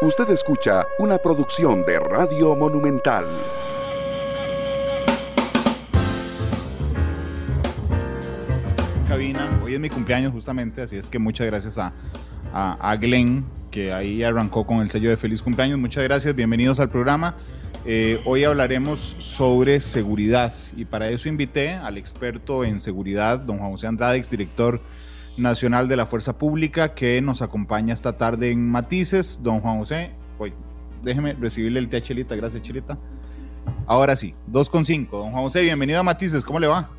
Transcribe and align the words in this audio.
Usted 0.00 0.30
escucha 0.30 0.86
una 1.00 1.18
producción 1.18 1.84
de 1.84 1.98
Radio 1.98 2.54
Monumental. 2.54 3.24
Cabina, 9.08 9.60
hoy 9.64 9.74
es 9.74 9.80
mi 9.80 9.90
cumpleaños 9.90 10.32
justamente, 10.32 10.82
así 10.82 10.96
es 10.96 11.08
que 11.08 11.18
muchas 11.18 11.48
gracias 11.48 11.78
a, 11.78 11.92
a, 12.52 12.94
Glenn, 12.94 13.44
que 13.72 13.92
ahí 13.92 14.22
arrancó 14.22 14.64
con 14.64 14.82
el 14.82 14.90
sello 14.90 15.10
de 15.10 15.16
feliz 15.16 15.42
cumpleaños. 15.42 15.80
Muchas 15.80 16.04
gracias, 16.04 16.32
bienvenidos 16.32 16.78
al 16.78 16.90
programa. 16.90 17.34
Eh, 17.84 18.22
hoy 18.24 18.44
hablaremos 18.44 19.16
sobre 19.18 19.80
seguridad 19.80 20.54
y 20.76 20.84
para 20.84 21.08
eso 21.08 21.28
invité 21.28 21.72
al 21.72 21.98
experto 21.98 22.62
en 22.62 22.78
seguridad, 22.78 23.40
don 23.40 23.58
Juan 23.58 23.72
José 23.72 23.88
Andrade, 23.88 24.22
director 24.30 24.80
Nacional 25.38 25.88
de 25.88 25.96
la 25.96 26.06
Fuerza 26.06 26.36
Pública, 26.36 26.94
que 26.94 27.20
nos 27.22 27.42
acompaña 27.42 27.94
esta 27.94 28.18
tarde 28.18 28.50
en 28.50 28.68
Matices. 28.68 29.40
Don 29.42 29.60
Juan 29.60 29.78
José, 29.78 30.10
hoy, 30.38 30.52
déjeme 31.02 31.34
recibirle 31.34 31.78
el 31.78 31.88
té 31.88 31.98
a 31.98 32.02
Chelita, 32.02 32.34
gracias 32.34 32.62
Chelita. 32.62 32.98
Ahora 33.86 34.16
sí, 34.16 34.34
2.5. 34.50 35.10
Don 35.10 35.30
Juan 35.30 35.44
José, 35.44 35.62
bienvenido 35.62 36.00
a 36.00 36.02
Matices, 36.02 36.44
¿cómo 36.44 36.58
le 36.58 36.66
va? 36.66 36.90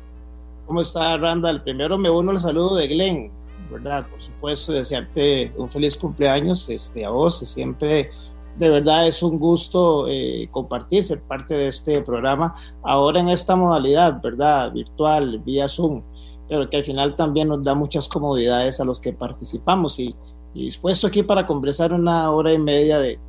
¿Cómo 0.66 0.80
está, 0.80 1.16
Randall? 1.16 1.62
Primero 1.62 1.98
me 1.98 2.08
uno 2.08 2.30
al 2.30 2.40
saludo 2.40 2.76
de 2.76 2.88
Glenn, 2.88 3.30
¿verdad? 3.70 4.06
Por 4.08 4.22
supuesto, 4.22 4.72
desearte 4.72 5.52
un 5.56 5.68
feliz 5.68 5.96
cumpleaños 5.96 6.68
este, 6.68 7.04
a 7.04 7.10
vos. 7.10 7.40
Siempre, 7.40 8.10
de 8.56 8.68
verdad, 8.68 9.06
es 9.06 9.22
un 9.22 9.38
gusto 9.38 10.06
eh, 10.08 10.48
compartir, 10.50 11.04
ser 11.04 11.20
parte 11.20 11.54
de 11.54 11.68
este 11.68 12.00
programa. 12.02 12.54
Ahora 12.82 13.20
en 13.20 13.28
esta 13.28 13.54
modalidad, 13.54 14.22
¿verdad? 14.22 14.72
Virtual, 14.72 15.40
vía 15.40 15.68
Zoom 15.68 16.02
pero 16.50 16.68
que 16.68 16.76
al 16.76 16.84
final 16.84 17.14
también 17.14 17.46
nos 17.46 17.62
da 17.62 17.76
muchas 17.76 18.08
comodidades 18.08 18.80
a 18.80 18.84
los 18.84 19.00
que 19.00 19.12
participamos 19.12 20.00
y, 20.00 20.14
dispuesto 20.52 21.06
aquí 21.06 21.22
para 21.22 21.46
conversar 21.46 21.92
una 21.92 22.28
hora 22.32 22.52
y 22.52 22.58
media 22.58 22.98
de, 22.98 23.20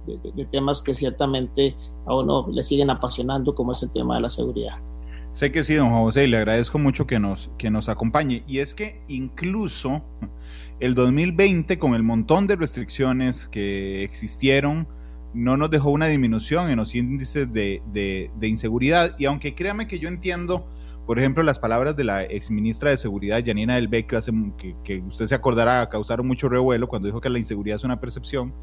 temas 0.51 0.81
que 0.81 0.95
ciertamente 0.95 1.77
a 2.07 2.15
uno 2.15 2.47
le 2.51 2.63
siguen 2.63 2.89
apasionando, 2.89 3.53
como 3.53 3.73
es 3.73 3.83
el 3.83 3.91
tema 3.91 4.15
de 4.15 4.21
la 4.21 4.29
seguridad. 4.31 4.79
Sé 5.29 5.51
que 5.51 5.63
sí, 5.63 5.75
don 5.75 5.91
José, 5.91 6.23
y 6.23 6.27
le 6.27 6.37
agradezco 6.37 6.79
mucho 6.79 7.05
que 7.05 7.19
nos, 7.19 7.51
que 7.59 7.69
nos 7.69 7.89
acompañe. 7.89 8.43
Y 8.47 8.57
es 8.57 8.73
que 8.73 9.03
incluso 9.07 10.03
el 10.79 10.95
2020, 10.95 11.77
con 11.77 11.93
el 11.93 12.01
montón 12.01 12.47
de 12.47 12.55
restricciones 12.55 13.47
que 13.47 14.03
existieron, 14.03 14.87
no 15.35 15.57
nos 15.57 15.69
dejó 15.69 15.91
una 15.91 16.07
disminución 16.07 16.71
en 16.71 16.77
los 16.77 16.95
índices 16.95 17.53
de, 17.53 17.83
de 17.93 18.47
inseguridad. 18.47 19.13
Y 19.19 19.25
aunque 19.25 19.53
créame 19.53 19.87
que 19.87 19.99
yo 19.99 20.09
entiendo 20.09 20.65
por 21.11 21.19
ejemplo, 21.19 21.43
las 21.43 21.59
palabras 21.59 21.97
de 21.97 22.05
la 22.05 22.23
exministra 22.23 22.89
de 22.89 22.95
Seguridad, 22.95 23.43
Janina 23.45 23.75
Del 23.75 23.89
que, 23.89 24.75
que 24.81 24.99
usted 24.99 25.25
se 25.25 25.35
acordará, 25.35 25.89
causaron 25.89 26.25
mucho 26.25 26.47
revuelo 26.47 26.87
cuando 26.87 27.09
dijo 27.09 27.19
que 27.19 27.29
la 27.29 27.37
inseguridad 27.37 27.75
es 27.75 27.83
una 27.83 27.99
percepción 27.99 28.53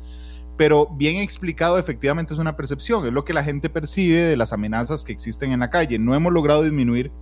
pero 0.56 0.86
bien 0.86 1.16
explicado 1.16 1.78
efectivamente 1.78 2.32
es 2.32 2.40
una 2.40 2.56
percepción, 2.56 3.04
es 3.04 3.12
lo 3.12 3.22
que 3.22 3.34
la 3.34 3.44
gente 3.44 3.68
percibe 3.68 4.20
de 4.20 4.36
las 4.38 4.54
amenazas 4.54 5.04
que 5.04 5.12
existen 5.12 5.52
en 5.52 5.60
la 5.60 5.68
calle. 5.68 5.98
No 5.98 6.14
hemos 6.14 6.32
logrado 6.32 6.62
disminuir 6.62 7.12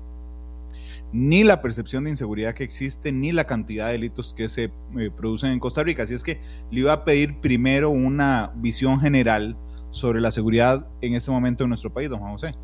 ni 1.12 1.42
la 1.42 1.60
percepción 1.60 2.04
de 2.04 2.10
inseguridad 2.10 2.54
que 2.54 2.62
existe, 2.62 3.10
ni 3.10 3.32
la 3.32 3.48
cantidad 3.48 3.86
de 3.86 3.94
delitos 3.94 4.32
que 4.32 4.48
se 4.48 4.70
eh, 4.96 5.10
producen 5.16 5.50
en 5.50 5.58
Costa 5.58 5.82
Rica. 5.82 6.04
Así 6.04 6.14
es 6.14 6.22
que 6.22 6.40
le 6.70 6.78
iba 6.78 6.92
a 6.92 7.04
pedir 7.04 7.40
primero 7.40 7.90
una 7.90 8.52
visión 8.54 9.00
general 9.00 9.56
sobre 9.90 10.20
la 10.20 10.30
seguridad 10.30 10.86
en 11.00 11.16
este 11.16 11.32
momento 11.32 11.64
en 11.64 11.70
nuestro 11.70 11.92
país, 11.92 12.08
don 12.08 12.20
Juan 12.20 12.30
José. 12.30 12.54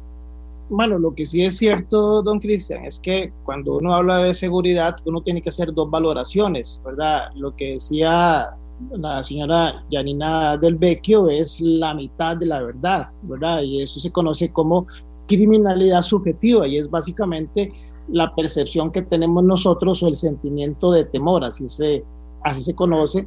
Bueno, 0.75 0.99
lo 0.99 1.15
que 1.15 1.27
sí 1.27 1.45
es 1.45 1.59
cierto, 1.59 2.23
don 2.23 2.41
Cristian, 2.41 2.87
es 2.87 2.99
que 2.99 3.31
cuando 3.45 3.77
uno 3.77 3.95
habla 3.95 4.21
de 4.21 4.33
seguridad, 4.33 4.97
uno 5.05 5.21
tiene 5.21 5.43
que 5.43 5.51
hacer 5.51 5.71
dos 5.75 5.91
valoraciones, 5.91 6.81
¿verdad? 6.83 7.31
Lo 7.35 7.55
que 7.55 7.73
decía 7.75 8.57
la 8.93 9.23
señora 9.23 9.85
Janina 9.91 10.57
del 10.57 10.77
Vecchio 10.77 11.29
es 11.29 11.61
la 11.61 11.93
mitad 11.93 12.39
de 12.39 12.47
la 12.47 12.63
verdad, 12.63 13.11
¿verdad? 13.25 13.61
Y 13.61 13.83
eso 13.83 14.01
se 14.01 14.11
conoce 14.11 14.51
como 14.51 14.87
criminalidad 15.29 16.01
subjetiva 16.01 16.67
y 16.67 16.79
es 16.79 16.91
básicamente 16.91 17.71
la 18.09 18.35
percepción 18.35 18.91
que 18.91 19.03
tenemos 19.03 19.45
nosotros 19.45 20.03
o 20.03 20.09
el 20.09 20.17
sentimiento 20.17 20.91
de 20.91 21.05
temor, 21.05 21.45
así 21.45 21.69
se, 21.69 22.03
así 22.45 22.63
se 22.63 22.75
conoce, 22.75 23.27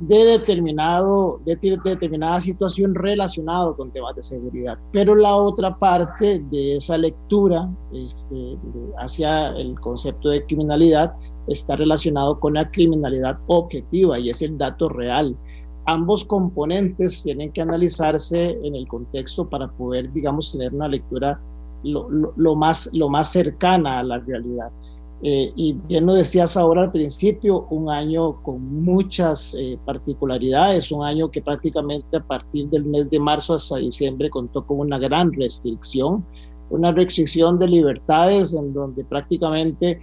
de, 0.00 0.24
determinado, 0.24 1.40
de, 1.44 1.56
determinada 1.56 2.40
situación 2.40 2.94
relacionado 2.94 3.76
con 3.76 3.90
temas 3.90 4.14
de 4.16 4.22
seguridad. 4.22 4.78
Pero 4.92 5.14
la 5.14 5.34
otra 5.34 5.78
parte 5.78 6.40
de 6.50 6.76
esa 6.76 6.98
lectura 6.98 7.70
este, 7.92 8.58
hacia 8.98 9.48
el 9.56 9.78
concepto 9.80 10.28
de 10.28 10.44
criminalidad 10.44 11.14
está 11.48 11.76
relacionado 11.76 12.38
con 12.38 12.54
la 12.54 12.70
criminalidad 12.70 13.38
objetiva 13.46 14.18
y 14.18 14.30
es 14.30 14.42
el 14.42 14.58
dato 14.58 14.88
real. 14.88 15.36
Ambos 15.86 16.24
componentes 16.24 17.22
tienen 17.22 17.52
que 17.52 17.62
analizarse 17.62 18.58
en 18.62 18.76
el 18.76 18.86
contexto 18.86 19.48
para 19.48 19.68
poder, 19.72 20.12
digamos, 20.12 20.52
tener 20.52 20.72
una 20.72 20.88
lectura 20.88 21.40
lo, 21.82 22.08
lo, 22.36 22.54
más, 22.54 22.90
lo 22.94 23.08
más 23.08 23.32
cercana 23.32 23.98
a 23.98 24.02
la 24.04 24.18
realidad. 24.18 24.70
Eh, 25.24 25.52
y 25.54 25.74
bien 25.86 26.04
lo 26.04 26.14
decías 26.14 26.56
ahora 26.56 26.82
al 26.82 26.90
principio, 26.90 27.66
un 27.70 27.88
año 27.88 28.42
con 28.42 28.82
muchas 28.82 29.54
eh, 29.56 29.78
particularidades, 29.84 30.90
un 30.90 31.04
año 31.04 31.30
que 31.30 31.40
prácticamente 31.40 32.16
a 32.16 32.26
partir 32.26 32.68
del 32.70 32.84
mes 32.84 33.08
de 33.08 33.20
marzo 33.20 33.54
hasta 33.54 33.76
diciembre 33.76 34.28
contó 34.30 34.66
con 34.66 34.80
una 34.80 34.98
gran 34.98 35.32
restricción, 35.32 36.24
una 36.70 36.90
restricción 36.90 37.56
de 37.60 37.68
libertades 37.68 38.52
en 38.52 38.72
donde 38.72 39.04
prácticamente 39.04 40.00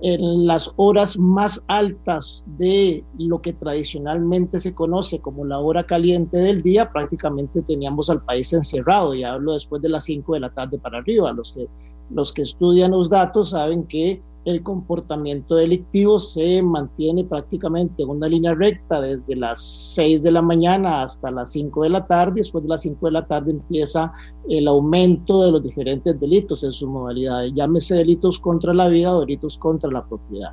en 0.00 0.46
las 0.46 0.72
horas 0.76 1.18
más 1.18 1.62
altas 1.68 2.44
de 2.58 3.04
lo 3.18 3.40
que 3.40 3.52
tradicionalmente 3.52 4.60
se 4.60 4.74
conoce 4.74 5.20
como 5.20 5.44
la 5.44 5.58
hora 5.60 5.84
caliente 5.84 6.38
del 6.38 6.62
día, 6.62 6.90
prácticamente 6.90 7.62
teníamos 7.62 8.10
al 8.10 8.22
país 8.22 8.52
encerrado, 8.52 9.14
y 9.14 9.24
hablo 9.24 9.54
después 9.54 9.80
de 9.82 9.88
las 9.88 10.04
5 10.04 10.34
de 10.34 10.40
la 10.40 10.52
tarde 10.52 10.78
para 10.78 10.98
arriba. 10.98 11.32
Los 11.32 11.52
que, 11.52 11.68
los 12.10 12.32
que 12.32 12.42
estudian 12.42 12.90
los 12.90 13.08
datos 13.08 13.50
saben 13.50 13.84
que 13.84 14.20
el 14.44 14.62
comportamiento 14.62 15.56
delictivo 15.56 16.18
se 16.18 16.62
mantiene 16.62 17.24
prácticamente 17.24 18.02
en 18.02 18.10
una 18.10 18.28
línea 18.28 18.54
recta 18.54 19.00
desde 19.00 19.36
las 19.36 19.60
6 19.94 20.22
de 20.22 20.32
la 20.32 20.42
mañana 20.42 21.02
hasta 21.02 21.30
las 21.30 21.52
5 21.52 21.82
de 21.82 21.88
la 21.88 22.06
tarde. 22.06 22.34
Después 22.36 22.64
de 22.64 22.70
las 22.70 22.82
5 22.82 23.06
de 23.06 23.12
la 23.12 23.26
tarde 23.26 23.52
empieza 23.52 24.12
el 24.48 24.68
aumento 24.68 25.42
de 25.42 25.52
los 25.52 25.62
diferentes 25.62 26.18
delitos 26.20 26.62
en 26.62 26.72
su 26.72 26.86
modalidad. 26.86 27.44
Llámese 27.54 27.94
delitos 27.94 28.38
contra 28.38 28.74
la 28.74 28.88
vida 28.88 29.16
o 29.16 29.20
delitos 29.20 29.56
contra 29.56 29.90
la 29.90 30.06
propiedad. 30.06 30.52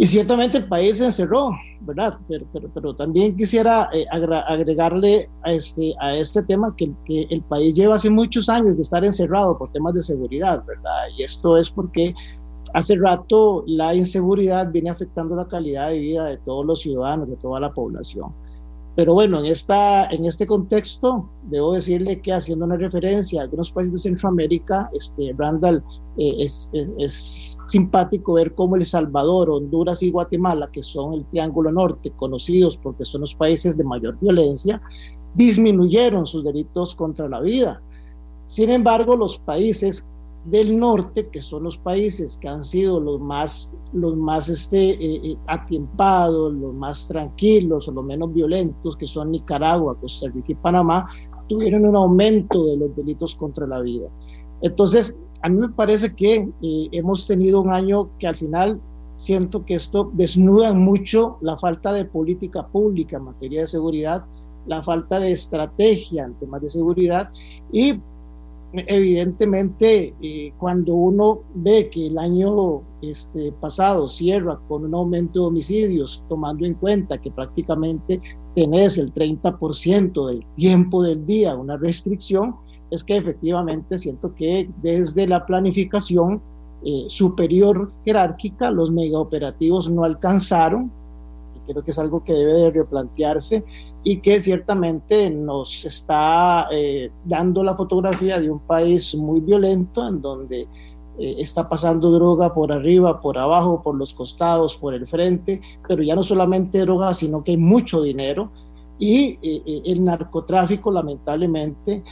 Y 0.00 0.06
ciertamente 0.06 0.58
el 0.58 0.64
país 0.64 0.98
se 0.98 1.06
encerró, 1.06 1.50
¿verdad? 1.80 2.14
Pero, 2.28 2.46
pero, 2.72 2.94
también 2.94 3.36
quisiera 3.36 3.88
eh, 3.92 4.06
agregarle 4.12 5.28
a 5.42 5.52
este, 5.52 5.92
a 6.00 6.14
este 6.14 6.40
tema 6.44 6.72
que, 6.76 6.92
que 7.04 7.26
el 7.30 7.42
país 7.42 7.74
lleva 7.74 7.96
hace 7.96 8.08
muchos 8.08 8.48
años 8.48 8.76
de 8.76 8.82
estar 8.82 9.04
encerrado 9.04 9.58
por 9.58 9.72
temas 9.72 9.94
de 9.94 10.04
seguridad, 10.04 10.64
¿verdad? 10.66 11.08
Y 11.16 11.24
esto 11.24 11.56
es 11.58 11.68
porque 11.68 12.14
Hace 12.74 12.96
rato 12.96 13.64
la 13.66 13.94
inseguridad 13.94 14.70
viene 14.70 14.90
afectando 14.90 15.34
la 15.34 15.48
calidad 15.48 15.90
de 15.90 15.98
vida 15.98 16.24
de 16.26 16.36
todos 16.38 16.66
los 16.66 16.80
ciudadanos, 16.80 17.28
de 17.28 17.36
toda 17.36 17.60
la 17.60 17.72
población. 17.72 18.32
Pero 18.98 19.14
bueno, 19.14 19.38
en, 19.38 19.46
esta, 19.46 20.06
en 20.08 20.24
este 20.24 20.44
contexto, 20.44 21.30
debo 21.44 21.72
decirle 21.72 22.20
que 22.20 22.32
haciendo 22.32 22.64
una 22.64 22.76
referencia 22.76 23.40
a 23.40 23.44
algunos 23.44 23.70
países 23.70 23.92
de 23.92 24.00
Centroamérica, 24.00 24.90
este, 24.92 25.32
Randall, 25.38 25.84
eh, 26.16 26.34
es, 26.40 26.68
es, 26.72 27.56
simpático 27.68 28.32
ver 28.32 28.56
cómo 28.56 28.74
El 28.74 28.84
Salvador, 28.84 29.50
Honduras 29.50 30.02
y 30.02 30.10
Guatemala, 30.10 30.68
que 30.72 30.82
son 30.82 31.14
el 31.14 31.24
Triángulo 31.26 31.70
Norte, 31.70 32.10
conocidos 32.16 32.76
porque 32.76 33.04
son 33.04 33.20
los 33.20 33.36
países 33.36 33.78
de 33.78 33.84
mayor 33.84 34.18
violencia, 34.20 34.82
disminuyeron 35.34 36.26
sus 36.26 36.42
delitos 36.42 36.96
contra 36.96 37.28
la 37.28 37.40
vida. 37.40 37.80
Sin 38.46 38.68
embargo, 38.68 39.14
los 39.14 39.38
países 39.38 40.08
del 40.44 40.78
norte, 40.78 41.28
que 41.28 41.42
son 41.42 41.64
los 41.64 41.76
países 41.76 42.36
que 42.36 42.48
han 42.48 42.62
sido 42.62 43.00
los 43.00 43.20
más, 43.20 43.74
los 43.92 44.16
más 44.16 44.48
este, 44.48 44.90
eh, 44.90 45.32
eh, 45.32 45.80
los 46.00 46.74
más 46.74 47.08
tranquilos 47.08 47.88
o 47.88 47.92
los 47.92 48.04
menos 48.04 48.32
violentos, 48.32 48.96
que 48.96 49.06
son 49.06 49.30
Nicaragua, 49.30 49.98
Costa 50.00 50.28
Rica 50.30 50.52
y 50.52 50.54
Panamá, 50.54 51.08
tuvieron 51.48 51.84
un 51.84 51.96
aumento 51.96 52.64
de 52.66 52.76
los 52.76 52.96
delitos 52.96 53.34
contra 53.34 53.66
la 53.66 53.80
vida. 53.80 54.08
Entonces, 54.62 55.14
a 55.42 55.48
mí 55.48 55.58
me 55.58 55.68
parece 55.68 56.14
que 56.14 56.48
eh, 56.62 56.88
hemos 56.92 57.26
tenido 57.26 57.60
un 57.60 57.70
año 57.70 58.10
que 58.18 58.26
al 58.26 58.36
final 58.36 58.80
siento 59.16 59.64
que 59.64 59.74
esto 59.74 60.10
desnuda 60.14 60.72
mucho 60.72 61.38
la 61.40 61.56
falta 61.56 61.92
de 61.92 62.04
política 62.04 62.66
pública 62.68 63.16
en 63.16 63.24
materia 63.24 63.62
de 63.62 63.66
seguridad, 63.66 64.24
la 64.66 64.82
falta 64.82 65.18
de 65.18 65.32
estrategia 65.32 66.24
en 66.24 66.34
temas 66.34 66.62
de 66.62 66.70
seguridad 66.70 67.30
y 67.72 68.00
evidentemente 68.72 70.14
eh, 70.20 70.52
cuando 70.58 70.94
uno 70.94 71.40
ve 71.54 71.88
que 71.90 72.08
el 72.08 72.18
año 72.18 72.82
este, 73.00 73.52
pasado 73.52 74.08
cierra 74.08 74.58
con 74.68 74.84
un 74.84 74.94
aumento 74.94 75.40
de 75.40 75.46
homicidios, 75.46 76.22
tomando 76.28 76.66
en 76.66 76.74
cuenta 76.74 77.18
que 77.18 77.30
prácticamente 77.30 78.20
tenés 78.54 78.98
el 78.98 79.12
30% 79.14 80.26
del 80.28 80.44
tiempo 80.56 81.02
del 81.02 81.24
día 81.24 81.56
una 81.56 81.76
restricción, 81.76 82.56
es 82.90 83.04
que 83.04 83.16
efectivamente 83.16 83.98
siento 83.98 84.34
que 84.34 84.68
desde 84.82 85.26
la 85.26 85.44
planificación 85.46 86.42
eh, 86.84 87.04
superior 87.08 87.92
jerárquica 88.04 88.70
los 88.70 88.90
megaoperativos 88.90 89.90
no 89.90 90.04
alcanzaron. 90.04 90.90
Creo 91.66 91.84
que 91.84 91.90
es 91.90 91.98
algo 91.98 92.24
que 92.24 92.32
debe 92.32 92.54
de 92.54 92.70
replantearse 92.70 93.64
y 94.04 94.20
que 94.20 94.40
ciertamente 94.40 95.30
nos 95.30 95.84
está 95.84 96.68
eh, 96.70 97.10
dando 97.24 97.62
la 97.62 97.76
fotografía 97.76 98.40
de 98.40 98.50
un 98.50 98.60
país 98.60 99.14
muy 99.14 99.40
violento 99.40 100.06
en 100.06 100.22
donde 100.22 100.62
eh, 101.18 101.36
está 101.38 101.68
pasando 101.68 102.10
droga 102.10 102.54
por 102.54 102.72
arriba, 102.72 103.20
por 103.20 103.38
abajo, 103.38 103.82
por 103.82 103.96
los 103.96 104.14
costados, 104.14 104.76
por 104.76 104.94
el 104.94 105.06
frente, 105.06 105.60
pero 105.86 106.02
ya 106.02 106.14
no 106.14 106.22
solamente 106.22 106.80
droga, 106.80 107.12
sino 107.12 107.42
que 107.42 107.52
hay 107.52 107.56
mucho 107.56 108.02
dinero 108.02 108.52
y 109.00 109.38
el 109.40 110.02
narcotráfico 110.02 110.90
lamentablemente 110.90 112.02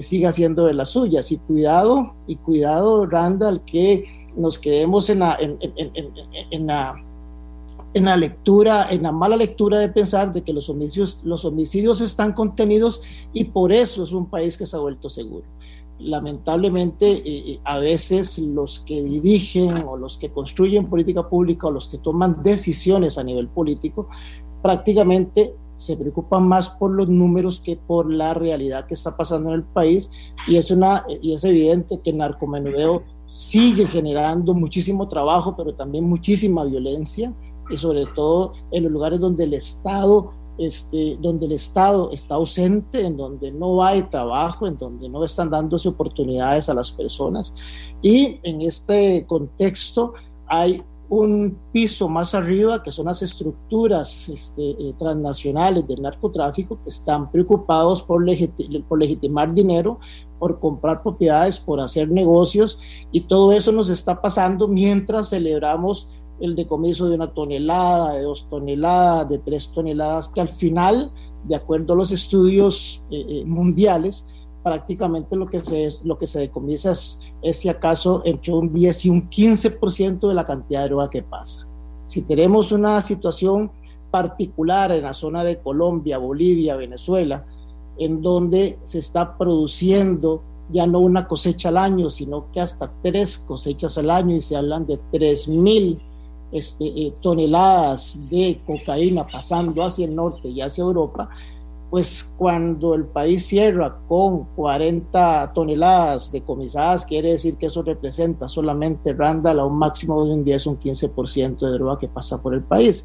sigue 0.00 0.26
haciendo 0.26 0.64
de 0.64 0.72
las 0.72 0.88
suyas. 0.88 1.30
Y 1.30 1.36
cuidado, 1.36 2.14
y 2.26 2.36
cuidado, 2.36 3.04
Randall, 3.04 3.62
que 3.66 4.04
nos 4.36 4.58
quedemos 4.58 5.10
en, 5.10 5.18
la, 5.20 5.36
en 7.94 8.04
la 8.06 8.16
lectura, 8.16 8.88
en 8.90 9.02
la 9.02 9.12
mala 9.12 9.36
lectura 9.36 9.78
de 9.78 9.88
pensar 9.88 10.32
de 10.32 10.42
que 10.42 10.52
los 10.52 10.68
homicidios, 10.68 11.22
los 11.24 11.44
homicidios 11.44 12.00
están 12.00 12.32
contenidos 12.32 13.02
y 13.32 13.44
por 13.44 13.72
eso 13.72 14.04
es 14.04 14.12
un 14.12 14.26
país 14.26 14.56
que 14.56 14.66
se 14.66 14.76
ha 14.76 14.80
vuelto 14.80 15.08
seguro. 15.08 15.44
Lamentablemente, 15.98 17.10
eh, 17.10 17.22
eh, 17.24 17.60
a 17.64 17.78
veces 17.78 18.38
los 18.38 18.80
que 18.80 19.02
dirigen 19.02 19.84
o 19.86 19.96
los 19.96 20.18
que 20.18 20.30
construyen 20.30 20.86
política 20.86 21.28
pública 21.28 21.68
o 21.68 21.70
los 21.70 21.88
que 21.88 21.98
toman 21.98 22.42
decisiones 22.42 23.18
a 23.18 23.24
nivel 23.24 23.48
político, 23.48 24.08
prácticamente 24.62 25.54
se 25.74 25.96
preocupan 25.96 26.46
más 26.46 26.70
por 26.70 26.92
los 26.92 27.08
números 27.08 27.60
que 27.60 27.76
por 27.76 28.12
la 28.12 28.34
realidad 28.34 28.86
que 28.86 28.94
está 28.94 29.16
pasando 29.16 29.50
en 29.50 29.56
el 29.56 29.64
país 29.64 30.10
y 30.46 30.56
es, 30.56 30.70
una, 30.70 31.04
y 31.22 31.32
es 31.32 31.44
evidente 31.44 32.00
que 32.00 32.10
el 32.10 32.18
narcomenudeo 32.18 33.02
sigue 33.26 33.86
generando 33.86 34.52
muchísimo 34.52 35.08
trabajo, 35.08 35.56
pero 35.56 35.74
también 35.74 36.04
muchísima 36.04 36.64
violencia, 36.64 37.32
y 37.72 37.76
sobre 37.76 38.06
todo 38.14 38.52
en 38.70 38.84
los 38.84 38.92
lugares 38.92 39.18
donde 39.18 39.44
el 39.44 39.54
Estado, 39.54 40.32
este, 40.58 41.16
donde 41.20 41.46
el 41.46 41.52
Estado 41.52 42.10
está 42.12 42.34
ausente, 42.34 43.04
en 43.04 43.16
donde 43.16 43.50
no 43.50 43.82
hay 43.82 44.02
trabajo, 44.02 44.66
en 44.66 44.76
donde 44.76 45.08
no 45.08 45.24
están 45.24 45.50
dándose 45.50 45.88
oportunidades 45.88 46.68
a 46.68 46.74
las 46.74 46.92
personas. 46.92 47.54
Y 48.02 48.38
en 48.42 48.60
este 48.60 49.26
contexto 49.26 50.12
hay 50.46 50.82
un 51.08 51.58
piso 51.72 52.08
más 52.08 52.34
arriba, 52.34 52.82
que 52.82 52.90
son 52.90 53.04
las 53.04 53.20
estructuras 53.20 54.30
este, 54.30 54.70
eh, 54.70 54.94
transnacionales 54.98 55.86
del 55.86 56.00
narcotráfico, 56.00 56.80
que 56.82 56.88
están 56.88 57.30
preocupados 57.30 58.02
por, 58.02 58.24
por 58.88 58.98
legitimar 58.98 59.52
dinero, 59.52 59.98
por 60.38 60.58
comprar 60.58 61.02
propiedades, 61.02 61.58
por 61.58 61.80
hacer 61.80 62.10
negocios, 62.10 62.78
y 63.10 63.20
todo 63.22 63.52
eso 63.52 63.72
nos 63.72 63.90
está 63.90 64.22
pasando 64.22 64.68
mientras 64.68 65.28
celebramos 65.28 66.08
el 66.42 66.56
decomiso 66.56 67.08
de 67.08 67.14
una 67.14 67.32
tonelada, 67.32 68.14
de 68.14 68.22
dos 68.22 68.48
toneladas, 68.50 69.28
de 69.28 69.38
tres 69.38 69.70
toneladas, 69.72 70.28
que 70.28 70.40
al 70.40 70.48
final, 70.48 71.12
de 71.44 71.54
acuerdo 71.54 71.92
a 71.92 71.96
los 71.96 72.10
estudios 72.10 73.04
eh, 73.12 73.24
eh, 73.28 73.44
mundiales, 73.46 74.26
prácticamente 74.64 75.36
lo 75.36 75.46
que 75.46 75.60
se, 75.60 75.88
lo 76.02 76.18
que 76.18 76.26
se 76.26 76.40
decomisa 76.40 76.90
es, 76.90 77.56
si 77.56 77.68
acaso 77.68 78.22
entre 78.24 78.52
un 78.52 78.72
10 78.72 79.06
y 79.06 79.10
un 79.10 79.30
15% 79.30 80.28
de 80.28 80.34
la 80.34 80.44
cantidad 80.44 80.82
de 80.82 80.88
droga 80.88 81.10
que 81.10 81.22
pasa. 81.22 81.68
Si 82.02 82.22
tenemos 82.22 82.72
una 82.72 83.00
situación 83.02 83.70
particular 84.10 84.90
en 84.90 85.04
la 85.04 85.14
zona 85.14 85.44
de 85.44 85.60
Colombia, 85.60 86.18
Bolivia, 86.18 86.74
Venezuela, 86.74 87.46
en 87.98 88.20
donde 88.20 88.80
se 88.82 88.98
está 88.98 89.38
produciendo 89.38 90.42
ya 90.70 90.88
no 90.88 90.98
una 90.98 91.28
cosecha 91.28 91.68
al 91.68 91.76
año, 91.76 92.10
sino 92.10 92.50
que 92.50 92.60
hasta 92.60 92.92
tres 93.00 93.38
cosechas 93.38 93.96
al 93.96 94.10
año 94.10 94.34
y 94.34 94.40
se 94.40 94.56
hablan 94.56 94.86
de 94.86 94.98
3.000 95.12 96.11
este, 96.52 96.86
eh, 96.86 97.14
toneladas 97.20 98.20
de 98.30 98.60
cocaína 98.66 99.26
pasando 99.26 99.82
hacia 99.82 100.04
el 100.04 100.14
norte 100.14 100.48
y 100.48 100.60
hacia 100.60 100.82
Europa, 100.82 101.28
pues 101.92 102.34
cuando 102.38 102.94
el 102.94 103.04
país 103.04 103.46
cierra 103.46 103.98
con 104.08 104.44
40 104.56 105.52
toneladas 105.54 106.32
decomisadas, 106.32 107.04
quiere 107.04 107.32
decir 107.32 107.56
que 107.56 107.66
eso 107.66 107.82
representa 107.82 108.48
solamente 108.48 109.12
Randall 109.12 109.60
a 109.60 109.66
un 109.66 109.76
máximo 109.76 110.24
de 110.24 110.32
un 110.32 110.42
10 110.42 110.66
o 110.66 110.70
un 110.70 110.78
15% 110.78 111.58
de 111.58 111.72
droga 111.72 111.98
que 111.98 112.08
pasa 112.08 112.40
por 112.40 112.54
el 112.54 112.62
país. 112.62 113.04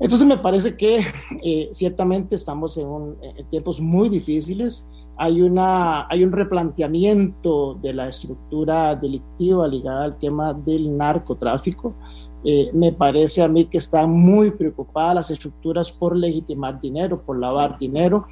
Entonces 0.00 0.26
me 0.26 0.38
parece 0.38 0.76
que 0.76 1.04
eh, 1.44 1.68
ciertamente 1.70 2.34
estamos 2.34 2.76
en, 2.78 3.16
en, 3.22 3.48
tiempos 3.48 3.80
muy 3.80 4.08
difíciles. 4.08 4.88
Hay, 5.16 5.40
una, 5.40 6.08
hay 6.08 6.24
un 6.24 6.32
replanteamiento 6.32 7.74
de 7.74 7.94
la 7.94 8.08
estructura 8.08 8.96
delictiva 8.96 9.68
ligada 9.68 10.04
al 10.04 10.18
tema 10.18 10.52
del 10.52 10.96
narcotráfico. 10.96 11.94
Eh, 12.46 12.70
me 12.74 12.92
parece 12.92 13.42
a 13.42 13.48
mí 13.48 13.64
que 13.64 13.78
están 13.78 14.10
muy 14.10 14.50
preocupadas 14.50 15.14
las 15.14 15.30
estructuras 15.30 15.90
por 15.90 16.14
legitimar 16.14 16.78
dinero, 16.78 17.22
por 17.22 17.38
lavar 17.38 17.78
dinero, 17.78 18.26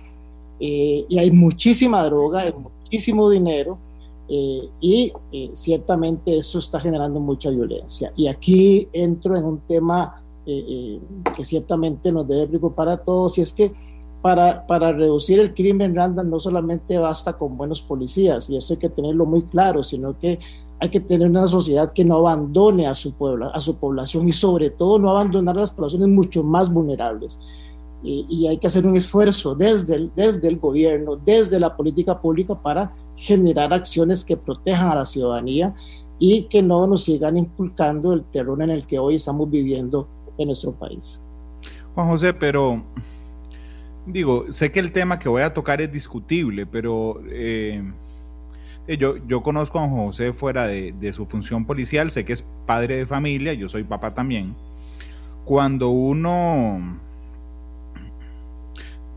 eh, 0.60 1.06
y 1.08 1.18
hay 1.18 1.30
muchísima 1.30 2.04
droga, 2.04 2.40
hay 2.40 2.52
muchísimo 2.52 3.30
dinero, 3.30 3.78
eh, 4.28 4.68
y 4.80 5.12
ciertamente 5.54 6.36
eso 6.36 6.58
está 6.58 6.78
generando 6.78 7.20
mucha 7.20 7.50
violencia. 7.50 8.12
Y 8.14 8.28
aquí 8.28 8.86
entro 8.92 9.36
en 9.36 9.44
un 9.44 9.60
tema 9.60 10.22
que 10.44 11.44
ciertamente 11.44 12.10
nos 12.12 12.26
debe 12.26 12.48
preocupar 12.48 12.88
a 12.88 12.96
todos, 12.98 13.38
y 13.38 13.40
es 13.40 13.52
que 13.52 13.72
para, 14.22 14.66
para, 14.66 14.92
reducir 14.92 15.40
el 15.40 15.52
crimen, 15.52 15.94
Randall, 15.94 16.30
no 16.30 16.38
solamente 16.38 16.96
basta 16.96 17.36
con 17.36 17.56
buenos 17.56 17.82
policías, 17.82 18.48
y 18.48 18.56
esto 18.56 18.74
hay 18.74 18.78
que 18.78 18.88
tenerlo 18.88 19.26
muy 19.26 19.42
claro, 19.42 19.82
sino 19.82 20.16
que 20.18 20.38
hay 20.82 20.88
que 20.88 21.00
tener 21.00 21.28
una 21.28 21.46
sociedad 21.46 21.92
que 21.92 22.04
no 22.04 22.16
abandone 22.16 22.86
a 22.86 22.94
su, 22.94 23.12
pueblo, 23.12 23.54
a 23.54 23.60
su 23.60 23.76
población 23.76 24.28
y 24.28 24.32
sobre 24.32 24.70
todo 24.70 24.98
no 24.98 25.10
abandonar 25.10 25.56
a 25.56 25.60
las 25.60 25.70
poblaciones 25.70 26.08
mucho 26.08 26.42
más 26.42 26.72
vulnerables. 26.72 27.38
Y, 28.04 28.48
hay 28.48 28.58
que 28.58 28.66
hacer 28.66 28.84
un 28.84 28.96
esfuerzo 28.96 29.54
desde 29.54 29.94
el, 29.94 30.10
desde 30.16 30.48
el 30.48 30.58
gobierno, 30.58 31.14
desde 31.14 31.60
la 31.60 31.76
política 31.76 32.20
pública 32.20 32.60
para 32.60 32.92
generar 33.14 33.72
acciones 33.72 34.24
que 34.24 34.36
protejan 34.36 34.88
a 34.88 34.96
la 34.96 35.04
ciudadanía 35.04 35.72
y 36.18 36.42
que 36.44 36.62
no 36.62 36.84
nos 36.88 37.04
sigan 37.04 37.36
inculcando 37.36 38.12
el 38.12 38.24
terror 38.24 38.60
en 38.60 38.70
el 38.70 38.84
que 38.84 38.98
hoy 38.98 39.14
estamos 39.14 39.48
viviendo 39.48 40.08
en 40.36 40.48
nuestro 40.48 40.72
país. 40.72 41.22
Juan 41.94 42.08
José, 42.08 42.34
pero 42.34 42.82
digo, 44.06 44.50
sé 44.50 44.72
que 44.72 44.80
el 44.80 44.92
tema 44.92 45.18
que 45.18 45.28
voy 45.28 45.42
a 45.42 45.52
tocar 45.52 45.80
es 45.80 45.92
discutible, 45.92 46.66
pero... 46.66 47.22
Eh, 47.28 47.82
yo, 48.88 49.16
yo 49.26 49.42
conozco 49.42 49.78
a 49.78 49.88
José 49.88 50.32
fuera 50.32 50.66
de, 50.66 51.12
su 51.12 51.26
función 51.26 51.64
policial, 51.64 52.10
sé 52.10 52.24
que 52.24 52.32
es 52.32 52.42
padre 52.66 52.96
de 52.96 53.06
familia, 53.06 53.52
yo 53.52 53.68
soy 53.68 53.84
papá 53.84 54.12
también. 54.14 54.56
Cuando 55.44 55.90
uno, 55.90 56.98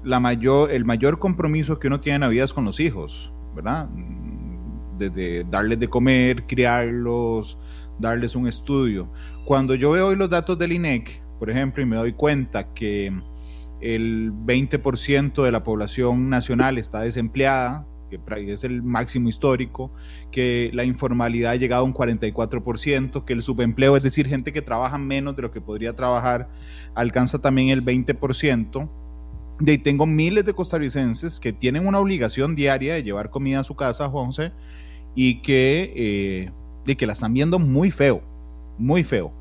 la 0.04 0.20
mayor, 0.20 0.72
el 0.72 0.86
mayor 0.86 1.20
compromiso 1.20 1.80
que 1.80 1.88
uno 1.88 2.00
tiene 2.00 2.15
en 2.15 2.22
la 2.22 2.27
vida 2.27 2.44
es 2.44 2.54
con 2.54 2.65
los 2.65 2.80
hijos, 2.80 3.34
¿verdad? 3.56 3.89
Desde 4.98 5.44
darles 5.46 5.80
de 5.80 5.88
comer, 5.88 6.46
criarlos, 6.46 7.58
darles 8.00 8.36
un 8.36 8.48
estudio. 8.48 9.10
Cuando 9.46 9.75
yo 9.75 9.92
veo 9.92 10.08
hoy 10.08 10.15
los 10.15 10.30
datos 10.30 10.58
del 10.58 10.74
INEC, 10.74 11.22
por 11.39 11.50
ejemplo, 11.50 11.82
y 11.82 11.86
me 11.86 11.96
doy 11.96 12.13
cuenta 12.13 12.74
que 12.74 13.12
el 13.82 14.32
20% 14.34 15.44
de 15.44 15.51
la 15.51 15.63
población 15.63 16.29
nacional 16.29 16.77
está 16.77 17.01
desempleada, 17.01 17.86
que 18.10 18.53
es 18.53 18.63
el 18.63 18.84
máximo 18.84 19.29
histórico, 19.29 19.91
que 20.32 20.70
la 20.74 20.84
informalidad 20.84 21.51
ha 21.51 21.55
llegado 21.55 21.82
a 21.84 21.86
un 21.86 21.94
44%, 21.94 23.25
que 23.25 23.34
el 23.34 23.41
subempleo, 23.41 23.98
es 23.98 24.03
decir, 24.03 24.27
gente 24.27 24.53
que 24.53 24.62
trabaja 24.62 24.98
menos 24.98 25.36
de 25.36 25.41
lo 25.41 25.51
que 25.51 25.62
podría 25.62 25.96
trabajar, 25.96 26.50
alcanza 26.94 27.39
también 27.39 27.70
el 27.70 27.84
20%. 27.84 28.89
De 29.60 29.72
ahí 29.72 29.77
tengo 29.77 30.05
miles 30.05 30.46
de 30.46 30.53
costarricenses 30.53 31.39
que 31.39 31.53
tienen 31.53 31.88
una 31.88 32.00
obligación 32.00 32.55
diaria 32.55 32.96
de 32.96 33.03
llevar 33.03 33.29
comida 33.29 33.62
a 33.62 33.63
su 33.63 33.75
casa, 33.75 34.10
José, 34.10 34.51
y 35.15 35.41
que, 35.41 35.94
eh, 35.96 36.51
de 36.86 36.98
que 36.98 37.08
la 37.08 37.13
están 37.13 37.34
viendo 37.34 37.58
muy 37.58 37.89
feo, 37.89 38.22
muy 38.77 39.03
feo. 39.03 39.34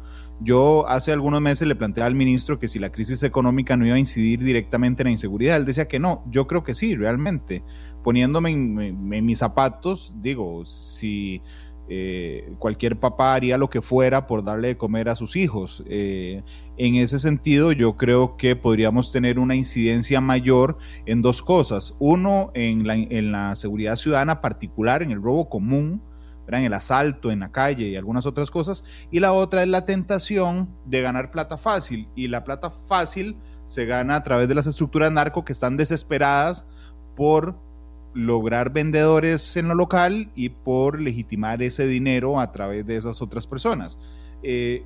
Yo 0.45 0.87
hace 0.87 1.11
algunos 1.11 1.41
meses 1.41 1.67
le 1.67 1.75
planteé 1.75 2.05
al 2.05 2.15
ministro 2.15 2.59
que 2.59 2.69
si 2.69 2.79
la 2.79 2.93
crisis 2.93 3.23
económica 3.23 3.77
no 3.77 3.87
iba 3.87 3.97
a 3.97 3.99
incidir 3.99 4.45
directamente 4.45 5.03
en 5.03 5.07
la 5.07 5.13
inseguridad, 5.13 5.57
él 5.57 5.65
decía 5.65 5.89
que 5.89 5.99
no, 5.99 6.23
yo 6.31 6.47
creo 6.47 6.63
que 6.63 6.75
sí, 6.75 6.95
realmente 6.95 7.63
poniéndome 8.05 8.51
en, 8.51 9.09
mis 9.09 9.39
zapatos, 9.39 10.15
digo, 10.21 10.67
si 10.67 11.41
eh, 11.89 12.53
cualquier 12.59 13.01
papá 13.01 13.35
haría 13.35 13.57
lo 13.57 13.71
que 13.71 13.81
fuera 13.81 14.27
por 14.27 14.45
darle 14.45 14.69
de 14.69 14.77
comer 14.77 15.09
a 15.09 15.17
sus 15.17 15.37
hijos. 15.37 15.83
Eh, 15.89 16.43
en 16.77 16.97
ese 16.97 17.19
sentido, 17.19 17.73
yo 17.73 17.97
creo 17.97 18.37
que 18.37 18.55
podríamos 18.55 19.11
tener 19.11 19.39
una 19.39 19.55
incidencia 19.55 20.21
mayor 20.21 20.77
en 21.07 21.23
dos 21.23 21.41
cosas. 21.41 21.95
Uno, 21.99 22.51
en 22.55 23.33
la 23.33 23.57
seguridad 23.57 23.97
ciudadana 23.97 24.43
particular, 24.43 25.03
en 25.03 25.11
el 25.11 25.23
robo 25.23 25.49
común, 25.49 26.03
en 26.47 26.65
el 26.65 26.75
asalto 26.75 27.31
en 27.31 27.41
la 27.41 27.53
calle 27.53 27.89
y 27.89 27.97
algunas 27.97 28.27
otras 28.27 28.51
cosas. 28.51 28.85
Y 29.11 29.21
la 29.21 29.33
otra 29.33 29.63
es 29.63 29.69
la 29.69 29.85
tentación 29.85 30.69
de 30.87 31.03
ganar 31.03 31.31
plata 31.31 31.57
fácil. 31.57 32.09
Y 32.15 32.29
la 32.29 32.45
plata 32.45 32.71
fácil 32.71 33.37
se 33.67 33.87
gana 33.87 34.17
a 34.17 34.25
través 34.25 34.49
de 34.49 34.55
las 34.55 34.67
estructuras 34.67 35.11
narco 35.11 35.45
que 35.45 35.53
están 35.53 35.77
desesperadas 35.77 36.67
por 37.17 37.59
lograr 38.15 38.73
vendedores 38.73 39.57
en 39.57 39.69
lo 39.69 39.75
local 39.75 40.31
y 40.35 40.51
por 40.51 41.01
legitimar 41.01 41.63
ese 41.63 41.87
dinero 41.87 42.39
a 42.39 42.53
través 42.53 42.87
de 42.87 42.97
esas 42.97 43.21
otras 43.21 43.47
personas. 43.47 43.99
Eh, 44.43 44.85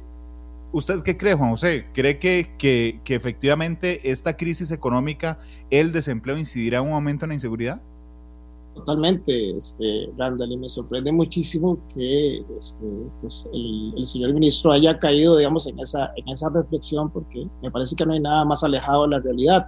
¿Usted 0.70 1.02
qué 1.02 1.16
cree, 1.16 1.34
Juan 1.34 1.50
José? 1.50 1.86
¿Cree 1.94 2.18
que, 2.18 2.54
que, 2.58 3.00
que, 3.04 3.14
efectivamente 3.14 4.10
esta 4.10 4.36
crisis 4.36 4.70
económica, 4.70 5.38
el 5.70 5.92
desempleo, 5.92 6.36
incidirá 6.36 6.78
en 6.78 6.88
un 6.88 6.92
aumento 6.92 7.24
en 7.24 7.30
la 7.30 7.34
inseguridad? 7.34 7.80
Totalmente, 8.78 9.56
este, 9.56 10.10
Randall, 10.16 10.52
y 10.52 10.56
me 10.56 10.68
sorprende 10.68 11.12
muchísimo 11.12 11.78
que 11.94 12.44
este, 12.56 12.86
pues 13.20 13.48
el, 13.52 13.94
el, 13.96 14.06
señor 14.06 14.32
ministro 14.32 14.72
haya 14.72 14.98
caído, 14.98 15.36
digamos, 15.36 15.66
en 15.66 15.78
esa, 15.80 16.12
en 16.16 16.28
esa 16.28 16.48
reflexión, 16.50 17.10
porque 17.10 17.48
me 17.62 17.70
parece 17.70 17.96
que 17.96 18.06
no 18.06 18.12
hay 18.12 18.20
nada 18.20 18.44
más 18.44 18.62
alejado 18.62 19.02
de 19.02 19.08
la 19.08 19.20
realidad 19.20 19.66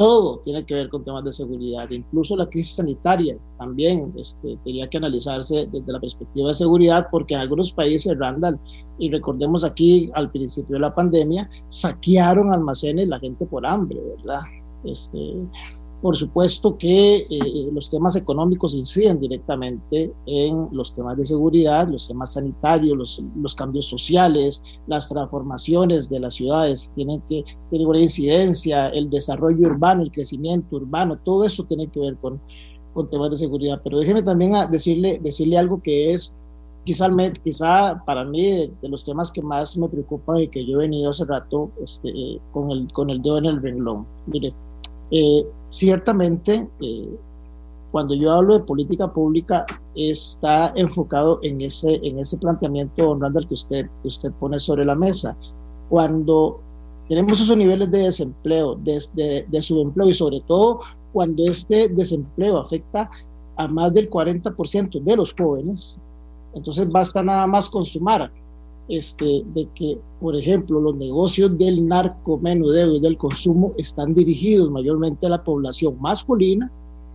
todo 0.00 0.38
tiene 0.46 0.64
que 0.64 0.74
ver 0.74 0.88
con 0.88 1.04
temas 1.04 1.24
de 1.24 1.30
seguridad, 1.30 1.90
incluso 1.90 2.34
la 2.34 2.46
crisis 2.46 2.76
sanitaria 2.76 3.36
también 3.58 4.10
este, 4.16 4.56
tenía 4.64 4.88
que 4.88 4.96
analizarse 4.96 5.68
desde 5.70 5.92
la 5.92 6.00
perspectiva 6.00 6.48
de 6.48 6.54
seguridad, 6.54 7.08
porque 7.10 7.34
en 7.34 7.40
algunos 7.40 7.70
países, 7.70 8.18
Randall, 8.18 8.58
y 8.98 9.10
recordemos 9.10 9.62
aquí 9.62 10.10
al 10.14 10.30
principio 10.30 10.76
de 10.76 10.80
la 10.80 10.94
pandemia, 10.94 11.50
saquearon 11.68 12.50
almacenes 12.50 13.08
la 13.08 13.18
gente 13.18 13.44
por 13.44 13.66
hambre, 13.66 14.00
¿verdad? 14.16 14.40
Este, 14.84 15.18
por 16.02 16.16
supuesto 16.16 16.78
que 16.78 17.26
eh, 17.28 17.70
los 17.72 17.90
temas 17.90 18.16
económicos 18.16 18.74
inciden 18.74 19.20
directamente 19.20 20.12
en 20.26 20.68
los 20.72 20.94
temas 20.94 21.16
de 21.18 21.24
seguridad, 21.24 21.88
los 21.88 22.08
temas 22.08 22.34
sanitarios, 22.34 22.96
los, 22.96 23.22
los 23.36 23.54
cambios 23.54 23.86
sociales, 23.86 24.62
las 24.86 25.08
transformaciones 25.08 26.08
de 26.08 26.20
las 26.20 26.34
ciudades 26.34 26.92
tienen 26.94 27.20
que 27.28 27.44
tener 27.70 27.86
una 27.86 28.00
incidencia, 28.00 28.88
el 28.88 29.10
desarrollo 29.10 29.68
urbano, 29.68 30.02
el 30.02 30.12
crecimiento 30.12 30.76
urbano, 30.76 31.18
todo 31.18 31.44
eso 31.44 31.64
tiene 31.64 31.86
que 31.88 32.00
ver 32.00 32.16
con, 32.16 32.40
con 32.94 33.10
temas 33.10 33.30
de 33.30 33.36
seguridad. 33.36 33.80
Pero 33.84 33.98
déjeme 33.98 34.22
también 34.22 34.52
decirle, 34.70 35.20
decirle 35.22 35.58
algo 35.58 35.82
que 35.82 36.12
es 36.12 36.34
quizá, 36.84 37.08
quizá 37.44 38.02
para 38.06 38.24
mí 38.24 38.42
de, 38.42 38.72
de, 38.80 38.88
los 38.88 39.04
temas 39.04 39.30
que 39.30 39.42
más 39.42 39.76
me 39.76 39.88
preocupa 39.88 40.40
y 40.40 40.48
que 40.48 40.64
yo 40.64 40.78
he 40.78 40.82
venido 40.82 41.10
hace 41.10 41.24
rato 41.26 41.70
este, 41.82 42.10
con, 42.52 42.70
el, 42.70 42.90
con 42.92 43.10
el 43.10 43.20
dedo 43.20 43.38
en 43.38 43.46
el 43.46 43.62
renglón. 43.62 44.06
Mire, 44.26 44.54
eh, 45.10 45.46
ciertamente, 45.70 46.68
eh, 46.80 47.08
cuando 47.90 48.14
yo 48.14 48.30
hablo 48.32 48.58
de 48.58 48.64
política 48.64 49.12
pública, 49.12 49.66
está 49.94 50.72
enfocado 50.76 51.40
en 51.42 51.60
ese, 51.60 51.96
en 52.06 52.18
ese 52.18 52.38
planteamiento, 52.38 53.16
Randall, 53.18 53.48
que 53.48 53.54
usted, 53.54 53.86
que 54.02 54.08
usted 54.08 54.32
pone 54.38 54.60
sobre 54.60 54.84
la 54.84 54.94
mesa. 54.94 55.36
Cuando 55.88 56.60
tenemos 57.08 57.40
esos 57.40 57.56
niveles 57.56 57.90
de 57.90 58.04
desempleo, 58.04 58.76
de, 58.76 59.02
de, 59.14 59.44
de 59.48 59.62
subempleo 59.62 60.08
y 60.08 60.14
sobre 60.14 60.40
todo 60.46 60.80
cuando 61.12 61.44
este 61.44 61.88
desempleo 61.88 62.58
afecta 62.58 63.10
a 63.56 63.66
más 63.66 63.92
del 63.92 64.08
40% 64.08 65.02
de 65.02 65.16
los 65.16 65.34
jóvenes, 65.34 66.00
entonces 66.54 66.88
basta 66.88 67.22
nada 67.22 67.46
más 67.48 67.68
consumar 67.68 68.30
este, 68.90 69.42
de 69.54 69.68
que, 69.74 69.98
por 70.20 70.36
ejemplo, 70.36 70.80
los 70.80 70.96
negocios 70.96 71.56
del 71.56 71.86
narcomenudeo 71.86 72.96
y 72.96 73.00
del 73.00 73.16
consumo 73.16 73.72
están 73.78 74.14
dirigidos 74.14 74.70
mayormente 74.70 75.26
a 75.26 75.30
la 75.30 75.44
población 75.44 75.96
masculina 76.00 76.70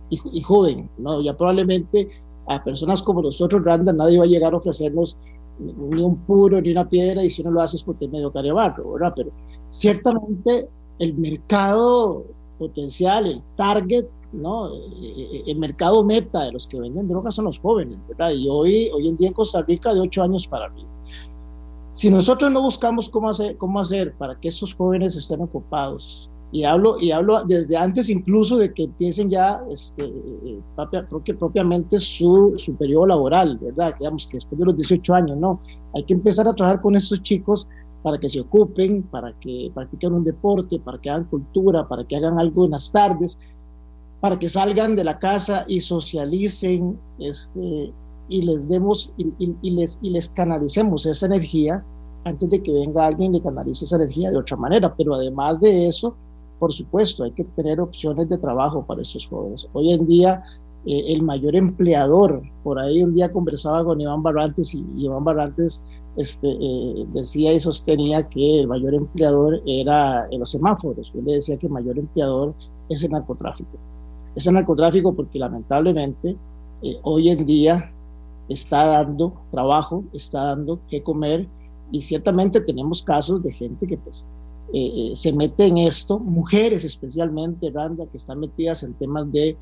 y, 0.08 0.18
y, 0.32 0.40
joven, 0.40 0.88
¿no? 0.98 1.20
Ya 1.20 1.36
probablemente 1.36 2.08
a 2.46 2.64
personas 2.64 3.02
como 3.02 3.22
nosotros, 3.22 3.62
Randa, 3.62 3.92
nadie 3.92 4.18
va 4.18 4.24
a 4.24 4.28
llegar 4.28 4.54
a 4.54 4.56
ofrecernos 4.56 5.18
ni 5.58 6.02
un 6.02 6.16
puro 6.16 6.60
ni 6.60 6.70
una 6.70 6.88
piedra 6.88 7.22
y 7.24 7.30
si 7.30 7.42
no 7.42 7.50
lo 7.50 7.60
haces 7.60 7.82
porque 7.82 8.06
es 8.06 8.10
medio 8.10 8.32
carebarro, 8.32 8.92
¿verdad? 8.92 9.12
Pero 9.14 9.30
ciertamente 9.70 10.68
el 10.98 11.14
mercado 11.14 12.24
potencial, 12.58 13.26
el 13.26 13.42
target, 13.56 14.06
¿no? 14.32 14.70
El 15.46 15.56
mercado 15.58 16.04
meta 16.04 16.44
de 16.44 16.52
los 16.52 16.66
que 16.66 16.80
venden 16.80 17.08
drogas 17.08 17.34
son 17.34 17.46
los 17.46 17.58
jóvenes, 17.58 17.98
¿verdad? 18.08 18.30
Y 18.30 18.48
hoy, 18.48 18.90
hoy 18.94 19.08
en 19.08 19.16
día 19.16 19.28
en 19.28 19.34
Costa 19.34 19.62
Rica 19.62 19.92
de 19.92 20.00
8 20.00 20.22
años 20.22 20.46
para 20.46 20.66
arriba. 20.66 20.88
Si 21.96 22.10
nosotros 22.10 22.52
no 22.52 22.60
buscamos 22.60 23.08
cómo 23.08 23.30
hacer, 23.30 23.56
cómo 23.56 23.80
hacer 23.80 24.12
para 24.18 24.38
que 24.38 24.48
estos 24.48 24.74
jóvenes 24.74 25.16
estén 25.16 25.40
ocupados, 25.40 26.28
y 26.52 26.64
hablo, 26.64 27.00
y 27.00 27.10
hablo 27.10 27.42
desde 27.44 27.74
antes 27.74 28.10
incluso 28.10 28.58
de 28.58 28.74
que 28.74 28.82
empiecen 28.82 29.30
ya 29.30 29.62
este, 29.70 30.04
eh, 30.04 30.60
propia, 30.76 31.08
propiamente 31.38 31.98
su, 31.98 32.52
su 32.58 32.76
periodo 32.76 33.06
laboral, 33.06 33.56
¿verdad? 33.62 33.94
Digamos 33.98 34.26
que 34.26 34.36
después 34.36 34.58
de 34.58 34.66
los 34.66 34.76
18 34.76 35.14
años, 35.14 35.38
¿no? 35.38 35.58
Hay 35.94 36.04
que 36.04 36.12
empezar 36.12 36.46
a 36.46 36.52
trabajar 36.52 36.82
con 36.82 36.96
estos 36.96 37.22
chicos 37.22 37.66
para 38.02 38.18
que 38.18 38.28
se 38.28 38.40
ocupen, 38.40 39.02
para 39.04 39.32
que 39.40 39.70
practiquen 39.72 40.12
un 40.12 40.24
deporte, 40.24 40.78
para 40.78 41.00
que 41.00 41.08
hagan 41.08 41.24
cultura, 41.24 41.88
para 41.88 42.04
que 42.04 42.14
hagan 42.14 42.38
algo 42.38 42.66
en 42.66 42.72
las 42.72 42.92
tardes, 42.92 43.38
para 44.20 44.38
que 44.38 44.50
salgan 44.50 44.96
de 44.96 45.04
la 45.04 45.18
casa 45.18 45.64
y 45.66 45.80
socialicen, 45.80 46.98
este, 47.20 47.90
y 48.28 48.42
les 48.42 48.68
demos 48.68 49.12
y, 49.16 49.24
y, 49.38 49.54
y, 49.62 49.70
les, 49.70 49.98
y 50.02 50.10
les 50.10 50.28
canalicemos 50.28 51.06
esa 51.06 51.26
energía 51.26 51.84
antes 52.24 52.50
de 52.50 52.62
que 52.62 52.72
venga 52.72 53.06
alguien 53.06 53.34
y 53.34 53.38
le 53.38 53.44
canalice 53.44 53.84
esa 53.84 53.96
energía 53.96 54.30
de 54.30 54.38
otra 54.38 54.56
manera. 54.56 54.94
Pero 54.96 55.14
además 55.14 55.60
de 55.60 55.86
eso, 55.86 56.16
por 56.58 56.72
supuesto, 56.72 57.24
hay 57.24 57.32
que 57.32 57.44
tener 57.44 57.80
opciones 57.80 58.28
de 58.28 58.38
trabajo 58.38 58.84
para 58.84 59.02
esos 59.02 59.26
jóvenes. 59.26 59.68
Hoy 59.72 59.92
en 59.92 60.06
día, 60.06 60.42
eh, 60.86 61.04
el 61.08 61.22
mayor 61.22 61.54
empleador, 61.54 62.42
por 62.64 62.78
ahí 62.78 63.02
un 63.02 63.14
día 63.14 63.30
conversaba 63.30 63.84
con 63.84 64.00
Iván 64.00 64.22
Barrantes 64.22 64.74
y 64.74 64.84
Iván 64.96 65.24
Barrantes 65.24 65.84
este, 66.16 66.48
eh, 66.48 67.06
decía 67.12 67.52
y 67.52 67.60
sostenía 67.60 68.28
que 68.28 68.60
el 68.60 68.68
mayor 68.68 68.94
empleador 68.94 69.60
era 69.66 70.26
en 70.30 70.40
los 70.40 70.50
semáforos. 70.50 71.12
Yo 71.14 71.20
le 71.22 71.34
decía 71.34 71.58
que 71.58 71.66
el 71.66 71.72
mayor 71.72 71.98
empleador 71.98 72.54
es 72.88 73.02
el 73.02 73.10
narcotráfico. 73.10 73.76
Es 74.34 74.46
el 74.46 74.54
narcotráfico 74.54 75.14
porque 75.14 75.38
lamentablemente 75.38 76.36
eh, 76.82 76.96
hoy 77.02 77.28
en 77.28 77.44
día 77.46 77.92
está 78.48 78.86
dando 78.86 79.34
trabajo, 79.50 80.04
está 80.12 80.46
dando 80.46 80.80
que 80.88 81.02
comer 81.02 81.48
y 81.92 82.02
ciertamente 82.02 82.60
tenemos 82.60 83.02
casos 83.02 83.42
de 83.42 83.52
gente 83.52 83.86
que 83.86 83.96
pues 83.98 84.26
eh, 84.72 85.12
eh, 85.12 85.16
se 85.16 85.32
mete 85.32 85.66
en 85.66 85.78
esto, 85.78 86.18
mujeres 86.18 86.84
especialmente, 86.84 87.70
Randa, 87.70 88.06
que 88.06 88.16
están 88.16 88.40
metidas 88.40 88.82
en 88.82 88.94
temas 88.94 89.30
de, 89.30 89.56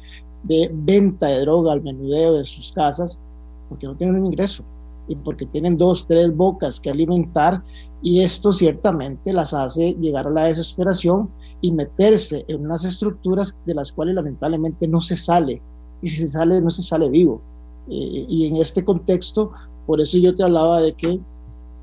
de 0.44 0.70
venta 0.72 1.26
de 1.26 1.40
droga 1.40 1.72
al 1.72 1.82
menudeo 1.82 2.34
de 2.34 2.44
sus 2.44 2.72
casas 2.72 3.20
porque 3.68 3.86
no 3.86 3.96
tienen 3.96 4.16
un 4.16 4.26
ingreso 4.26 4.64
y 5.08 5.16
porque 5.16 5.46
tienen 5.46 5.76
dos, 5.76 6.06
tres 6.06 6.34
bocas 6.34 6.80
que 6.80 6.90
alimentar 6.90 7.62
y 8.02 8.20
esto 8.20 8.52
ciertamente 8.52 9.32
las 9.32 9.52
hace 9.52 9.92
llegar 10.00 10.26
a 10.26 10.30
la 10.30 10.44
desesperación 10.44 11.28
y 11.60 11.72
meterse 11.72 12.44
en 12.48 12.64
unas 12.64 12.84
estructuras 12.84 13.58
de 13.66 13.74
las 13.74 13.92
cuales 13.92 14.14
lamentablemente 14.14 14.88
no 14.88 15.00
se 15.00 15.16
sale 15.16 15.60
y 16.00 16.08
si 16.08 16.16
se 16.16 16.28
sale 16.28 16.60
no 16.60 16.70
se 16.70 16.82
sale 16.82 17.08
vivo. 17.08 17.42
Eh, 17.88 18.26
y 18.28 18.46
en 18.46 18.56
este 18.56 18.84
contexto, 18.84 19.52
por 19.86 20.00
eso 20.00 20.18
yo 20.18 20.34
te 20.34 20.42
hablaba 20.42 20.80
de 20.80 20.94
que, 20.94 21.20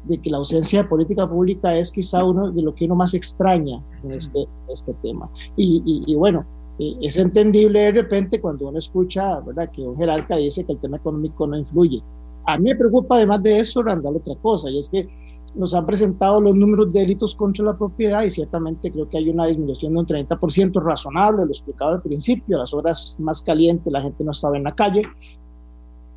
de 0.05 0.17
que 0.19 0.29
la 0.29 0.37
ausencia 0.37 0.83
de 0.83 0.89
política 0.89 1.29
pública 1.29 1.75
es 1.75 1.91
quizá 1.91 2.23
uno 2.23 2.51
de 2.51 2.61
lo 2.61 2.73
que 2.73 2.85
uno 2.85 2.95
más 2.95 3.13
extraña 3.13 3.81
en 4.03 4.11
este, 4.11 4.45
este 4.73 4.93
tema. 5.01 5.29
Y, 5.55 5.81
y, 5.85 6.11
y 6.11 6.15
bueno, 6.15 6.45
eh, 6.79 6.97
es 7.01 7.17
entendible 7.17 7.79
de 7.79 7.91
repente 7.91 8.41
cuando 8.41 8.69
uno 8.69 8.79
escucha 8.79 9.39
¿verdad? 9.41 9.69
que 9.69 9.81
un 9.81 9.97
jerarca 9.97 10.37
dice 10.37 10.65
que 10.65 10.73
el 10.73 10.79
tema 10.79 10.97
económico 10.97 11.45
no 11.45 11.57
influye. 11.57 12.01
A 12.47 12.57
mí 12.57 12.69
me 12.69 12.75
preocupa 12.75 13.17
además 13.17 13.43
de 13.43 13.59
eso, 13.59 13.83
Randall, 13.83 14.15
otra 14.15 14.35
cosa, 14.41 14.69
y 14.71 14.79
es 14.79 14.89
que 14.89 15.07
nos 15.53 15.75
han 15.75 15.85
presentado 15.85 16.39
los 16.39 16.55
números 16.55 16.91
de 16.91 17.01
delitos 17.01 17.35
contra 17.35 17.65
la 17.65 17.77
propiedad 17.77 18.23
y 18.23 18.29
ciertamente 18.29 18.91
creo 18.91 19.07
que 19.07 19.17
hay 19.17 19.29
una 19.29 19.45
disminución 19.45 19.93
de 19.93 19.99
un 19.99 20.05
30% 20.07 20.81
razonable, 20.81 21.45
lo 21.45 21.51
explicaba 21.51 21.93
al 21.93 22.01
principio, 22.01 22.57
las 22.57 22.73
horas 22.73 23.17
más 23.19 23.41
calientes 23.41 23.91
la 23.91 24.01
gente 24.01 24.23
no 24.23 24.31
estaba 24.31 24.57
en 24.57 24.63
la 24.63 24.73
calle, 24.73 25.03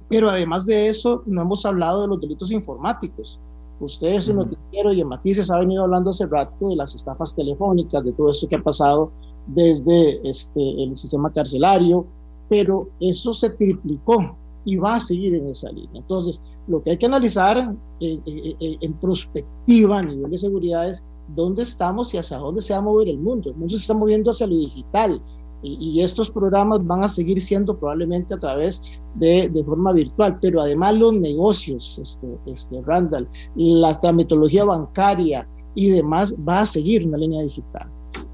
pero 0.08 0.28
además 0.28 0.66
de 0.66 0.88
eso, 0.88 1.23
no 1.26 1.42
hemos 1.42 1.64
hablado 1.64 2.02
de 2.02 2.08
los 2.08 2.20
delitos 2.20 2.50
informáticos. 2.52 3.38
Ustedes 3.80 4.28
en 4.28 4.37
Noticiero 4.37 4.92
y 4.92 5.00
en 5.00 5.08
Matices 5.08 5.50
ha 5.50 5.58
venido 5.58 5.82
hablando 5.82 6.11
hace 6.11 6.26
rato 6.26 6.68
de 6.68 6.76
las 6.76 6.94
estafas 6.94 7.34
telefónicas, 7.34 8.04
de 8.04 8.12
todo 8.12 8.30
esto 8.30 8.49
que 8.49 8.56
ha 8.56 8.62
pasado 8.62 9.11
desde 9.46 10.26
este, 10.28 10.82
el 10.82 10.96
sistema 10.96 11.32
carcelario, 11.32 12.06
pero 12.49 12.88
eso 13.00 13.34
se 13.34 13.50
triplicó 13.50 14.37
y 14.64 14.76
va 14.76 14.94
a 14.94 15.00
seguir 15.00 15.34
en 15.34 15.49
esa 15.49 15.70
línea. 15.70 16.00
Entonces, 16.00 16.40
lo 16.68 16.82
que 16.82 16.90
hay 16.90 16.96
que 16.96 17.06
analizar 17.06 17.58
en, 17.58 18.23
en, 18.25 18.56
en 18.80 18.92
prospectiva 18.94 19.99
a 19.99 20.02
nivel 20.02 20.30
de 20.30 20.38
seguridad 20.38 20.88
es 20.88 21.02
dónde 21.34 21.62
estamos 21.62 22.14
y 22.14 22.18
hacia 22.18 22.38
dónde 22.38 22.62
se 22.62 22.73
va 22.73 22.78
a 22.78 22.82
mover 22.82 23.08
el 23.08 23.18
mundo. 23.18 23.50
El 23.50 23.56
mundo 23.56 23.76
se 23.76 23.82
está 23.82 23.94
moviendo 23.94 24.30
hacia 24.30 24.46
lo 24.46 24.56
digital, 24.56 25.20
y, 25.64 26.02
estos 26.02 26.30
programas 26.30 26.87
van 26.87 27.02
a 27.02 27.09
seguir 27.09 27.40
siendo 27.40 27.76
probablemente 27.76 28.35
a 28.35 28.38
través 28.38 28.83
de, 29.14 29.49
de 29.49 29.64
forma 29.64 29.92
virtual, 29.92 30.38
pero 30.40 30.61
además 30.61 30.94
los 30.97 31.14
negocios, 31.14 31.99
este, 32.00 32.26
este, 32.47 32.83
Randall, 32.83 33.28
la 33.56 33.99
tramitología 33.99 34.64
bancaria 34.64 35.49
y 35.75 35.88
demás 35.88 36.35
va 36.47 36.61
a 36.61 36.66
seguir 36.66 37.06
una 37.06 37.18
línea 37.18 37.42
digital. 37.42 37.88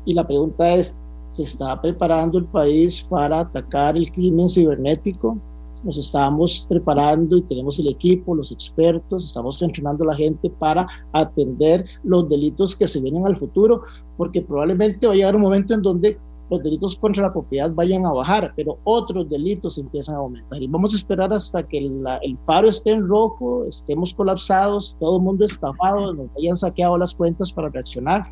Y 0.04 0.14
la 0.14 0.26
pregunta 0.26 0.74
es, 0.74 0.96
¿se 1.30 1.44
está 1.44 1.80
preparando 1.80 2.38
el 2.38 2.46
país 2.46 3.02
para 3.02 3.40
atacar 3.40 3.96
el 3.96 4.10
crimen 4.12 4.48
cibernético? 4.48 5.38
Nos 5.84 5.96
estamos 5.96 6.66
preparando 6.68 7.36
y 7.36 7.42
tenemos 7.42 7.78
el 7.78 7.88
equipo, 7.88 8.34
los 8.34 8.52
expertos, 8.52 9.24
estamos 9.24 9.62
entrenando 9.62 10.04
a 10.04 10.08
la 10.08 10.16
gente 10.16 10.50
para 10.50 10.86
atender 11.12 11.86
los 12.02 12.28
delitos 12.28 12.76
que 12.76 12.86
se 12.86 13.00
vienen 13.00 13.26
al 13.26 13.38
futuro, 13.38 13.82
porque 14.18 14.42
probablemente 14.42 15.06
va 15.06 15.14
a 15.14 15.16
llegar 15.16 15.36
un 15.36 15.42
momento 15.42 15.72
en 15.72 15.80
donde 15.80 16.18
los 16.50 16.62
delitos 16.62 16.96
contra 16.96 17.22
la 17.22 17.32
propiedad 17.32 17.72
vayan 17.72 18.04
a 18.04 18.12
bajar, 18.12 18.52
pero 18.56 18.78
otros 18.84 19.28
delitos 19.30 19.78
empiezan 19.78 20.16
a 20.16 20.18
aumentar. 20.18 20.60
Y 20.60 20.66
vamos 20.66 20.92
a 20.92 20.96
esperar 20.96 21.32
hasta 21.32 21.66
que 21.66 21.78
el 21.78 22.38
faro 22.44 22.68
esté 22.68 22.90
en 22.90 23.06
rojo, 23.06 23.64
estemos 23.66 24.12
colapsados, 24.12 24.96
todo 24.98 25.16
el 25.16 25.22
mundo 25.22 25.44
estafado, 25.44 26.12
nos 26.12 26.28
hayan 26.36 26.56
saqueado 26.56 26.98
las 26.98 27.14
cuentas 27.14 27.52
para 27.52 27.68
reaccionar. 27.68 28.26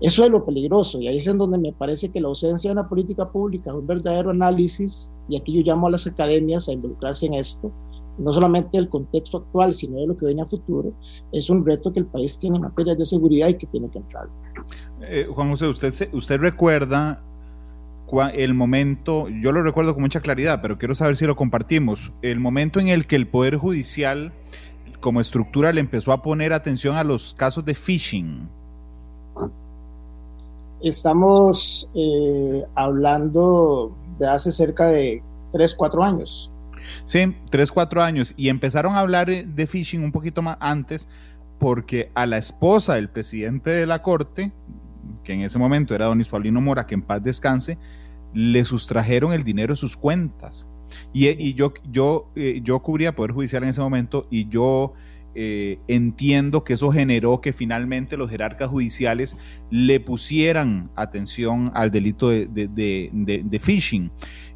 Eso 0.00 0.24
es 0.24 0.30
lo 0.30 0.44
peligroso 0.44 1.00
y 1.00 1.08
ahí 1.08 1.16
es 1.16 1.26
en 1.26 1.38
donde 1.38 1.58
me 1.58 1.72
parece 1.72 2.10
que 2.10 2.20
la 2.20 2.28
ausencia 2.28 2.68
de 2.68 2.72
una 2.72 2.88
política 2.88 3.30
pública, 3.30 3.74
un 3.74 3.86
verdadero 3.86 4.30
análisis, 4.30 5.10
y 5.28 5.38
aquí 5.38 5.54
yo 5.54 5.62
llamo 5.62 5.86
a 5.86 5.90
las 5.90 6.06
academias 6.06 6.68
a 6.68 6.72
involucrarse 6.72 7.26
en 7.26 7.34
esto, 7.34 7.72
no 8.18 8.32
solamente 8.32 8.76
del 8.76 8.88
contexto 8.88 9.38
actual, 9.38 9.72
sino 9.72 9.98
de 9.98 10.06
lo 10.06 10.16
que 10.16 10.26
viene 10.26 10.42
a 10.42 10.46
futuro, 10.46 10.92
es 11.32 11.48
un 11.48 11.64
reto 11.64 11.92
que 11.92 12.00
el 12.00 12.06
país 12.06 12.36
tiene 12.36 12.56
en 12.56 12.62
materia 12.62 12.94
de 12.94 13.04
seguridad 13.06 13.48
y 13.48 13.54
que 13.54 13.66
tiene 13.66 13.90
que 13.90 13.98
entrar. 13.98 14.28
Eh, 15.00 15.28
Juan 15.30 15.50
José, 15.50 15.66
usted, 15.66 16.14
usted 16.14 16.40
recuerda 16.40 17.22
el 18.34 18.54
momento, 18.54 19.28
yo 19.28 19.52
lo 19.52 19.62
recuerdo 19.62 19.94
con 19.94 20.02
mucha 20.02 20.20
claridad, 20.20 20.60
pero 20.62 20.78
quiero 20.78 20.94
saber 20.94 21.16
si 21.16 21.26
lo 21.26 21.36
compartimos, 21.36 22.12
el 22.22 22.40
momento 22.40 22.80
en 22.80 22.88
el 22.88 23.06
que 23.06 23.16
el 23.16 23.26
Poder 23.26 23.56
Judicial 23.56 24.32
como 25.00 25.20
estructura 25.20 25.72
le 25.72 25.80
empezó 25.80 26.12
a 26.12 26.22
poner 26.22 26.52
atención 26.52 26.96
a 26.96 27.04
los 27.04 27.34
casos 27.34 27.64
de 27.64 27.74
phishing. 27.74 28.48
Estamos 30.82 31.88
eh, 31.94 32.64
hablando 32.74 33.96
de 34.18 34.28
hace 34.28 34.52
cerca 34.52 34.86
de 34.86 35.22
3, 35.52 35.74
4 35.74 36.04
años. 36.04 36.50
Sí, 37.04 37.34
3, 37.50 37.72
4 37.72 38.02
años. 38.02 38.34
Y 38.36 38.48
empezaron 38.48 38.94
a 38.94 39.00
hablar 39.00 39.28
de 39.28 39.66
phishing 39.66 40.02
un 40.02 40.12
poquito 40.12 40.42
más 40.42 40.56
antes 40.60 41.08
porque 41.58 42.10
a 42.14 42.26
la 42.26 42.38
esposa 42.38 42.94
del 42.94 43.08
presidente 43.08 43.70
de 43.70 43.86
la 43.86 44.02
corte, 44.02 44.52
que 45.24 45.32
en 45.32 45.42
ese 45.42 45.58
momento 45.58 45.94
era 45.94 46.06
don 46.06 46.22
Paulino 46.30 46.60
Mora, 46.60 46.86
que 46.86 46.94
en 46.94 47.02
paz 47.02 47.22
descanse, 47.22 47.78
le 48.34 48.64
sustrajeron 48.64 49.32
el 49.32 49.44
dinero 49.44 49.74
de 49.74 49.78
sus 49.78 49.96
cuentas. 49.96 50.66
Y, 51.12 51.54
yo, 51.54 51.72
yo, 51.90 52.30
eh, 52.36 52.60
yo 52.62 52.80
cubría 52.80 53.14
Poder 53.14 53.32
Judicial 53.32 53.64
en 53.64 53.70
ese 53.70 53.80
momento 53.80 54.28
y 54.30 54.48
yo 54.48 54.92
eh, 55.38 55.78
entiendo 55.86 56.64
que 56.64 56.72
eso 56.72 56.90
generó 56.90 57.42
que 57.42 57.52
finalmente 57.52 58.16
los 58.16 58.30
jerarcas 58.30 58.70
judiciales 58.70 59.36
le 59.70 60.00
pusieran 60.00 60.90
atención 60.96 61.70
al 61.74 61.90
delito 61.90 62.30
de, 62.30 63.60
phishing. 63.62 64.10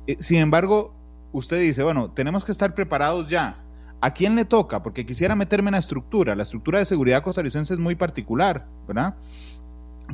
Eh, 0.07 0.17
sin 0.21 0.39
embargo, 0.39 0.95
usted 1.33 1.61
dice, 1.61 1.83
bueno, 1.83 2.11
tenemos 2.13 2.47
que 2.47 2.53
estar 2.53 2.75
preparados 2.75 3.29
ya. 3.29 3.63
¿A 4.01 4.15
quién 4.15 4.35
le 4.35 4.47
toca? 4.47 4.83
Porque 4.83 5.05
quisiera 5.05 5.37
meterme 5.37 5.69
en 5.69 5.73
la 5.73 5.79
estructura. 5.79 6.35
La 6.35 6.45
estructura 6.45 6.79
de 6.79 6.87
seguridad 6.87 7.23
costarricense 7.23 7.75
es 7.75 7.79
muy 7.79 7.95
particular, 7.95 8.67
¿verdad? 8.89 9.17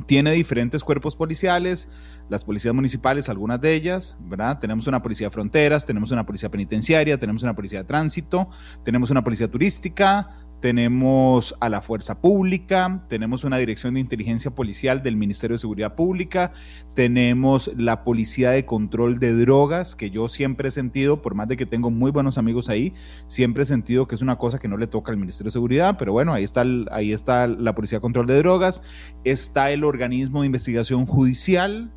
Tiene 0.05 0.31
diferentes 0.31 0.83
cuerpos 0.83 1.15
policiales, 1.15 1.89
las 2.29 2.43
policías 2.43 2.73
municipales, 2.73 3.29
algunas 3.29 3.59
de 3.61 3.73
ellas, 3.73 4.17
¿verdad? 4.21 4.59
Tenemos 4.59 4.87
una 4.87 5.01
policía 5.01 5.27
de 5.27 5.31
fronteras, 5.31 5.85
tenemos 5.85 6.11
una 6.11 6.25
policía 6.25 6.49
penitenciaria, 6.49 7.19
tenemos 7.19 7.43
una 7.43 7.55
policía 7.55 7.79
de 7.79 7.85
tránsito, 7.85 8.49
tenemos 8.83 9.09
una 9.09 9.23
policía 9.23 9.49
turística, 9.49 10.29
tenemos 10.59 11.55
a 11.59 11.69
la 11.69 11.81
Fuerza 11.81 12.19
Pública, 12.19 13.05
tenemos 13.09 13.43
una 13.43 13.57
dirección 13.57 13.93
de 13.93 13.99
inteligencia 13.99 14.51
policial 14.51 15.03
del 15.03 15.15
Ministerio 15.15 15.55
de 15.55 15.59
Seguridad 15.59 15.95
Pública, 15.95 16.51
tenemos 16.95 17.71
la 17.77 18.03
Policía 18.03 18.51
de 18.51 18.65
Control 18.65 19.19
de 19.19 19.33
Drogas, 19.33 19.95
que 19.95 20.09
yo 20.09 20.27
siempre 20.27 20.69
he 20.69 20.71
sentido, 20.71 21.21
por 21.21 21.35
más 21.35 21.47
de 21.47 21.57
que 21.57 21.65
tengo 21.65 21.91
muy 21.91 22.11
buenos 22.11 22.37
amigos 22.37 22.69
ahí, 22.69 22.93
siempre 23.27 23.63
he 23.63 23.65
sentido 23.65 24.07
que 24.07 24.15
es 24.15 24.21
una 24.21 24.37
cosa 24.37 24.59
que 24.59 24.67
no 24.67 24.77
le 24.77 24.87
toca 24.87 25.11
al 25.11 25.17
Ministerio 25.17 25.49
de 25.49 25.53
Seguridad, 25.53 25.97
pero 25.97 26.11
bueno, 26.11 26.33
ahí 26.33 26.43
está, 26.43 26.65
ahí 26.91 27.13
está 27.13 27.47
la 27.47 27.75
Policía 27.75 27.97
de 27.97 28.01
Control 28.01 28.25
de 28.25 28.37
Drogas, 28.37 28.81
está 29.23 29.71
el 29.71 29.83
organismo 29.83 30.41
de 30.41 30.47
investigación 30.47 31.05
judicial, 31.05 31.91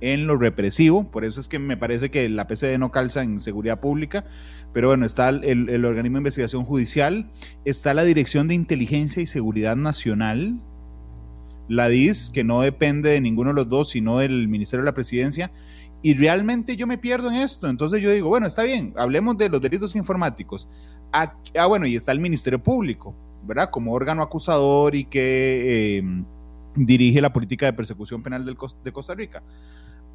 en 0.00 0.26
lo 0.26 0.36
represivo, 0.36 1.10
por 1.10 1.24
eso 1.24 1.40
es 1.40 1.48
que 1.48 1.58
me 1.58 1.76
parece 1.76 2.10
que 2.10 2.28
la 2.28 2.46
PCD 2.46 2.78
no 2.78 2.90
calza 2.90 3.22
en 3.22 3.38
seguridad 3.38 3.80
pública, 3.80 4.24
pero 4.72 4.88
bueno, 4.88 5.06
está 5.06 5.28
el, 5.28 5.84
organismo 5.84 6.16
de 6.16 6.20
investigación 6.20 6.64
judicial, 6.64 7.30
está 7.64 7.94
la 7.94 8.04
Dirección 8.04 8.48
de 8.48 8.54
Inteligencia 8.54 9.22
y 9.22 9.26
Seguridad 9.26 9.76
Nacional, 9.76 10.60
la 11.68 11.88
DIS, 11.88 12.30
que 12.30 12.44
no 12.44 12.60
depende 12.60 13.10
de 13.10 13.20
ninguno 13.20 13.50
de 13.50 13.54
los 13.54 13.68
dos, 13.68 13.90
sino 13.90 14.18
del 14.18 14.48
Ministerio 14.48 14.82
de 14.82 14.90
la 14.90 14.94
Presidencia, 14.94 15.52
y 16.02 16.14
realmente 16.14 16.76
yo 16.76 16.86
me 16.86 16.98
pierdo 16.98 17.30
en 17.30 17.36
esto, 17.36 17.68
entonces 17.68 18.02
yo 18.02 18.10
digo, 18.10 18.28
bueno, 18.28 18.46
está 18.46 18.64
bien, 18.64 18.92
hablemos 18.96 19.38
de 19.38 19.48
los 19.48 19.62
delitos 19.62 19.96
informáticos. 19.96 20.68
Ah, 21.12 21.32
bueno, 21.68 21.86
y 21.86 21.96
está 21.96 22.12
el 22.12 22.20
Ministerio 22.20 22.62
Público, 22.62 23.14
¿verdad? 23.44 23.70
Como 23.70 23.92
órgano 23.92 24.22
acusador 24.22 24.94
y 24.94 25.04
que... 25.04 25.98
Eh, 25.98 26.24
dirige 26.74 27.20
la 27.20 27.32
política 27.32 27.66
de 27.66 27.72
persecución 27.72 28.22
penal 28.22 28.44
de 28.44 28.92
Costa 28.92 29.14
Rica. 29.14 29.42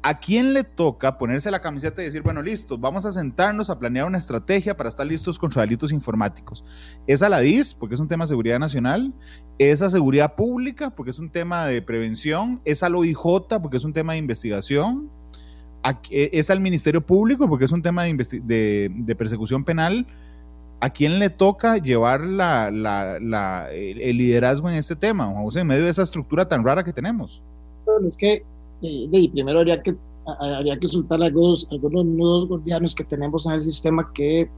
¿A 0.02 0.18
quién 0.18 0.54
le 0.54 0.64
toca 0.64 1.18
ponerse 1.18 1.50
la 1.50 1.60
camiseta 1.60 2.00
y 2.00 2.06
decir, 2.06 2.22
bueno, 2.22 2.40
listo, 2.40 2.78
vamos 2.78 3.04
a 3.04 3.12
sentarnos 3.12 3.68
a 3.68 3.78
planear 3.78 4.06
una 4.06 4.16
estrategia 4.16 4.74
para 4.74 4.88
estar 4.88 5.06
listos 5.06 5.38
contra 5.38 5.60
delitos 5.60 5.92
informáticos? 5.92 6.64
¿Es 7.06 7.20
a 7.20 7.28
la 7.28 7.40
DIS, 7.40 7.74
porque 7.74 7.96
es 7.96 8.00
un 8.00 8.08
tema 8.08 8.24
de 8.24 8.28
seguridad 8.28 8.58
nacional? 8.58 9.12
¿Es 9.58 9.82
a 9.82 9.90
seguridad 9.90 10.36
pública, 10.36 10.88
porque 10.88 11.10
es 11.10 11.18
un 11.18 11.28
tema 11.28 11.66
de 11.66 11.82
prevención? 11.82 12.62
¿Es 12.64 12.82
al 12.82 12.94
OIJ, 12.94 13.58
porque 13.60 13.76
es 13.76 13.84
un 13.84 13.92
tema 13.92 14.14
de 14.14 14.20
investigación? 14.20 15.10
¿Es 16.10 16.48
al 16.48 16.60
Ministerio 16.60 17.04
Público, 17.04 17.46
porque 17.46 17.66
es 17.66 17.72
un 17.72 17.82
tema 17.82 18.04
de 18.04 19.14
persecución 19.18 19.64
penal? 19.64 20.06
¿A 20.82 20.88
quién 20.88 21.18
le 21.18 21.28
toca 21.28 21.76
llevar 21.76 22.22
la, 22.22 22.70
la, 22.70 23.70
el, 23.70 24.16
liderazgo 24.16 24.70
en 24.70 24.76
este 24.76 24.96
tema, 24.96 25.26
Juan 25.26 25.44
José, 25.44 25.60
en 25.60 25.66
medio 25.66 25.84
de 25.84 25.90
esa 25.90 26.02
estructura 26.02 26.48
tan 26.48 26.64
rara 26.64 26.82
que 26.82 26.92
tenemos? 26.92 27.42
Bueno, 27.84 28.08
es 28.08 28.16
que 28.16 28.42
eh, 28.82 29.30
primero 29.32 29.58
habría 29.58 29.82
que, 29.82 29.94
habría 30.40 30.78
que 30.78 30.88
soltar 30.88 31.22
algunos, 31.22 31.68
algunos 31.70 32.06
nudos 32.06 32.48
gordianos 32.48 32.94
que 32.94 33.04
tenemos 33.04 33.44
en 33.44 33.52
el 33.52 33.62
sistema 33.62 34.10
que 34.14 34.48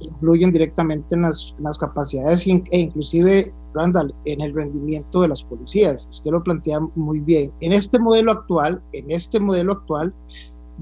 influyen 0.00 0.52
directamente 0.52 1.14
en 1.14 1.22
las, 1.22 1.54
las 1.60 1.78
capacidades 1.78 2.46
e 2.48 2.78
inclusive, 2.78 3.52
Randall, 3.74 4.12
en 4.24 4.40
el 4.40 4.54
rendimiento 4.54 5.22
de 5.22 5.28
las 5.28 5.44
policías. 5.44 6.08
Usted 6.10 6.32
lo 6.32 6.42
plantea 6.42 6.80
muy 6.96 7.20
bien. 7.20 7.52
En 7.60 7.72
este 7.72 8.00
modelo 8.00 8.32
actual, 8.32 8.82
en 8.92 9.08
este 9.10 9.38
modelo 9.38 9.74
actual, 9.74 10.12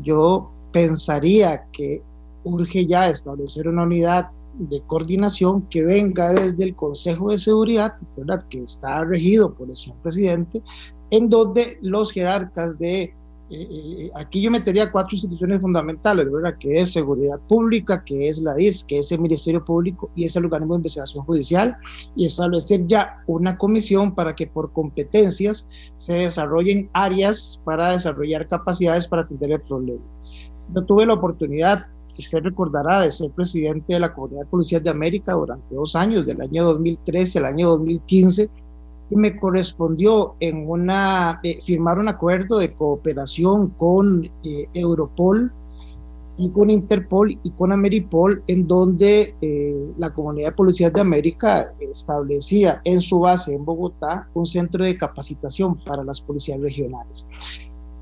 yo 0.03 0.51
pensaría 0.73 1.65
que 1.73 2.03
urge 2.45 2.87
ya 2.87 3.11
establecer 3.11 3.69
una 3.69 3.83
unidad 3.83 4.29
de 4.59 4.81
coordinación 4.83 5.63
que 5.69 5.83
venga 5.83 6.33
desde 6.33 6.65
el 6.65 6.75
Consejo 6.75 7.31
de 7.31 7.39
Seguridad, 7.39 7.95
¿verdad? 8.17 8.45
que 8.49 8.63
está 8.63 9.05
regido 9.05 9.55
por 9.55 9.69
el 9.69 9.77
señor 9.77 9.99
presidente, 10.03 10.63
en 11.11 11.29
donde 11.29 11.79
los 11.81 12.13
jerarcas 12.13 12.79
de, 12.79 13.03
eh, 13.03 13.15
eh, 13.51 14.11
aquí 14.15 14.41
yo 14.41 14.51
metería 14.51 14.91
cuatro 14.91 15.15
instituciones 15.15 15.61
fundamentales, 15.61 16.31
¿verdad? 16.31 16.57
que 16.59 16.81
es 16.81 16.93
Seguridad 16.93 17.39
Pública, 17.49 18.03
que 18.05 18.29
es 18.29 18.39
la 18.39 18.55
DIS, 18.55 18.85
que 18.85 18.99
es 18.99 19.13
el 19.13 19.21
Ministerio 19.21 19.65
Público 19.65 20.11
y 20.15 20.25
es 20.25 20.37
el 20.37 20.45
organismo 20.45 20.75
de 20.75 20.79
investigación 20.79 21.25
judicial, 21.25 21.77
y 22.17 22.27
establecer 22.27 22.87
ya 22.87 23.23
una 23.27 23.57
comisión 23.59 24.15
para 24.15 24.35
que 24.35 24.47
por 24.47 24.73
competencias 24.73 25.67
se 25.97 26.15
desarrollen 26.15 26.91
áreas 26.93 27.61
para 27.65 27.93
desarrollar 27.93 28.49
capacidades 28.49 29.07
para 29.07 29.23
atender 29.23 29.53
el 29.53 29.61
problema. 29.61 30.03
Yo 30.75 30.85
tuve 30.85 31.05
la 31.05 31.15
oportunidad 31.15 31.87
usted 32.19 32.41
recordará 32.43 33.03
de 33.03 33.13
ser 33.13 33.31
presidente 33.31 33.95
de 33.95 34.01
la 34.01 34.13
Comunidad 34.13 34.43
de 34.43 34.47
Policías 34.47 34.83
de 34.83 34.91
América 34.91 35.33
durante 35.33 35.75
dos 35.75 35.97
años, 35.97 36.27
del 36.27 36.41
año 36.41 36.65
2013 36.65 37.39
al 37.39 37.47
año 37.47 37.71
2015, 37.71 38.51
y 39.11 39.17
me 39.17 39.39
correspondió 39.39 40.37
en 40.41 40.69
una, 40.69 41.41
eh, 41.43 41.59
firmar 41.63 41.99
un 41.99 42.09
acuerdo 42.09 42.59
de 42.59 42.73
cooperación 42.73 43.69
con 43.71 44.25
eh, 44.43 44.69
Europol 44.73 45.53
y 46.39 46.51
con 46.51 46.71
Interpol 46.71 47.39
y 47.43 47.51
con 47.51 47.73
Ameripol, 47.73 48.43
en 48.47 48.67
donde 48.67 49.35
eh, 49.41 49.93
la 49.99 50.15
Comunidad 50.15 50.51
de 50.51 50.57
Policías 50.57 50.93
de 50.93 51.01
América 51.01 51.75
establecía 51.79 52.81
en 52.85 53.01
su 53.03 53.21
base 53.21 53.55
en 53.55 53.65
Bogotá 53.65 54.29
un 54.33 54.47
centro 54.47 54.85
de 54.85 54.97
capacitación 54.97 55.79
para 55.85 56.03
las 56.03 56.21
policías 56.21 56.61
regionales. 56.61 57.27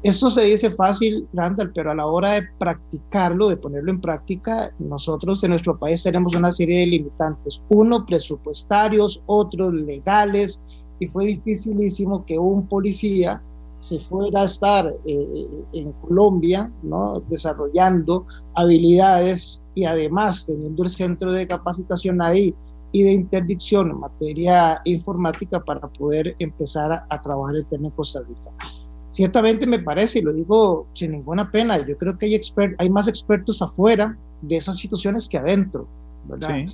Esto 0.02 0.30
se 0.30 0.44
dice 0.44 0.70
fácil, 0.70 1.28
Randall, 1.34 1.72
pero 1.74 1.90
a 1.90 1.94
la 1.94 2.06
hora 2.06 2.30
de 2.32 2.42
practicarlo, 2.58 3.50
de 3.50 3.58
ponerlo 3.58 3.90
en 3.90 4.00
práctica, 4.00 4.72
nosotros 4.78 5.44
en 5.44 5.50
nuestro 5.50 5.78
país 5.78 6.02
tenemos 6.02 6.34
una 6.34 6.50
serie 6.52 6.80
de 6.80 6.86
limitantes, 6.86 7.62
uno 7.68 8.06
presupuestarios, 8.06 9.22
otros 9.26 9.74
legales, 9.74 10.58
y 11.00 11.06
fue 11.06 11.26
dificilísimo 11.26 12.24
que 12.24 12.38
un 12.38 12.66
policía 12.66 13.42
se 13.80 14.00
fuera 14.00 14.42
a 14.42 14.44
estar 14.44 14.90
eh, 15.04 15.48
en 15.74 15.92
Colombia, 15.92 16.72
¿no? 16.82 17.20
desarrollando 17.28 18.24
habilidades 18.54 19.62
y 19.74 19.84
además 19.84 20.46
teniendo 20.46 20.82
el 20.82 20.88
centro 20.88 21.30
de 21.30 21.46
capacitación 21.46 22.22
ahí 22.22 22.54
y 22.92 23.02
de 23.02 23.12
interdicción 23.12 23.90
en 23.90 24.00
materia 24.00 24.80
informática 24.84 25.60
para 25.60 25.86
poder 25.88 26.34
empezar 26.38 26.90
a, 26.90 27.06
a 27.10 27.20
trabajar 27.20 27.56
el 27.56 27.66
tema 27.66 27.88
en 27.88 27.92
Costa 27.92 28.20
Rica 28.20 28.79
ciertamente 29.10 29.66
me 29.66 29.80
parece, 29.80 30.20
y 30.20 30.22
lo 30.22 30.32
digo 30.32 30.86
sin 30.94 31.12
ninguna 31.12 31.50
pena, 31.50 31.76
yo 31.86 31.98
creo 31.98 32.16
que 32.16 32.26
hay, 32.26 32.40
hay 32.78 32.90
más 32.90 33.08
expertos 33.08 33.60
afuera 33.60 34.16
de 34.40 34.56
esas 34.56 34.78
situaciones 34.78 35.28
que 35.28 35.36
adentro, 35.36 35.86
¿verdad? 36.26 36.66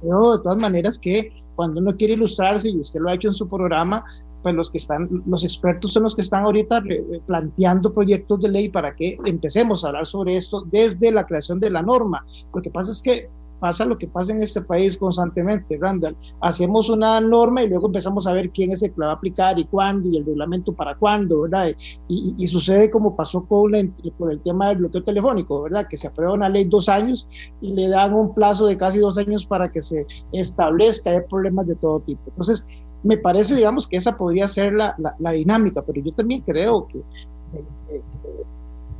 Pero 0.00 0.36
de 0.36 0.42
todas 0.42 0.58
maneras 0.58 0.98
que 0.98 1.32
cuando 1.54 1.80
uno 1.80 1.94
quiere 1.96 2.14
ilustrarse, 2.14 2.70
y 2.70 2.80
usted 2.80 3.00
lo 3.00 3.10
ha 3.10 3.14
hecho 3.14 3.28
en 3.28 3.34
su 3.34 3.48
programa, 3.48 4.04
pues 4.42 4.54
los 4.54 4.70
que 4.70 4.78
están, 4.78 5.22
los 5.26 5.42
expertos 5.42 5.92
son 5.92 6.04
los 6.04 6.14
que 6.14 6.22
están 6.22 6.44
ahorita 6.44 6.82
planteando 7.26 7.92
proyectos 7.92 8.40
de 8.40 8.48
ley 8.48 8.68
para 8.68 8.94
que 8.94 9.18
empecemos 9.24 9.84
a 9.84 9.88
hablar 9.88 10.06
sobre 10.06 10.36
esto 10.36 10.64
desde 10.70 11.10
la 11.10 11.26
creación 11.26 11.58
de 11.58 11.70
la 11.70 11.82
norma. 11.82 12.24
Lo 12.54 12.62
que 12.62 12.70
pasa 12.70 12.92
es 12.92 13.02
que 13.02 13.28
pasa 13.58 13.84
lo 13.84 13.98
que 13.98 14.06
pasa 14.06 14.32
en 14.32 14.42
este 14.42 14.60
país 14.60 14.96
constantemente, 14.96 15.78
Randall. 15.80 16.16
Hacemos 16.40 16.88
una 16.88 17.20
norma 17.20 17.62
y 17.62 17.68
luego 17.68 17.86
empezamos 17.86 18.26
a 18.26 18.32
ver 18.32 18.50
quién 18.50 18.72
es 18.72 18.82
el 18.82 18.92
que 18.92 19.00
la 19.00 19.06
va 19.06 19.12
a 19.12 19.16
aplicar 19.16 19.58
y 19.58 19.64
cuándo 19.66 20.08
y 20.08 20.18
el 20.18 20.26
reglamento 20.26 20.72
para 20.72 20.94
cuándo, 20.94 21.42
¿verdad? 21.42 21.74
Y, 22.08 22.46
sucede 22.46 22.90
como 22.90 23.16
pasó 23.16 23.44
con, 23.44 23.72
con, 24.18 24.30
el 24.30 24.40
tema 24.40 24.68
del 24.68 24.78
bloqueo 24.78 25.02
telefónico, 25.02 25.62
¿verdad? 25.62 25.86
Que 25.88 25.96
se 25.96 26.08
aprueba 26.08 26.34
una 26.34 26.48
ley 26.48 26.64
dos 26.64 26.88
años 26.88 27.28
y 27.60 27.72
le 27.72 27.88
dan 27.88 28.14
un 28.14 28.34
plazo 28.34 28.66
de 28.66 28.76
casi 28.76 28.98
dos 28.98 29.18
años 29.18 29.44
para 29.46 29.70
que 29.70 29.80
se 29.80 30.06
establezca, 30.32 31.10
hay 31.10 31.20
problemas 31.28 31.66
de 31.66 31.74
todo 31.76 32.00
tipo. 32.00 32.22
Entonces, 32.28 32.66
me 33.02 33.18
parece, 33.18 33.54
digamos, 33.54 33.86
que 33.86 33.96
esa 33.96 34.16
podría 34.16 34.48
ser 34.48 34.74
la, 34.74 34.96
la, 35.18 35.30
dinámica, 35.32 35.82
pero 35.82 36.00
yo 36.02 36.12
también 36.12 36.42
creo 36.42 36.86
que... 36.88 37.02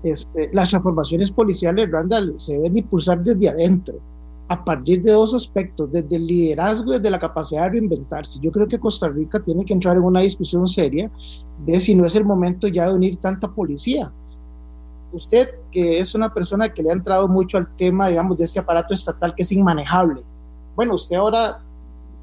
este, 0.03 0.51
las 0.53 0.71
transformaciones 0.71 1.31
policiales, 1.31 1.91
Randall, 1.91 2.39
se 2.39 2.55
deben 2.55 2.77
impulsar 2.77 3.23
desde 3.23 3.49
adentro 3.49 3.95
a 4.49 4.65
partir 4.65 5.03
de 5.03 5.13
dos 5.13 5.35
aspectos, 5.35 5.91
desde 5.91 6.17
el 6.17 6.27
liderazgo 6.27 6.93
y 6.93 6.97
desde 6.97 7.11
la 7.11 7.19
capacidad 7.19 7.65
de 7.65 7.71
reinventarse. 7.71 8.39
Yo 8.41 8.53
creo 8.53 8.69
que 8.69 8.79
Costa 8.79 9.09
Rica 9.09 9.41
tiene 9.41 9.65
que 9.65 9.73
entrar 9.73 9.97
en 9.97 10.05
una 10.05 10.21
discusión 10.21 10.69
seria 10.69 11.11
de 11.65 11.81
si 11.81 11.95
no 11.95 12.07
es 12.07 12.15
el 12.15 12.25
momento 12.25 12.69
ya 12.69 12.87
de 12.87 12.95
unir 12.95 13.17
tanta 13.17 13.49
policía. 13.49 14.13
Usted, 15.13 15.49
que 15.73 15.99
es 15.99 16.15
una 16.15 16.33
persona 16.33 16.73
que 16.73 16.83
le 16.83 16.91
ha 16.91 16.93
entrado 16.93 17.27
mucho 17.27 17.59
al 17.59 17.75
tema, 17.77 18.09
digamos, 18.09 18.39
de 18.39 18.45
este 18.45 18.61
aparato 18.61 18.95
estatal 18.95 19.35
que 19.35 19.43
es 19.43 19.51
inmanejable. 19.51 20.23
Bueno, 20.77 20.95
usted 20.95 21.17
ahora 21.17 21.61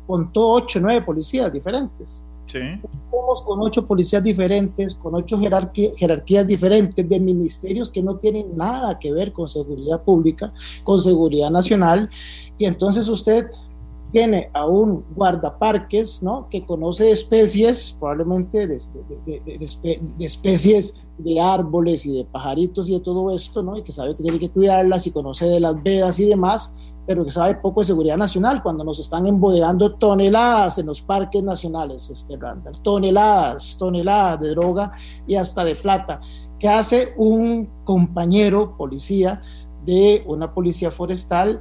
contó 0.08 0.52
ocho, 0.52 0.80
nueve 0.80 1.02
policías 1.02 1.52
diferentes. 1.52 2.26
Sí. 2.46 2.60
Estamos 2.60 3.42
con 3.42 3.62
ocho 3.62 3.86
policías 3.86 4.24
diferentes, 4.24 4.94
con 4.96 5.16
ocho 5.16 5.40
jerarquías 5.40 6.46
diferentes 6.46 7.08
de 7.08 7.20
ministerios 7.20 7.90
que 7.92 8.04
no 8.04 8.18
tienen 8.18 8.56
nada 8.56 9.00
que 9.00 9.12
ver 9.12 9.32
con 9.32 9.48
seguridad 9.48 10.04
pública, 10.04 10.54
con 10.84 11.00
seguridad 11.00 11.50
nacional. 11.50 12.10
Y 12.58 12.66
entonces 12.66 13.08
usted 13.08 13.48
tiene 14.14 14.52
a 14.54 14.68
un 14.68 15.04
guardaparques, 15.16 16.22
¿no? 16.22 16.48
Que 16.48 16.64
conoce 16.66 17.12
especies, 17.12 17.98
probablemente 18.00 18.68
de, 18.68 18.78
especies 20.20 20.94
de 21.18 21.42
árboles 21.42 22.06
y 22.06 22.18
de 22.18 22.26
pajaritos 22.26 22.88
y 22.88 22.94
de 22.94 23.00
todo 23.00 23.36
esto, 23.36 23.64
¿no? 23.64 23.76
Y 23.76 23.82
que 23.82 23.92
sabe 23.92 24.16
que 24.16 24.22
tiene 24.22 24.40
que 24.40 24.52
cuidarlas 24.52 25.08
y 25.08 25.12
conoce 25.12 25.48
de 25.48 25.60
las 25.60 25.82
vedas 25.82 26.20
y 26.20 26.26
demás 26.26 26.74
pero 27.06 27.26
que 27.26 27.32
sabe 27.32 27.56
poco 27.56 27.82
de 27.82 27.88
seguridad 27.88 28.16
nacional 28.16 28.64
cuando 28.64 28.84
nos 28.84 28.98
están 28.98 29.26
embodegando 29.26 29.96
toneladas 29.96 30.78
en 30.78 30.86
los 30.86 31.02
parques 31.02 31.44
nacionales, 31.44 32.10
este 32.10 32.38
Randall, 32.38 32.82
toneladas, 32.82 33.78
toneladas 33.78 34.40
de 34.40 34.50
droga 34.52 34.94
y 35.28 35.36
hasta 35.36 35.66
de 35.66 35.76
plata. 35.76 36.22
¿Qué 36.58 36.70
hace 36.70 37.14
un 37.18 37.70
compañero 37.84 38.78
policía 38.78 39.42
de 39.84 40.24
una 40.28 40.54
policía 40.54 40.92
forestal 40.92 41.60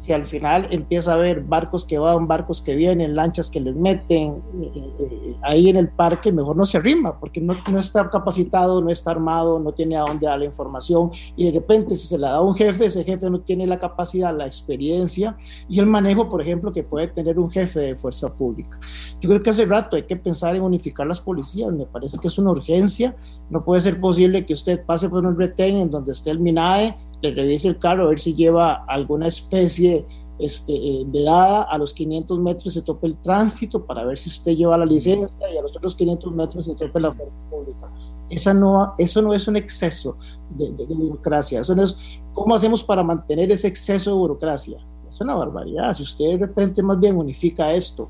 si 0.00 0.14
al 0.14 0.24
final 0.24 0.66
empieza 0.70 1.12
a 1.12 1.16
haber 1.16 1.42
barcos 1.42 1.84
que 1.84 1.98
van, 1.98 2.26
barcos 2.26 2.62
que 2.62 2.74
vienen, 2.74 3.14
lanchas 3.14 3.50
que 3.50 3.60
les 3.60 3.76
meten 3.76 4.42
eh, 4.62 4.70
eh, 4.98 5.36
ahí 5.42 5.68
en 5.68 5.76
el 5.76 5.88
parque, 5.90 6.32
mejor 6.32 6.56
no 6.56 6.64
se 6.64 6.78
arrima, 6.78 7.20
porque 7.20 7.38
no, 7.38 7.54
no, 7.70 7.78
está 7.78 8.08
capacitado, 8.08 8.80
no 8.80 8.88
está 8.88 9.10
armado, 9.10 9.58
no 9.58 9.72
tiene 9.72 9.98
a 9.98 10.00
dónde 10.00 10.26
dar 10.26 10.38
la 10.38 10.46
información 10.46 11.10
y 11.36 11.44
de 11.44 11.52
repente 11.52 11.96
si 11.96 12.06
se 12.06 12.16
la 12.16 12.30
da 12.30 12.36
a 12.36 12.40
un 12.40 12.54
jefe, 12.54 12.86
ese 12.86 13.04
jefe 13.04 13.28
no 13.28 13.40
tiene 13.40 13.66
la 13.66 13.78
capacidad, 13.78 14.34
la 14.34 14.46
experiencia 14.46 15.36
y 15.68 15.78
el 15.80 15.86
manejo, 15.86 16.30
por 16.30 16.40
ejemplo, 16.40 16.72
que 16.72 16.82
puede 16.82 17.08
tener 17.08 17.38
un 17.38 17.50
jefe 17.50 17.80
de 17.80 17.94
fuerza 17.94 18.34
pública. 18.34 18.80
Yo 19.20 19.28
creo 19.28 19.42
que 19.42 19.50
hace 19.50 19.66
rato 19.66 19.96
hay 19.96 20.04
que 20.04 20.16
pensar 20.16 20.56
en 20.56 20.62
unificar 20.62 21.06
las 21.06 21.20
policías, 21.20 21.72
me 21.72 21.84
parece 21.84 22.18
que 22.18 22.28
es 22.28 22.38
una 22.38 22.52
urgencia, 22.52 23.14
no 23.50 23.62
puede 23.62 23.82
ser 23.82 24.00
posible 24.00 24.46
que 24.46 24.54
usted 24.54 24.82
pase 24.82 25.10
por 25.10 25.26
un 25.26 25.36
retén 25.36 25.76
en 25.76 25.90
donde 25.90 26.12
esté 26.12 26.30
el 26.30 26.38
MINAE, 26.38 26.96
le 27.22 27.34
revise 27.34 27.68
el 27.68 27.78
carro 27.78 28.04
a 28.04 28.08
ver 28.08 28.20
si 28.20 28.34
lleva 28.34 28.84
alguna 28.86 29.26
especie 29.26 30.06
este, 30.38 30.74
eh, 30.74 31.04
vedada, 31.06 31.64
a 31.64 31.76
los 31.76 31.92
500 31.92 32.38
metros 32.38 32.72
se 32.72 32.82
tope 32.82 33.06
el 33.06 33.16
tránsito 33.18 33.84
para 33.84 34.04
ver 34.04 34.16
si 34.16 34.30
usted 34.30 34.52
lleva 34.52 34.78
la 34.78 34.86
licencia 34.86 35.36
y 35.52 35.58
a 35.58 35.62
los 35.62 35.76
otros 35.76 35.94
500 35.94 36.32
metros 36.32 36.64
se 36.64 36.74
tope 36.74 36.98
la 36.98 37.10
oferta 37.10 37.32
pública. 37.50 37.92
Esa 38.30 38.54
no, 38.54 38.94
eso 38.96 39.20
no 39.20 39.34
es 39.34 39.46
un 39.48 39.56
exceso 39.56 40.16
de, 40.50 40.70
burocracia, 40.70 41.60
eso 41.60 41.74
no 41.74 41.82
es, 41.82 41.98
¿cómo 42.32 42.54
hacemos 42.54 42.82
para 42.82 43.02
mantener 43.02 43.50
ese 43.50 43.68
exceso 43.68 44.10
de 44.10 44.16
burocracia? 44.16 44.78
Es 45.08 45.20
una 45.20 45.34
barbaridad, 45.34 45.92
si 45.92 46.04
usted 46.04 46.26
de 46.26 46.38
repente 46.38 46.82
más 46.82 46.98
bien 46.98 47.16
unifica 47.16 47.72
esto 47.74 48.08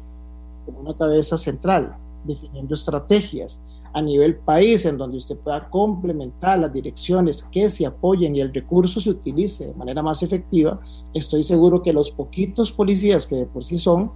con 0.67 0.77
una 0.77 0.95
cabeza 0.97 1.39
central, 1.39 1.97
definiendo 2.25 2.75
estrategias, 2.75 3.61
a 3.93 4.03
nivel 4.03 4.37
país, 4.37 4.87
en 4.87 4.97
donde 4.97 5.17
usted 5.17 5.37
pueda 5.37 5.69
complementar 5.69 6.59
las 6.59 6.73
direcciones 6.73 7.43
que 7.43 7.71
se 7.71 7.87
apoyen 7.87 8.37
y 8.37 8.41
el 8.41 8.53
recurso 8.53 9.01
se 9.01 9.11
utilice 9.11 9.69
de 9.69 9.75
manera 9.75 10.03
más 10.03 10.23
efectiva, 10.23 10.81
estoy 11.15 11.43
seguro 11.43 11.83
que 11.83 11.93
los 11.93 12.11
poquitos 12.11 12.73
policías 12.73 13.27
que 13.27 13.37
de 13.37 13.47
por 13.47 13.65
sí 13.65 13.79
son 13.79 14.13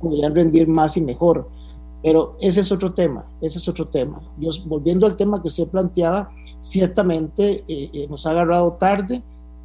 podrían 0.00 0.34
rendir 0.34 0.68
más 0.68 0.96
y 0.96 1.00
mejor. 1.00 1.48
Pero 2.02 2.36
ese 2.40 2.60
es 2.60 2.70
otro 2.70 2.92
tema, 2.92 3.26
ese 3.40 3.58
es 3.58 3.68
otro 3.68 3.86
tema. 3.86 4.20
Yo, 4.38 4.50
volviendo 4.66 5.06
al 5.06 5.16
tema 5.16 5.40
que 5.40 5.48
usted 5.48 5.66
planteaba, 5.68 6.30
ciertamente 6.60 7.64
eh, 7.66 7.90
eh, 7.92 8.06
nos 8.08 8.26
ha 8.26 8.30
agarrado 8.30 8.74
tarde 8.74 9.22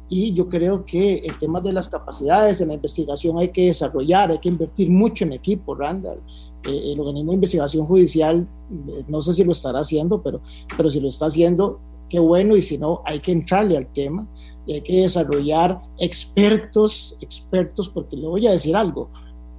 y 0.08 0.32
yo 0.32 0.48
creo 0.48 0.84
que 0.84 1.16
el 1.18 1.38
tema 1.38 1.60
de 1.60 1.72
las 1.72 1.88
capacidades 1.88 2.60
en 2.60 2.68
la 2.68 2.74
investigación 2.74 3.38
hay 3.38 3.48
que 3.48 3.66
desarrollar, 3.66 4.30
hay 4.30 4.38
que 4.38 4.48
invertir 4.48 4.90
mucho 4.90 5.24
en 5.24 5.32
equipo, 5.32 5.74
Randall. 5.74 6.20
Eh, 6.66 6.92
el 6.92 7.00
organismo 7.00 7.32
de 7.32 7.36
investigación 7.36 7.86
judicial, 7.86 8.48
eh, 8.88 9.04
no 9.08 9.20
sé 9.20 9.34
si 9.34 9.44
lo 9.44 9.52
estará 9.52 9.80
haciendo, 9.80 10.22
pero, 10.22 10.40
pero 10.76 10.90
si 10.90 11.00
lo 11.00 11.08
está 11.08 11.26
haciendo, 11.26 11.80
qué 12.08 12.18
bueno, 12.18 12.56
y 12.56 12.62
si 12.62 12.78
no, 12.78 13.00
hay 13.04 13.20
que 13.20 13.32
entrarle 13.32 13.76
al 13.76 13.86
tema 13.92 14.28
y 14.66 14.74
hay 14.74 14.80
que 14.82 15.00
desarrollar 15.00 15.82
expertos, 15.98 17.16
expertos, 17.20 17.88
porque 17.88 18.16
le 18.16 18.28
voy 18.28 18.46
a 18.46 18.52
decir 18.52 18.76
algo, 18.76 19.10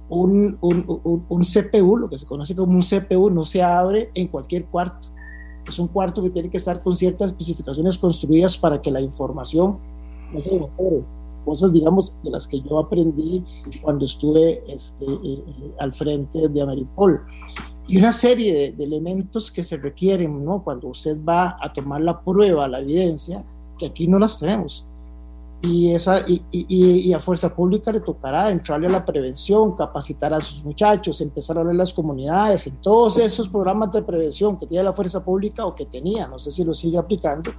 un, 0.08 0.56
un, 0.60 1.24
un, 1.28 1.42
CPU, 1.42 1.96
lo 1.96 2.08
que 2.08 2.18
se 2.18 2.26
conoce 2.26 2.54
como 2.54 2.72
un 2.72 2.82
CPU, 2.82 3.30
no 3.30 3.44
se 3.44 3.62
abre 3.62 4.10
en 4.14 4.28
cualquier 4.28 4.66
cuarto. 4.66 5.08
Es 5.66 5.78
un 5.78 5.88
cuarto 5.88 6.22
que 6.22 6.30
tiene 6.30 6.50
que 6.50 6.58
estar 6.58 6.82
con 6.82 6.94
ciertas 6.94 7.28
especificaciones 7.28 7.98
construidas 7.98 8.56
para 8.56 8.80
que 8.80 8.90
la 8.90 9.00
información 9.00 9.78
no 10.32 10.40
se 10.40 10.52
mejore 10.52 11.04
cosas, 11.44 11.72
digamos, 11.72 12.22
de 12.22 12.30
las 12.30 12.46
que 12.46 12.60
yo 12.60 12.78
aprendí 12.78 13.44
cuando 13.82 14.04
estuve 14.04 14.62
este, 14.66 15.04
eh, 15.04 15.18
eh, 15.22 15.74
al 15.78 15.92
frente 15.92 16.48
de 16.48 16.62
Ameripol. 16.62 17.20
Y 17.86 17.98
una 17.98 18.12
serie 18.12 18.72
de, 18.72 18.84
elementos 18.84 19.50
que 19.52 19.62
se 19.62 19.76
requieren, 19.76 20.42
¿no? 20.44 20.64
Cuando 20.64 20.88
usted 20.88 21.18
va 21.22 21.58
a 21.60 21.72
tomar 21.72 22.00
la 22.00 22.20
prueba, 22.22 22.66
la 22.66 22.80
evidencia, 22.80 23.44
que 23.78 23.86
aquí 23.86 24.08
no 24.08 24.18
las 24.18 24.38
tenemos. 24.38 24.86
Y, 25.60 25.92
esa, 25.92 26.20
y, 26.26 26.42
y, 26.50 27.12
a 27.14 27.20
Fuerza 27.20 27.54
Pública 27.54 27.90
le 27.90 28.00
tocará 28.00 28.50
entrarle 28.50 28.86
a 28.86 28.90
la 28.90 29.04
prevención, 29.04 29.74
capacitar 29.74 30.34
a 30.34 30.40
sus 30.40 30.62
muchachos, 30.62 31.22
empezar 31.22 31.56
a 31.56 31.60
hablar 31.60 31.74
las 31.74 31.92
comunidades, 31.94 32.66
en 32.66 32.76
todos 32.82 33.16
esos 33.16 33.48
programas 33.48 33.90
de 33.92 34.02
prevención 34.02 34.58
que 34.58 34.66
tiene 34.66 34.84
la 34.84 34.92
Fuerza 34.92 35.24
Pública 35.24 35.64
o 35.64 35.74
que 35.74 35.86
tenía, 35.86 36.28
no 36.28 36.38
sé 36.38 36.50
si 36.50 36.64
lo 36.64 36.74
sigue 36.74 36.98
aplicando, 36.98 37.50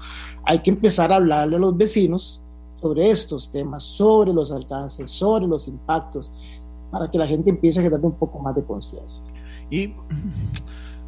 hay 0.43 0.59
que 0.59 0.69
empezar 0.69 1.11
a 1.11 1.15
hablarle 1.15 1.55
a 1.55 1.59
los 1.59 1.75
vecinos 1.75 2.41
sobre 2.85 3.09
estos 3.09 3.51
temas, 3.51 3.81
sobre 3.81 4.31
los 4.31 4.51
alcances, 4.51 5.09
sobre 5.09 5.47
los 5.47 5.67
impactos, 5.67 6.31
para 6.91 7.09
que 7.09 7.17
la 7.17 7.25
gente 7.25 7.49
empiece 7.49 7.79
a 7.79 7.81
generar 7.81 8.05
un 8.05 8.13
poco 8.13 8.37
más 8.37 8.53
de 8.53 8.63
conciencia. 8.63 9.23
Y, 9.71 9.95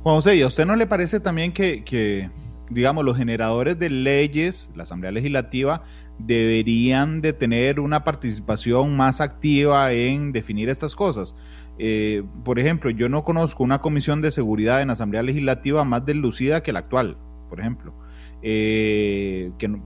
Juan 0.01 0.15
José, 0.15 0.41
¿a 0.41 0.47
usted 0.47 0.65
no 0.65 0.75
le 0.75 0.87
parece 0.87 1.19
también 1.19 1.53
que, 1.53 1.83
que, 1.83 2.31
digamos, 2.71 3.05
los 3.05 3.15
generadores 3.15 3.77
de 3.77 3.91
leyes, 3.91 4.71
la 4.75 4.83
Asamblea 4.83 5.11
Legislativa, 5.11 5.83
deberían 6.17 7.21
de 7.21 7.33
tener 7.33 7.79
una 7.79 8.03
participación 8.03 8.97
más 8.97 9.21
activa 9.21 9.91
en 9.91 10.31
definir 10.31 10.69
estas 10.69 10.95
cosas? 10.95 11.35
Eh, 11.77 12.23
por 12.43 12.57
ejemplo, 12.57 12.89
yo 12.89 13.07
no 13.07 13.23
conozco 13.23 13.63
una 13.63 13.81
comisión 13.81 14.23
de 14.23 14.31
seguridad 14.31 14.81
en 14.81 14.87
la 14.87 14.93
Asamblea 14.93 15.21
Legislativa 15.21 15.83
más 15.83 16.03
deslucida 16.07 16.63
que 16.63 16.73
la 16.73 16.79
actual, 16.79 17.17
por 17.49 17.59
ejemplo. 17.59 17.93
Eh, 18.41 19.51
que 19.59 19.77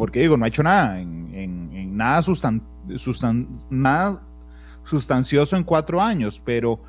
porque 0.00 0.20
digo, 0.20 0.38
no 0.38 0.46
ha 0.46 0.48
hecho 0.48 0.62
nada, 0.62 0.98
en, 0.98 1.94
nada, 1.94 2.22
sustan, 2.22 2.62
nada 3.68 4.22
sustancioso 4.82 5.58
en 5.58 5.62
cuatro 5.62 6.00
años, 6.00 6.40
pero, 6.42 6.80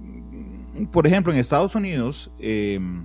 mm, 0.00 0.86
por 0.86 1.06
ejemplo, 1.06 1.30
en 1.30 1.38
Estados 1.38 1.74
Unidos, 1.74 2.32
em, 2.38 3.04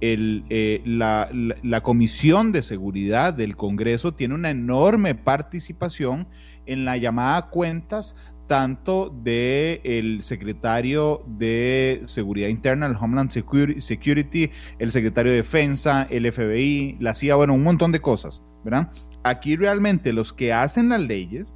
eh, 0.00 0.80
la, 0.84 1.80
Comisión 1.82 2.52
de 2.52 2.62
Seguridad 2.62 3.34
del 3.34 3.56
Congreso 3.56 4.14
tiene 4.14 4.36
una 4.36 4.50
enorme 4.50 5.16
participación 5.16 6.28
en 6.66 6.84
la 6.84 6.96
llamada 6.96 7.50
cuentas 7.50 8.14
tanto 8.46 9.14
del 9.22 9.80
el 9.84 10.22
secretario 10.22 11.22
de 11.26 12.02
Seguridad 12.06 12.48
Interna, 12.48 12.86
el 12.86 12.96
Homeland 12.96 13.30
Security, 13.30 14.50
el 14.78 14.92
secretario 14.92 15.32
de 15.32 15.38
Defensa, 15.38 16.06
el 16.10 16.30
FBI, 16.30 16.98
la 17.00 17.14
CIA, 17.14 17.36
bueno, 17.36 17.54
un 17.54 17.62
montón 17.62 17.92
de 17.92 18.00
cosas, 18.00 18.42
¿verdad? 18.64 18.90
Aquí 19.22 19.56
realmente 19.56 20.12
los 20.12 20.32
que 20.32 20.52
hacen 20.52 20.88
las 20.88 21.00
leyes 21.00 21.54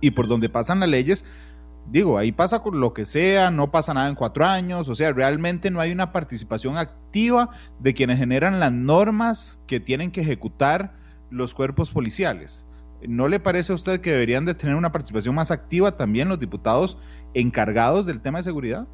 y 0.00 0.12
por 0.12 0.28
donde 0.28 0.48
pasan 0.48 0.80
las 0.80 0.88
leyes 0.88 1.24
digo, 1.90 2.18
ahí 2.18 2.32
pasa 2.32 2.60
con 2.60 2.80
lo 2.80 2.92
que 2.92 3.06
sea, 3.06 3.50
no 3.50 3.70
pasa 3.70 3.94
nada 3.94 4.08
en 4.08 4.14
cuatro 4.14 4.44
años, 4.44 4.88
o 4.88 4.94
sea, 4.94 5.12
realmente 5.12 5.70
no 5.70 5.80
hay 5.80 5.92
una 5.92 6.12
participación 6.12 6.76
activa 6.76 7.50
de 7.78 7.94
quienes 7.94 8.18
generan 8.18 8.60
las 8.60 8.72
normas 8.72 9.60
que 9.66 9.80
tienen 9.80 10.10
que 10.10 10.20
ejecutar 10.20 10.94
los 11.30 11.54
cuerpos 11.54 11.90
policiales. 11.90 12.66
¿No 13.06 13.28
le 13.28 13.38
parece 13.38 13.72
a 13.72 13.76
usted 13.76 14.00
que 14.00 14.10
deberían 14.10 14.44
de 14.44 14.54
tener 14.54 14.74
una 14.74 14.90
participación 14.90 15.34
más 15.34 15.50
activa 15.50 15.96
también 15.96 16.28
los 16.28 16.40
diputados 16.40 16.98
encargados 17.34 18.06
del 18.06 18.20
tema 18.20 18.38
de 18.38 18.44
seguridad? 18.44 18.88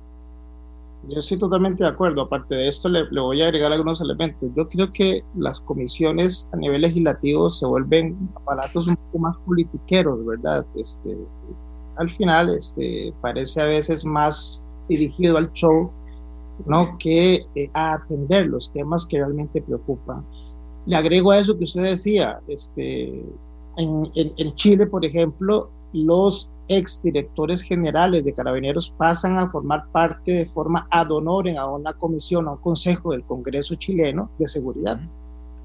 Yo 1.09 1.19
estoy 1.19 1.39
totalmente 1.39 1.85
de 1.85 1.91
acuerdo. 1.91 2.23
Aparte 2.23 2.55
de 2.55 2.69
esto, 2.69 2.89
le, 2.89 3.05
voy 3.09 3.43
a 3.43 3.47
agregar 3.47 3.73
algunos 3.73 4.01
elementos. 4.01 4.51
Yo 4.57 4.69
creo 4.69 4.91
que 4.91 5.23
las 5.37 5.61
comisiones 5.61 6.49
a 6.53 6.57
nivel 6.57 6.83
legislativo 6.83 7.51
se 7.51 7.67
vuelven 7.67 8.17
aparatos 8.35 8.87
un 8.87 8.97
poco 8.97 9.19
más 9.19 9.37
politiqueros, 9.39 10.25
¿verdad? 10.25 10.65
Este, 10.77 11.17
al 11.97 12.09
final, 12.09 12.55
este, 12.55 13.13
parece 13.21 13.61
a 13.61 13.67
veces 13.67 14.05
más 14.05 14.67
dirigido 14.89 15.37
al 15.37 15.53
show, 15.53 15.91
¿no? 16.67 16.97
Que 16.99 17.47
eh, 17.55 17.71
a 17.75 17.95
atender 17.95 18.47
los 18.47 18.73
temas 18.73 19.05
que 19.07 19.19
realmente 19.19 19.61
preocupan. 19.61 20.25
Le 20.87 20.97
agrego 20.97 21.33
a 21.33 21.39
eso 21.39 21.57
que 21.57 21.65
usted 21.65 21.83
decía, 21.83 22.41
este, 22.49 23.25
en, 23.77 24.11
en 24.15 24.55
Chile, 24.55 24.87
por 24.87 25.05
ejemplo, 25.05 25.71
los 25.93 26.51
exdirectores 26.69 27.63
generales 27.63 28.25
de 28.25 28.33
carabineros 28.33 28.95
pasan 28.97 29.39
a 29.39 29.51
formar 29.51 29.87
parte 29.93 30.33
de 30.33 30.47
forma 30.47 30.87
ad 30.91 31.11
honorem 31.11 31.57
a 31.59 31.67
una 31.67 31.93
comisión, 31.93 32.49
a 32.49 32.53
un 32.53 32.59
consejo 32.59 33.13
del 33.13 33.23
Congreso 33.25 33.75
chileno 33.75 34.31
de 34.39 34.49
seguridad. 34.49 34.99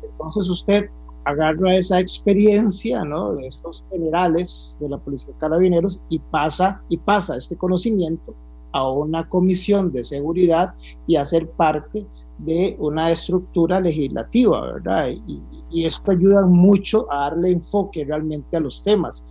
Entonces 0.04 0.50
usted 0.50 0.90
agarra 1.26 1.76
esa 1.76 2.00
experiencia 2.00 3.04
¿no? 3.04 3.34
de 3.36 3.48
estos 3.48 3.84
generales 3.92 4.78
de 4.82 4.90
la 4.90 4.98
Policía 4.98 5.34
de 5.34 5.40
Carabineros 5.40 6.02
y 6.10 6.20
pasa, 6.20 6.82
y 6.90 6.98
pasa 6.98 7.38
este 7.38 7.56
conocimiento 7.56 8.36
a 8.72 8.90
una 8.90 9.28
comisión 9.28 9.92
de 9.92 10.04
seguridad 10.04 10.74
y 11.08 11.16
a 11.16 11.26
ser 11.26 11.50
parte 11.52 12.06
de 12.40 12.76
una 12.80 13.12
estructura 13.12 13.80
legislativa, 13.82 14.74
¿verdad? 14.74 15.10
Y, 15.10 15.42
y 15.72 15.86
esto 15.86 16.12
ayuda 16.12 16.46
mucho 16.46 17.12
a 17.12 17.30
darle 17.30 17.52
enfoque 17.52 18.06
realmente 18.06 18.58
a 18.58 18.60
los 18.60 18.84
temas. 18.84 19.26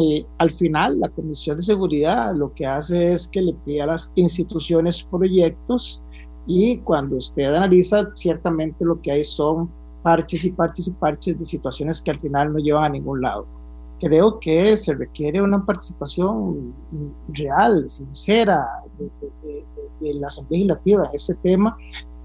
Eh, 0.00 0.26
al 0.38 0.50
final, 0.50 0.98
la 0.98 1.08
Comisión 1.08 1.58
de 1.58 1.64
Seguridad 1.64 2.34
lo 2.34 2.52
que 2.54 2.66
hace 2.66 3.12
es 3.12 3.28
que 3.28 3.42
le 3.42 3.54
pide 3.64 3.82
a 3.82 3.86
las 3.86 4.10
instituciones 4.16 5.02
proyectos 5.04 6.02
y 6.46 6.78
cuando 6.78 7.16
usted 7.16 7.44
analiza, 7.44 8.10
ciertamente 8.14 8.84
lo 8.84 9.00
que 9.00 9.12
hay 9.12 9.24
son 9.24 9.70
parches 10.02 10.44
y 10.44 10.50
parches 10.50 10.88
y 10.88 10.90
parches 10.92 11.38
de 11.38 11.44
situaciones 11.44 12.02
que 12.02 12.10
al 12.10 12.20
final 12.20 12.52
no 12.52 12.58
llevan 12.58 12.84
a 12.84 12.88
ningún 12.90 13.22
lado. 13.22 13.46
Creo 14.00 14.38
que 14.40 14.76
se 14.76 14.94
requiere 14.94 15.40
una 15.40 15.64
participación 15.64 16.74
real, 17.28 17.88
sincera 17.88 18.66
de, 18.98 19.10
de 20.00 20.14
la 20.14 20.26
Asamblea 20.26 20.58
Legislativa 20.58 21.06
en 21.06 21.14
este 21.14 21.34
tema 21.36 21.76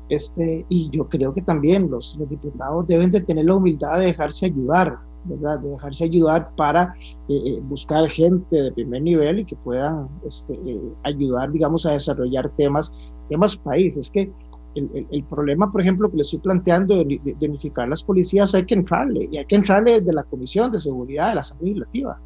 este, 0.09 0.65
y 0.69 0.89
yo 0.91 1.07
creo 1.07 1.33
que 1.33 1.41
también 1.41 1.89
los, 1.89 2.17
los, 2.17 2.29
diputados 2.29 2.87
deben 2.87 3.11
de 3.11 3.21
tener 3.21 3.45
la 3.45 3.55
humildad 3.55 3.99
de 3.99 4.07
dejarse 4.07 4.47
ayudar. 4.47 4.97
¿verdad? 5.25 5.59
de 5.59 5.71
dejarse 5.71 6.05
ayudar 6.05 6.49
para 6.55 6.95
eh, 7.27 7.41
eh, 7.45 7.59
buscar 7.63 8.09
gente 8.09 8.55
de 8.55 8.71
primer 8.71 9.01
nivel 9.01 9.39
y 9.39 9.45
que 9.45 9.55
puedan 9.57 10.07
este, 10.25 10.53
eh, 10.53 10.79
ayudar, 11.03 11.51
digamos, 11.51 11.85
a 11.85 11.91
desarrollar 11.91 12.49
temas, 12.55 12.93
temas 13.27 13.57
país. 13.57 13.97
Es 13.97 14.09
que 14.09 14.31
el, 14.75 15.07
el, 15.11 15.23
problema, 15.25 15.69
por 15.69 15.81
ejemplo, 15.81 16.09
que 16.09 16.15
le 16.15 16.21
estoy 16.21 16.39
planteando 16.39 17.03
de, 17.03 17.19
de, 17.23 17.47
unificar 17.47 17.89
las 17.89 18.01
policías, 18.01 18.55
hay 18.55 18.65
que 18.65 18.75
entrarle, 18.75 19.27
y 19.29 19.37
hay 19.37 19.45
que 19.45 19.55
entrarle 19.55 19.99
desde 19.99 20.13
la 20.13 20.23
Comisión 20.23 20.71
de 20.71 20.79
Seguridad 20.79 21.29
de 21.29 21.35
la 21.35 21.41
Asamblea 21.41 21.73
Legislativa, 21.73 22.21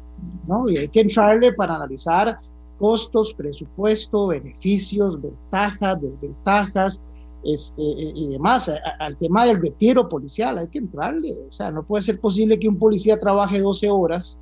¿no? 0.46 0.68
Y 0.68 0.76
hay 0.76 0.88
que 0.88 1.00
entrarle 1.00 1.52
para 1.54 1.74
analizar 1.76 2.38
costos, 2.78 3.34
presupuesto, 3.34 4.28
beneficios, 4.28 5.20
ventajas, 5.20 6.00
desventajas, 6.00 7.00
este, 7.44 7.82
eh, 7.82 8.12
y 8.14 8.28
demás, 8.28 8.70
al 8.98 9.16
tema 9.16 9.46
del 9.46 9.60
retiro 9.60 10.08
policial, 10.08 10.58
hay 10.58 10.68
que 10.68 10.78
entrarle, 10.78 11.30
o 11.48 11.52
sea, 11.52 11.70
no 11.70 11.82
puede 11.82 12.02
ser 12.02 12.20
posible 12.20 12.58
que 12.58 12.68
un 12.68 12.78
policía 12.78 13.18
trabaje 13.18 13.60
12 13.60 13.90
horas, 13.90 14.40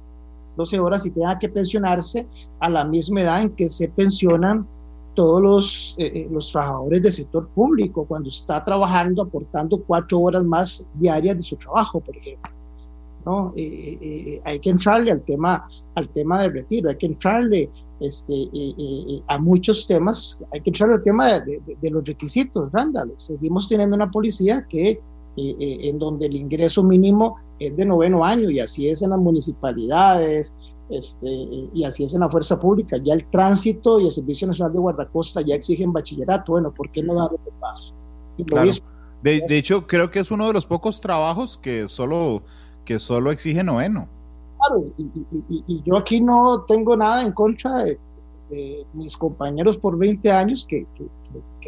12 0.57 0.81
horas 0.81 1.07
y 1.07 1.11
tenga 1.11 1.39
que 1.39 1.49
pensionarse 1.49 2.27
a 2.61 2.69
la 2.69 2.85
misma 2.85 3.23
edad 3.23 3.43
en 3.43 3.51
que 3.51 3.69
se 3.69 3.89
pensionan 3.89 4.67
todos 5.15 5.43
los, 5.43 5.95
eh, 5.99 6.13
eh, 6.15 6.29
los 6.31 6.53
trabajadores 6.53 7.03
del 7.03 7.13
sector 7.13 7.49
público, 7.49 8.05
cuando 8.07 8.29
está 8.29 8.65
trabajando, 8.65 9.23
aportando 9.23 9.83
cuatro 9.83 10.21
horas 10.21 10.45
más 10.45 10.89
diarias 10.95 11.37
de 11.37 11.43
su 11.43 11.57
trabajo, 11.57 12.01
por 12.01 12.17
ejemplo. 12.17 12.51
¿No? 13.25 13.53
hay 13.57 14.59
que 14.61 14.71
entrarle 14.71 15.13
al 15.13 15.23
tema, 15.23 15.69
al 15.95 16.09
tema 16.09 16.43
del 16.43 16.53
retiro, 16.53 16.91
hay 16.91 16.97
que 16.97 17.07
entrarle 17.07 17.71
este, 18.01 18.49
a 19.29 19.39
muchos 19.39 19.87
temas, 19.87 20.43
hay 20.53 20.61
que 20.61 20.71
entrar 20.71 20.91
al 20.91 21.03
tema 21.03 21.41
de, 21.41 21.91
los 21.91 22.05
requisitos, 22.05 22.71
Randall. 22.73 23.13
Seguimos 23.17 23.69
teniendo 23.69 23.95
una 23.95 24.11
policía 24.11 24.67
que, 24.69 25.01
en 25.37 25.99
donde 25.99 26.27
el 26.27 26.37
ingreso 26.37 26.83
mínimo 26.83 27.37
es 27.59 27.77
de 27.77 27.87
noveno 27.87 28.25
año 28.25 28.51
y 28.51 28.61
así 28.61 28.89
es 28.89 29.03
en 29.03 29.11
las 29.11 29.19
municipalidades, 29.19 30.55
este, 30.93 31.29
y 31.73 31.85
así 31.85 32.05
es 32.05 32.13
en 32.13 32.21
la 32.21 32.29
fuerza 32.29 32.59
pública. 32.59 32.99
Ya 33.03 33.15
el 33.15 33.25
tránsito 33.31 33.99
y 33.99 34.07
el 34.07 34.13
Servicio 34.13 34.47
Nacional 34.47 34.73
de 34.73 34.79
Guardacosta 34.79 35.41
ya 35.41 35.55
exigen 35.55 35.93
bachillerato. 35.93 36.53
Bueno, 36.53 36.73
¿por 36.73 36.91
qué 36.91 37.03
no 37.03 37.15
dar 37.15 37.31
este 37.33 37.51
paso? 37.61 37.95
De, 39.23 39.41
de, 39.49 39.59
hecho, 39.59 39.87
creo 39.87 40.11
que 40.11 40.19
es 40.19 40.31
uno 40.31 40.49
de 40.49 40.53
los 40.53 40.67
pocos 40.67 41.01
trabajos 41.01 41.57
que 41.57 41.89
solo, 41.89 42.43
que 42.85 42.99
solo 42.99 43.31
exige 43.31 43.63
noveno 43.63 44.09
y, 44.99 45.83
yo 45.85 45.97
aquí 45.97 46.21
no 46.21 46.63
tengo 46.63 46.97
nada 46.97 47.23
en 47.23 47.33
contra 47.33 47.85
de, 47.85 47.99
mis 48.93 49.17
compañeros 49.17 49.79
por 49.79 49.97
20 49.97 50.31
años 50.31 50.67
que, 50.69 50.87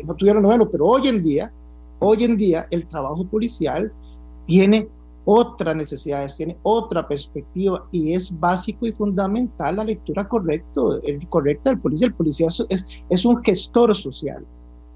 no 0.04 0.14
tuvieron 0.14 0.42
noveno, 0.42 0.68
pero 0.68 0.86
hoy 0.86 1.08
en 1.08 1.22
día, 1.22 1.50
hoy 1.98 2.24
en 2.24 2.36
día 2.36 2.66
el 2.70 2.86
trabajo 2.86 3.24
policial 3.26 3.90
tiene 4.44 4.86
otras 5.24 5.74
necesidades, 5.74 6.36
tiene 6.36 6.58
otra 6.62 7.08
perspectiva 7.08 7.86
y 7.90 8.12
es 8.12 8.38
básico 8.38 8.86
y 8.86 8.92
fundamental 8.92 9.76
la 9.76 9.84
lectura 9.84 10.28
correcto, 10.28 11.00
el, 11.02 11.26
correcta 11.28 11.70
del 11.70 11.80
policía. 11.80 12.08
El 12.08 12.14
policía 12.14 12.48
es, 12.48 12.86
es 13.08 13.24
un 13.24 13.42
gestor 13.42 13.96
social, 13.96 14.44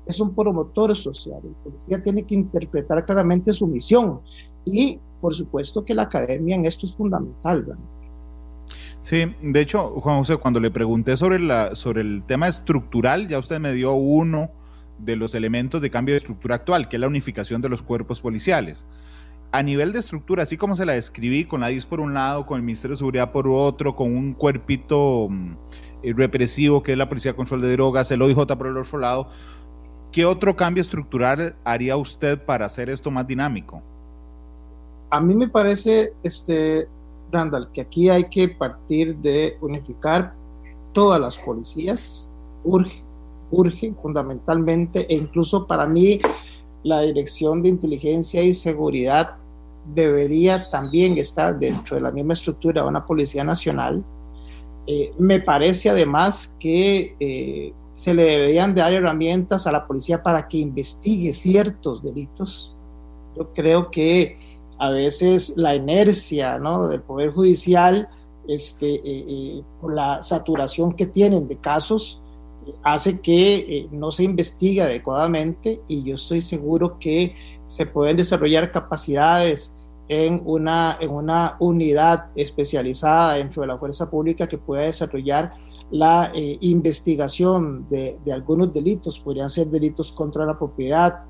es 0.05 0.21
un 0.21 0.35
promotor 0.35 0.95
social. 0.95 1.41
El 1.43 1.55
policía 1.65 2.03
tiene 2.03 2.25
que 2.25 2.35
interpretar 2.35 3.07
claramente 3.07 3.55
su 3.55 3.67
misión 3.67 4.21
y 4.67 5.01
por 5.21 5.35
supuesto 5.35 5.85
que 5.85 5.95
la 5.95 6.03
academia 6.03 6.57
en 6.57 6.67
esto 6.67 6.87
es 6.87 6.95
fundamental. 6.95 7.77
Sí, 9.01 9.33
de 9.41 9.61
hecho, 9.61 10.01
Juan 10.01 10.19
José, 10.19 10.37
cuando 10.37 10.61
le 10.61 10.71
pregunté 10.71 11.17
sobre, 11.17 11.39
sobre 11.77 12.01
el 12.01 12.25
tema 12.25 12.49
estructural, 12.49 13.29
ya 13.29 13.39
usted 13.39 13.61
me 13.61 13.73
dio 13.73 13.93
uno 13.93 14.51
de 14.99 15.17
los 15.17 15.35
elementos 15.35 15.81
de 15.81 15.91
cambio 15.91 16.15
de 16.15 16.19
estructura 16.19 16.57
actual, 16.57 16.89
que 16.89 16.97
es 16.97 17.01
la 17.01 17.07
unificación 17.07 17.63
de 17.63 17.69
los 17.69 17.83
cuerpos 17.83 18.21
policiales. 18.21 18.87
A 19.53 19.63
nivel 19.63 19.93
de 19.93 20.01
estructura, 20.01 20.43
así 20.43 20.57
como 20.57 20.75
se 20.75 20.85
la 20.85 20.93
describí, 20.93 21.45
con 21.45 21.61
la 21.61 21.69
DIS 21.69 21.87
por 21.87 22.01
un 22.01 22.13
lado, 22.13 22.45
con 22.45 22.57
el 22.57 22.63
Ministerio 22.65 22.95
de 22.95 22.99
Seguridad 22.99 23.33
por 23.33 23.49
otro, 23.49 23.95
con 23.95 24.15
un 24.15 24.35
cuerpito 24.35 25.29
mm, 25.31 25.53
eh, 26.03 26.13
represivo 26.15 26.83
que 26.83 26.93
es 26.93 26.99
la 26.99 27.09
Policía 27.09 27.33
de 27.33 27.37
Control 27.37 27.63
de 27.63 27.73
Drogas, 27.73 28.11
el 28.11 28.21
OIJ 28.21 28.47
por 28.47 28.67
el 28.67 28.77
otro 28.77 28.99
lado, 28.99 29.29
¿qué 30.13 30.27
otro 30.27 30.57
cambio 30.57 30.83
estructural 30.83 31.57
haría 31.65 31.97
usted 31.97 32.45
para 32.45 32.67
hacer 32.67 32.91
esto 32.91 33.11
más 33.11 33.27
dinámico? 33.27 33.83
A 35.11 35.21
mí 35.21 35.35
me 35.35 35.49
parece, 35.49 36.15
este, 36.23 36.89
Randall, 37.31 37.71
que 37.73 37.83
aquí 37.83 38.09
hay 38.09 38.29
que 38.29 38.49
partir 38.49 39.17
de 39.17 39.57
unificar 39.61 40.35
todas 40.93 41.21
las 41.21 41.37
policías, 41.37 42.31
urge, 42.65 43.03
urge 43.51 43.95
fundamentalmente, 44.01 45.07
e 45.13 45.15
incluso 45.15 45.67
para 45.67 45.87
mí 45.87 46.21
la 46.83 47.03
Dirección 47.03 47.63
de 47.63 47.69
Inteligencia 47.69 48.43
y 48.43 48.53
Seguridad 48.53 49.37
debería 49.95 50.69
también 50.69 51.17
estar 51.19 51.59
dentro 51.59 51.97
de 51.97 52.03
la 52.03 52.11
misma 52.11 52.35
estructura 52.35 52.83
de 52.83 52.89
una 52.89 53.07
Policía 53.07 53.45
Nacional. 53.45 54.05
Eh, 54.87 55.13
me 55.19 55.41
parece 55.41 55.91
además 55.91 56.55
que 56.59 57.15
eh, 57.21 57.73
se 57.93 58.15
le 58.15 58.23
deberían 58.23 58.75
dar 58.75 58.93
herramientas 58.93 59.67
a 59.67 59.73
la 59.73 59.87
policía 59.87 60.23
para 60.23 60.47
que 60.47 60.59
investigue 60.59 61.33
ciertos 61.33 62.03
delitos. 62.03 62.77
Yo 63.37 63.53
creo 63.53 63.91
que 63.91 64.37
a 64.79 64.91
veces 64.91 65.55
la 65.57 65.75
inercia 65.75 66.59
¿no? 66.59 66.89
del 66.89 67.03
Poder 67.03 67.33
Judicial, 67.33 68.09
este, 68.47 68.95
eh, 68.95 69.03
eh, 69.05 69.63
por 69.81 69.95
la 69.95 70.23
saturación 70.23 70.93
que 70.93 71.07
tienen 71.07 71.49
de 71.49 71.57
casos, 71.57 72.23
hace 72.83 73.21
que 73.21 73.89
no 73.93 74.13
se 74.13 74.25
investigue 74.25 74.83
adecuadamente 74.83 75.81
y 75.89 76.03
yo 76.03 76.17
estoy 76.17 76.43
seguro 76.43 76.99
que 76.99 77.35
se 77.67 77.87
pueden 77.87 78.19
desarrollar 78.19 78.71
capacidades 78.71 79.75
en 80.09 80.43
una, 80.45 80.97
en 81.01 81.11
una 81.11 81.57
unidad 81.61 82.27
especializada 82.35 83.35
dentro 83.35 83.63
de 83.63 83.69
la 83.69 83.79
fuerza 83.79 84.11
pública 84.11 84.49
que 84.49 84.59
pueda 84.59 84.83
desarrollar 84.83 85.53
la 85.91 86.33
eh, 86.35 86.57
investigación 86.61 87.87
de, 87.89 88.19
de, 88.25 88.33
algunos 88.33 88.73
delitos, 88.73 89.19
podrían 89.19 89.51
ser 89.51 89.69
delitos 89.69 90.13
contra 90.13 90.45
la 90.45 90.59
propiedad, 90.59 91.25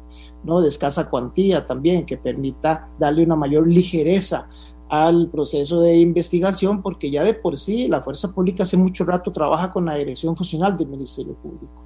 ¿no? 0.45 0.61
de 0.61 0.69
escasa 0.69 1.09
cuantía 1.11 1.67
también, 1.67 2.07
que 2.07 2.17
permita 2.17 2.91
darle 2.99 3.25
una 3.25 3.37
mayor 3.37 3.67
ligereza 3.67 4.49
al 4.89 5.29
proceso 5.31 5.81
de 5.81 5.99
investigación, 5.99 6.83
porque 6.83 7.11
ya 7.11 7.23
de 7.23 7.35
por 7.35 7.59
sí 7.59 7.89
la 7.89 8.03
fuerza 8.03 8.33
pública 8.33 8.63
hace 8.63 8.77
mucho 8.77 9.05
rato 9.05 9.31
trabaja 9.31 9.71
con 9.71 9.85
la 9.85 9.95
dirección 9.97 10.35
funcional 10.35 10.77
del 10.77 10.89
Ministerio 10.89 11.35
Público. 11.35 11.85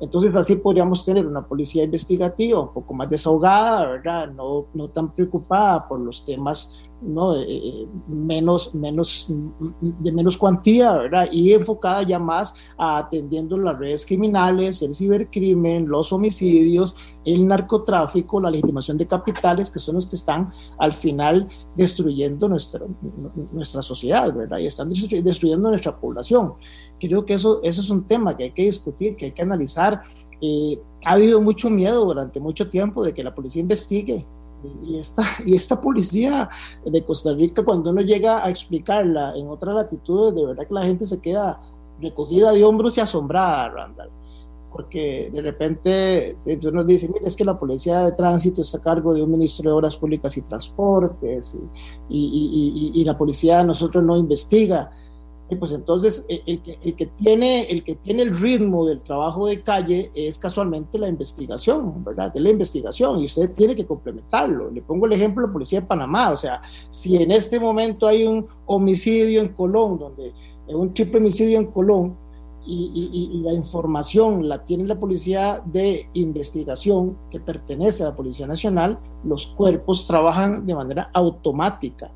Entonces 0.00 0.36
así 0.36 0.56
podríamos 0.56 1.04
tener 1.04 1.26
una 1.26 1.46
policía 1.46 1.84
investigativa 1.84 2.60
un 2.60 2.72
poco 2.72 2.94
más 2.94 3.08
desahogada, 3.08 3.86
¿verdad? 3.86 4.30
No, 4.32 4.66
no 4.74 4.88
tan 4.90 5.12
preocupada 5.14 5.88
por 5.88 6.00
los 6.00 6.24
temas 6.24 6.80
¿no? 7.02 7.36
Eh, 7.36 7.44
eh, 7.48 7.88
menos, 8.08 8.74
menos, 8.74 9.26
de 9.80 10.12
menos 10.12 10.36
cuantía, 10.36 10.92
¿verdad? 10.96 11.28
Y 11.30 11.52
enfocada 11.52 12.02
ya 12.02 12.18
más 12.18 12.54
a 12.78 12.98
atendiendo 12.98 13.58
las 13.58 13.78
redes 13.78 14.06
criminales, 14.06 14.82
el 14.82 14.94
cibercrimen, 14.94 15.88
los 15.88 16.12
homicidios, 16.12 16.94
el 17.24 17.46
narcotráfico, 17.46 18.40
la 18.40 18.50
legitimación 18.50 18.98
de 18.98 19.06
capitales, 19.06 19.70
que 19.70 19.78
son 19.78 19.96
los 19.96 20.06
que 20.06 20.16
están 20.16 20.52
al 20.78 20.92
final 20.92 21.48
destruyendo 21.74 22.48
nuestra, 22.48 22.84
nuestra 23.52 23.82
sociedad, 23.82 24.32
¿verdad? 24.34 24.58
Y 24.58 24.66
están 24.66 24.88
destruyendo 24.88 25.68
nuestra 25.68 25.98
población. 25.98 26.54
Creo 26.98 27.24
que 27.24 27.34
eso, 27.34 27.60
eso 27.62 27.80
es 27.80 27.90
un 27.90 28.06
tema 28.06 28.36
que 28.36 28.44
hay 28.44 28.52
que 28.52 28.62
discutir, 28.62 29.16
que 29.16 29.26
hay 29.26 29.32
que 29.32 29.42
analizar. 29.42 30.02
Eh, 30.40 30.80
ha 31.04 31.12
habido 31.12 31.40
mucho 31.40 31.70
miedo 31.70 32.04
durante 32.04 32.40
mucho 32.40 32.68
tiempo 32.68 33.04
de 33.04 33.12
que 33.12 33.24
la 33.24 33.34
policía 33.34 33.60
investigue 33.60 34.26
y 34.82 34.98
esta, 34.98 35.22
y 35.44 35.54
esta 35.54 35.80
policía 35.80 36.48
de 36.84 37.04
Costa 37.04 37.32
Rica, 37.32 37.64
cuando 37.64 37.90
uno 37.90 38.00
llega 38.00 38.44
a 38.44 38.50
explicarla 38.50 39.34
en 39.36 39.48
otras 39.48 39.74
latitudes, 39.74 40.34
de 40.34 40.46
verdad 40.46 40.66
que 40.66 40.74
la 40.74 40.82
gente 40.82 41.06
se 41.06 41.20
queda 41.20 41.60
recogida 42.00 42.52
de 42.52 42.64
hombros 42.64 42.96
y 42.98 43.00
asombrada, 43.00 43.68
Randall. 43.70 44.10
Porque 44.72 45.30
de 45.32 45.40
repente 45.40 46.36
uno 46.64 46.82
dice, 46.82 47.08
mira, 47.08 47.28
es 47.28 47.36
que 47.36 47.44
la 47.44 47.56
policía 47.56 48.00
de 48.00 48.12
tránsito 48.12 48.60
está 48.60 48.78
a 48.78 48.80
cargo 48.80 49.14
de 49.14 49.22
un 49.22 49.30
ministro 49.30 49.70
de 49.70 49.76
Obras 49.76 49.96
Públicas 49.96 50.36
y 50.36 50.42
Transportes, 50.42 51.56
y, 52.08 52.92
y, 52.94 53.00
y 53.00 53.04
la 53.04 53.16
policía 53.16 53.62
nosotros 53.62 54.02
no 54.02 54.16
investiga 54.16 54.90
pues 55.48 55.72
entonces 55.72 56.24
eh, 56.28 56.42
el 56.46 56.62
que, 56.62 56.78
el, 56.82 56.96
que 56.96 57.06
tiene, 57.06 57.62
el 57.70 57.84
que 57.84 57.96
tiene 57.96 58.22
el 58.22 58.36
ritmo 58.38 58.86
del 58.86 59.02
trabajo 59.02 59.46
de 59.46 59.62
calle 59.62 60.10
es 60.14 60.38
casualmente 60.38 60.98
la 60.98 61.08
investigación, 61.08 62.02
¿verdad? 62.02 62.32
De 62.32 62.40
la 62.40 62.50
investigación 62.50 63.20
y 63.20 63.26
usted 63.26 63.52
tiene 63.52 63.76
que 63.76 63.86
complementarlo. 63.86 64.70
Le 64.70 64.82
pongo 64.82 65.06
el 65.06 65.12
ejemplo 65.12 65.42
de 65.42 65.48
la 65.48 65.52
Policía 65.52 65.80
de 65.80 65.86
Panamá, 65.86 66.30
o 66.30 66.36
sea, 66.36 66.62
si 66.88 67.16
en 67.16 67.30
este 67.30 67.60
momento 67.60 68.06
hay 68.06 68.26
un 68.26 68.46
homicidio 68.66 69.40
en 69.40 69.48
Colón, 69.48 69.98
donde 69.98 70.32
un 70.68 70.94
triple 70.94 71.20
homicidio 71.20 71.58
en 71.58 71.66
Colón, 71.66 72.16
y, 72.66 73.30
y, 73.30 73.42
la 73.42 73.52
información 73.52 74.48
la 74.48 74.64
tiene 74.64 74.84
la 74.84 74.98
Policía 74.98 75.62
de 75.66 76.08
Investigación, 76.14 77.18
que 77.30 77.38
pertenece 77.38 78.02
a 78.02 78.06
la 78.06 78.16
Policía 78.16 78.46
Nacional, 78.46 78.98
los 79.22 79.48
cuerpos 79.48 80.06
trabajan 80.06 80.64
de 80.64 80.74
manera 80.74 81.10
automática 81.12 82.10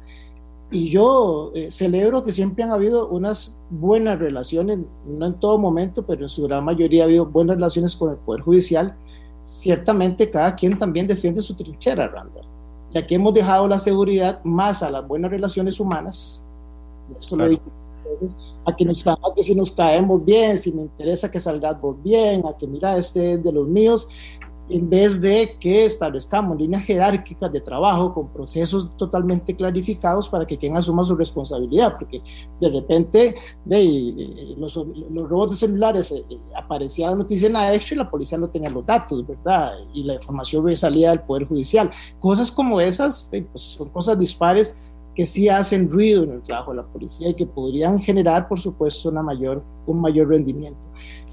y 0.71 0.91
yo 0.91 1.51
eh, 1.55 1.71
celebro 1.71 2.25
que 2.25 2.33
siempre 2.33 2.65
han 2.65 2.71
habido 2.71 3.09
unas 3.09 3.57
buenas 3.71 4.19
relaciones, 4.19 4.79
no 5.07 5.27
en 5.27 5.35
todo 5.35 5.59
momento, 5.59 6.05
pero 6.05 6.23
en 6.23 6.29
su 6.29 6.45
gran 6.45 6.65
mayoría 6.65 7.05
ha 7.05 7.07
habido 7.07 7.27
buenas 7.27 7.57
relaciones 7.57 7.97
con 7.97 8.11
el 8.11 8.17
Poder 8.17 8.43
Judicial. 8.43 8.97
Ciertamente 9.45 10.29
cada 10.29 10.55
quien 10.55 10.77
también 10.77 11.07
defiende 11.07 11.41
su 11.41 11.55
trinchera, 11.55 12.09
Randall. 12.09 12.47
Y 12.93 12.99
aquí 12.99 13.15
hemos 13.15 13.33
dejado 13.33 13.67
la 13.67 13.79
seguridad 13.79 14.43
más 14.45 14.83
a 14.83 14.91
las 14.91 15.07
buenas 15.07 15.31
relaciones 15.31 15.81
humanas. 15.81 16.45
Esto 17.19 17.37
lo 17.37 17.49
digo 17.49 17.63
a 18.65 18.77
que, 18.77 18.85
nos, 18.85 19.07
a 19.07 19.17
que 19.35 19.43
si 19.43 19.55
nos 19.55 19.71
caemos 19.71 20.25
bien, 20.25 20.59
si 20.59 20.73
me 20.73 20.83
interesa 20.83 21.31
que 21.31 21.41
salgas 21.41 21.81
vos 21.81 21.97
bien, 22.03 22.43
a 22.47 22.57
que 22.57 22.67
mira, 22.67 22.97
este 22.97 23.35
es 23.35 23.43
de 23.43 23.53
los 23.53 23.67
míos, 23.67 24.09
en 24.71 24.89
vez 24.89 25.21
de 25.21 25.57
que 25.59 25.87
establezcamos 25.87 26.57
líneas 26.57 26.83
jerárquicas 26.83 27.51
de 27.53 27.61
trabajo 27.61 28.13
con 28.15 28.29
procesos 28.29 28.97
totalmente 28.97 29.55
clarificados 29.57 30.29
para 30.29 30.47
que 30.47 30.57
quien 30.57 30.77
asuma 30.77 31.05
su 31.05 31.17
responsabilidad, 31.17 31.97
porque 31.99 32.23
de 32.61 32.69
repente 32.69 33.35
de, 33.65 34.55
los, 34.57 34.77
los, 34.77 35.29
robots 35.29 35.53
de 35.53 35.59
celulares 35.59 36.13
eh, 36.13 36.25
eh, 36.29 36.39
aparecía 36.55 37.11
la 37.11 37.17
noticia 37.17 37.47
en 37.47 37.55
la 37.55 37.75
extra 37.75 37.95
y 37.95 37.99
la 37.99 38.11
policía 38.11 38.39
no 38.39 38.49
tenía 38.49 38.71
los 38.71 38.85
datos, 38.85 39.27
¿verdad? 39.27 39.73
Y 39.93 40.05
la 40.05 40.15
información 40.15 40.77
salía 40.77 41.11
del 41.11 41.21
Poder 41.21 41.47
Judicial. 41.47 41.91
Cosas 42.19 42.51
como 42.51 42.81
esas 42.81 43.29
pues 43.31 43.63
son 43.63 43.89
cosas 43.91 44.19
dispares 44.19 44.79
que 45.19 45.27
sí 45.27 45.49
hacen 45.49 45.91
ruido 45.91 46.23
en 46.23 46.31
el 46.31 46.43
trabajo 46.43 46.71
de 46.71 46.77
la 46.77 46.87
policía 46.87 47.29
y 47.29 47.35
que 47.35 47.45
podrían 47.45 47.99
generar, 47.99 48.47
por 48.47 48.61
supuesto, 48.61 49.09
una 49.09 49.21
mayor, 49.21 49.65
un 49.85 50.01
mayor 50.01 50.29
rendimiento. 50.29 50.79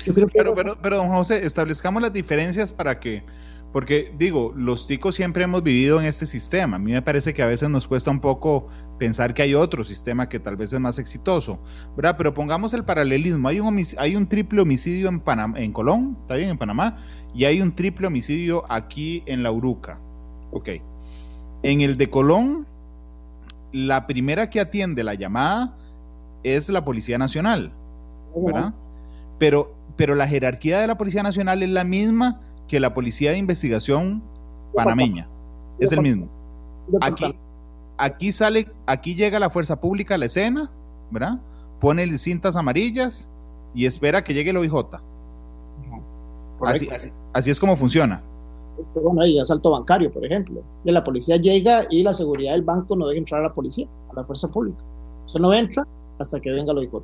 Yo 0.04 0.12
creo 0.12 0.26
que 0.26 0.39
pero, 0.39 0.56
pero, 0.56 0.76
pero, 0.82 0.98
don 0.98 1.10
José, 1.10 1.45
establezcamos 1.45 2.02
las 2.02 2.12
diferencias 2.12 2.71
para 2.71 3.00
que, 3.00 3.24
porque 3.71 4.12
digo, 4.17 4.52
los 4.56 4.88
ticos 4.88 5.13
siempre 5.13 5.43
hemos 5.43 5.62
vivido 5.62 6.00
en 6.00 6.08
este 6.08 6.26
sistema. 6.26 6.78
A 6.78 6.80
mí 6.80 6.93
me 6.93 7.04
parece 7.04 7.32
que 7.36 7.43
a 7.43 7.45
veces 7.45 7.69
nos 7.69 7.88
cuesta 7.88 8.10
un 8.10 8.21
poco 8.21 8.65
pensar 8.98 9.36
que 9.36 9.43
hay 9.43 9.54
otro 9.54 9.84
sistema 9.84 10.30
que 10.30 10.39
tal 10.39 10.56
vez 10.56 10.74
es 10.74 10.80
más 10.80 10.98
exitoso, 10.98 11.60
¿verdad? 11.95 12.15
Pero 12.17 12.34
pongamos 12.34 12.74
el 12.74 12.86
paralelismo. 12.86 13.50
Hay 13.50 13.60
un, 13.60 13.84
hay 14.00 14.15
un 14.15 14.28
triple 14.28 14.62
homicidio 14.62 15.10
en 15.10 15.71
Colón, 15.74 16.17
está 16.21 16.38
bien, 16.38 16.50
en 16.50 16.58
Panamá, 16.58 16.98
y 17.36 17.45
hay 17.45 17.62
un 17.62 17.76
triple 17.76 18.08
homicidio 18.08 18.63
aquí 18.67 19.21
en 19.28 19.43
La 19.43 19.52
Uruca. 19.52 20.02
Ok. 20.50 20.69
En 21.62 21.82
el 21.82 21.98
de 21.98 22.10
Colón 22.10 22.65
la 23.75 24.07
primera 24.07 24.49
que 24.49 24.61
atiende 24.61 25.03
la 25.03 25.15
llamada 25.15 25.75
es 26.43 26.69
la 26.69 26.85
Policía 26.85 27.17
Nacional, 27.17 27.73
¿verdad? 28.33 28.73
Pero, 29.38 29.75
pero 29.97 30.15
la 30.15 30.25
jerarquía 30.25 30.79
de 30.79 30.88
la 30.88 30.97
Policía 30.97 31.23
Nacional 31.23 31.61
es 31.61 31.67
la 31.67 31.83
misma 31.83 32.39
que 32.69 32.79
la 32.79 32.93
Policía 32.93 33.31
de 33.31 33.38
Investigación 33.38 34.23
panameña. 34.73 35.27
Es 35.77 35.91
el 35.91 35.99
mismo. 35.99 36.29
Aquí, 37.01 37.35
aquí 37.97 38.31
sale, 38.31 38.69
aquí 38.85 39.13
llega 39.13 39.39
la 39.39 39.49
fuerza 39.49 39.81
pública 39.81 40.15
a 40.15 40.17
la 40.19 40.27
escena, 40.27 40.71
¿verdad? 41.11 41.41
Pone 41.81 42.17
cintas 42.17 42.55
amarillas 42.55 43.29
y 43.73 43.88
espera 43.88 44.23
que 44.23 44.33
llegue 44.33 44.51
el 44.51 44.57
OIJ. 44.57 44.73
así 47.33 47.51
es 47.51 47.59
como 47.59 47.75
funciona 47.75 48.23
bueno, 48.95 49.21
hay 49.21 49.39
asalto 49.39 49.71
bancario, 49.71 50.11
por 50.11 50.25
ejemplo, 50.25 50.61
y 50.83 50.91
la 50.91 51.03
policía 51.03 51.38
llega 51.38 51.85
y 51.89 52.03
la 52.03 52.13
seguridad 52.13 52.53
del 52.53 52.63
banco 52.63 52.95
no 52.95 53.07
deja 53.07 53.19
entrar 53.19 53.41
a 53.41 53.47
la 53.47 53.53
policía, 53.53 53.88
a 54.11 54.15
la 54.15 54.23
fuerza 54.23 54.47
pública. 54.49 54.83
Eso 55.27 55.39
no 55.39 55.53
entra 55.53 55.88
hasta 56.19 56.39
que 56.39 56.51
venga 56.51 56.73
lo 56.73 56.83
IJ. 56.83 57.01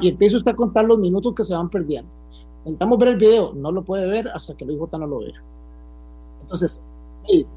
Y 0.00 0.08
empieza 0.08 0.36
usted 0.36 0.52
a 0.52 0.56
contar 0.56 0.84
los 0.84 0.98
minutos 0.98 1.34
que 1.34 1.44
se 1.44 1.54
van 1.54 1.68
perdiendo. 1.68 2.10
Necesitamos 2.64 2.98
ver 2.98 3.08
el 3.08 3.16
video, 3.16 3.52
no 3.54 3.72
lo 3.72 3.82
puede 3.82 4.08
ver 4.08 4.28
hasta 4.28 4.56
que 4.56 4.64
el 4.64 4.72
IJ 4.72 4.98
no 4.98 5.06
lo 5.06 5.18
vea. 5.20 5.42
Entonces, 6.42 6.82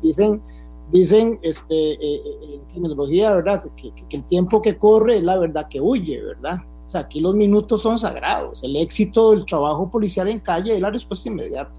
dicen, 0.02 0.42
dicen 0.92 1.40
este, 1.42 1.94
eh, 1.94 1.98
eh, 2.02 2.56
en 2.56 2.62
criminología, 2.72 3.34
¿verdad? 3.34 3.64
Que, 3.76 3.92
que, 3.92 4.18
el 4.18 4.26
tiempo 4.26 4.62
que 4.62 4.78
corre 4.78 5.18
es 5.18 5.24
la 5.24 5.38
verdad 5.38 5.68
que 5.68 5.82
huye, 5.82 6.22
¿verdad? 6.22 6.60
O 6.86 6.90
sea, 6.90 7.02
aquí 7.02 7.20
los 7.20 7.34
minutos 7.34 7.82
son 7.82 7.98
sagrados. 7.98 8.64
El 8.64 8.76
éxito 8.76 9.32
del 9.32 9.46
trabajo 9.46 9.90
policial 9.90 10.28
en 10.28 10.40
calle 10.40 10.76
es 10.76 10.82
la 10.82 10.92
respuesta 10.92 11.30
inmediata. 11.30 11.74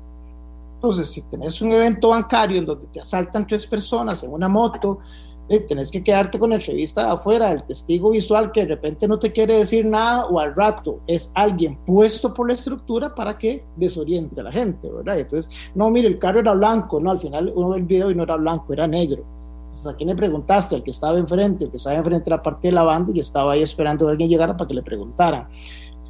Entonces, 0.76 1.08
si 1.08 1.22
tenés 1.22 1.60
un 1.60 1.72
evento 1.72 2.10
bancario 2.10 2.58
en 2.58 2.66
donde 2.66 2.86
te 2.86 3.00
asaltan 3.00 3.46
tres 3.46 3.66
personas 3.66 4.22
en 4.22 4.32
una 4.32 4.48
moto, 4.48 5.00
eh, 5.48 5.60
tenés 5.60 5.92
que 5.92 6.02
quedarte 6.02 6.38
con 6.40 6.52
el 6.52 6.60
revista 6.60 7.04
de 7.04 7.10
afuera, 7.12 7.52
el 7.52 7.62
testigo 7.62 8.10
visual 8.10 8.50
que 8.50 8.62
de 8.62 8.66
repente 8.66 9.06
no 9.06 9.18
te 9.18 9.30
quiere 9.30 9.58
decir 9.58 9.86
nada 9.86 10.26
o 10.26 10.40
al 10.40 10.56
rato 10.56 11.00
es 11.06 11.30
alguien 11.34 11.78
puesto 11.86 12.34
por 12.34 12.48
la 12.48 12.54
estructura 12.54 13.14
para 13.14 13.38
que 13.38 13.64
desoriente 13.76 14.40
a 14.40 14.44
la 14.44 14.52
gente, 14.52 14.90
¿verdad? 14.90 15.20
Entonces, 15.20 15.52
no, 15.74 15.88
mire, 15.90 16.08
el 16.08 16.18
carro 16.18 16.40
era 16.40 16.52
blanco, 16.52 17.00
no, 17.00 17.12
al 17.12 17.20
final 17.20 17.52
uno 17.54 17.68
ve 17.70 17.78
el 17.78 17.84
video 17.84 18.10
y 18.10 18.14
no 18.16 18.24
era 18.24 18.34
blanco, 18.34 18.72
era 18.72 18.88
negro. 18.88 19.24
Entonces, 19.66 19.86
¿a 19.86 19.94
quién 19.94 20.08
le 20.08 20.16
preguntaste? 20.16 20.74
Al 20.74 20.82
que 20.82 20.90
estaba 20.90 21.16
enfrente, 21.16 21.64
el 21.64 21.70
que 21.70 21.76
estaba 21.76 21.96
enfrente 21.96 22.28
era 22.28 22.42
parte 22.42 22.68
de 22.68 22.72
la 22.72 22.82
banda 22.82 23.12
y 23.14 23.20
estaba 23.20 23.52
ahí 23.52 23.62
esperando 23.62 24.08
a 24.08 24.10
alguien 24.10 24.28
llegara 24.28 24.56
para 24.56 24.66
que 24.66 24.74
le 24.74 24.82
preguntaran. 24.82 25.46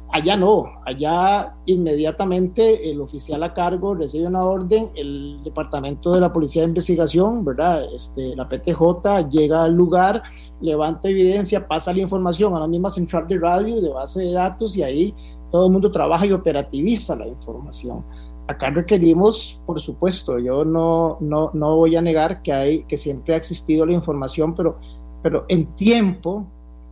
Allá 0.09 0.37
no, 0.37 0.63
allá 0.85 1.55
inmediatamente 1.65 2.89
el 2.89 3.01
oficial 3.01 3.43
a 3.43 3.53
cargo 3.53 3.93
recibe 3.93 4.27
una 4.27 4.45
orden, 4.45 4.89
el 4.95 5.41
departamento 5.43 6.13
de 6.13 6.21
la 6.21 6.31
Policía 6.31 6.61
de 6.61 6.69
Investigación, 6.69 7.43
¿verdad? 7.43 7.83
Este, 7.93 8.35
la 8.35 8.47
PTJ 8.47 9.29
llega 9.29 9.63
al 9.63 9.75
lugar, 9.75 10.23
levanta 10.61 11.09
evidencia, 11.09 11.67
pasa 11.67 11.93
la 11.93 12.01
información 12.01 12.55
a 12.55 12.59
la 12.59 12.67
misma 12.67 12.89
central 12.89 13.27
de 13.27 13.37
radio, 13.37 13.81
de 13.81 13.89
base 13.89 14.21
de 14.21 14.31
datos 14.31 14.77
y 14.77 14.83
ahí 14.83 15.13
todo 15.51 15.67
el 15.67 15.73
mundo 15.73 15.91
trabaja 15.91 16.25
y 16.25 16.31
operativiza 16.31 17.15
la 17.17 17.27
información. 17.27 18.05
Acá 18.47 18.69
requerimos, 18.69 19.61
por 19.65 19.81
supuesto, 19.81 20.39
yo 20.39 20.63
no, 20.63 21.17
no, 21.19 21.51
no 21.53 21.75
voy 21.75 21.97
a 21.97 22.01
negar 22.01 22.41
que, 22.41 22.53
hay, 22.53 22.83
que 22.85 22.95
siempre 22.95 23.33
ha 23.33 23.37
existido 23.37 23.85
la 23.85 23.91
información, 23.91 24.55
pero, 24.55 24.79
pero 25.21 25.45
en 25.49 25.75
tiempo 25.75 26.47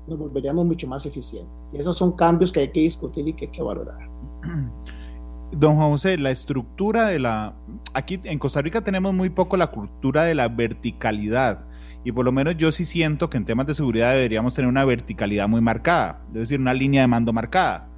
nos 0.08 0.20
volveríamos 0.20 0.65
mucho 0.65 0.88
más 0.88 1.06
eficientes. 1.06 1.70
Y 1.74 1.78
esos 1.78 1.98
son 1.98 2.13
cambios 2.13 2.52
que 2.52 2.62
hay 2.62 2.72
que 2.72 2.82
discutir 2.82 3.28
y 3.28 3.34
que 3.34 3.46
hay 3.46 3.52
que 3.52 3.62
valorar. 3.62 4.10
Don 5.51 5.78
José, 5.78 6.18
la 6.18 6.32
estructura 6.32 7.08
de 7.08 7.20
la... 7.20 7.56
Aquí 7.93 8.20
en 8.24 8.39
Costa 8.39 8.62
Rica 8.62 8.84
tenemos 8.84 9.14
muy 9.14 9.30
poco 9.30 9.58
la 9.58 9.68
cultura 9.68 10.24
de 10.24 10.36
la 10.36 10.47
verticalidad. 10.47 11.66
Y 12.03 12.12
por 12.12 12.26
lo 12.26 12.32
menos 12.32 12.58
yo 12.58 12.72
sí 12.72 12.86
siento 12.86 13.30
que 13.30 13.38
en 13.38 13.45
temas 13.45 13.66
de 13.66 13.74
seguridad 13.74 14.14
deberíamos 14.14 14.53
tener 14.53 14.70
una 14.70 14.86
verticalidad 14.86 15.47
muy 15.47 15.62
marcada, 15.62 16.22
es 16.30 16.41
decir, 16.41 16.60
una 16.60 16.74
línea 16.74 17.01
de 17.01 17.08
mando 17.08 17.34
marcada. 17.34 17.89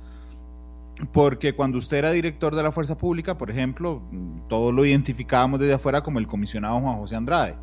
Porque 1.11 1.53
cuando 1.53 1.77
usted 1.77 1.97
era 1.97 2.11
director 2.11 2.55
de 2.55 2.63
la 2.63 2.71
Fuerza 2.71 2.97
Pública, 2.97 3.37
por 3.37 3.51
ejemplo, 3.51 4.01
todos 4.47 4.73
lo 4.73 4.85
identificábamos 4.85 5.59
desde 5.59 5.73
afuera 5.73 6.01
como 6.01 6.19
el 6.19 6.27
comisionado 6.27 6.79
Juan 6.79 6.97
José 6.97 7.15
Andrade. 7.15 7.55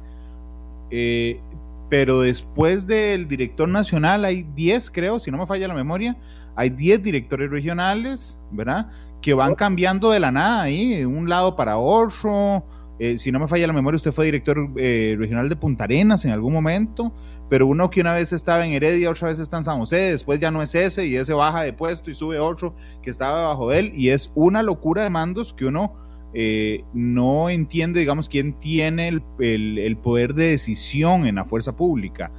Eh, 0.90 1.40
pero 1.88 2.20
después 2.20 2.86
del 2.86 3.28
director 3.28 3.68
nacional 3.68 4.24
hay 4.24 4.42
10, 4.42 4.90
creo, 4.90 5.20
si 5.20 5.30
no 5.30 5.38
me 5.38 5.46
falla 5.46 5.68
la 5.68 5.74
memoria, 5.74 6.16
hay 6.56 6.70
10 6.70 7.02
directores 7.02 7.50
regionales, 7.50 8.38
¿verdad? 8.50 8.88
Que 9.20 9.34
van 9.34 9.54
cambiando 9.54 10.10
de 10.10 10.20
la 10.20 10.30
nada 10.30 10.62
ahí, 10.62 10.96
de 10.96 11.06
un 11.06 11.28
lado 11.28 11.56
para 11.56 11.76
otro. 11.76 12.64
Eh, 13.00 13.18
si 13.18 13.32
no 13.32 13.40
me 13.40 13.48
falla 13.48 13.66
la 13.66 13.72
memoria, 13.72 13.96
usted 13.96 14.12
fue 14.12 14.26
director 14.26 14.70
eh, 14.76 15.16
regional 15.18 15.48
de 15.48 15.56
Punta 15.56 15.84
Arenas 15.84 16.24
en 16.24 16.30
algún 16.30 16.52
momento, 16.52 17.12
pero 17.50 17.66
uno 17.66 17.90
que 17.90 18.00
una 18.00 18.14
vez 18.14 18.32
estaba 18.32 18.64
en 18.64 18.72
Heredia, 18.72 19.10
otra 19.10 19.28
vez 19.28 19.40
está 19.40 19.56
en 19.56 19.64
San 19.64 19.78
José, 19.78 19.96
después 19.96 20.38
ya 20.38 20.52
no 20.52 20.62
es 20.62 20.76
ese 20.76 21.04
y 21.06 21.16
ese 21.16 21.32
baja 21.32 21.62
de 21.62 21.72
puesto 21.72 22.10
y 22.10 22.14
sube 22.14 22.38
otro 22.38 22.76
que 23.02 23.10
estaba 23.10 23.40
debajo 23.40 23.70
de 23.70 23.80
él 23.80 23.92
y 23.96 24.10
es 24.10 24.30
una 24.36 24.62
locura 24.62 25.02
de 25.02 25.10
mandos 25.10 25.52
que 25.52 25.64
uno 25.64 25.96
eh, 26.34 26.84
no 26.92 27.48
entiende, 27.48 28.00
digamos, 28.00 28.28
quién 28.28 28.58
tiene 28.58 29.08
el, 29.08 29.96
poder 29.96 30.34
de 30.34 30.48
decisión 30.48 31.26
en 31.26 31.36
la 31.36 31.44
fuerza 31.44 31.74
pública. 31.76 32.32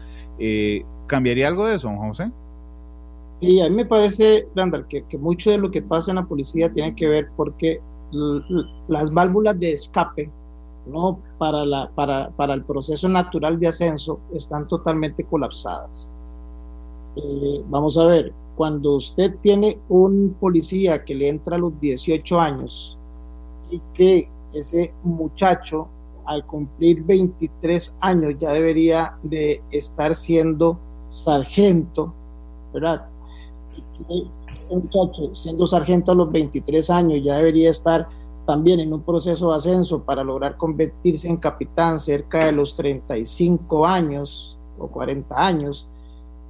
¿Cambiaría 1.07 1.47
algo 1.47 1.65
de 1.65 1.75
eso, 1.75 1.89
José? 1.95 2.31
Sí, 3.41 3.61
a 3.61 3.69
mí 3.69 3.75
me 3.75 3.85
parece, 3.85 4.47
Randall, 4.55 4.87
que, 4.87 5.03
que 5.03 5.17
mucho 5.17 5.51
de 5.51 5.57
lo 5.57 5.71
que 5.71 5.81
pasa 5.81 6.11
en 6.11 6.15
la 6.15 6.25
policía 6.25 6.71
tiene 6.71 6.95
que 6.95 7.07
ver 7.07 7.29
porque 7.35 7.81
las 8.87 9.13
válvulas 9.13 9.59
de 9.59 9.73
escape 9.73 10.31
¿no? 10.85 11.19
para, 11.37 11.65
la, 11.65 11.89
para, 11.95 12.29
para 12.31 12.53
el 12.53 12.63
proceso 12.63 13.09
natural 13.09 13.59
de 13.59 13.67
ascenso 13.67 14.19
están 14.33 14.67
totalmente 14.67 15.23
colapsadas. 15.23 16.17
Eh, 17.15 17.63
vamos 17.69 17.97
a 17.97 18.05
ver, 18.05 18.33
cuando 18.55 18.95
usted 18.95 19.35
tiene 19.41 19.79
un 19.89 20.35
policía 20.39 21.03
que 21.03 21.15
le 21.15 21.29
entra 21.29 21.55
a 21.55 21.59
los 21.59 21.79
18 21.79 22.39
años 22.39 22.94
y 23.75 23.81
que 23.93 24.29
ese 24.53 24.93
muchacho 25.03 25.87
al 26.25 26.45
cumplir 26.45 27.03
23 27.03 27.97
años 28.01 28.35
ya 28.39 28.51
debería 28.51 29.17
de 29.21 29.61
estar 29.71 30.15
siendo 30.15 30.79
sargento, 31.09 32.13
¿verdad? 32.73 33.07
un 34.69 34.81
muchacho 34.81 35.35
siendo 35.35 35.67
sargento 35.67 36.11
a 36.11 36.15
los 36.15 36.31
23 36.31 36.89
años 36.89 37.21
ya 37.23 37.37
debería 37.37 37.69
estar 37.69 38.07
también 38.45 38.79
en 38.79 38.93
un 38.93 39.01
proceso 39.01 39.49
de 39.49 39.57
ascenso 39.57 40.03
para 40.03 40.23
lograr 40.23 40.57
convertirse 40.57 41.27
en 41.27 41.37
capitán 41.37 41.99
cerca 41.99 42.45
de 42.45 42.51
los 42.51 42.75
35 42.75 43.85
años 43.85 44.57
o 44.77 44.87
40 44.87 45.35
años, 45.35 45.87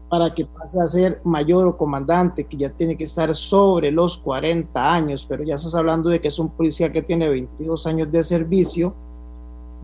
para 0.10 0.34
que 0.34 0.46
pase 0.46 0.80
a 0.80 0.88
ser 0.88 1.20
mayor 1.24 1.68
o 1.68 1.78
comandante, 1.78 2.46
que 2.46 2.58
ya 2.58 2.70
tiene 2.70 2.96
que 2.96 3.06
estar 3.06 3.34
sobre 3.36 3.92
los 3.92 4.18
40 4.18 4.94
años, 4.94 5.26
pero 5.28 5.44
ya 5.44 5.56
estás 5.56 5.76
hablando 5.76 6.10
de 6.10 6.22
que 6.22 6.28
es 6.28 6.40
un 6.40 6.50
policía 6.50 6.92
que 6.92 7.02
tiene 7.02 7.28
22 7.28 7.88
años 7.88 8.12
de 8.12 8.24
servicio, 8.24 8.94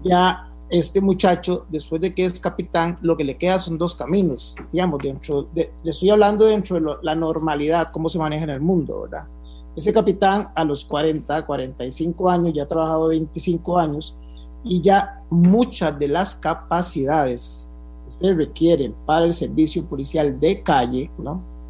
ya 0.03 0.47
este 0.69 1.01
muchacho, 1.01 1.65
después 1.69 2.01
de 2.01 2.13
que 2.13 2.23
es 2.23 2.39
capitán, 2.39 2.95
lo 3.01 3.17
que 3.17 3.23
le 3.23 3.37
queda 3.37 3.59
son 3.59 3.77
dos 3.77 3.93
caminos, 3.93 4.55
digamos, 4.71 4.99
dentro 5.03 5.43
de, 5.53 5.71
le 5.83 5.91
estoy 5.91 6.11
hablando 6.11 6.45
dentro 6.45 6.79
de 6.79 6.97
la 7.01 7.15
normalidad, 7.15 7.89
cómo 7.91 8.07
se 8.07 8.19
maneja 8.19 8.45
en 8.45 8.51
el 8.51 8.61
mundo, 8.61 9.01
¿verdad? 9.01 9.27
Ese 9.75 9.91
capitán 9.91 10.49
a 10.55 10.63
los 10.63 10.85
40, 10.85 11.45
45 11.45 12.29
años, 12.29 12.53
ya 12.53 12.63
ha 12.63 12.67
trabajado 12.67 13.07
25 13.07 13.77
años 13.77 14.17
y 14.63 14.81
ya 14.81 15.23
muchas 15.29 15.97
de 15.97 16.07
las 16.07 16.35
capacidades 16.35 17.70
se 18.11 18.33
requieren 18.33 18.93
para 19.05 19.25
el 19.25 19.33
servicio 19.33 19.85
policial 19.85 20.39
de 20.39 20.61
calle, 20.61 21.09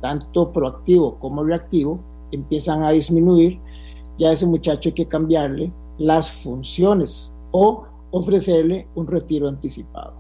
tanto 0.02 0.52
proactivo 0.52 1.18
como 1.20 1.44
reactivo, 1.44 2.00
empiezan 2.32 2.84
a 2.84 2.92
disminuir. 2.92 3.60
Ya 4.18 4.32
ese 4.32 4.46
muchacho 4.46 4.90
hay 4.90 4.94
que 4.94 5.08
cambiarle 5.08 5.72
las 5.98 6.32
funciones 6.32 7.36
o 7.52 7.86
ofrecerle 8.12 8.88
un 8.96 9.08
retiro 9.08 9.48
anticipado. 9.48 10.14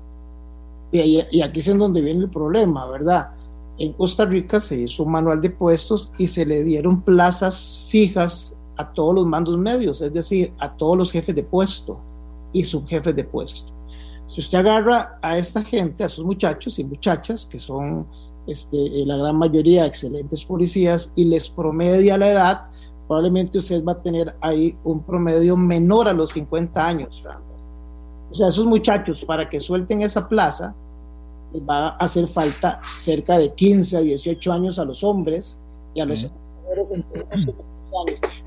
Y, 0.91 1.21
y 1.31 1.41
aquí 1.41 1.59
es 1.59 1.67
en 1.67 1.79
donde 1.79 2.01
viene 2.01 2.21
el 2.21 2.29
problema, 2.29 2.85
¿verdad? 2.85 3.31
en 3.77 3.93
Costa 3.93 4.25
Rica 4.25 4.59
se 4.59 4.81
hizo 4.81 5.03
un 5.03 5.11
manual 5.11 5.41
de 5.41 5.49
puestos 5.49 6.11
y 6.19 6.27
se 6.27 6.45
le 6.45 6.63
dieron 6.63 7.01
plazas 7.01 7.87
fijas 7.89 8.55
a 8.77 8.93
todos 8.93 9.15
los 9.15 9.25
mandos 9.25 9.57
medios, 9.57 10.01
es 10.01 10.13
decir, 10.13 10.53
a 10.59 10.75
todos 10.75 10.97
los 10.97 11.11
jefes 11.11 11.33
de 11.33 11.43
puesto 11.43 11.99
y 12.53 12.63
subjefes 12.63 13.15
de 13.15 13.23
puesto. 13.23 13.73
Si 14.31 14.39
usted 14.39 14.59
agarra 14.59 15.19
a 15.21 15.37
esta 15.37 15.61
gente, 15.61 16.03
a 16.03 16.05
esos 16.05 16.23
muchachos 16.23 16.79
y 16.79 16.85
muchachas, 16.85 17.45
que 17.45 17.59
son 17.59 18.07
este, 18.47 18.77
la 19.05 19.17
gran 19.17 19.35
mayoría 19.35 19.85
excelentes 19.85 20.45
policías, 20.45 21.11
y 21.17 21.25
les 21.25 21.49
promedia 21.49 22.17
la 22.17 22.31
edad, 22.31 22.63
probablemente 23.07 23.57
usted 23.57 23.83
va 23.83 23.91
a 23.91 24.01
tener 24.01 24.33
ahí 24.39 24.77
un 24.85 25.03
promedio 25.03 25.57
menor 25.57 26.07
a 26.07 26.13
los 26.13 26.29
50 26.29 26.87
años. 26.87 27.21
O 28.29 28.33
sea, 28.33 28.47
esos 28.47 28.65
muchachos, 28.65 29.25
para 29.25 29.49
que 29.49 29.59
suelten 29.59 30.01
esa 30.01 30.29
plaza, 30.29 30.73
va 31.69 31.89
a 31.89 31.97
hacer 31.97 32.25
falta 32.25 32.79
cerca 32.99 33.37
de 33.37 33.53
15 33.53 33.97
a 33.97 33.99
18 33.99 34.53
años 34.53 34.79
a 34.79 34.85
los 34.85 35.03
hombres 35.03 35.59
y 35.93 35.99
a 35.99 36.05
los 36.05 36.31
mujeres 36.63 36.93
entre 36.93 37.27
años. 37.33 37.53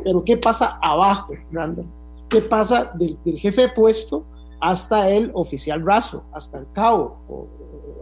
Pero 0.02 0.24
¿qué 0.24 0.38
pasa 0.38 0.78
abajo, 0.80 1.34
Brandon? 1.50 1.86
¿Qué 2.30 2.40
pasa 2.40 2.90
del, 2.94 3.18
jefe 3.38 3.60
de 3.60 3.68
puesto 3.68 4.24
hasta 4.64 5.10
el 5.10 5.30
oficial 5.34 5.84
raso, 5.84 6.24
hasta 6.32 6.58
el 6.58 6.66
cabo 6.72 7.18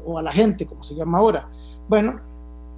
o, 0.07 0.17
a 0.17 0.23
la 0.23 0.33
gente, 0.33 0.65
como 0.65 0.85
se 0.85 0.95
llama 0.95 1.19
ahora? 1.19 1.51
Bueno, 1.89 2.21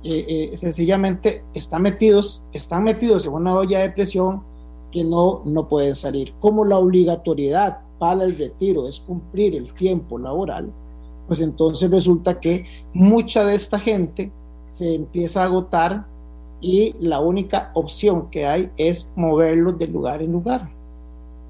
eh, 0.02 0.50
eh, 0.52 0.56
sencillamente 0.56 1.44
están 1.52 1.82
metidos, 1.82 2.46
están 2.52 2.82
metidos 2.82 3.26
en 3.26 3.32
una 3.34 3.54
olla 3.54 3.80
de 3.80 3.90
presión 3.90 4.42
que 4.90 5.04
no, 5.04 5.42
no 5.44 5.68
pueden 5.68 5.94
salir. 5.94 6.32
Como 6.40 6.64
la 6.64 6.78
obligatoriedad 6.78 7.80
para 7.98 8.24
el 8.24 8.38
retiro 8.38 8.88
es 8.88 9.00
cumplir 9.00 9.54
el 9.54 9.74
tiempo 9.74 10.18
laboral, 10.18 10.72
pues 11.26 11.40
entonces 11.40 11.90
resulta 11.90 12.40
que 12.40 12.64
mucha 12.94 13.44
de 13.44 13.54
esta 13.54 13.78
gente 13.78 14.32
se 14.70 14.94
empieza 14.94 15.42
a 15.42 15.44
agotar 15.44 16.06
y 16.62 16.94
la 17.00 17.20
única 17.20 17.70
opción 17.74 18.30
que 18.30 18.46
hay 18.46 18.70
es 18.78 19.12
moverlos 19.14 19.78
de 19.78 19.88
lugar 19.88 20.22
en 20.22 20.32
lugar. 20.32 20.73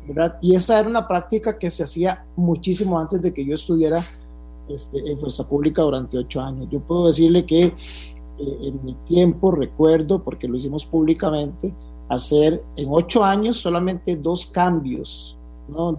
¿Verdad? 0.06 0.38
Y 0.40 0.54
esa 0.54 0.78
era 0.78 0.88
una 0.88 1.06
práctica 1.06 1.58
que 1.58 1.70
se 1.70 1.82
hacía 1.82 2.26
muchísimo 2.36 2.98
antes 2.98 3.20
de 3.22 3.32
que 3.32 3.44
yo 3.44 3.54
estuviera 3.54 4.06
este, 4.68 4.98
en 5.10 5.18
Fuerza 5.18 5.46
Pública 5.48 5.82
durante 5.82 6.18
ocho 6.18 6.40
años. 6.40 6.68
Yo 6.70 6.80
puedo 6.80 7.06
decirle 7.06 7.44
que 7.44 7.64
eh, 7.64 7.74
en 8.38 8.84
mi 8.84 8.94
tiempo 9.04 9.50
recuerdo, 9.50 10.22
porque 10.22 10.48
lo 10.48 10.56
hicimos 10.56 10.84
públicamente, 10.84 11.74
hacer 12.08 12.62
en 12.76 12.88
ocho 12.90 13.24
años 13.24 13.58
solamente 13.58 14.16
dos 14.16 14.46
cambios 14.46 15.38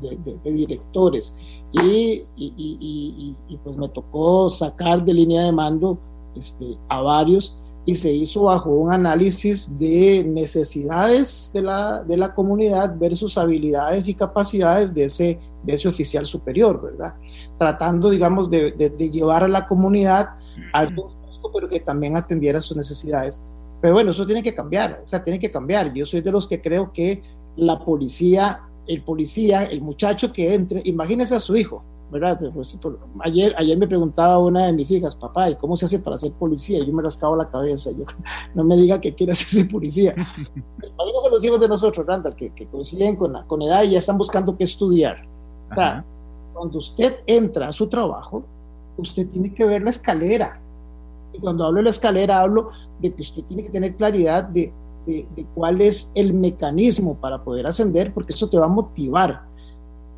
de, 0.01 0.51
directores. 0.51 1.37
Y, 1.71 2.23
y, 2.35 3.59
pues 3.63 3.77
me 3.77 3.89
tocó 3.89 4.49
sacar 4.49 5.03
de 5.03 5.13
línea 5.13 5.43
de 5.43 5.51
mando 5.51 5.97
este, 6.35 6.77
a 6.87 7.01
varios 7.01 7.57
y 7.85 7.95
se 7.95 8.11
hizo 8.11 8.43
bajo 8.43 8.71
un 8.71 8.91
análisis 8.91 9.77
de 9.77 10.23
necesidades 10.23 11.51
de 11.53 11.61
la, 11.61 12.03
de 12.03 12.17
la 12.17 12.33
comunidad 12.33 12.95
versus 12.97 13.37
habilidades 13.37 14.07
y 14.07 14.15
capacidades 14.15 14.93
de 14.93 15.03
ese, 15.03 15.39
de 15.63 15.73
ese 15.73 15.87
oficial 15.87 16.25
superior, 16.25 16.81
¿verdad? 16.81 17.15
Tratando, 17.59 18.09
digamos, 18.09 18.49
de, 18.49 18.71
de, 18.71 19.09
llevar 19.09 19.43
a 19.43 19.47
la 19.47 19.67
comunidad 19.67 20.29
algo 20.73 21.09
justo, 21.09 21.51
pero 21.53 21.69
que 21.69 21.79
también 21.79 22.17
atendiera 22.17 22.59
sus 22.59 22.75
necesidades. 22.75 23.39
Pero 23.81 23.93
bueno, 23.93 24.11
eso 24.11 24.25
tiene 24.25 24.41
que 24.41 24.55
cambiar, 24.55 25.03
o 25.05 25.07
sea, 25.07 25.23
tiene 25.23 25.37
que 25.37 25.51
cambiar. 25.51 25.93
Yo 25.93 26.05
soy 26.05 26.21
de 26.21 26.31
los 26.31 26.47
que 26.47 26.59
creo 26.59 26.91
que 26.91 27.21
la 27.55 27.77
policía 27.77 28.61
el 28.87 29.01
policía, 29.03 29.63
el 29.63 29.81
muchacho 29.81 30.31
que 30.31 30.53
entre, 30.53 30.81
imagínese 30.85 31.35
a 31.35 31.39
su 31.39 31.55
hijo, 31.55 31.83
¿verdad? 32.11 32.39
Pues, 32.53 32.77
ayer, 33.21 33.53
ayer 33.57 33.77
me 33.77 33.87
preguntaba 33.87 34.39
una 34.39 34.67
de 34.67 34.73
mis 34.73 34.89
hijas, 34.91 35.15
papá, 35.15 35.49
¿y 35.49 35.55
cómo 35.55 35.75
se 35.75 35.85
hace 35.85 35.99
para 35.99 36.17
ser 36.17 36.31
policía? 36.33 36.79
Y 36.79 36.85
yo 36.85 36.93
me 36.93 37.01
rascaba 37.01 37.35
la 37.35 37.49
cabeza, 37.49 37.91
yo, 37.91 38.05
no 38.55 38.63
me 38.63 38.75
diga 38.75 38.99
que 39.01 39.13
quiere 39.13 39.35
ser 39.35 39.67
policía. 39.67 40.13
imagínese 40.15 41.27
a 41.27 41.31
los 41.31 41.43
hijos 41.43 41.59
de 41.59 41.67
nosotros, 41.67 42.05
Randall, 42.05 42.35
que, 42.35 42.53
que 42.53 42.67
coinciden 42.67 43.15
con, 43.15 43.35
con 43.47 43.61
edad 43.61 43.83
y 43.83 43.91
ya 43.91 43.99
están 43.99 44.17
buscando 44.17 44.55
qué 44.55 44.63
estudiar. 44.63 45.27
O 45.71 45.75
sea, 45.75 46.05
cuando 46.53 46.77
usted 46.77 47.19
entra 47.25 47.69
a 47.69 47.73
su 47.73 47.87
trabajo, 47.87 48.43
usted 48.97 49.27
tiene 49.27 49.53
que 49.53 49.65
ver 49.65 49.81
la 49.81 49.89
escalera. 49.89 50.61
Y 51.33 51.39
cuando 51.39 51.65
hablo 51.65 51.77
de 51.77 51.83
la 51.83 51.89
escalera, 51.89 52.41
hablo 52.41 52.69
de 52.99 53.13
que 53.13 53.21
usted 53.21 53.43
tiene 53.43 53.63
que 53.63 53.69
tener 53.69 53.95
claridad 53.95 54.43
de 54.43 54.71
de, 55.05 55.45
cuál 55.53 55.81
es 55.81 56.11
el 56.15 56.33
mecanismo 56.33 57.15
para 57.15 57.43
poder 57.43 57.67
ascender, 57.67 58.13
porque 58.13 58.33
eso 58.33 58.49
te 58.49 58.57
va 58.57 58.65
a 58.65 58.69
motivar. 58.69 59.43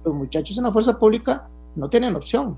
Los 0.03 0.15
muchachos 0.15 0.57
en 0.57 0.63
la 0.63 0.71
fuerza 0.71 0.97
pública 0.97 1.49
no 1.77 1.89
tienen 1.89 2.15
opción, 2.15 2.57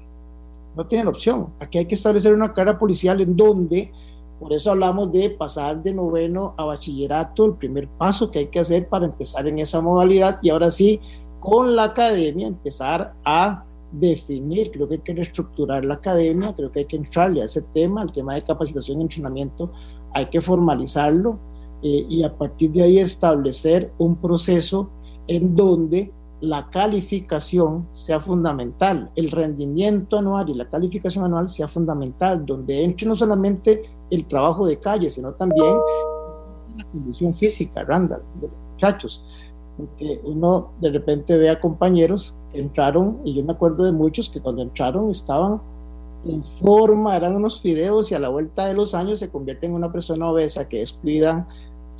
no 0.75 0.87
tienen 0.87 1.07
opción. 1.07 1.53
Aquí 1.59 1.77
hay 1.77 1.85
que 1.85 1.95
establecer 1.95 2.33
una 2.33 2.53
carrera 2.53 2.79
policial 2.79 3.21
en 3.21 3.35
donde, 3.35 3.91
por 4.39 4.53
eso 4.53 4.71
hablamos 4.71 5.11
de 5.11 5.29
pasar 5.29 5.83
de 5.83 5.93
noveno 5.93 6.53
a 6.57 6.63
bachillerato, 6.63 7.45
el 7.45 7.53
primer 7.55 7.87
paso 7.87 8.31
que 8.31 8.39
hay 8.39 8.47
que 8.47 8.59
hacer 8.59 8.87
para 8.87 9.05
empezar 9.05 9.45
en 9.47 9.59
esa 9.59 9.81
modalidad 9.81 10.39
y 10.41 10.49
ahora 10.49 10.71
sí, 10.71 10.99
con 11.39 11.75
la 11.75 11.85
academia, 11.85 12.47
empezar 12.47 13.13
a 13.23 13.65
definir, 13.91 14.71
creo 14.71 14.87
que 14.87 14.95
hay 14.95 15.01
que 15.01 15.13
reestructurar 15.13 15.83
la 15.83 15.95
academia, 15.95 16.53
creo 16.53 16.71
que 16.71 16.79
hay 16.79 16.85
que 16.85 16.97
entrarle 16.97 17.41
a 17.41 17.45
ese 17.45 17.61
tema, 17.61 18.03
el 18.03 18.11
tema 18.11 18.35
de 18.35 18.43
capacitación 18.43 18.99
y 18.99 19.03
entrenamiento, 19.03 19.71
hay 20.13 20.27
que 20.27 20.41
formalizarlo, 20.41 21.39
eh, 21.81 22.05
y 22.09 22.23
a 22.23 22.37
partir 22.37 22.71
de 22.71 22.83
ahí 22.83 22.99
establecer 22.99 23.91
un 23.97 24.17
proceso 24.17 24.89
en 25.27 25.55
donde 25.55 26.11
la 26.41 26.69
calificación 26.69 27.87
sea 27.91 28.19
fundamental, 28.19 29.11
el 29.15 29.31
rendimiento 29.31 30.17
anual 30.17 30.49
y 30.49 30.53
la 30.53 30.67
calificación 30.67 31.25
anual 31.25 31.49
sea 31.49 31.67
fundamental, 31.67 32.45
donde 32.45 32.83
entre 32.83 33.07
no 33.07 33.15
solamente 33.15 33.83
el 34.09 34.25
trabajo 34.25 34.65
de 34.65 34.79
calle, 34.79 35.09
sino 35.09 35.33
también 35.33 35.77
la 36.77 36.85
condición 36.85 37.33
física, 37.33 37.83
Randall, 37.83 38.23
de 38.39 38.47
los 38.47 38.57
muchachos. 38.71 39.25
Porque 39.77 40.21
uno 40.23 40.71
de 40.81 40.91
repente 40.91 41.37
ve 41.37 41.49
a 41.49 41.59
compañeros 41.59 42.37
que 42.51 42.59
entraron, 42.59 43.19
y 43.23 43.35
yo 43.35 43.43
me 43.43 43.53
acuerdo 43.53 43.83
de 43.83 43.91
muchos 43.91 44.29
que 44.29 44.41
cuando 44.41 44.61
entraron 44.61 45.09
estaban 45.09 45.61
en 46.25 46.43
forma, 46.43 47.15
eran 47.15 47.35
unos 47.35 47.61
fideos 47.61 48.11
y 48.11 48.15
a 48.15 48.19
la 48.19 48.29
vuelta 48.29 48.65
de 48.65 48.73
los 48.73 48.93
años 48.93 49.19
se 49.19 49.29
convierten 49.29 49.71
en 49.71 49.77
una 49.77 49.91
persona 49.91 50.29
obesa 50.29 50.67
que 50.67 50.79
descuidan 50.79 51.47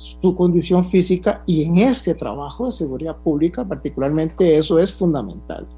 su 0.00 0.34
condición 0.34 0.82
física 0.82 1.42
y 1.46 1.62
en 1.62 1.76
ese 1.76 2.14
trabajo 2.14 2.64
de 2.64 2.70
seguridad 2.70 3.18
pública 3.18 3.68
particularmente 3.68 4.56
eso 4.56 4.78
es 4.78 4.90
fundamental. 4.90 5.68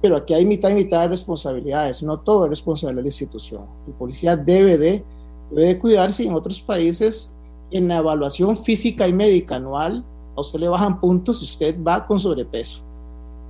Pero 0.00 0.16
aquí 0.16 0.34
hay 0.34 0.44
mitad 0.44 0.70
y 0.70 0.74
mitad 0.74 1.00
de 1.00 1.08
responsabilidades, 1.08 2.02
no 2.04 2.20
todo 2.20 2.44
es 2.44 2.50
responsabilidad 2.50 2.98
de 2.98 3.02
la 3.02 3.08
institución. 3.08 3.62
El 3.88 3.94
policía 3.94 4.36
debe 4.36 4.78
de, 4.78 5.04
debe 5.50 5.66
de 5.66 5.78
cuidarse 5.78 6.22
en 6.22 6.34
otros 6.34 6.62
países 6.62 7.36
en 7.72 7.88
la 7.88 7.98
evaluación 7.98 8.56
física 8.56 9.08
y 9.08 9.12
médica 9.12 9.56
anual 9.56 10.04
a 10.36 10.40
usted 10.40 10.60
le 10.60 10.68
bajan 10.68 11.00
puntos 11.00 11.40
si 11.40 11.46
usted 11.46 11.82
va 11.82 12.06
con 12.06 12.20
sobrepeso 12.20 12.82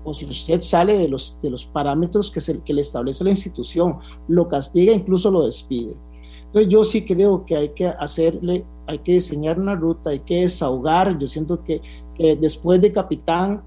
o 0.03 0.15
si 0.15 0.25
usted 0.25 0.63
sale 0.63 0.97
de 0.97 1.09
los, 1.09 1.39
de 1.43 1.51
los 1.51 1.67
parámetros 1.67 2.31
que, 2.31 2.41
se, 2.41 2.61
que 2.61 2.73
le 2.73 2.81
establece 2.81 3.23
la 3.25 3.31
institución, 3.31 3.99
lo 4.29 4.49
castiga, 4.49 4.93
incluso 4.93 5.31
lo 5.31 5.45
despide. 5.45 5.95
Entonces 6.45 6.69
yo 6.69 6.85
sí 6.85 7.05
creo 7.05 7.45
que 7.45 7.57
hay 7.57 7.69
que 7.71 7.89
hacerle, 7.89 8.65
hay 8.87 8.99
que 8.99 9.13
diseñar 9.13 9.59
una 9.59 9.75
ruta, 9.75 10.11
hay 10.11 10.21
que 10.21 10.43
desahogar. 10.43 11.19
Yo 11.19 11.27
siento 11.27 11.63
que, 11.63 11.81
que 12.15 12.37
después 12.37 12.81
de 12.81 12.93
capitán 12.93 13.63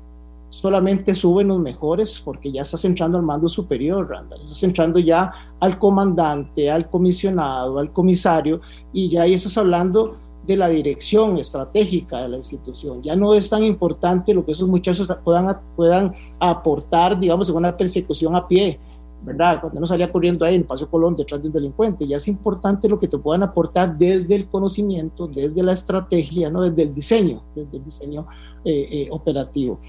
solamente 0.49 1.13
suben 1.13 1.49
los 1.49 1.59
mejores 1.59 2.20
porque 2.20 2.51
ya 2.51 2.63
estás 2.63 2.84
entrando 2.86 3.17
al 3.17 3.24
mando 3.24 3.47
superior, 3.47 4.09
Randall. 4.09 4.41
Estás 4.41 4.63
entrando 4.63 4.99
ya 4.99 5.32
al 5.59 5.78
comandante, 5.78 6.72
al 6.72 6.89
comisionado, 6.89 7.80
al 7.80 7.91
comisario 7.91 8.61
y 8.91 9.09
ya 9.09 9.24
ahí 9.24 9.34
estás 9.34 9.57
hablando 9.57 10.17
de 10.45 10.57
la 10.57 10.67
dirección 10.67 11.38
estratégica 11.38 12.24
de 12.24 12.30
la 12.30 12.38
institución. 12.38 13.03
Ya 13.03 13.15
no 13.15 13.36
es 13.36 13.49
tan 13.49 13.63
importante 13.63 14.34
lo 14.34 14.43
que 14.43 14.53
esos 14.53 14.67
muchachos 14.67 15.07
puedan, 15.24 15.59
puedan 15.76 16.15
aportar, 16.39 17.20
digamos, 17.20 17.49
en 17.49 17.55
una 17.55 17.78
persecución 17.78 18.36
a 18.36 18.47
pie 18.47 18.80
¿verdad? 19.22 19.59
Cuando 19.59 19.80
uno 19.80 19.88
salía 19.88 20.11
corriendo 20.11 20.45
ahí 20.45 20.55
en 20.55 20.61
el 20.61 20.67
Paseo 20.67 20.89
Colón 20.89 21.15
detrás 21.15 21.41
de 21.41 21.47
un 21.47 21.53
delincuente, 21.53 22.07
ya 22.07 22.17
es 22.17 22.28
importante 22.28 22.88
lo 22.88 22.97
que 22.97 23.07
te 23.07 23.17
puedan 23.17 23.43
aportar 23.43 23.97
desde 23.97 24.36
el 24.36 24.47
conocimiento, 24.47 25.28
desde 25.28 25.61
la 25.61 25.74
estrategia, 25.74 26.49
¿no? 26.49 26.61
Desde 26.61 26.84
el 26.84 26.93
diseño, 26.93 27.43
desde 27.55 27.78
el 27.78 27.84
diseño 27.84 28.28
eh, 28.63 28.88
eh, 28.91 29.07
operativo. 29.11 29.80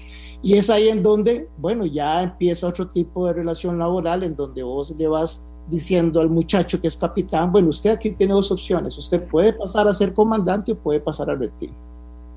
Y 0.41 0.55
es 0.55 0.69
ahí 0.69 0.89
en 0.89 1.01
donde, 1.01 1.49
bueno, 1.57 1.85
ya 1.85 2.23
empieza 2.23 2.67
otro 2.67 2.87
tipo 2.87 3.27
de 3.27 3.33
relación 3.33 3.77
laboral 3.77 4.23
en 4.23 4.35
donde 4.35 4.63
vos 4.63 4.93
le 4.97 5.07
vas 5.07 5.45
diciendo 5.69 6.19
al 6.19 6.29
muchacho 6.29 6.81
que 6.81 6.87
es 6.87 6.97
capitán, 6.97 7.51
bueno, 7.51 7.69
usted 7.69 7.91
aquí 7.91 8.11
tiene 8.11 8.33
dos 8.33 8.51
opciones, 8.51 8.97
usted 8.97 9.25
puede 9.29 9.53
pasar 9.53 9.87
a 9.87 9.93
ser 9.93 10.13
comandante 10.13 10.73
o 10.73 10.77
puede 10.77 10.99
pasar 10.99 11.29
a 11.29 11.35
retiro. 11.35 11.73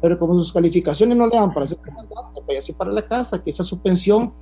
Pero 0.00 0.18
como 0.18 0.34
sus 0.34 0.52
calificaciones 0.52 1.16
no 1.16 1.26
le 1.26 1.36
dan 1.36 1.52
para 1.52 1.66
ser 1.66 1.78
comandante, 1.78 2.42
váyase 2.46 2.74
para 2.74 2.92
la 2.92 3.06
casa, 3.06 3.42
que 3.42 3.50
esa 3.50 3.62
es 3.62 3.68
su 3.68 3.80
pensión, 3.80 4.32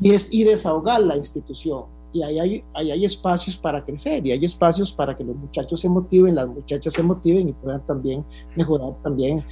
y 0.00 0.12
es 0.12 0.32
y 0.32 0.44
desahogar 0.44 1.02
la 1.02 1.16
institución 1.16 1.84
y 2.12 2.22
ahí 2.22 2.38
hay, 2.38 2.64
ahí 2.74 2.90
hay 2.90 3.04
espacios 3.04 3.56
para 3.56 3.84
crecer 3.84 4.26
y 4.26 4.32
hay 4.32 4.44
espacios 4.44 4.92
para 4.92 5.14
que 5.14 5.22
los 5.22 5.36
muchachos 5.36 5.80
se 5.80 5.88
motiven, 5.88 6.34
las 6.34 6.48
muchachas 6.48 6.92
se 6.92 7.02
motiven 7.02 7.48
y 7.48 7.52
puedan 7.52 7.84
también 7.86 8.24
mejorar 8.56 8.94
también 9.02 9.44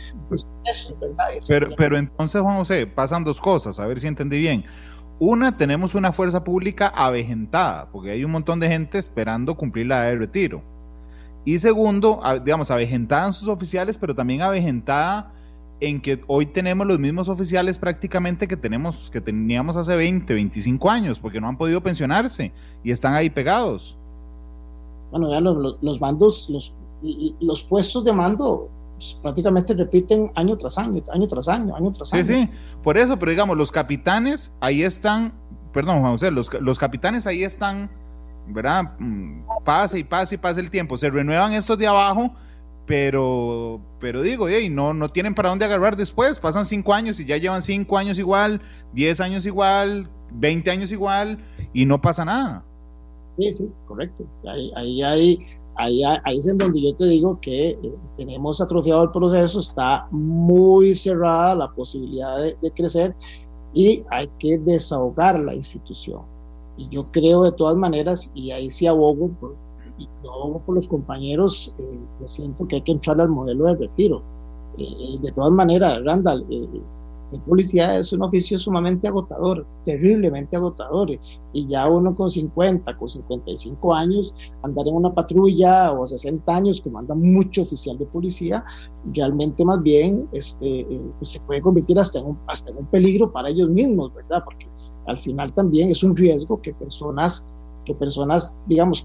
eso, 0.65 0.97
¿verdad? 1.01 1.27
pero, 1.47 1.69
pero 1.77 1.97
entonces, 1.97 2.41
Juan 2.41 2.59
José, 2.59 2.87
pasan 2.87 3.25
dos 3.25 3.41
cosas, 3.41 3.79
a 3.79 3.87
ver 3.87 4.01
si 4.01 4.09
entendí 4.09 4.39
bien. 4.39 4.65
Una, 5.21 5.57
tenemos 5.57 5.95
una 5.95 6.13
fuerza 6.13 6.45
pública 6.45 6.89
avejentada, 6.89 7.91
porque 7.91 8.13
hay 8.13 8.25
un 8.25 8.31
montón 8.31 8.61
de 8.61 8.69
gente 8.69 8.99
esperando 8.99 9.57
cumplir 9.57 9.87
la 9.87 10.05
edad 10.05 10.11
de 10.13 10.19
retiro. 10.19 10.63
Y 11.45 11.59
segundo, 11.59 12.21
digamos, 12.45 12.71
avejentada 12.71 13.27
en 13.27 13.33
sus 13.33 13.49
oficiales, 13.49 13.99
pero 13.99 14.15
también 14.15 14.43
avejentada 14.43 15.33
en 15.81 16.01
que 16.01 16.22
hoy 16.26 16.47
tenemos 16.47 16.87
los 16.87 16.99
mismos 16.99 17.29
oficiales 17.29 17.79
prácticamente 17.79 18.49
que 18.49 18.57
tenemos 18.57 19.11
que 19.11 19.20
teníamos 19.20 19.76
hace 19.76 19.95
20, 19.95 20.35
25 20.35 20.91
años, 20.91 21.20
porque 21.20 21.41
no 21.41 21.49
han 21.49 21.57
podido 21.57 21.81
pensionarse 21.83 22.53
y 22.83 22.91
están 22.91 23.14
ahí 23.14 23.31
pegados. 23.31 23.97
Bueno, 25.11 25.31
ya 25.31 25.41
los, 25.41 25.76
los 25.81 26.01
mandos, 26.01 26.49
los, 26.51 26.74
los 27.41 27.62
puestos 27.62 28.05
de 28.05 28.12
mando 28.12 28.68
pues, 28.99 29.16
prácticamente 29.22 29.74
repiten 29.74 30.33
año 30.35 30.57
tras 30.57 30.76
año, 30.76 31.03
año 31.12 31.29
tras 31.29 31.49
año, 31.49 31.76
año 31.76 31.93
tras 31.93 32.12
año. 32.12 32.24
Sí, 32.24 32.35
sí, 32.35 32.51
por 32.83 32.99
eso, 32.99 33.18
pero 33.18 33.31
digamos, 33.31 33.57
los 33.57 33.70
capitanes 33.70 34.53
ahí 34.61 34.83
están, 34.83 35.33
perdón, 35.72 36.01
Juan 36.01 36.12
José, 36.12 36.33
los, 36.33 36.51
los 36.61 36.79
capitanes 36.79 37.26
ahí 37.29 37.45
están, 37.45 37.91
¿verdad? 38.49 38.97
Mm, 38.99 39.43
pasa 39.64 39.97
y 39.97 40.03
pasa 40.03 40.35
y 40.35 40.39
pasa 40.39 40.61
el 40.61 40.70
tiempo, 40.70 40.99
se 40.99 41.09
renuevan 41.11 41.53
estos 41.53 41.79
de 41.79 41.87
abajo 41.87 42.33
pero, 42.89 43.82
pero 44.01 44.22
digo, 44.22 44.49
y 44.49 44.70
no, 44.70 44.95
no 44.95 45.11
tienen 45.11 45.34
para 45.34 45.51
dónde 45.51 45.66
agarrar 45.66 45.95
después, 45.95 46.39
pasan 46.39 46.64
cinco 46.64 46.95
años 46.95 47.20
y 47.20 47.26
ya 47.26 47.36
llevan 47.36 47.61
cinco 47.61 47.99
años 47.99 48.18
igual, 48.18 48.62
diez 48.95 49.20
años 49.20 49.45
igual, 49.45 50.09
veinte 50.32 50.70
años 50.70 50.91
igual, 50.91 51.45
y 51.74 51.84
no 51.84 52.01
pasa 52.01 52.24
nada. 52.24 52.64
Sí, 53.36 53.53
sí, 53.53 53.68
correcto. 53.86 54.24
Ahí, 54.51 54.72
ahí, 54.74 55.03
ahí, 55.76 56.03
ahí, 56.03 56.36
es 56.39 56.49
en 56.49 56.57
donde 56.57 56.80
yo 56.80 56.97
te 56.97 57.05
digo 57.05 57.39
que 57.43 57.72
eh, 57.72 57.78
tenemos 58.16 58.59
atrofiado 58.62 59.05
el 59.05 59.11
proceso, 59.11 59.61
está 59.61 60.09
muy 60.11 60.95
cerrada 60.95 61.55
la 61.57 61.70
posibilidad 61.70 62.41
de, 62.41 62.57
de 62.62 62.70
crecer 62.70 63.14
y 63.74 64.03
hay 64.11 64.30
que 64.39 64.57
desahogar 64.57 65.39
la 65.39 65.55
institución. 65.55 66.22
Y 66.78 66.89
yo 66.89 67.07
creo 67.12 67.43
de 67.43 67.53
todas 67.53 67.76
maneras, 67.76 68.32
y 68.34 68.51
ahí 68.51 68.70
sí 68.70 68.86
abogo 68.86 69.28
por, 69.39 69.68
y 69.99 70.09
yo 70.25 70.61
por 70.65 70.75
los 70.75 70.89
compañeros, 70.89 71.75
eh, 71.79 71.99
siento 72.27 72.67
que 72.67 72.77
hay 72.77 72.83
que 72.83 72.93
entrar 72.93 73.21
al 73.21 73.29
modelo 73.29 73.67
de 73.67 73.77
retiro. 73.77 74.23
Eh, 74.79 75.19
de 75.21 75.33
todas 75.33 75.51
maneras, 75.51 75.99
Randall, 76.05 76.47
eh, 76.51 76.69
ser 77.25 77.41
policía 77.41 77.99
es 77.99 78.13
un 78.13 78.23
oficio 78.23 78.59
sumamente 78.59 79.09
agotador, 79.09 79.67
terriblemente 79.85 80.57
agotador. 80.57 81.11
Y 81.53 81.67
ya 81.67 81.89
uno 81.91 82.15
con 82.15 82.31
50, 82.31 82.97
con 82.97 83.09
55 83.09 83.95
años, 83.95 84.35
andar 84.63 84.87
en 84.87 84.95
una 84.95 85.13
patrulla 85.13 85.93
o 85.93 86.07
60 86.07 86.57
años, 86.57 86.81
como 86.81 86.99
anda 86.99 87.15
mucho 87.15 87.63
oficial 87.63 87.99
de 87.99 88.07
policía, 88.07 88.65
realmente 89.13 89.65
más 89.65 89.83
bien 89.83 90.29
este, 90.33 90.87
pues 91.19 91.31
se 91.31 91.41
puede 91.41 91.61
convertir 91.61 91.99
hasta 91.99 92.21
en, 92.21 92.27
un, 92.27 92.39
hasta 92.47 92.71
en 92.71 92.79
un 92.79 92.87
peligro 92.87 93.31
para 93.31 93.51
ellos 93.51 93.69
mismos, 93.69 94.15
¿verdad? 94.15 94.43
Porque 94.45 94.67
al 95.07 95.19
final 95.19 95.53
también 95.53 95.91
es 95.91 96.03
un 96.03 96.17
riesgo 96.17 96.63
que 96.63 96.73
personas, 96.73 97.45
que 97.85 97.95
personas 97.95 98.55
digamos, 98.67 99.05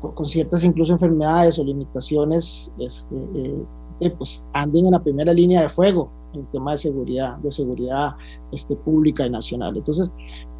con, 0.00 0.26
ciertas 0.26 0.64
incluso 0.64 0.92
enfermedades 0.92 1.58
o 1.58 1.64
limitaciones 1.64 2.72
este, 2.78 3.16
eh, 3.16 3.64
eh, 4.00 4.10
pues 4.10 4.48
anden 4.52 4.86
en 4.86 4.92
la 4.92 5.02
primera 5.02 5.32
línea 5.32 5.62
de 5.62 5.68
fuego 5.68 6.10
en 6.34 6.40
el 6.40 6.46
tema 6.48 6.72
de 6.72 6.78
seguridad, 6.78 7.38
de 7.38 7.50
seguridad 7.50 8.14
este, 8.52 8.76
pública 8.76 9.26
y 9.26 9.30
nacional. 9.30 9.76
Entonces, 9.76 10.14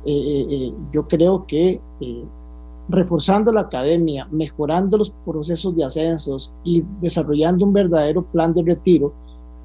eh, 0.06 0.72
yo 0.92 1.06
creo 1.06 1.46
que 1.46 1.80
reforzando 2.88 3.52
la 3.52 3.62
academia, 3.62 4.26
mejorando 4.30 4.96
los 4.96 5.10
procesos 5.26 5.76
de 5.76 5.84
ascensos 5.84 6.52
y 6.64 6.82
desarrollando 7.02 7.66
un 7.66 7.74
verdadero 7.74 8.24
plan 8.24 8.52
de 8.54 8.62
retiro, 8.62 9.12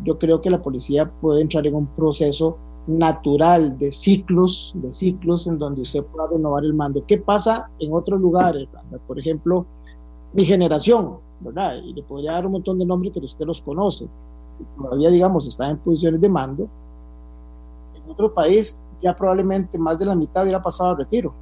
yo 0.04 0.20
creo 0.20 0.42
que 0.42 0.50
la 0.50 0.62
policía 0.62 1.10
puede 1.22 1.42
entrar 1.42 1.66
en 1.66 1.76
un 1.76 1.88
proceso 1.88 2.58
natural 2.88 3.78
de 3.78 3.92
ciclos, 3.92 4.74
de 4.76 4.92
ciclos 4.92 5.48
en 5.48 5.58
donde 5.58 5.82
usted 5.82 6.04
pueda 6.04 6.28
renovar 6.28 6.64
el 6.64 6.74
mando. 6.74 7.04
¿Qué 7.06 7.18
pasa 7.18 7.70
en 7.80 7.94
otros 7.94 8.20
lugares? 8.20 8.68
Por 9.08 9.20
ejemplo, 9.20 9.66
mi 10.34 10.44
generación, 10.44 11.18
¿verdad? 11.40 11.78
Y 11.78 11.94
le 11.94 12.04
podría 12.04 12.34
dar 12.34 12.46
un 12.46 12.54
montón 12.54 12.80
de 12.80 12.86
nombres, 12.86 13.12
pero 13.14 13.26
usted 13.26 13.46
los 13.46 13.62
conoce. 13.62 14.08
Todavía, 14.78 15.10
digamos, 15.10 15.48
está 15.48 15.70
en 15.70 15.78
posiciones 15.78 16.20
de 16.20 16.30
mando. 16.30 16.68
En 17.96 18.12
otro 18.12 18.34
país, 18.34 18.82
ya 19.02 19.16
probablemente 19.16 19.78
más 19.78 19.98
de 19.98 20.06
la 20.06 20.16
mitad 20.16 20.44
hubiera 20.44 20.62
pasado 20.62 20.92
al 20.92 20.98
retiro. 20.98 21.34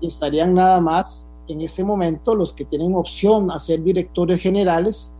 Y 0.00 0.08
estarían 0.08 0.54
nada 0.54 0.80
más 0.80 1.28
en 1.46 1.60
este 1.60 1.84
momento 1.84 2.34
los 2.34 2.52
que 2.52 2.64
tienen 2.64 2.94
opción 2.94 3.50
a 3.50 3.58
ser 3.58 3.82
directores 3.82 4.40
generales 4.40 5.14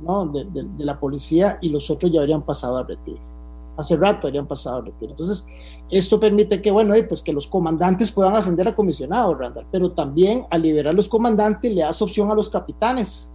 ¿no? 0.00 0.26
de, 0.26 0.44
de 0.44 0.84
la 0.84 0.98
policía 0.98 1.58
y 1.60 1.68
los 1.68 1.90
otros 1.90 2.10
ya 2.12 2.20
habrían 2.20 2.42
pasado 2.42 2.76
al 2.76 2.86
retiro 2.86 3.35
hace 3.76 3.96
rato 3.96 4.28
habían 4.28 4.46
pasado 4.46 4.76
al 4.76 4.86
retiro. 4.86 5.12
Entonces, 5.12 5.46
esto 5.90 6.18
permite 6.18 6.60
que, 6.60 6.70
bueno, 6.70 6.94
pues 7.08 7.22
que 7.22 7.32
los 7.32 7.46
comandantes 7.46 8.10
puedan 8.10 8.34
ascender 8.34 8.68
a 8.68 8.74
comisionados, 8.74 9.38
Randall, 9.38 9.66
pero 9.70 9.92
también 9.92 10.46
al 10.50 10.62
liberar 10.62 10.94
los 10.94 11.08
comandantes 11.08 11.72
le 11.72 11.82
das 11.82 12.00
opción 12.02 12.30
a 12.30 12.34
los 12.34 12.48
capitanes, 12.48 13.30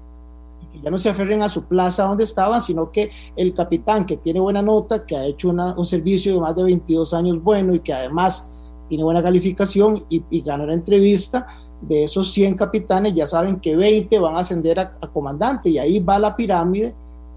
que 0.71 0.81
ya 0.81 0.89
no 0.89 0.97
se 0.97 1.09
aferren 1.09 1.41
a 1.43 1.49
su 1.49 1.65
plaza 1.65 2.03
donde 2.03 2.23
estaban, 2.23 2.61
sino 2.61 2.91
que 2.91 3.11
el 3.35 3.53
capitán 3.53 4.05
que 4.05 4.17
tiene 4.17 4.39
buena 4.39 4.61
nota, 4.61 5.05
que 5.05 5.15
ha 5.15 5.25
hecho 5.25 5.49
un 5.49 5.85
servicio 5.85 6.33
de 6.33 6.41
más 6.41 6.55
de 6.55 6.63
22 6.63 7.13
años 7.13 7.43
bueno 7.43 7.75
y 7.75 7.79
que 7.79 7.93
además 7.93 8.49
tiene 8.87 9.03
buena 9.03 9.21
calificación 9.21 10.05
y, 10.09 10.23
y 10.29 10.41
gana 10.41 10.65
la 10.65 10.73
entrevista, 10.73 11.47
de 11.81 12.03
esos 12.03 12.31
100 12.31 12.55
capitanes 12.55 13.13
ya 13.15 13.25
saben 13.25 13.59
que 13.59 13.75
20 13.75 14.19
van 14.19 14.35
a 14.35 14.41
ascender 14.41 14.79
a, 14.79 14.97
a 15.01 15.07
comandante 15.07 15.69
y 15.69 15.79
ahí 15.79 15.99
va 15.99 16.19
la 16.19 16.35
pirámide 16.35 16.93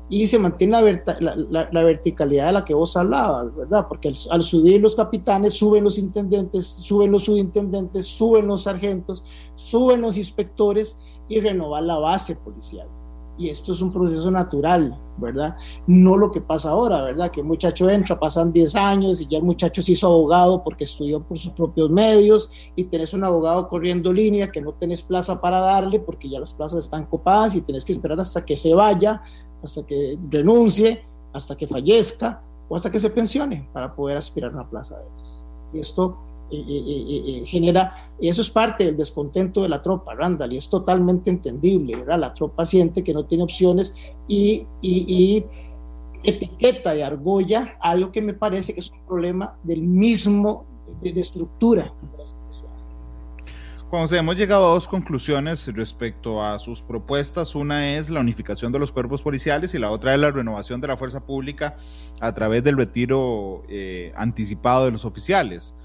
y 0.09 0.27
se 0.27 0.39
mantiene 0.39 1.03
la, 1.21 1.83
verticalidad 1.83 2.47
de 2.47 2.53
la 2.53 2.65
que 2.65 2.75
vos 2.75 2.97
hablabas, 2.97 3.55
¿verdad? 3.57 3.87
Porque 3.89 4.13
al, 4.31 4.43
subir 4.43 4.81
los 4.81 4.95
capitanes, 4.95 5.55
suben 5.55 5.85
los 5.85 5.99
intendentes, 5.99 6.67
suben 6.67 7.11
los 7.11 7.25
subintendentes, 7.25 8.07
suben 8.07 8.47
los 8.47 8.65
sargentos, 8.65 9.25
suben 9.55 10.03
los 10.03 10.19
inspectores 10.19 10.99
y 11.29 11.41
renovar 11.41 11.85
la 11.85 11.99
base 11.99 12.37
policial. 12.37 12.87
Y 13.37 13.49
esto 13.49 13.73
es 13.73 13.83
un 13.83 13.93
proceso 13.93 14.31
natural, 14.31 14.97
¿verdad? 15.17 15.57
No 15.89 16.17
lo 16.17 16.31
que 16.31 16.41
pasa 16.41 16.71
ahora, 16.71 17.03
¿verdad? 17.03 17.33
Que 17.33 17.41
un 17.41 17.49
muchacho 17.49 17.91
entra, 17.91 18.21
pasan 18.21 18.53
10 18.53 18.77
años 18.77 19.21
y 19.21 19.27
ya 19.27 19.39
el 19.39 19.45
muchacho 19.45 19.83
se 19.83 19.93
hizo 19.93 20.07
abogado 20.07 20.63
porque 20.63 20.85
estudió 20.85 21.21
por 21.21 21.37
sus 21.37 21.53
propios 21.53 21.91
medios 21.91 22.49
y 22.77 22.85
tenés 22.85 23.13
un 23.13 23.25
abogado 23.25 23.67
corriendo 23.69 24.13
línea 24.13 24.53
que 24.53 24.61
no 24.61 24.75
tenés 24.75 25.03
plaza 25.03 25.41
para 25.41 25.59
darle 25.59 25.99
porque 25.99 26.29
ya 26.29 26.39
las 26.39 26.53
plazas 26.53 26.85
están 26.85 27.07
copadas 27.07 27.57
y 27.57 27.63
tenés 27.63 27.85
que 27.85 27.93
esperar 27.93 28.21
hasta 28.21 28.45
que 28.45 28.57
se 28.57 28.73
vaya 28.73 29.23
hasta 29.65 29.87
que 29.87 30.19
renuncie, 30.31 31.03
hasta 31.33 31.57
que 31.57 31.67
fallezca 31.67 32.43
o 32.69 32.77
hasta 32.77 32.91
que 32.91 33.01
se 33.01 33.11
pensione 33.11 33.69
para 33.73 33.95
poder 33.95 34.17
aspirar 34.17 34.51
a 34.53 34.55
una 34.55 34.71
plaza 34.71 34.99
de 34.99 35.11
esas. 35.11 35.47
Y 35.73 35.81
esto 35.81 36.17
eh, 36.51 36.63
eh, 36.67 37.23
eh, 37.27 37.47
genera, 37.47 38.13
y 38.21 38.29
eso 38.29 38.43
es 38.43 38.51
parte 38.51 38.85
del 38.85 38.97
descontento 38.97 39.63
de 39.63 39.69
la 39.69 39.83
tropa, 39.83 40.15
Randall, 40.15 40.53
y 40.53 40.59
es 40.59 40.69
totalmente 40.69 41.31
entendible, 41.31 41.97
¿verdad? 41.97 42.19
La 42.19 42.35
tropa 42.35 42.65
siente 42.65 43.03
que 43.03 43.15
no 43.15 43.25
tiene 43.25 43.45
opciones 43.45 43.95
y, 44.29 44.67
y 44.81 45.45
etiqueta 46.23 46.95
de 46.95 47.05
argolla 47.05 47.77
algo 47.81 48.13
que 48.13 48.23
me 48.23 48.35
parece 48.35 48.73
que 48.73 48.81
es 48.81 48.91
un 48.91 49.05
problema 49.07 49.59
del 49.63 49.83
mismo, 49.83 50.65
de, 51.03 51.13
de 51.13 51.21
estructura 51.21 51.93
cuando 53.95 54.17
hemos 54.17 54.37
llegado 54.37 54.67
a 54.67 54.71
dos 54.71 54.89
conclusiones 54.89 55.73
respecto 55.73 56.43
a 56.43 56.59
sus 56.59 56.83
propuestas. 56.83 57.55
Una 57.55 57.95
es 57.95 58.11
la 58.11 58.19
unificación 58.19 58.73
de 58.73 58.81
los 58.81 58.91
cuerpos 58.91 59.23
policiales 59.23 59.73
y 59.73 59.79
la 59.79 59.93
otra 59.93 60.13
es 60.13 60.19
la 60.19 60.33
renovación 60.33 60.81
de 60.81 60.89
la 60.89 60.97
fuerza 60.97 61.25
pública 61.25 61.77
a 62.21 62.35
través 62.35 62.65
del 62.65 62.77
retiro 62.77 63.63
eh, 63.69 64.13
anticipado 64.17 64.87
de 64.87 64.91
los 64.91 65.05
oficiales. 65.05 65.77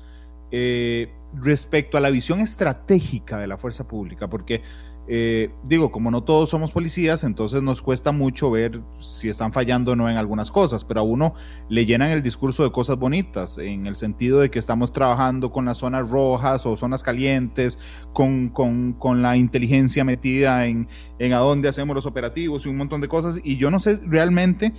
Eh, 0.49 1.13
respecto 1.35 1.99
a 1.99 2.01
la 2.01 2.09
visión 2.09 2.39
estratégica 2.39 3.37
de 3.37 3.45
la 3.45 3.59
fuerza 3.59 3.87
pública, 3.87 4.27
porque 4.27 4.63
eh, 5.11 5.49
digo, 5.63 5.89
como 5.89 6.11
no 6.11 6.21
todos 6.21 6.51
somos 6.51 6.71
policías, 6.71 7.23
entonces 7.23 7.63
nos 7.63 7.81
cuesta 7.81 8.11
mucho 8.11 8.51
ver 8.51 8.79
si 8.99 9.27
están 9.27 9.51
fallando 9.51 9.93
o 9.93 9.95
no 9.95 10.07
en 10.07 10.17
algunas 10.17 10.51
cosas, 10.51 10.83
pero 10.83 10.99
a 10.99 11.03
uno 11.03 11.33
le 11.67 11.87
llenan 11.87 12.11
el 12.11 12.21
discurso 12.21 12.63
de 12.63 12.71
cosas 12.71 12.97
bonitas, 12.97 13.57
en 13.57 13.87
el 13.87 13.95
sentido 13.95 14.39
de 14.39 14.51
que 14.51 14.59
estamos 14.59 14.93
trabajando 14.93 15.51
con 15.51 15.65
las 15.65 15.79
zonas 15.79 16.07
rojas 16.07 16.67
o 16.67 16.77
zonas 16.77 17.01
calientes, 17.01 17.79
con, 18.13 18.49
con, 18.49 19.21
la 19.23 19.35
inteligencia 19.35 20.03
metida 20.03 20.67
en, 20.67 20.87
en 21.17 21.33
a 21.33 21.39
dónde 21.39 21.69
hacemos 21.69 21.95
los 21.95 22.05
operativos 22.05 22.67
y 22.67 22.69
un 22.69 22.77
montón 22.77 23.01
de 23.01 23.07
cosas, 23.07 23.39
y 23.43 23.57
yo 23.57 23.71
no 23.71 23.79
sé 23.79 23.99
realmente 24.05 24.73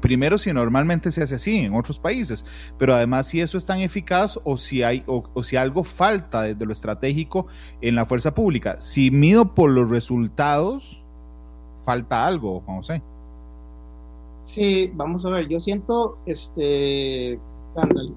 Primero, 0.00 0.38
si 0.38 0.52
normalmente 0.52 1.10
se 1.10 1.22
hace 1.22 1.36
así 1.36 1.58
en 1.58 1.74
otros 1.74 1.98
países, 1.98 2.44
pero 2.78 2.94
además 2.94 3.28
si 3.28 3.40
eso 3.40 3.56
es 3.56 3.64
tan 3.64 3.80
eficaz 3.80 4.38
o 4.44 4.56
si, 4.56 4.82
hay, 4.82 5.02
o, 5.06 5.42
si 5.42 5.56
algo 5.56 5.84
falta 5.84 6.42
desde 6.42 6.66
lo 6.66 6.72
estratégico 6.72 7.46
en 7.80 7.94
la 7.94 8.06
fuerza 8.06 8.34
pública. 8.34 8.80
Si 8.80 9.10
mido 9.10 9.54
por 9.54 9.70
los 9.70 9.88
resultados, 9.88 11.04
falta 11.82 12.26
algo, 12.26 12.60
Juan 12.60 12.78
José. 12.78 13.02
Sí, 14.42 14.90
vamos 14.94 15.24
a 15.24 15.30
ver, 15.30 15.48
yo 15.48 15.58
siento 15.58 16.18
este, 16.26 17.38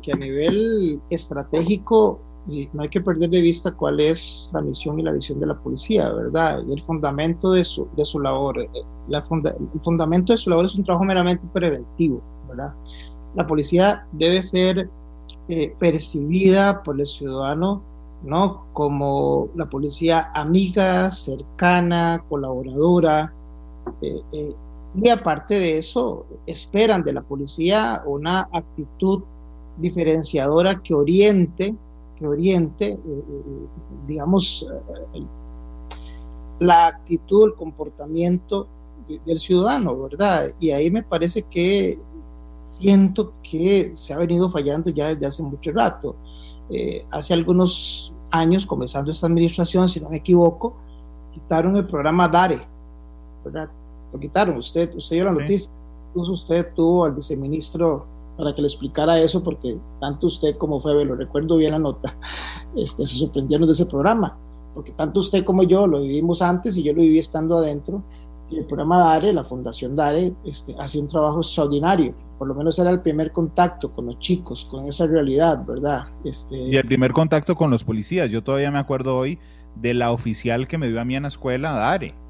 que 0.01 0.11
a 0.11 0.17
nivel 0.17 1.01
estratégico 1.09 2.19
no 2.47 2.81
hay 2.81 2.89
que 2.89 3.01
perder 3.01 3.29
de 3.29 3.41
vista 3.41 3.71
cuál 3.71 3.99
es 3.99 4.49
la 4.53 4.61
misión 4.61 4.99
y 4.99 5.03
la 5.03 5.11
visión 5.11 5.39
de 5.39 5.47
la 5.47 5.55
policía, 5.55 6.09
¿verdad? 6.11 6.63
Y 6.67 6.73
el 6.73 6.83
fundamento 6.83 7.51
de 7.51 7.63
su, 7.65 7.87
de 7.95 8.05
su 8.05 8.19
labor. 8.19 8.59
Eh, 8.59 8.69
el 9.09 9.81
fundamento 9.81 10.33
de 10.33 10.37
su 10.37 10.49
labor 10.49 10.65
es 10.65 10.75
un 10.75 10.83
trabajo 10.83 11.05
meramente 11.05 11.45
preventivo, 11.51 12.21
¿verdad? 12.47 12.73
La 13.35 13.45
policía 13.45 14.05
debe 14.13 14.41
ser 14.41 14.89
eh, 15.49 15.75
percibida 15.77 16.81
por 16.83 16.99
el 16.99 17.05
ciudadano, 17.05 17.83
¿no? 18.23 18.65
Como 18.71 19.49
la 19.55 19.65
policía 19.65 20.31
amiga, 20.33 21.11
cercana, 21.11 22.23
colaboradora. 22.29 23.33
Eh, 24.01 24.55
y 24.95 25.09
aparte 25.09 25.59
de 25.59 25.77
eso, 25.77 26.25
esperan 26.45 27.03
de 27.03 27.13
la 27.13 27.21
policía 27.21 28.03
una 28.05 28.47
actitud 28.53 29.23
diferenciadora 29.77 30.81
que 30.81 30.93
oriente 30.93 31.75
que 32.17 32.27
oriente, 32.27 32.91
eh, 32.91 32.99
eh, 33.05 33.67
digamos, 34.07 34.67
eh, 35.13 35.25
la 36.59 36.87
actitud, 36.87 37.49
el 37.49 37.53
comportamiento 37.53 38.67
del 39.25 39.39
ciudadano, 39.39 39.97
¿verdad? 39.97 40.53
Y 40.59 40.71
ahí 40.71 40.91
me 40.91 41.03
parece 41.03 41.43
que 41.43 41.99
siento 42.63 43.33
que 43.41 43.93
se 43.93 44.13
ha 44.13 44.17
venido 44.17 44.49
fallando 44.49 44.89
ya 44.89 45.07
desde 45.07 45.27
hace 45.27 45.43
mucho 45.43 45.71
rato. 45.71 46.15
hace 47.11 47.33
algunos 47.33 48.13
años, 48.29 48.65
comenzando 48.65 49.11
esta 49.11 49.27
administración, 49.27 49.87
si 49.87 50.01
no 50.01 50.09
me 50.09 50.17
equivoco, 50.17 50.75
quitaron 51.31 51.77
el 51.77 51.85
programa 51.85 52.27
DARE, 52.27 52.59
¿verdad? 53.45 53.69
Lo 54.11 54.19
quitaron, 54.19 54.57
usted, 54.57 54.93
usted 54.95 55.15
dio 55.15 55.25
la 55.25 55.31
noticia, 55.31 55.71
incluso 56.09 56.33
usted 56.33 56.73
tuvo 56.73 57.05
al 57.05 57.13
viceministro 57.13 58.05
para 58.37 58.53
que 58.53 58.61
le 58.61 58.67
explicara 58.67 59.19
eso, 59.19 59.43
porque 59.43 59.77
tanto 59.99 60.27
usted 60.27 60.57
como 60.57 60.79
Febe, 60.79 61.05
lo 61.05 61.15
recuerdo 61.15 61.57
bien 61.57 61.71
la 61.71 61.79
nota, 61.79 62.17
este, 62.75 63.05
se 63.05 63.17
sorprendieron 63.17 63.67
de 63.67 63.73
ese 63.73 63.85
programa, 63.85 64.37
porque 64.73 64.91
tanto 64.91 65.19
usted 65.19 65.43
como 65.43 65.63
yo 65.63 65.87
lo 65.87 66.01
vivimos 66.01 66.41
antes 66.41 66.77
y 66.77 66.83
yo 66.83 66.93
lo 66.93 67.01
viví 67.01 67.19
estando 67.19 67.57
adentro, 67.57 68.03
el 68.51 68.65
programa 68.65 68.99
DARE, 68.99 69.33
la 69.33 69.43
Fundación 69.43 69.95
DARE, 69.95 70.33
este, 70.45 70.73
hacía 70.79 71.01
un 71.01 71.07
trabajo 71.07 71.39
extraordinario, 71.39 72.15
por 72.37 72.47
lo 72.47 72.55
menos 72.55 72.79
era 72.79 72.91
el 72.91 73.01
primer 73.01 73.31
contacto 73.31 73.91
con 73.91 74.05
los 74.05 74.19
chicos, 74.19 74.65
con 74.65 74.85
esa 74.85 75.07
realidad, 75.07 75.65
¿verdad? 75.65 76.05
Este, 76.23 76.57
y 76.57 76.75
el 76.75 76.85
primer 76.85 77.11
contacto 77.11 77.55
con 77.55 77.71
los 77.71 77.83
policías, 77.83 78.29
yo 78.29 78.43
todavía 78.43 78.71
me 78.71 78.79
acuerdo 78.79 79.17
hoy 79.17 79.39
de 79.75 79.93
la 79.93 80.11
oficial 80.11 80.67
que 80.67 80.77
me 80.77 80.87
dio 80.87 81.01
a 81.01 81.05
mí 81.05 81.15
en 81.15 81.23
la 81.23 81.27
escuela, 81.27 81.71
DARE 81.71 82.26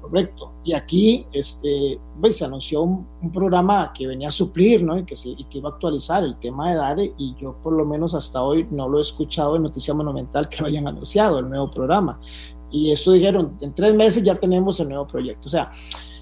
Correcto. 0.00 0.52
Y 0.64 0.72
aquí 0.72 1.26
este, 1.32 2.00
pues, 2.20 2.38
se 2.38 2.44
anunció 2.44 2.82
un, 2.82 3.06
programa 3.32 3.92
que 3.92 4.06
venía 4.06 4.28
a 4.28 4.30
suplir 4.30 4.82
¿no? 4.82 4.98
y, 4.98 5.04
que 5.04 5.16
se, 5.16 5.30
y 5.30 5.44
que 5.44 5.58
iba 5.58 5.68
a 5.68 5.72
actualizar 5.72 6.24
el 6.24 6.36
tema 6.36 6.70
de 6.70 6.76
DARE 6.76 7.14
y 7.18 7.34
yo 7.38 7.56
por 7.62 7.74
lo 7.74 7.84
menos 7.84 8.14
hasta 8.14 8.42
hoy 8.42 8.66
no 8.70 8.88
lo 8.88 8.98
he 8.98 9.02
escuchado 9.02 9.56
en 9.56 9.64
Noticia 9.64 9.92
Monumental 9.92 10.48
que 10.48 10.62
lo 10.62 10.68
hayan 10.68 10.86
anunciado, 10.86 11.40
el 11.40 11.48
nuevo 11.48 11.70
programa. 11.70 12.20
Y 12.70 12.90
eso 12.90 13.12
dijeron, 13.12 13.56
en 13.60 13.74
tres 13.74 13.94
meses 13.94 14.22
ya 14.22 14.34
tenemos 14.34 14.78
el 14.80 14.88
nuevo 14.88 15.06
proyecto. 15.06 15.46
O 15.46 15.50
sea, 15.50 15.72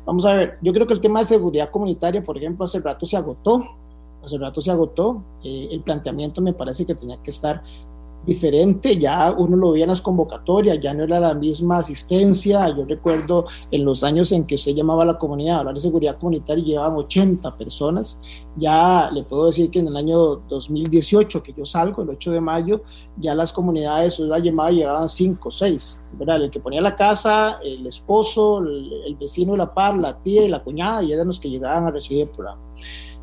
vamos 0.04 0.24
a 0.24 0.32
ver, 0.32 0.58
yo 0.62 0.72
creo 0.72 0.86
que 0.86 0.94
el 0.94 1.00
tema 1.00 1.20
de 1.20 1.26
seguridad 1.26 1.70
comunitaria, 1.70 2.22
por 2.22 2.38
ejemplo, 2.38 2.64
hace 2.64 2.80
rato 2.80 3.04
se 3.04 3.16
agotó, 3.16 3.64
hace 4.22 4.38
rato 4.38 4.60
se 4.60 4.70
agotó. 4.70 5.24
Eh, 5.42 5.68
el 5.70 5.82
planteamiento 5.82 6.40
me 6.40 6.52
parece 6.52 6.86
que 6.86 6.94
tenía 6.94 7.20
que 7.22 7.30
estar 7.30 7.62
diferente, 8.26 8.96
ya 8.96 9.32
uno 9.32 9.56
lo 9.56 9.72
veía 9.72 9.84
en 9.84 9.90
las 9.90 10.00
convocatorias, 10.00 10.80
ya 10.80 10.92
no 10.92 11.04
era 11.04 11.20
la 11.20 11.34
misma 11.34 11.78
asistencia, 11.78 12.68
yo 12.76 12.84
recuerdo 12.84 13.46
en 13.70 13.84
los 13.84 14.02
años 14.02 14.32
en 14.32 14.44
que 14.44 14.56
usted 14.56 14.72
llamaba 14.72 15.04
a 15.04 15.06
la 15.06 15.18
comunidad 15.18 15.56
a 15.56 15.58
hablar 15.60 15.74
de 15.74 15.80
seguridad 15.80 16.18
comunitaria 16.18 16.64
llevaban 16.64 16.98
80 16.98 17.56
personas, 17.56 18.20
ya 18.56 19.10
le 19.12 19.22
puedo 19.22 19.46
decir 19.46 19.70
que 19.70 19.78
en 19.78 19.88
el 19.88 19.96
año 19.96 20.36
2018 20.48 21.42
que 21.42 21.52
yo 21.52 21.64
salgo, 21.64 22.02
el 22.02 22.10
8 22.10 22.32
de 22.32 22.40
mayo, 22.40 22.82
ya 23.16 23.34
las 23.34 23.52
comunidades, 23.52 24.18
la 24.18 24.38
llamada 24.38 24.70
llevaban 24.70 25.08
5 25.08 25.48
o 25.48 25.52
6, 25.52 26.02
¿verdad? 26.14 26.42
El 26.42 26.50
que 26.50 26.60
ponía 26.60 26.80
la 26.80 26.96
casa, 26.96 27.58
el 27.62 27.86
esposo, 27.86 28.58
el, 28.58 29.16
vecino 29.18 29.52
de 29.52 29.58
la 29.58 29.72
par, 29.72 29.96
la 29.96 30.20
tía 30.22 30.44
y 30.44 30.48
la 30.48 30.62
cuñada, 30.62 31.02
y 31.02 31.12
eran 31.12 31.26
los 31.26 31.40
que 31.40 31.48
llegaban 31.48 31.86
a 31.86 31.90
recibir 31.90 32.22
el 32.22 32.28
programa. 32.28 32.60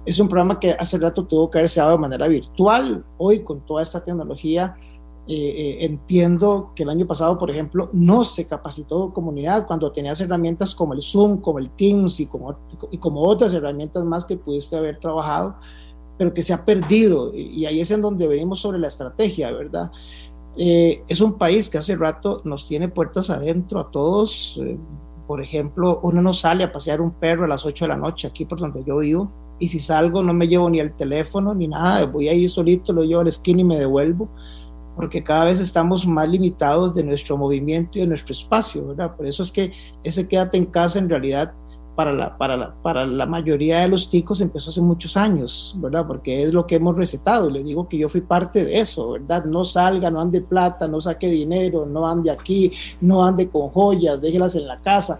Es 0.05 0.19
un 0.19 0.27
programa 0.27 0.59
que 0.59 0.71
hace 0.71 0.97
rato 0.97 1.25
tuvo 1.25 1.49
que 1.49 1.59
haberse 1.59 1.79
dado 1.79 1.93
de 1.93 1.97
manera 1.97 2.27
virtual. 2.27 3.05
Hoy, 3.17 3.39
con 3.39 3.61
toda 3.65 3.81
esta 3.81 4.03
tecnología, 4.03 4.75
eh, 5.25 5.35
eh, 5.35 5.85
entiendo 5.85 6.73
que 6.75 6.83
el 6.83 6.89
año 6.89 7.07
pasado, 7.07 7.37
por 7.37 7.49
ejemplo, 7.49 7.89
no 7.93 8.25
se 8.25 8.45
capacitó 8.45 9.13
comunidad 9.13 9.65
cuando 9.65 9.89
tenías 9.89 10.19
herramientas 10.19 10.75
como 10.75 10.93
el 10.93 11.01
Zoom, 11.01 11.39
como 11.39 11.59
el 11.59 11.69
Teams 11.69 12.19
y 12.19 12.25
como, 12.25 12.57
y 12.91 12.97
como 12.97 13.21
otras 13.21 13.53
herramientas 13.53 14.03
más 14.03 14.25
que 14.25 14.35
pudiste 14.35 14.75
haber 14.75 14.99
trabajado, 14.99 15.55
pero 16.17 16.33
que 16.33 16.43
se 16.43 16.51
ha 16.53 16.65
perdido. 16.65 17.33
Y 17.33 17.65
ahí 17.65 17.79
es 17.79 17.91
en 17.91 18.01
donde 18.01 18.27
venimos 18.27 18.59
sobre 18.59 18.79
la 18.79 18.89
estrategia, 18.89 19.49
¿verdad? 19.51 19.91
Eh, 20.57 21.03
es 21.07 21.21
un 21.21 21.37
país 21.37 21.69
que 21.69 21.77
hace 21.77 21.95
rato 21.95 22.41
nos 22.43 22.67
tiene 22.67 22.89
puertas 22.89 23.29
adentro 23.29 23.79
a 23.79 23.91
todos. 23.91 24.61
por 25.25 25.41
ejemplo, 25.41 26.01
uno 26.03 26.21
no 26.21 26.33
sale 26.33 26.65
a 26.65 26.71
pasear 26.73 26.99
un 26.99 27.11
perro 27.13 27.45
a 27.45 27.47
las 27.47 27.65
8 27.65 27.85
de 27.85 27.89
la 27.89 27.97
noche 27.97 28.27
aquí 28.27 28.43
por 28.43 28.59
donde 28.59 28.83
yo 28.83 28.97
vivo. 28.97 29.31
Y 29.57 29.69
si 29.69 29.79
salgo 29.79 30.21
no 30.21 30.33
me 30.33 30.49
llevo 30.49 30.69
ni 30.69 30.81
el 30.81 30.93
teléfono 30.95 31.53
ni 31.53 31.69
nada, 31.69 32.05
voy 32.07 32.27
ahí 32.27 32.49
solito, 32.49 32.91
lo 32.91 33.03
llevo 33.03 33.21
al 33.21 33.31
skin 33.31 33.59
y 33.59 33.63
me 33.63 33.79
devuelvo 33.79 34.27
porque 34.95 35.23
cada 35.23 35.45
vez 35.45 35.59
estamos 35.59 36.05
más 36.05 36.29
limitados 36.29 36.93
de 36.93 37.03
nuestro 37.03 37.37
movimiento 37.37 37.97
y 37.97 38.01
de 38.01 38.07
nuestro 38.07 38.33
espacio, 38.33 38.87
¿verdad? 38.87 39.15
Por 39.15 39.25
eso 39.25 39.43
es 39.43 39.51
que 39.51 39.71
ese 40.03 40.27
quédate 40.27 40.57
en 40.57 40.65
casa 40.65 40.99
en 40.99 41.09
realidad 41.09 41.53
para 41.95 42.11
la, 42.11 42.37
para 42.37 42.57
la, 42.57 42.73
para 42.81 43.05
la 43.05 43.25
mayoría 43.25 43.79
de 43.79 43.87
los 43.87 44.09
ticos 44.09 44.41
empezó 44.41 44.71
hace 44.71 44.81
muchos 44.81 45.15
años, 45.15 45.75
¿verdad? 45.77 46.07
Porque 46.07 46.43
es 46.43 46.53
lo 46.53 46.65
que 46.65 46.75
hemos 46.75 46.95
recetado. 46.95 47.49
Le 47.49 47.63
digo 47.63 47.87
que 47.87 47.97
yo 47.97 48.09
fui 48.09 48.21
parte 48.21 48.65
de 48.65 48.79
eso, 48.79 49.11
¿verdad? 49.11 49.45
No 49.45 49.63
salga, 49.63 50.09
no 50.09 50.19
ande 50.19 50.41
plata, 50.41 50.87
no 50.87 51.01
saque 51.01 51.29
dinero, 51.29 51.85
no 51.85 52.07
ande 52.07 52.31
aquí, 52.31 52.71
no 53.01 53.23
ande 53.23 53.47
con 53.49 53.69
joyas, 53.69 54.21
déjelas 54.21 54.55
en 54.55 54.67
la 54.67 54.81
casa. 54.81 55.19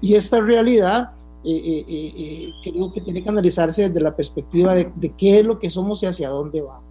Y 0.00 0.14
esta 0.14 0.40
realidad 0.40 1.10
eh, 1.44 1.84
eh, 1.86 2.50
creo 2.62 2.90
que 2.90 3.02
tiene 3.02 3.22
que 3.22 3.28
analizarse 3.28 3.88
desde 3.88 4.00
la 4.00 4.16
perspectiva 4.16 4.74
de, 4.74 4.90
de, 4.96 5.10
qué 5.14 5.40
es 5.40 5.44
lo 5.44 5.58
que 5.58 5.68
somos 5.68 6.02
y 6.02 6.06
hacia 6.06 6.30
dónde 6.30 6.62
vamos. 6.62 6.83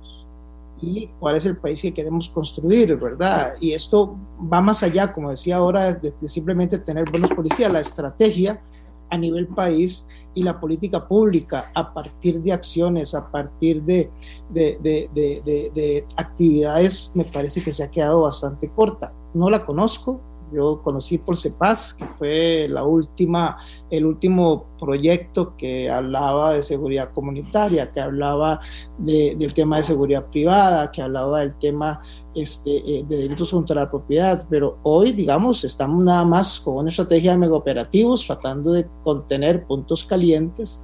Y 0.84 1.10
cuál 1.20 1.38
es 1.38 1.46
el 1.46 1.56
país 1.56 1.82
que 1.82 1.94
queremos 1.94 2.28
construir, 2.28 2.98
¿verdad? 2.98 3.54
Y 3.62 3.72
esto 3.72 4.18
va 4.52 4.60
más 4.60 4.84
allá, 4.84 5.14
como 5.14 5.30
decía 5.30 5.56
ahora, 5.56 5.94
de, 5.94 6.12
de 6.12 6.28
simplemente 6.28 6.78
tener 6.78 7.10
buenos 7.10 7.32
policías. 7.32 7.72
La 7.72 7.80
estrategia 7.80 8.62
a 9.10 9.18
nivel 9.18 9.48
país 9.48 10.08
y 10.34 10.44
la 10.44 10.60
política 10.60 11.08
pública 11.08 11.72
a 11.74 11.94
partir 11.94 12.42
de 12.42 12.52
acciones, 12.52 13.14
a 13.14 13.30
partir 13.30 13.84
de, 13.84 14.10
de, 14.50 14.78
de, 14.82 15.10
de, 15.14 16.06
actividades, 16.18 17.12
me 17.14 17.24
parece 17.24 17.64
que 17.64 17.72
se 17.72 17.84
ha 17.84 17.92
quedado 17.92 18.22
bastante 18.22 18.70
corta. 18.70 19.14
No 19.34 19.50
la 19.50 19.66
conozco, 19.66 20.20
yo 20.54 20.82
conocí 20.84 21.18
por 21.18 21.38
CEPAS, 21.38 21.94
que 21.94 22.06
fue 22.06 22.68
la 22.70 22.84
última, 22.84 23.58
el 23.90 24.06
último 24.06 24.68
proyecto 24.80 25.56
que 25.58 25.90
hablaba 25.90 26.54
de 26.54 26.62
seguridad 26.62 27.12
comunitaria, 27.12 27.92
que 27.92 28.00
hablaba 28.00 28.60
de, 28.98 29.36
del 29.38 29.54
tema 29.54 29.78
de 29.78 29.84
seguridad 29.84 30.28
privada, 30.28 30.92
que 30.92 31.02
hablaba 31.02 31.40
del 31.40 31.56
tema 31.56 32.02
este, 32.36 32.78
eh, 32.78 33.06
de 33.08 33.18
delitos 33.18 33.52
contra 33.52 33.82
la 33.82 33.90
propiedad, 33.90 34.46
pero 34.50 34.80
hoy, 34.84 35.12
digamos, 35.12 35.64
estamos 35.64 36.04
nada 36.04 36.26
más 36.26 36.60
con 36.60 36.78
una 36.78 36.90
estrategia 36.90 37.32
de 37.32 37.38
megaoperativos 37.38 38.26
tratando 38.26 38.72
de 38.72 38.88
contener 39.04 39.66
puntos 39.66 40.04
calientes 40.04 40.82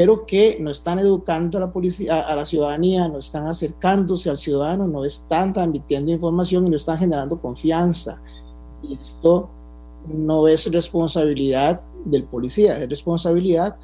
pero 0.00 0.24
que 0.24 0.56
no 0.58 0.70
están 0.70 0.98
educando 0.98 1.58
a 1.58 1.60
la 1.60 1.70
policía, 1.70 2.20
a, 2.20 2.34
la 2.34 2.46
ciudadanía, 2.46 3.06
no 3.06 3.18
están 3.18 3.46
acercándose 3.46 4.30
al 4.30 4.38
ciudadano, 4.38 4.86
no 4.86 5.04
están 5.04 5.52
transmitiendo 5.52 6.10
información 6.10 6.66
y 6.66 6.70
no 6.70 6.76
están 6.76 6.96
generando 6.96 7.38
confianza. 7.38 8.18
Y 8.82 8.94
esto 9.00 9.48
no 10.06 10.48
es 10.48 10.70
responsabilidad 10.72 11.80
del 12.04 12.24
policía, 12.24 12.78
es 12.82 12.88
responsabilidad 12.88 13.76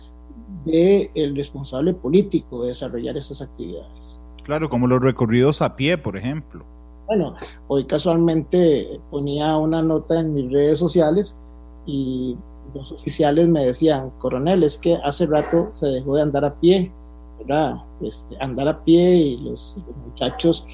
del 0.64 1.36
responsable 1.36 1.94
político 1.94 2.62
de 2.62 2.68
desarrollar 2.68 3.16
esas 3.16 3.42
actividades. 3.42 4.18
Claro, 4.42 4.68
como 4.68 4.86
los 4.86 5.02
recorridos 5.02 5.60
a 5.62 5.76
pie, 5.76 5.98
por 5.98 6.16
ejemplo. 6.16 6.64
Bueno, 7.06 7.34
hoy 7.68 7.84
casualmente 7.84 9.00
ponía 9.10 9.56
una 9.56 9.82
nota 9.82 10.18
en 10.18 10.34
mis 10.34 10.50
redes 10.50 10.78
sociales 10.78 11.36
y 11.84 12.36
los 12.74 12.90
oficiales 12.90 13.48
me 13.48 13.64
decían, 13.64 14.10
coronel, 14.18 14.64
es 14.64 14.76
que 14.76 14.96
hace 14.96 15.26
rato 15.26 15.68
se 15.70 15.86
dejó 15.86 16.16
de 16.16 16.22
andar 16.22 16.44
a 16.44 16.54
pie, 16.58 16.92
¿verdad? 17.38 17.84
Este, 18.00 18.36
andar 18.40 18.68
a 18.68 18.84
pie 18.84 19.16
y 19.16 19.36
los, 19.38 19.76
los 19.86 19.96
muchachos 20.08 20.66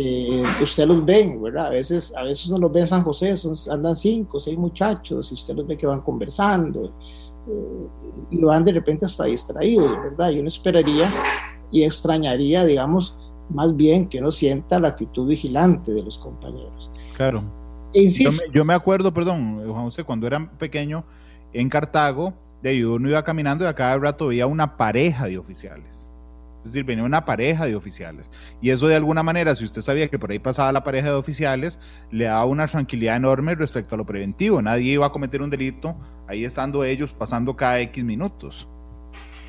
eh, 0.00 0.44
usted 0.62 0.86
los 0.86 1.04
ve, 1.04 1.36
¿verdad? 1.42 1.66
A 1.66 1.70
veces, 1.70 2.14
a 2.16 2.22
veces 2.22 2.46
uno 2.48 2.58
los 2.58 2.72
ve 2.72 2.80
en 2.80 2.86
San 2.86 3.02
José, 3.02 3.36
son, 3.36 3.54
andan 3.68 3.96
cinco, 3.96 4.38
seis 4.38 4.56
muchachos, 4.56 5.32
y 5.32 5.34
usted 5.34 5.56
los 5.56 5.66
ve 5.66 5.76
que 5.76 5.88
van 5.88 6.02
conversando, 6.02 6.94
eh, 7.48 7.88
y 8.30 8.40
van 8.40 8.62
de 8.62 8.70
repente 8.70 9.06
hasta 9.06 9.24
distraídos, 9.24 9.90
¿verdad? 10.00 10.30
Yo 10.30 10.40
no 10.40 10.46
esperaría 10.46 11.10
y 11.72 11.82
extrañaría, 11.82 12.64
digamos, 12.64 13.18
más 13.50 13.74
bien 13.74 14.08
que 14.08 14.20
uno 14.20 14.30
sienta 14.30 14.78
la 14.78 14.88
actitud 14.90 15.26
vigilante 15.26 15.92
de 15.92 16.04
los 16.04 16.16
compañeros. 16.16 16.92
Claro. 17.16 17.42
E 17.92 18.08
yo, 18.08 18.30
me, 18.30 18.38
yo, 18.52 18.64
me, 18.64 18.74
acuerdo, 18.74 19.12
perdón, 19.12 19.64
Juan 19.68 19.82
José, 19.82 20.04
cuando 20.04 20.28
era 20.28 20.48
pequeño, 20.58 21.04
en 21.52 21.68
Cartago, 21.68 22.34
de 22.62 22.86
uno 22.86 23.08
iba 23.08 23.24
caminando 23.24 23.64
y 23.64 23.66
a 23.66 23.74
cada 23.74 23.98
rato 23.98 24.28
veía 24.28 24.46
una 24.46 24.76
pareja 24.76 25.26
de 25.26 25.38
oficiales 25.38 26.08
es 26.58 26.64
decir, 26.64 26.84
venía 26.84 27.04
una 27.04 27.24
pareja 27.24 27.66
de 27.66 27.76
oficiales. 27.76 28.30
Y 28.60 28.70
eso 28.70 28.88
de 28.88 28.96
alguna 28.96 29.22
manera, 29.22 29.54
si 29.54 29.64
usted 29.64 29.82
sabía 29.82 30.08
que 30.08 30.18
por 30.18 30.30
ahí 30.30 30.38
pasaba 30.38 30.72
la 30.72 30.84
pareja 30.84 31.08
de 31.08 31.14
oficiales, 31.14 31.78
le 32.10 32.24
daba 32.24 32.44
una 32.44 32.66
tranquilidad 32.66 33.16
enorme 33.16 33.54
respecto 33.54 33.94
a 33.94 33.98
lo 33.98 34.04
preventivo. 34.04 34.60
Nadie 34.60 34.92
iba 34.92 35.06
a 35.06 35.12
cometer 35.12 35.42
un 35.42 35.50
delito 35.50 35.94
ahí 36.26 36.44
estando 36.44 36.84
ellos 36.84 37.12
pasando 37.12 37.56
cada 37.56 37.80
X 37.80 38.04
minutos. 38.04 38.68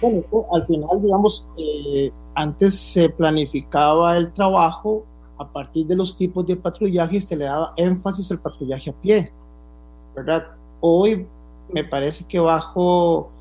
Bueno, 0.01 0.22
al 0.53 0.66
final, 0.66 1.01
digamos, 1.01 1.47
eh, 1.57 2.12
antes 2.36 2.80
se 2.80 3.10
planificaba 3.10 4.16
el 4.16 4.32
trabajo 4.32 5.05
a 5.38 5.51
partir 5.51 5.88
de 5.88 5.95
los 5.95 6.16
tipos 6.16 6.45
de 6.45 6.55
patrullaje 6.55 7.18
y 7.18 7.22
se 7.22 7.36
le 7.36 7.45
daba 7.45 7.74
énfasis 7.76 8.32
al 8.32 8.39
patrullaje 8.39 8.89
a 8.89 8.93
pie, 8.93 9.34
¿verdad? 10.16 10.47
Hoy 10.80 11.28
me 11.74 11.84
parece 11.84 12.26
que 12.28 12.39
bajo 12.39 13.32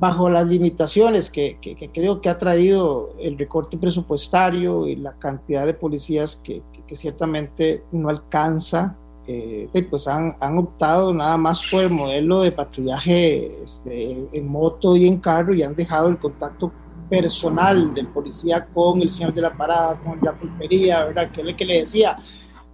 bajo 0.00 0.30
las 0.30 0.46
limitaciones 0.48 1.28
que, 1.28 1.58
creo 1.92 2.22
que 2.22 2.30
ha 2.30 2.38
traído 2.38 3.14
el 3.20 3.38
recorte 3.38 3.76
presupuestario 3.76 4.86
y 4.86 4.96
la 4.96 5.12
cantidad 5.18 5.66
de 5.66 5.74
policías 5.74 6.36
que, 6.36 6.62
ciertamente 6.92 7.84
no 7.92 8.08
alcanza, 8.08 8.96
eh, 9.28 9.68
pues 9.88 10.08
han, 10.08 10.34
optado 10.58 11.12
nada 11.12 11.36
más 11.36 11.62
por 11.70 11.84
el 11.84 11.90
modelo 11.90 12.42
de 12.42 12.50
patrullaje 12.50 13.62
este, 13.62 14.26
en 14.32 14.48
moto 14.48 14.96
y 14.96 15.06
en 15.06 15.18
carro 15.18 15.54
y 15.54 15.62
han 15.62 15.76
dejado 15.76 16.08
el 16.08 16.18
contacto 16.18 16.72
personal 17.10 17.92
del 17.92 18.08
policía 18.08 18.66
con 18.72 19.02
el 19.02 19.10
señor 19.10 19.34
de 19.34 19.42
la 19.42 19.56
parada, 19.56 20.00
con 20.00 20.18
la 20.22 20.32
pulpería, 20.32 21.04
¿verdad? 21.04 21.30
Que 21.30 21.42
es 21.42 21.46
lo 21.46 21.56
que 21.56 21.64
le 21.64 21.78
decía, 21.80 22.16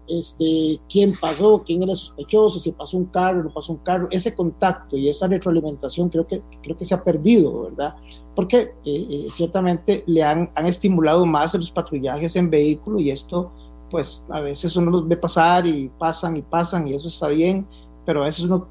este, 0.09 0.80
quién 0.88 1.14
pasó, 1.20 1.62
quién 1.64 1.82
era 1.82 1.94
sospechoso, 1.94 2.61
si 2.61 2.72
pasó 2.72 2.96
un 2.96 3.07
carro, 3.07 3.42
no 3.42 3.52
pasó 3.52 3.72
un 3.72 3.78
carro, 3.78 4.09
ese 4.11 4.34
contacto 4.34 4.96
y 4.96 5.09
esa 5.09 5.26
retroalimentación 5.26 6.09
creo 6.09 6.26
que, 6.26 6.42
creo 6.62 6.76
que 6.76 6.84
se 6.84 6.94
ha 6.94 7.02
perdido, 7.02 7.62
¿verdad? 7.64 7.96
Porque 8.34 8.59
eh, 8.59 8.74
eh, 8.84 9.26
ciertamente 9.30 10.04
le 10.07 10.22
han, 10.22 10.50
han 10.54 10.66
estimulado 10.66 11.26
más 11.26 11.54
los 11.54 11.70
patrullajes 11.70 12.36
en 12.36 12.50
vehículo 12.50 13.00
y 13.00 13.11
esto, 13.11 13.52
pues 13.90 14.26
a 14.30 14.40
veces 14.40 14.76
uno 14.76 14.90
los 14.90 15.09
ve 15.09 15.16
pasar 15.16 15.66
y 15.66 15.88
pasan 15.88 16.36
y 16.36 16.42
pasan 16.42 16.88
y 16.88 16.94
eso 16.94 17.09
está 17.09 17.28
bien, 17.28 17.66
pero 18.04 18.22
a 18.22 18.26
veces 18.26 18.44
uno 18.44 18.68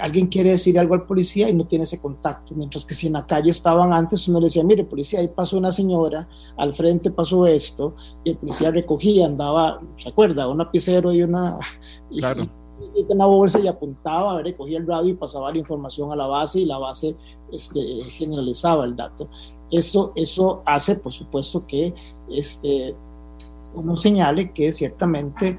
alguien 0.00 0.26
quiere 0.26 0.50
decir 0.50 0.78
algo 0.78 0.94
al 0.94 1.04
policía 1.04 1.48
y 1.48 1.54
no 1.54 1.66
tiene 1.66 1.84
ese 1.84 2.00
contacto, 2.00 2.54
mientras 2.54 2.84
que 2.84 2.94
si 2.94 3.06
en 3.06 3.14
la 3.14 3.26
calle 3.26 3.50
estaban 3.50 3.92
antes, 3.92 4.26
uno 4.28 4.40
le 4.40 4.46
decía, 4.46 4.64
mire, 4.64 4.84
policía, 4.84 5.20
ahí 5.20 5.28
pasó 5.28 5.58
una 5.58 5.72
señora, 5.72 6.28
al 6.56 6.72
frente 6.72 7.10
pasó 7.10 7.46
esto, 7.46 7.94
y 8.24 8.30
el 8.30 8.36
policía 8.36 8.70
recogía, 8.70 9.26
andaba, 9.26 9.80
¿se 9.96 10.08
acuerda? 10.08 10.48
Un 10.48 10.58
lapicero 10.58 11.12
y 11.12 11.22
una, 11.22 11.58
claro. 12.10 12.46
y, 12.94 13.00
y 13.00 13.06
una 13.08 13.26
bolsa 13.26 13.60
y 13.60 13.66
apuntaba, 13.66 14.40
recogía 14.42 14.78
el 14.78 14.86
radio 14.86 15.10
y 15.10 15.14
pasaba 15.14 15.52
la 15.52 15.58
información 15.58 16.10
a 16.12 16.16
la 16.16 16.26
base 16.26 16.60
y 16.60 16.64
la 16.64 16.78
base 16.78 17.16
este, 17.52 17.80
generalizaba 18.10 18.84
el 18.84 18.96
dato. 18.96 19.28
Eso, 19.70 20.12
eso 20.14 20.62
hace, 20.64 20.94
por 20.96 21.12
supuesto, 21.12 21.66
que 21.66 21.94
este, 22.30 22.94
uno 23.74 23.96
señale 23.96 24.52
que 24.52 24.72
ciertamente 24.72 25.58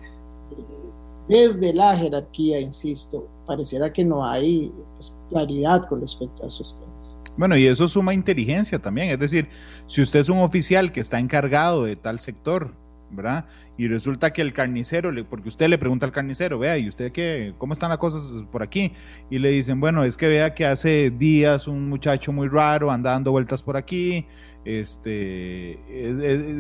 desde 1.28 1.74
la 1.74 1.96
jerarquía, 1.96 2.60
insisto, 2.60 3.28
pareciera 3.50 3.92
que 3.92 4.06
no 4.06 4.24
hay 4.24 4.72
pues, 4.94 5.18
claridad 5.28 5.84
con 5.86 6.02
respecto 6.02 6.44
a 6.44 6.48
esos 6.48 6.76
temas. 6.80 7.20
Bueno, 7.36 7.58
y 7.58 7.66
eso 7.66 7.88
suma 7.88 8.14
inteligencia 8.14 8.80
también, 8.80 9.10
es 9.10 9.18
decir, 9.18 9.50
si 9.88 10.02
usted 10.02 10.20
es 10.20 10.30
un 10.30 10.40
oficial 10.40 10.92
que 10.92 11.00
está 11.00 11.20
encargado 11.20 11.86
de 11.86 11.96
tal 11.96 12.20
sector, 12.20 12.76
¿verdad? 13.10 13.46
Y 13.76 13.88
resulta 13.88 14.32
que 14.32 14.44
el 14.44 14.54
carnicero, 14.54 15.12
porque 15.28 15.48
usted 15.48 15.68
le 15.68 15.80
pregunta 15.80 16.06
al 16.06 16.12
carnicero, 16.12 16.60
vea, 16.60 16.78
¿y 16.78 16.88
usted 16.88 17.12
qué? 17.12 17.56
¿Cómo 17.58 17.74
están 17.74 17.90
las 17.90 17.98
cosas 17.98 18.44
por 18.52 18.62
aquí? 18.62 18.94
Y 19.32 19.40
le 19.40 19.50
dicen, 19.50 19.80
bueno, 19.80 20.04
es 20.04 20.16
que 20.16 20.28
vea 20.28 20.54
que 20.54 20.68
hace 20.68 21.10
días 21.10 21.68
un 21.68 21.90
muchacho 21.90 22.32
muy 22.32 22.48
raro 22.48 22.92
anda 22.92 23.12
dando 23.12 23.32
vueltas 23.32 23.64
por 23.64 23.78
aquí, 23.78 24.28
este, 24.66 25.80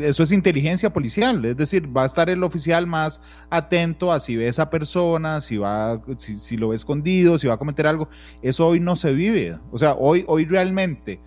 eso 0.07 0.23
es 0.23 0.31
inteligencia 0.31 0.91
policial, 0.91 1.43
es 1.43 1.57
decir, 1.57 1.95
va 1.95 2.03
a 2.03 2.05
estar 2.05 2.29
el 2.29 2.43
oficial 2.43 2.87
más 2.87 3.21
atento 3.49 4.11
a 4.11 4.19
si 4.19 4.35
ve 4.37 4.47
esa 4.47 4.69
persona, 4.69 5.41
si 5.41 5.57
va, 5.57 6.01
si, 6.17 6.57
lo 6.57 6.69
ve 6.69 6.75
escondido, 6.75 7.37
si 7.37 7.47
va 7.47 7.55
a 7.55 7.57
cometer 7.57 7.87
algo. 7.87 8.07
Eso 8.41 8.67
hoy 8.67 8.79
no 8.79 8.95
se 8.95 9.13
vive. 9.13 9.59
O 9.71 9.77
sea, 9.77 9.93
hoy, 9.93 10.23
hoy 10.27 10.45
realmente 10.45 11.19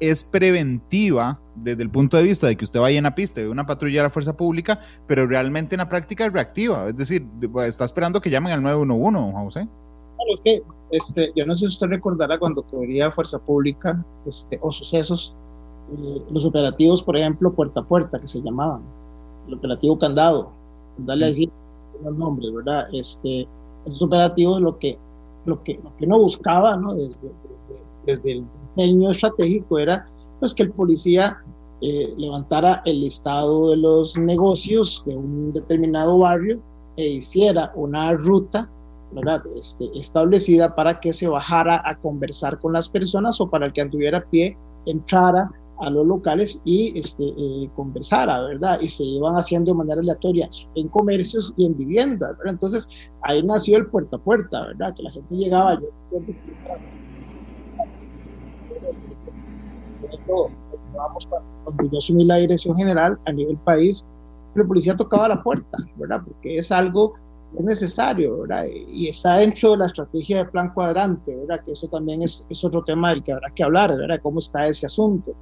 es 0.00 0.24
preventiva 0.24 1.40
desde 1.54 1.82
el 1.82 1.90
punto 1.90 2.16
de 2.16 2.24
vista 2.24 2.48
de 2.48 2.56
que 2.56 2.64
usted 2.64 2.80
vaya 2.80 2.98
en 2.98 3.04
la 3.04 3.14
pista 3.14 3.40
de 3.40 3.48
una 3.48 3.64
patrulla 3.64 4.00
de 4.00 4.08
la 4.08 4.10
fuerza 4.10 4.36
pública, 4.36 4.80
pero 5.06 5.26
realmente 5.26 5.76
en 5.76 5.78
la 5.78 5.88
práctica 5.88 6.26
es 6.26 6.32
reactiva. 6.32 6.88
Es 6.88 6.96
decir, 6.96 7.26
está 7.64 7.84
esperando 7.84 8.20
que 8.20 8.28
llamen 8.28 8.52
al 8.52 8.62
911, 8.62 9.32
José. 9.32 9.68
Bueno, 10.16 10.34
es 10.44 10.62
este, 10.90 11.32
yo 11.34 11.46
no 11.46 11.54
sé 11.54 11.60
si 11.60 11.66
usted 11.66 11.88
recordará 11.88 12.38
cuando 12.38 12.62
todavía 12.62 13.10
Fuerza 13.10 13.38
Pública 13.38 14.04
este, 14.26 14.58
o 14.62 14.72
sucesos 14.72 15.36
eh, 15.92 16.22
los 16.30 16.44
operativos, 16.44 17.02
por 17.02 17.16
ejemplo, 17.16 17.52
puerta 17.52 17.80
a 17.80 17.84
puerta, 17.84 18.20
que 18.20 18.26
se 18.26 18.40
llamaban, 18.40 18.82
el 19.48 19.54
operativo 19.54 19.98
candado, 19.98 20.50
darle 20.98 21.26
a 21.26 21.28
decir 21.28 21.50
los 22.02 22.16
nombres, 22.16 22.52
¿verdad? 22.52 22.88
Este, 22.92 23.46
esos 23.84 24.02
operativos 24.02 24.60
lo 24.60 24.78
que, 24.78 24.98
lo 25.44 25.62
que, 25.62 25.78
lo 25.82 25.96
que 25.96 26.06
no 26.06 26.18
buscaba, 26.18 26.76
¿no? 26.76 26.94
Desde, 26.94 27.30
desde, 28.06 28.32
el 28.32 28.44
diseño 28.68 29.10
estratégico 29.10 29.78
era 29.78 30.06
pues 30.40 30.54
que 30.54 30.64
el 30.64 30.70
policía 30.70 31.38
eh, 31.80 32.12
levantara 32.16 32.82
el 32.84 33.00
listado 33.00 33.70
de 33.70 33.76
los 33.76 34.16
negocios 34.18 35.02
de 35.06 35.16
un 35.16 35.52
determinado 35.52 36.18
barrio 36.18 36.60
e 36.96 37.08
hiciera 37.08 37.72
una 37.74 38.12
ruta 38.12 38.68
¿verdad? 39.14 39.42
Este, 39.56 39.90
establecida 39.96 40.74
para 40.74 40.98
que 40.98 41.12
se 41.12 41.28
bajara 41.28 41.80
a 41.84 41.96
conversar 41.96 42.58
con 42.58 42.72
las 42.72 42.88
personas 42.88 43.40
o 43.40 43.48
para 43.48 43.66
el 43.66 43.72
que 43.72 43.80
anduviera 43.80 44.18
a 44.18 44.24
pie 44.24 44.56
entrara 44.86 45.50
a 45.84 45.90
los 45.90 46.06
locales 46.06 46.60
y 46.64 46.98
este, 46.98 47.24
eh, 47.24 47.70
conversara, 47.74 48.40
¿verdad? 48.42 48.80
Y 48.80 48.88
se 48.88 49.04
iban 49.04 49.34
haciendo 49.34 49.72
de 49.72 49.78
manera 49.78 50.00
aleatoria 50.00 50.48
en 50.74 50.88
comercios 50.88 51.52
y 51.56 51.66
en 51.66 51.76
viviendas, 51.76 52.36
¿verdad? 52.38 52.54
Entonces 52.54 52.88
ahí 53.22 53.42
nació 53.42 53.78
el 53.78 53.86
puerta 53.86 54.16
a 54.16 54.20
puerta, 54.20 54.66
¿verdad? 54.66 54.94
Que 54.94 55.02
la 55.02 55.10
gente 55.10 55.34
llegaba, 55.34 55.80
yo 55.80 55.88
cuando 61.64 61.90
yo 61.90 61.98
asumí 61.98 62.24
la 62.24 62.36
dirección 62.36 62.76
general 62.76 63.18
a 63.26 63.32
nivel 63.32 63.56
país, 63.58 64.06
la 64.54 64.64
policía 64.64 64.96
tocaba 64.96 65.28
la 65.28 65.42
puerta, 65.42 65.78
¿verdad? 65.96 66.20
Porque 66.24 66.58
es 66.58 66.70
algo 66.70 67.14
es 67.58 67.64
necesario, 67.64 68.40
¿verdad? 68.40 68.66
Y 68.88 69.08
está 69.08 69.36
dentro 69.36 69.72
de 69.72 69.76
la 69.78 69.86
estrategia 69.86 70.38
de 70.38 70.44
plan 70.46 70.72
cuadrante, 70.72 71.34
¿verdad? 71.36 71.64
Que 71.64 71.72
eso 71.72 71.88
también 71.88 72.22
es, 72.22 72.46
es 72.48 72.64
otro 72.64 72.82
tema 72.82 73.10
del 73.10 73.22
que 73.22 73.32
habrá 73.32 73.50
que 73.54 73.62
hablar, 73.62 73.96
¿verdad? 73.96 74.20
Cómo 74.22 74.38
está 74.38 74.66
ese 74.66 74.86
asunto. 74.86 75.34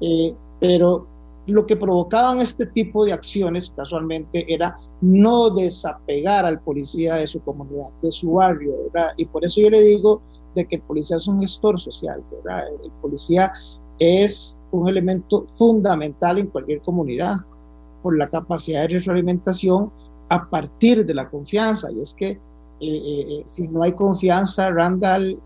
Eh, 0.00 0.34
pero 0.58 1.06
lo 1.46 1.66
que 1.66 1.76
provocaban 1.76 2.40
este 2.40 2.66
tipo 2.66 3.04
de 3.04 3.12
acciones 3.12 3.72
casualmente 3.76 4.52
era 4.52 4.78
no 5.00 5.50
desapegar 5.50 6.44
al 6.44 6.60
policía 6.60 7.14
de 7.16 7.26
su 7.26 7.40
comunidad, 7.40 7.90
de 8.02 8.12
su 8.12 8.32
barrio, 8.34 8.74
¿verdad? 8.92 9.12
Y 9.16 9.24
por 9.24 9.44
eso 9.44 9.60
yo 9.60 9.70
le 9.70 9.80
digo 9.80 10.22
de 10.54 10.66
que 10.66 10.76
el 10.76 10.82
policía 10.82 11.16
es 11.16 11.26
un 11.26 11.40
gestor 11.40 11.80
social, 11.80 12.22
¿verdad? 12.30 12.64
El 12.84 12.90
policía 13.00 13.52
es 13.98 14.60
un 14.70 14.88
elemento 14.88 15.46
fundamental 15.48 16.38
en 16.38 16.46
cualquier 16.48 16.80
comunidad 16.82 17.36
por 18.02 18.16
la 18.16 18.28
capacidad 18.28 18.82
de 18.82 18.98
retroalimentación 18.98 19.90
a 20.28 20.48
partir 20.48 21.04
de 21.04 21.14
la 21.14 21.28
confianza. 21.28 21.90
Y 21.92 22.00
es 22.00 22.14
que 22.14 22.30
eh, 22.30 22.38
eh, 22.80 23.26
eh, 23.28 23.42
si 23.44 23.68
no 23.68 23.82
hay 23.82 23.92
confianza, 23.92 24.70
Randall, 24.70 25.38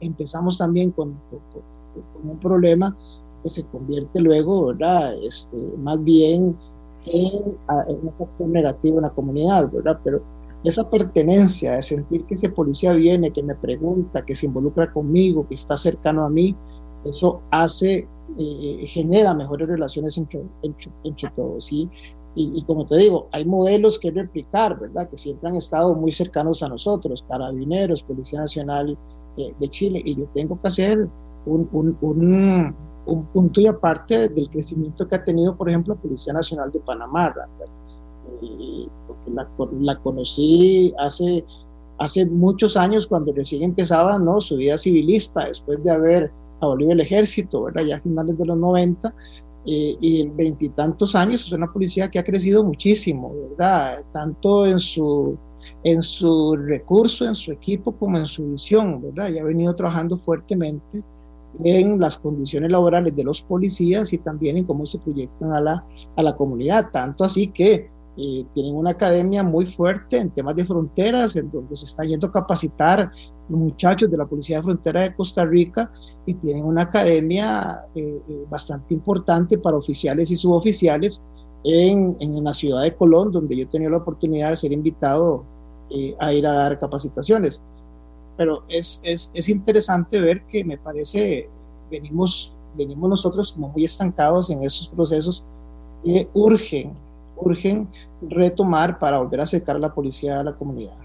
empezamos 0.00 0.58
también 0.58 0.92
con, 0.92 1.20
un 2.22 2.38
problema 2.38 2.96
que 3.42 3.48
se 3.48 3.64
convierte 3.66 4.20
luego, 4.20 4.66
¿verdad? 4.66 5.14
Este, 5.22 5.56
más 5.78 6.02
bien 6.02 6.56
en, 7.06 7.42
un 7.88 8.12
factor 8.14 8.48
negativo 8.48 8.96
en 8.98 9.02
la 9.02 9.10
comunidad, 9.10 9.70
¿verdad? 9.70 9.98
Pero 10.04 10.22
esa 10.64 10.88
pertenencia, 10.88 11.72
de 11.72 11.82
sentir 11.82 12.24
que 12.24 12.34
ese 12.34 12.48
policía 12.48 12.92
viene, 12.92 13.32
que 13.32 13.42
me 13.42 13.54
pregunta, 13.54 14.24
que 14.24 14.34
se 14.34 14.46
involucra 14.46 14.92
conmigo, 14.92 15.46
que 15.48 15.54
está 15.54 15.76
cercano 15.76 16.24
a 16.24 16.30
mí, 16.30 16.56
eso 17.04 17.40
hace, 17.50 18.06
genera 18.84 19.34
mejores 19.34 19.68
relaciones 19.68 20.16
entre, 20.16 20.42
entre, 20.62 21.30
todos. 21.34 21.64
¿sí? 21.64 21.90
Y, 22.36 22.62
como 22.62 22.86
te 22.86 22.96
digo, 22.96 23.28
hay 23.32 23.44
modelos 23.44 23.98
que 23.98 24.10
replicar, 24.10 24.78
¿verdad? 24.78 25.08
Que 25.10 25.18
siempre 25.18 25.50
han 25.50 25.56
estado 25.56 25.94
muy 25.94 26.12
cercanos 26.12 26.62
a 26.62 26.68
nosotros, 26.68 27.24
carabineros, 27.28 28.02
Policía 28.04 28.40
Nacional 28.40 28.96
eh, 29.36 29.52
de 29.58 29.68
Chile, 29.68 30.00
y 30.04 30.14
yo 30.14 30.26
tengo 30.32 30.60
que 30.60 30.68
hacer 30.68 31.08
un, 31.44 31.68
un, 31.72 31.98
un, 32.00 32.74
un, 33.06 33.24
punto 33.26 33.60
y 33.60 33.66
aparte 33.66 34.28
del 34.28 34.48
crecimiento 34.50 35.06
que 35.06 35.14
ha 35.14 35.24
tenido, 35.24 35.56
por 35.56 35.68
ejemplo, 35.68 35.96
Policía 35.96 36.32
Nacional 36.32 36.70
de 36.72 36.80
Panamá, 36.80 37.34
y, 38.40 38.88
porque 39.06 39.30
la, 39.30 39.48
la, 39.80 39.98
conocí 40.00 40.94
hace, 40.98 41.44
hace 41.98 42.26
muchos 42.26 42.76
años 42.76 43.06
cuando 43.06 43.32
recién 43.32 43.62
empezaba 43.62 44.18
¿no? 44.18 44.40
su 44.40 44.56
vida 44.56 44.78
civilista, 44.78 45.46
después 45.46 45.82
de 45.84 45.90
haber 45.90 46.32
abolido 46.60 46.92
el 46.92 47.00
ejército, 47.00 47.64
¿verdad? 47.64 47.82
ya 47.82 47.96
a 47.96 48.00
finales 48.00 48.38
de 48.38 48.46
los 48.46 48.56
90, 48.56 49.14
eh, 49.64 49.96
y 50.00 50.22
en 50.22 50.36
veintitantos 50.36 51.14
años 51.14 51.46
es 51.46 51.52
una 51.52 51.72
policía 51.72 52.10
que 52.10 52.18
ha 52.18 52.24
crecido 52.24 52.64
muchísimo, 52.64 53.32
¿verdad? 53.50 54.02
Tanto 54.12 54.66
en 54.66 54.80
su, 54.80 55.38
en 55.84 56.02
su 56.02 56.56
recurso, 56.56 57.26
en 57.26 57.36
su 57.36 57.52
equipo, 57.52 57.92
como 57.92 58.18
en 58.18 58.26
su 58.26 58.50
visión, 58.50 59.00
¿verdad? 59.00 59.30
Y 59.30 59.38
ha 59.38 59.44
venido 59.44 59.72
trabajando 59.74 60.18
fuertemente 60.18 61.04
en 61.64 62.00
las 62.00 62.18
condiciones 62.18 62.70
laborales 62.70 63.14
de 63.14 63.24
los 63.24 63.42
policías 63.42 64.12
y 64.12 64.18
también 64.18 64.56
en 64.56 64.64
cómo 64.64 64.86
se 64.86 64.98
proyectan 64.98 65.52
a 65.52 65.60
la, 65.60 65.84
a 66.16 66.22
la 66.22 66.36
comunidad. 66.36 66.90
Tanto 66.90 67.24
así 67.24 67.48
que 67.48 67.90
eh, 68.16 68.44
tienen 68.52 68.74
una 68.74 68.90
academia 68.90 69.42
muy 69.42 69.64
fuerte 69.64 70.18
en 70.18 70.30
temas 70.30 70.54
de 70.54 70.66
fronteras, 70.66 71.34
en 71.36 71.50
donde 71.50 71.74
se 71.76 71.86
está 71.86 72.04
yendo 72.04 72.26
a 72.26 72.32
capacitar 72.32 73.10
los 73.48 73.58
muchachos 73.58 74.10
de 74.10 74.16
la 74.18 74.26
Policía 74.26 74.58
de 74.58 74.64
Frontera 74.64 75.00
de 75.00 75.14
Costa 75.14 75.44
Rica 75.44 75.90
y 76.26 76.34
tienen 76.34 76.64
una 76.64 76.82
academia 76.82 77.86
eh, 77.94 78.20
eh, 78.28 78.44
bastante 78.50 78.92
importante 78.92 79.56
para 79.56 79.78
oficiales 79.78 80.30
y 80.30 80.36
suboficiales 80.36 81.22
en, 81.64 82.16
en, 82.20 82.44
la 82.44 82.52
ciudad 82.52 82.82
de 82.82 82.94
Colón, 82.94 83.32
donde 83.32 83.56
yo 83.56 83.62
he 83.62 83.66
tenido 83.66 83.92
la 83.92 83.98
oportunidad 83.98 84.50
de 84.50 84.56
ser 84.56 84.72
invitado 84.72 85.44
a 86.20 86.32
ir 86.32 86.46
a 86.46 86.52
dar 86.52 86.78
capacitaciones. 86.78 87.62
Pero 88.36 88.64
es, 88.68 89.00
es, 89.04 89.30
es 89.34 89.48
interesante 89.48 90.20
ver 90.20 90.44
que 90.46 90.64
me 90.64 90.78
parece, 90.78 91.48
venimos, 91.90 92.54
venimos 92.76 93.10
nosotros 93.10 93.52
como 93.52 93.68
muy 93.68 93.84
estancados 93.84 94.50
en 94.50 94.62
esos 94.62 94.88
procesos 94.88 95.44
que 96.04 96.28
urgen 96.32 96.96
urgen 97.36 97.88
retomar 98.22 98.98
para 98.98 99.18
volver 99.18 99.40
a 99.40 99.42
acercar 99.44 99.76
a 99.76 99.78
la 99.78 99.92
policía 99.92 100.40
a 100.40 100.44
la 100.44 100.56
comunidad. 100.56 100.96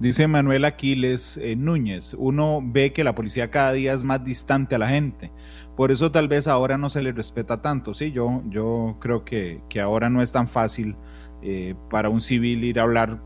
Dice 0.00 0.26
Manuel 0.26 0.64
Aquiles 0.64 1.36
eh, 1.36 1.54
Núñez, 1.54 2.14
uno 2.18 2.60
ve 2.62 2.92
que 2.92 3.04
la 3.04 3.14
policía 3.14 3.50
cada 3.50 3.72
día 3.72 3.92
es 3.92 4.02
más 4.02 4.24
distante 4.24 4.74
a 4.74 4.78
la 4.78 4.88
gente, 4.88 5.30
por 5.76 5.92
eso 5.92 6.10
tal 6.10 6.26
vez 6.26 6.48
ahora 6.48 6.76
no 6.76 6.90
se 6.90 7.02
le 7.02 7.12
respeta 7.12 7.62
tanto. 7.62 7.94
Sí, 7.94 8.10
yo, 8.10 8.42
yo 8.48 8.96
creo 8.98 9.24
que, 9.24 9.60
que 9.68 9.80
ahora 9.80 10.10
no 10.10 10.20
es 10.20 10.32
tan 10.32 10.48
fácil 10.48 10.96
eh, 11.42 11.74
para 11.90 12.08
un 12.08 12.20
civil 12.20 12.64
ir 12.64 12.80
a 12.80 12.82
hablar 12.82 13.20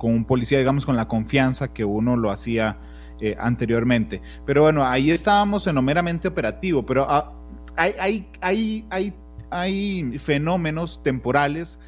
con 0.00 0.14
un 0.14 0.24
policía, 0.24 0.58
digamos, 0.58 0.86
con 0.86 0.96
la 0.96 1.06
confianza 1.06 1.72
que 1.72 1.84
uno 1.84 2.16
lo 2.16 2.30
hacía 2.30 2.78
eh, 3.20 3.36
anteriormente. 3.38 4.22
Pero 4.46 4.62
bueno, 4.62 4.84
ahí 4.84 5.10
estábamos 5.10 5.66
en 5.66 5.74
lo 5.74 5.82
meramente 5.82 6.26
operativo, 6.26 6.86
pero 6.86 7.06
ah, 7.08 7.32
hay, 7.76 7.94
hay, 7.98 8.28
hay, 8.40 8.86
hay 8.90 9.14
hay 9.50 10.18
fenómenos 10.18 11.02
temporales 11.02 11.78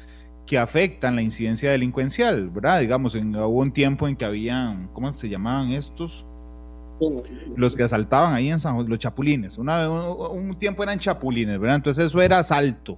que 0.45 0.57
afectan 0.57 1.15
la 1.15 1.21
incidencia 1.21 1.71
delincuencial, 1.71 2.49
¿verdad? 2.49 2.81
Digamos, 2.81 3.15
en, 3.15 3.35
hubo 3.35 3.61
un 3.61 3.71
tiempo 3.71 4.07
en 4.07 4.15
que 4.15 4.25
habían, 4.25 4.89
¿cómo 4.89 5.11
se 5.13 5.29
llamaban 5.29 5.71
estos? 5.71 6.25
Los 7.55 7.75
que 7.75 7.83
asaltaban 7.83 8.33
ahí 8.33 8.49
en 8.49 8.59
San 8.59 8.75
José, 8.75 8.89
los 8.89 8.99
chapulines. 8.99 9.57
Una, 9.57 9.89
un, 9.89 10.57
tiempo 10.57 10.83
eran 10.83 10.99
chapulines, 10.99 11.59
¿verdad? 11.59 11.77
Entonces 11.77 12.05
eso 12.05 12.21
era 12.21 12.39
asalto 12.39 12.97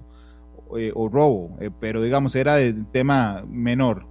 eh, 0.76 0.92
o 0.94 1.08
robo, 1.08 1.56
eh, 1.60 1.70
pero 1.80 2.02
digamos 2.02 2.34
era 2.34 2.56
de 2.56 2.72
tema 2.92 3.44
menor, 3.48 4.06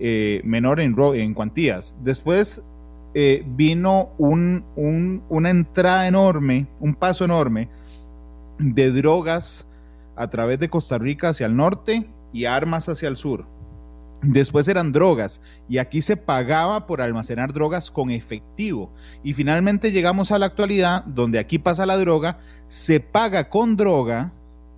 eh, 0.00 0.40
menor 0.44 0.80
en, 0.80 0.96
en 0.98 1.34
cuantías. 1.34 1.94
Después 2.02 2.64
vino 3.56 4.10
un, 4.18 4.64
una 5.28 5.50
entrada 5.50 6.06
enorme, 6.06 6.68
un 6.78 6.94
paso 6.94 7.24
enorme 7.24 7.68
de 8.58 8.92
drogas 8.92 9.66
a 10.16 10.28
través 10.28 10.60
de 10.60 10.68
Costa 10.68 10.98
Rica 10.98 11.30
hacia 11.30 11.46
el 11.46 11.56
norte 11.56 12.06
y 12.32 12.44
armas 12.44 12.88
hacia 12.88 13.08
el 13.08 13.16
sur. 13.16 13.46
Después 14.22 14.68
eran 14.68 14.92
drogas 14.92 15.40
y 15.66 15.78
aquí 15.78 16.02
se 16.02 16.16
pagaba 16.16 16.86
por 16.86 17.00
almacenar 17.00 17.54
drogas 17.54 17.90
con 17.90 18.10
efectivo. 18.10 18.92
Y 19.22 19.32
finalmente 19.32 19.92
llegamos 19.92 20.30
a 20.30 20.38
la 20.38 20.46
actualidad 20.46 21.04
donde 21.04 21.38
aquí 21.38 21.58
pasa 21.58 21.86
la 21.86 21.96
droga, 21.96 22.38
se 22.66 23.00
paga 23.00 23.48
con 23.48 23.76
droga 23.76 24.32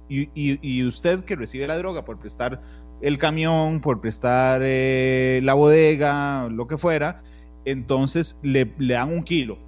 y, 0.09 0.85
usted 0.85 1.25
que 1.25 1.37
recibe 1.37 1.67
la 1.67 1.77
droga 1.77 2.05
por 2.05 2.19
prestar 2.19 2.61
el 3.03 3.19
camión, 3.19 3.81
por 3.81 4.01
prestar 4.01 4.63
eh, 4.65 5.41
la 5.43 5.55
bodega, 5.55 6.49
lo 6.49 6.67
que 6.67 6.79
fuera, 6.79 7.23
entonces 7.65 8.39
le, 8.43 8.73
le 8.79 8.95
dan 8.95 9.13
un 9.13 9.23
kilo 9.23 9.59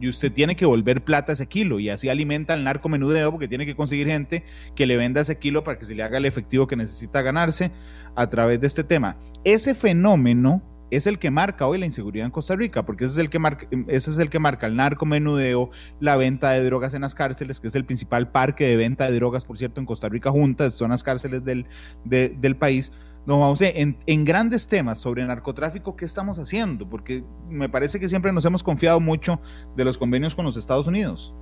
y 0.00 0.08
usted 0.08 0.32
tiene 0.32 0.56
que 0.56 0.66
volver 0.66 1.04
plata 1.04 1.32
ese 1.32 1.46
kilo 1.46 1.80
y 1.80 1.88
así 1.88 2.08
alimenta 2.08 2.52
al 2.52 2.64
narcomenudeo 2.64 3.30
porque 3.30 3.48
tiene 3.48 3.64
que 3.64 3.76
conseguir 3.76 4.08
gente 4.08 4.44
que 4.74 4.86
le 4.86 4.96
venda 4.96 5.20
ese 5.20 5.38
kilo 5.38 5.64
para 5.64 5.78
que 5.78 5.84
se 5.84 5.94
le 5.94 6.02
haga 6.02 6.18
el 6.18 6.26
efectivo 6.26 6.66
que 6.66 6.76
necesita 6.76 7.22
ganarse 7.22 7.70
a 8.14 8.28
través 8.28 8.60
de 8.60 8.66
este 8.66 8.84
tema. 8.84 9.16
Ese 9.44 9.74
fenómeno 9.74 10.62
es 10.96 11.06
el 11.06 11.18
que 11.18 11.30
marca 11.30 11.66
hoy 11.66 11.78
la 11.78 11.86
inseguridad 11.86 12.26
en 12.26 12.32
Costa 12.32 12.56
Rica, 12.56 12.84
porque 12.84 13.04
ese 13.04 13.14
es 13.14 13.18
el 13.18 13.30
que 13.30 13.38
marca, 13.38 13.66
ese 13.88 14.10
es 14.10 14.18
el 14.18 14.30
que 14.30 14.38
marca 14.38 14.66
el 14.66 14.76
narcomenudeo, 14.76 15.70
la 16.00 16.16
venta 16.16 16.50
de 16.50 16.64
drogas 16.64 16.94
en 16.94 17.02
las 17.02 17.14
cárceles, 17.14 17.60
que 17.60 17.68
es 17.68 17.74
el 17.74 17.84
principal 17.84 18.30
parque 18.30 18.66
de 18.66 18.76
venta 18.76 19.10
de 19.10 19.14
drogas, 19.16 19.44
por 19.44 19.58
cierto, 19.58 19.80
en 19.80 19.86
Costa 19.86 20.08
Rica 20.08 20.30
juntas, 20.30 20.74
son 20.74 20.90
las 20.90 21.02
cárceles 21.02 21.44
del, 21.44 21.66
del 22.04 22.56
país 22.56 22.92
Don 23.26 23.40
José, 23.40 23.80
en, 23.80 23.96
en, 24.06 24.24
grandes 24.24 24.66
temas 24.66 24.98
sobre 24.98 25.24
narcotráfico, 25.24 25.96
¿qué 25.96 26.04
estamos 26.04 26.38
haciendo? 26.38 26.86
Porque 26.86 27.24
me 27.48 27.70
parece 27.70 27.98
que 27.98 28.06
siempre 28.06 28.32
nos 28.32 28.44
hemos 28.44 28.62
confiado 28.62 29.00
mucho 29.00 29.40
de 29.76 29.84
los 29.84 29.96
convenios 29.96 30.34
con 30.34 30.44
los 30.44 30.58
Estados 30.58 30.86
Unidos. 30.86 31.34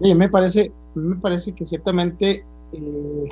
Sí, 0.00 0.14
me 0.14 0.28
parece, 0.30 0.72
me 0.94 1.16
parece 1.16 1.52
que 1.52 1.66
ciertamente 1.66 2.46
eh, 2.72 3.28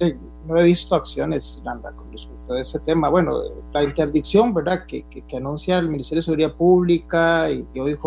eh, 0.00 0.16
no 0.46 0.58
he 0.58 0.64
visto 0.64 0.94
acciones, 0.94 1.62
Landa, 1.64 1.92
con 1.92 2.10
respecto 2.12 2.54
a 2.54 2.60
ese 2.60 2.78
tema. 2.80 3.08
Bueno, 3.08 3.40
la 3.72 3.84
interdicción, 3.84 4.52
¿verdad?, 4.52 4.86
que, 4.86 5.04
que, 5.08 5.36
anuncia 5.36 5.78
el 5.78 5.88
Ministerio 5.88 6.20
de 6.20 6.24
Seguridad 6.24 6.54
Pública 6.54 7.50
y, 7.50 7.66
y 7.74 7.80
OIJ 7.80 7.98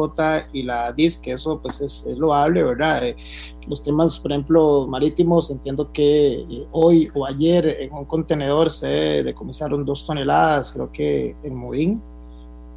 y 0.53 0.63
la 0.63 0.91
DIS, 0.93 1.17
que 1.17 1.33
eso 1.33 1.59
pues 1.61 1.81
es, 1.81 2.05
loable, 2.17 2.63
¿verdad? 2.63 3.07
Eh, 3.07 3.17
los 3.67 3.81
temas, 3.81 4.17
por 4.19 4.31
ejemplo, 4.31 4.87
marítimos, 4.87 5.51
entiendo 5.51 5.91
que 5.91 6.41
eh, 6.41 6.67
hoy 6.71 7.09
o 7.13 7.25
ayer 7.25 7.65
en 7.81 7.93
un 7.93 8.05
contenedor 8.05 8.69
se 8.69 8.87
decomisaron 8.87 9.83
dos 9.83 10.05
toneladas, 10.05 10.71
creo 10.71 10.91
que 10.91 11.35
en 11.43 11.55
Morín, 11.55 12.01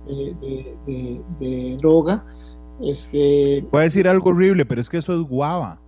de, 0.06 0.76
de, 0.86 1.22
de, 1.38 1.76
droga. 1.76 2.24
Este, 2.80 3.64
Puede 3.70 3.84
decir 3.84 4.08
algo 4.08 4.30
horrible, 4.30 4.64
pero 4.64 4.80
es 4.80 4.88
que 4.88 4.96
eso 4.96 5.12
es 5.12 5.20
guava. 5.20 5.80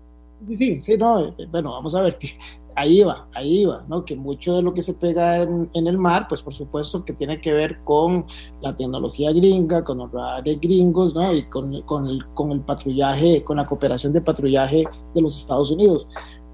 Sí, 0.48 0.80
sí, 0.80 0.96
no, 0.96 1.34
bueno, 1.50 1.70
vamos 1.70 1.94
a 1.94 2.02
ver, 2.02 2.18
ahí 2.76 3.02
va, 3.02 3.28
ahí 3.34 3.64
va, 3.64 3.84
¿no? 3.88 4.04
Que 4.04 4.16
mucho 4.16 4.56
de 4.56 4.62
lo 4.62 4.74
que 4.74 4.82
se 4.82 4.94
pega 4.94 5.42
en, 5.42 5.68
el 5.74 5.98
mar, 5.98 6.26
pues 6.28 6.42
por 6.42 6.54
supuesto 6.54 7.04
que 7.04 7.12
tiene 7.12 7.40
que 7.40 7.52
ver 7.52 7.82
con 7.84 8.24
la 8.60 8.74
tecnología 8.74 9.32
gringa, 9.32 9.84
con 9.84 9.98
los 9.98 10.12
radares 10.12 10.60
gringos, 10.60 11.14
¿no? 11.14 11.32
Y 11.32 11.44
con, 11.44 11.74
el, 11.74 11.84
con 11.84 12.50
el 12.50 12.60
patrullaje, 12.60 13.42
con 13.44 13.56
la 13.56 13.64
cooperación 13.64 14.12
de 14.12 14.20
patrullaje 14.20 14.84
de 15.14 15.22
los 15.22 15.36
Estados 15.38 15.70
Unidos. 15.70 16.08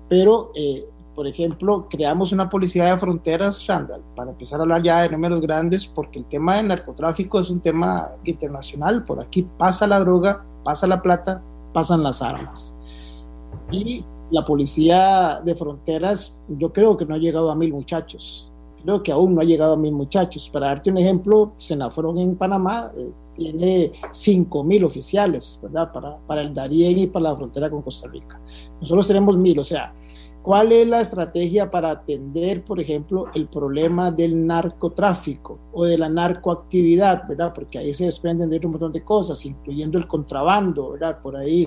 Pero, 0.09 0.53
eh, 0.55 0.87
por 1.15 1.27
ejemplo, 1.27 1.87
creamos 1.89 2.33
una 2.33 2.49
policía 2.49 2.85
de 2.87 2.99
fronteras, 2.99 3.67
Randall, 3.67 4.03
para 4.15 4.31
empezar 4.31 4.61
a 4.61 4.63
hablar 4.63 4.83
ya 4.83 5.03
de 5.03 5.11
números 5.11 5.41
grandes, 5.41 5.87
porque 5.87 6.21
el 6.21 6.25
tema 6.27 6.57
del 6.57 6.69
narcotráfico 6.69 7.41
es 7.41 7.51
un 7.51 7.61
tema 7.61 8.09
internacional. 8.25 9.05
Por 9.05 9.21
aquí 9.21 9.47
pasa 9.59 9.87
la 9.87 9.99
droga, 10.01 10.45
pasa 10.65 10.87
la 10.87 11.03
plata, 11.03 11.43
pasan 11.73 12.03
las 12.03 12.23
armas. 12.23 12.79
Y 13.71 14.05
la 14.31 14.45
policía 14.45 15.41
de 15.45 15.55
fronteras, 15.55 16.43
yo 16.49 16.73
creo 16.73 16.97
que 16.97 17.05
no 17.05 17.15
ha 17.15 17.19
llegado 17.19 17.51
a 17.51 17.55
mil 17.55 17.73
muchachos. 17.73 18.51
Creo 18.83 19.03
que 19.03 19.11
aún 19.11 19.35
no 19.35 19.41
ha 19.41 19.45
llegado 19.45 19.75
a 19.75 19.77
mil 19.77 19.93
muchachos. 19.93 20.49
Para 20.49 20.67
darte 20.67 20.91
un 20.91 20.99
ejemplo, 20.99 21.53
Senafrón 21.57 22.19
en 22.19 22.37
Panamá 22.37 22.93
eh, 22.97 23.11
tiene 23.35 23.93
cinco 24.13 24.63
mil 24.63 24.85
oficiales, 24.85 25.59
¿verdad? 25.63 25.93
Para, 25.93 26.19
para 26.19 26.43
el 26.43 26.55
Darién 26.55 26.99
y 26.99 27.07
para 27.07 27.31
la 27.31 27.37
frontera 27.37 27.71
con 27.71 27.83
Costa 27.83 28.09
Rica. 28.09 28.41
Nosotros 28.81 29.07
tenemos 29.07 29.37
mil, 29.37 29.59
o 29.59 29.65
sea, 29.65 29.93
¿Cuál 30.49 30.73
es 30.73 30.89
la 30.89 31.03
estrategia 31.03 31.71
para 31.71 31.91
atender, 31.91 32.65
por 32.65 32.81
ejemplo, 32.81 33.27
el 33.35 33.49
problema 33.49 34.11
del 34.11 34.47
narcotráfico 34.47 35.59
o 35.75 35.85
de 35.85 35.99
la 35.99 36.09
narcoactividad, 36.09 37.29
verdad? 37.29 37.53
Porque 37.55 37.77
ahí 37.77 37.93
se 37.93 38.07
desprenden 38.07 38.49
de 38.49 38.59
un 38.65 38.71
montón 38.71 38.91
de 38.91 39.05
cosas, 39.05 39.45
incluyendo 39.45 39.99
el 39.99 40.09
contrabando, 40.09 40.93
¿verdad? 40.93 41.21
Por 41.21 41.37
ahí 41.37 41.67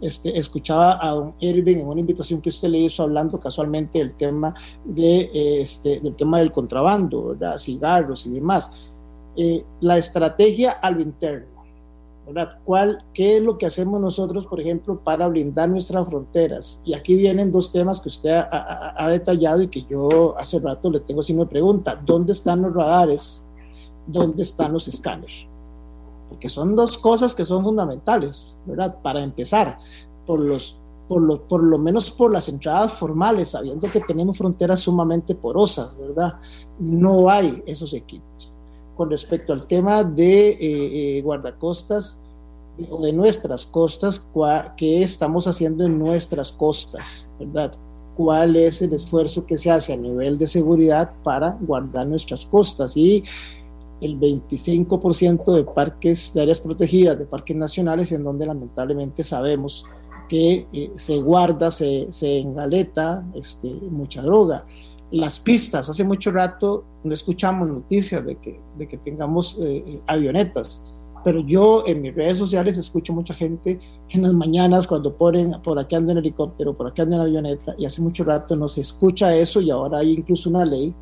este, 0.00 0.36
escuchaba 0.36 0.98
a 1.00 1.10
don 1.12 1.34
Irving 1.38 1.76
en 1.76 1.86
una 1.86 2.00
invitación 2.00 2.40
que 2.40 2.48
usted 2.48 2.68
le 2.68 2.78
hizo 2.78 3.04
hablando 3.04 3.38
casualmente 3.38 4.00
del 4.00 4.14
tema, 4.14 4.52
de, 4.84 5.30
este, 5.60 6.00
del, 6.00 6.16
tema 6.16 6.40
del 6.40 6.50
contrabando, 6.50 7.28
¿verdad? 7.28 7.58
cigarros 7.58 8.26
y 8.26 8.30
demás. 8.30 8.72
Eh, 9.36 9.64
la 9.82 9.98
estrategia 9.98 10.72
a 10.72 10.90
lo 10.90 11.00
interno. 11.00 11.55
¿Verdad? 12.26 12.58
¿Cuál, 12.64 13.04
¿Qué 13.14 13.36
es 13.36 13.42
lo 13.42 13.56
que 13.56 13.66
hacemos 13.66 14.00
nosotros, 14.00 14.46
por 14.46 14.60
ejemplo, 14.60 14.98
para 15.02 15.28
blindar 15.28 15.68
nuestras 15.68 16.06
fronteras? 16.06 16.82
Y 16.84 16.94
aquí 16.94 17.14
vienen 17.14 17.52
dos 17.52 17.72
temas 17.72 18.00
que 18.00 18.08
usted 18.08 18.30
ha, 18.30 19.08
detallado 19.08 19.62
y 19.62 19.68
que 19.68 19.82
yo 19.84 20.36
hace 20.36 20.58
rato 20.58 20.90
le 20.90 21.00
tengo 21.00 21.20
así 21.20 21.32
una 21.32 21.48
pregunta. 21.48 22.00
¿Dónde 22.04 22.32
están 22.32 22.62
los 22.62 22.74
radares? 22.74 23.44
¿Dónde 24.06 24.42
están 24.42 24.72
los 24.72 24.88
escáneres? 24.88 25.46
porque 26.28 26.48
son 26.48 26.74
dos 26.74 26.98
cosas 26.98 27.34
que 27.34 27.44
son 27.44 27.62
fundamentales, 27.62 28.58
¿verdad? 28.66 29.00
Para 29.02 29.22
empezar, 29.22 29.78
por, 30.26 30.40
los, 30.40 30.80
por, 31.08 31.22
lo, 31.22 31.46
por 31.46 31.62
lo 31.62 31.78
menos 31.78 32.10
por 32.10 32.32
las 32.32 32.48
entradas 32.48 32.92
formales, 32.92 33.50
sabiendo 33.50 33.90
que 33.90 34.00
tenemos 34.00 34.36
fronteras 34.36 34.80
sumamente 34.80 35.34
porosas, 35.34 35.98
¿verdad? 35.98 36.38
No 36.78 37.30
hay 37.30 37.62
esos 37.66 37.94
equipos. 37.94 38.52
Con 38.96 39.10
respecto 39.10 39.52
al 39.52 39.66
tema 39.66 40.02
de 40.02 40.48
eh, 40.48 40.58
eh, 41.18 41.22
guardacostas, 41.22 42.20
o 42.90 43.02
de 43.02 43.12
nuestras 43.12 43.64
costas, 43.66 44.28
¿qué 44.76 45.02
estamos 45.02 45.46
haciendo 45.46 45.84
en 45.84 45.98
nuestras 45.98 46.52
costas, 46.52 47.30
verdad? 47.38 47.72
¿Cuál 48.16 48.56
es 48.56 48.82
el 48.82 48.92
esfuerzo 48.92 49.46
que 49.46 49.56
se 49.56 49.70
hace 49.70 49.92
a 49.92 49.96
nivel 49.96 50.38
de 50.38 50.46
seguridad 50.46 51.12
para 51.22 51.52
guardar 51.60 52.06
nuestras 52.06 52.46
costas? 52.46 52.96
Y 52.96 53.24
el 54.00 54.18
25% 54.18 55.54
de 55.54 55.64
parques, 55.64 56.32
de 56.34 56.42
áreas 56.42 56.60
protegidas, 56.60 57.18
de 57.18 57.26
parques 57.26 57.56
nacionales, 57.56 58.12
en 58.12 58.24
donde 58.24 58.46
lamentablemente 58.46 59.24
sabemos 59.24 59.84
que 60.28 60.66
eh, 60.72 60.92
se 60.96 61.18
guarda, 61.18 61.70
se, 61.70 62.10
se 62.10 62.38
engaleta 62.38 63.24
este, 63.34 63.68
mucha 63.90 64.22
droga. 64.22 64.66
Las 65.10 65.38
pistas, 65.38 65.88
hace 65.88 66.04
mucho 66.04 66.30
rato 66.30 66.84
no 67.06 67.14
escuchamos 67.14 67.68
noticias 67.68 68.24
de 68.24 68.36
que, 68.36 68.60
de 68.76 68.88
que 68.88 68.98
tengamos 68.98 69.58
eh, 69.60 69.84
eh, 69.86 70.00
avionetas, 70.06 70.84
pero 71.24 71.40
yo 71.40 71.84
en 71.86 72.02
mis 72.02 72.14
redes 72.14 72.38
sociales 72.38 72.78
escucho 72.78 73.12
mucha 73.12 73.34
gente 73.34 73.80
en 74.10 74.22
las 74.22 74.32
mañanas 74.32 74.86
cuando 74.86 75.16
ponen 75.16 75.60
por 75.62 75.78
aquí 75.78 75.96
ando 75.96 76.12
en 76.12 76.18
helicóptero, 76.18 76.76
por 76.76 76.88
aquí 76.88 77.02
ando 77.02 77.16
en 77.16 77.22
avioneta, 77.22 77.74
y 77.78 77.84
hace 77.84 78.00
mucho 78.00 78.22
rato 78.22 78.54
no 78.54 78.68
se 78.68 78.82
escucha 78.82 79.34
eso 79.34 79.60
y 79.60 79.70
ahora 79.70 79.98
hay 79.98 80.12
incluso 80.12 80.50
una 80.50 80.64
ley 80.64 80.94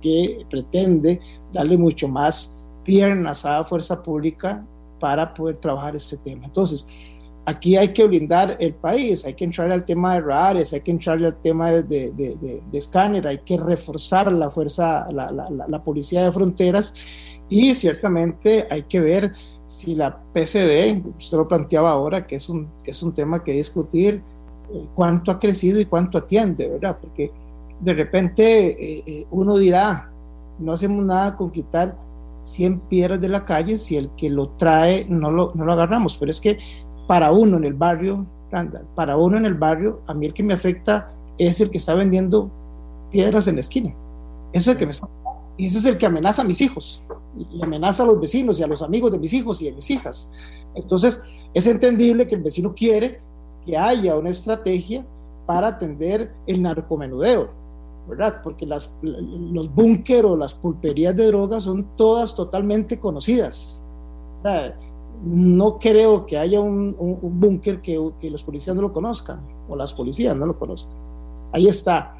que 0.00 0.44
pretende 0.50 1.20
darle 1.52 1.78
mucho 1.78 2.08
más 2.08 2.56
piernas 2.84 3.44
a 3.44 3.58
la 3.58 3.64
fuerza 3.64 4.02
pública 4.02 4.66
para 4.98 5.32
poder 5.32 5.56
trabajar 5.56 5.94
este 5.94 6.16
tema. 6.16 6.46
Entonces, 6.46 6.86
aquí 7.48 7.78
hay 7.78 7.94
que 7.94 8.06
blindar 8.06 8.58
el 8.60 8.74
país, 8.74 9.24
hay 9.24 9.32
que 9.32 9.44
entrar 9.44 9.72
al 9.72 9.86
tema 9.86 10.12
de 10.12 10.20
radares, 10.20 10.74
hay 10.74 10.82
que 10.82 10.90
entrar 10.90 11.16
al 11.24 11.40
tema 11.40 11.70
de, 11.70 11.82
de, 12.12 12.62
escáner, 12.74 13.26
hay 13.26 13.38
que 13.38 13.56
reforzar 13.56 14.30
la 14.30 14.50
fuerza, 14.50 15.10
la, 15.10 15.30
la, 15.30 15.82
policía 15.82 16.24
de 16.24 16.30
fronteras 16.30 16.92
y 17.48 17.74
ciertamente 17.74 18.66
hay 18.70 18.82
que 18.82 19.00
ver 19.00 19.32
si 19.66 19.94
la 19.94 20.20
PCD, 20.34 21.02
usted 21.18 21.38
lo 21.38 21.48
planteaba 21.48 21.90
ahora, 21.90 22.26
que 22.26 22.36
es 22.36 22.50
un, 22.50 22.68
que 22.84 22.90
es 22.90 23.02
un 23.02 23.14
tema 23.14 23.42
que 23.42 23.52
discutir, 23.52 24.22
eh, 24.70 24.86
cuánto 24.94 25.30
ha 25.30 25.38
crecido 25.38 25.80
y 25.80 25.86
cuánto 25.86 26.18
atiende, 26.18 26.68
¿verdad? 26.68 26.98
Porque 27.00 27.32
de 27.80 27.94
repente 27.94 28.98
eh, 28.98 29.02
eh, 29.06 29.26
uno 29.30 29.56
dirá, 29.56 30.12
no 30.58 30.72
hacemos 30.72 31.02
nada 31.02 31.34
con 31.34 31.50
quitar 31.50 31.96
100 32.42 32.80
piedras 32.80 33.20
de 33.22 33.28
la 33.28 33.44
calle 33.44 33.78
si 33.78 33.96
el 33.96 34.10
que 34.16 34.28
lo 34.28 34.50
trae 34.50 35.06
no 35.08 35.30
lo, 35.30 35.52
no 35.54 35.64
lo 35.64 35.72
agarramos, 35.72 36.16
pero 36.16 36.30
es 36.30 36.42
que 36.42 36.58
para 37.08 37.32
uno 37.32 37.56
en 37.56 37.64
el 37.64 37.74
barrio, 37.74 38.24
para 38.94 39.16
uno 39.16 39.36
en 39.38 39.46
el 39.46 39.54
barrio, 39.54 40.02
a 40.06 40.14
mí 40.14 40.26
el 40.26 40.34
que 40.34 40.44
me 40.44 40.54
afecta 40.54 41.10
es 41.38 41.60
el 41.60 41.70
que 41.70 41.78
está 41.78 41.94
vendiendo 41.94 42.50
piedras 43.10 43.48
en 43.48 43.56
la 43.56 43.62
esquina. 43.62 43.94
Ese 44.52 44.70
es 44.70 44.76
el 44.76 44.78
que 44.78 44.86
me 44.86 44.92
y 45.56 45.66
ese 45.66 45.78
es 45.78 45.84
el 45.86 45.98
que 45.98 46.06
amenaza 46.06 46.42
a 46.42 46.44
mis 46.44 46.60
hijos 46.60 47.02
y 47.50 47.62
amenaza 47.62 48.04
a 48.04 48.06
los 48.06 48.20
vecinos 48.20 48.60
y 48.60 48.62
a 48.62 48.66
los 48.68 48.80
amigos 48.80 49.10
de 49.10 49.18
mis 49.18 49.32
hijos 49.32 49.60
y 49.60 49.64
de 49.64 49.72
mis 49.72 49.90
hijas. 49.90 50.30
Entonces, 50.74 51.20
es 51.52 51.66
entendible 51.66 52.28
que 52.28 52.36
el 52.36 52.42
vecino 52.42 52.74
quiere 52.74 53.20
que 53.66 53.76
haya 53.76 54.14
una 54.14 54.30
estrategia 54.30 55.04
para 55.46 55.68
atender 55.68 56.32
el 56.46 56.62
narcomenudeo. 56.62 57.58
¿verdad? 58.08 58.40
Porque 58.42 58.64
los 58.64 59.74
búnker 59.74 60.24
o 60.24 60.36
las 60.36 60.54
pulperías 60.54 61.14
de 61.14 61.26
drogas 61.26 61.64
son 61.64 61.96
todas 61.96 62.34
totalmente 62.34 62.98
conocidas. 62.98 63.82
No 65.22 65.78
creo 65.78 66.26
que 66.26 66.38
haya 66.38 66.60
un, 66.60 66.96
búnker 67.22 67.80
que, 67.82 67.98
los 68.30 68.44
policías 68.44 68.76
no 68.76 68.82
lo 68.82 68.92
conozcan 68.92 69.40
o 69.68 69.76
las 69.76 69.92
policías 69.92 70.36
no 70.36 70.46
lo 70.46 70.58
conozcan. 70.58 70.94
Ahí 71.52 71.66
está. 71.66 72.16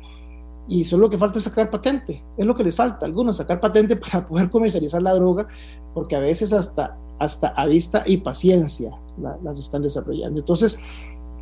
Y 0.69 0.85
solo 0.85 1.09
que 1.09 1.17
falta 1.17 1.39
es 1.39 1.45
sacar 1.45 1.71
patente. 1.71 2.25
Es 2.37 2.45
lo 2.45 2.55
que 2.55 2.65
les 2.65 2.75
falta 2.75 3.07
a 3.07 3.09
algunos, 3.09 3.37
sacar 3.37 3.61
patente 3.61 3.97
para 3.97 4.27
poder 4.27 4.51
comercializar 4.51 5.01
la 5.01 5.15
droga, 5.15 5.47
porque 5.95 6.17
a 6.17 6.21
veces 6.21 6.53
hasta, 6.53 6.99
hasta 7.19 7.49
a 7.49 7.67
vista 7.67 8.03
y 8.07 8.19
paciencia 8.19 8.99
las 9.43 9.59
están 9.59 9.83
desarrollando. 9.83 10.39
Entonces, 10.39 10.79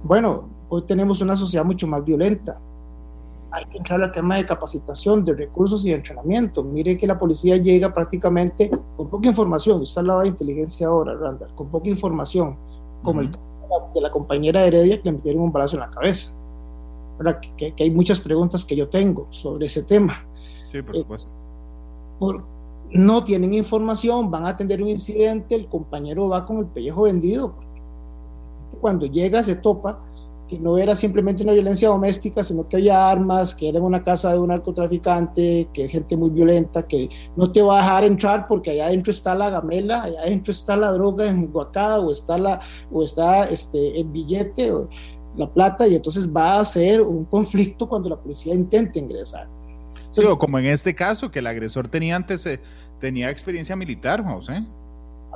bueno, 0.02 0.48
hoy 0.68 0.82
tenemos 0.82 1.20
una 1.20 1.36
sociedad 1.36 1.64
mucho 1.64 1.86
más 1.86 2.04
violenta, 2.04 2.60
hay 3.56 3.64
que 3.64 3.78
entrar 3.78 4.02
al 4.02 4.12
tema 4.12 4.36
de 4.36 4.44
capacitación, 4.44 5.24
de 5.24 5.32
recursos 5.32 5.84
y 5.86 5.88
de 5.88 5.96
entrenamiento. 5.96 6.62
Mire 6.62 6.98
que 6.98 7.06
la 7.06 7.18
policía 7.18 7.56
llega 7.56 7.90
prácticamente 7.92 8.70
con 8.96 9.08
poca 9.08 9.28
información. 9.28 9.80
Usted 9.80 10.00
hablaba 10.00 10.22
de 10.22 10.28
inteligencia 10.28 10.88
ahora, 10.88 11.14
Randall, 11.14 11.54
con 11.54 11.68
poca 11.68 11.88
información, 11.88 12.58
como 13.02 13.22
el 13.22 13.30
de 13.94 14.00
la 14.00 14.10
compañera 14.10 14.64
Heredia 14.64 14.98
que 14.98 15.10
le 15.10 15.16
metieron 15.16 15.42
un 15.42 15.52
balazo 15.52 15.76
en 15.76 15.80
la 15.80 15.90
cabeza. 15.90 16.34
Que, 17.56 17.72
que, 17.74 17.82
hay 17.82 17.90
muchas 17.90 18.20
preguntas 18.20 18.62
que 18.62 18.76
yo 18.76 18.90
tengo 18.90 19.26
sobre 19.30 19.66
ese 19.66 19.84
tema. 19.84 20.26
Sí, 20.70 20.82
por 20.82 20.94
eh, 20.94 20.98
supuesto. 20.98 21.30
no 22.90 23.24
tienen 23.24 23.54
información, 23.54 24.30
van 24.30 24.44
a 24.44 24.50
atender 24.50 24.82
un 24.82 24.88
incidente, 24.90 25.54
el 25.54 25.66
compañero 25.66 26.28
va 26.28 26.44
con 26.44 26.58
el 26.58 26.66
pellejo 26.66 27.02
vendido. 27.02 27.54
Cuando 28.82 29.06
llega 29.06 29.42
se 29.42 29.56
topa 29.56 30.05
que 30.48 30.58
no 30.58 30.78
era 30.78 30.94
simplemente 30.94 31.42
una 31.42 31.52
violencia 31.52 31.88
doméstica, 31.88 32.42
sino 32.42 32.68
que 32.68 32.76
había 32.76 33.10
armas, 33.10 33.54
que 33.54 33.68
era 33.68 33.80
una 33.80 34.02
casa 34.02 34.32
de 34.32 34.38
un 34.38 34.48
narcotraficante, 34.48 35.68
que 35.72 35.84
es 35.84 35.90
gente 35.90 36.16
muy 36.16 36.30
violenta, 36.30 36.86
que 36.86 37.08
no 37.36 37.50
te 37.50 37.62
va 37.62 37.78
a 37.78 37.82
dejar 37.82 38.04
entrar 38.04 38.46
porque 38.46 38.70
allá 38.70 38.86
adentro 38.86 39.12
está 39.12 39.34
la 39.34 39.50
gamela, 39.50 40.02
allá 40.02 40.20
adentro 40.20 40.52
está 40.52 40.76
la 40.76 40.92
droga 40.92 41.28
enguacada 41.28 42.00
o 42.00 42.12
está, 42.12 42.38
la, 42.38 42.60
o 42.92 43.02
está 43.02 43.48
este, 43.48 44.00
el 44.00 44.08
billete 44.08 44.72
o 44.72 44.88
la 45.36 45.52
plata 45.52 45.86
y 45.86 45.94
entonces 45.94 46.28
va 46.32 46.60
a 46.60 46.64
ser 46.64 47.02
un 47.02 47.24
conflicto 47.24 47.88
cuando 47.88 48.08
la 48.08 48.16
policía 48.16 48.54
intente 48.54 48.98
ingresar. 48.98 49.48
sí, 50.10 50.22
o 50.24 50.38
como 50.38 50.58
en 50.58 50.66
este 50.66 50.94
caso, 50.94 51.30
que 51.30 51.40
el 51.40 51.46
agresor 51.46 51.88
tenía 51.88 52.16
antes, 52.16 52.46
eh, 52.46 52.60
tenía 53.00 53.30
experiencia 53.30 53.76
militar, 53.76 54.24
José 54.24 54.64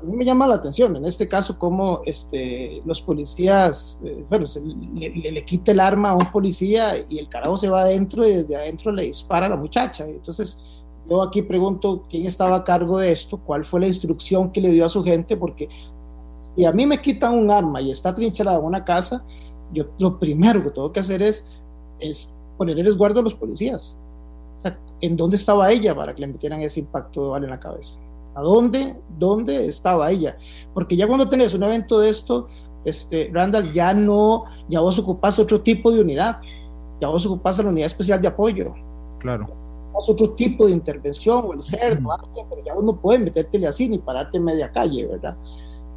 a 0.00 0.06
mí 0.06 0.16
me 0.16 0.24
llama 0.24 0.46
la 0.46 0.54
atención 0.54 0.96
en 0.96 1.04
este 1.04 1.28
caso 1.28 1.58
cómo 1.58 2.00
este, 2.06 2.82
los 2.84 3.00
policías, 3.00 4.00
eh, 4.04 4.24
bueno, 4.28 4.46
le, 4.94 5.32
le, 5.32 5.44
quita 5.44 5.72
el 5.72 5.80
arma 5.80 6.10
a 6.10 6.14
un 6.14 6.30
policía 6.30 7.04
y 7.08 7.18
el 7.18 7.28
carajo 7.28 7.56
se 7.56 7.68
va 7.68 7.82
adentro 7.82 8.26
y 8.26 8.32
desde 8.32 8.56
adentro 8.56 8.92
le 8.92 9.04
dispara 9.04 9.46
a 9.46 9.48
la 9.50 9.56
muchacha. 9.56 10.06
Entonces, 10.06 10.58
yo 11.08 11.22
aquí 11.22 11.42
pregunto 11.42 12.04
quién 12.08 12.26
estaba 12.26 12.56
a 12.56 12.64
cargo 12.64 12.98
de 12.98 13.12
esto, 13.12 13.38
cuál 13.38 13.64
fue 13.64 13.80
la 13.80 13.88
instrucción 13.88 14.50
que 14.50 14.60
le 14.60 14.70
dio 14.70 14.84
a 14.84 14.88
su 14.88 15.02
gente, 15.02 15.36
porque 15.36 15.68
si 16.54 16.64
a 16.64 16.72
mí 16.72 16.86
me 16.86 17.00
quitan 17.00 17.34
un 17.34 17.50
arma 17.50 17.80
y 17.80 17.90
está 17.90 18.14
trincherada 18.14 18.58
en 18.58 18.64
una 18.64 18.84
casa, 18.84 19.24
yo 19.72 19.86
lo 19.98 20.18
primero 20.18 20.62
que 20.62 20.70
tengo 20.70 20.92
que 20.92 21.00
hacer 21.00 21.22
es, 21.22 21.46
es 21.98 22.36
poner 22.56 22.78
el 22.78 22.86
resguardo 22.86 23.20
a 23.20 23.22
los 23.22 23.34
policías. 23.34 23.98
O 24.56 24.60
sea, 24.60 24.78
¿en 25.00 25.16
dónde 25.16 25.36
estaba 25.36 25.70
ella 25.70 25.94
para 25.94 26.14
que 26.14 26.20
le 26.20 26.28
metieran 26.28 26.60
ese 26.60 26.80
impacto 26.80 27.34
de 27.34 27.38
en 27.38 27.50
la 27.50 27.60
cabeza? 27.60 27.98
¿A 28.40 28.42
dónde, 28.42 28.98
dónde 29.18 29.66
estaba 29.66 30.10
ella? 30.10 30.38
Porque 30.72 30.96
ya 30.96 31.06
cuando 31.06 31.28
tenés 31.28 31.52
un 31.52 31.62
evento 31.62 31.98
de 31.98 32.08
esto, 32.08 32.48
este, 32.86 33.30
Randall, 33.30 33.70
ya 33.70 33.92
no, 33.92 34.44
ya 34.66 34.80
vos 34.80 34.98
ocupás 34.98 35.38
otro 35.38 35.60
tipo 35.60 35.92
de 35.92 36.00
unidad, 36.00 36.40
ya 37.02 37.08
vos 37.08 37.26
ocupás 37.26 37.58
la 37.58 37.68
unidad 37.68 37.86
especial 37.86 38.18
de 38.20 38.28
apoyo. 38.28 38.72
Claro. 39.18 39.46
Es 39.98 40.08
otro 40.08 40.30
tipo 40.30 40.64
de 40.64 40.72
intervención, 40.72 41.44
o 41.46 41.52
el 41.52 41.62
cerdo, 41.62 42.08
pero 42.48 42.64
ya 42.64 42.72
vos 42.72 42.84
no 42.84 42.96
puedes 42.96 43.20
metértele 43.20 43.66
así 43.66 43.90
ni 43.90 43.98
pararte 43.98 44.38
en 44.38 44.44
media 44.44 44.72
calle, 44.72 45.06
¿verdad? 45.06 45.36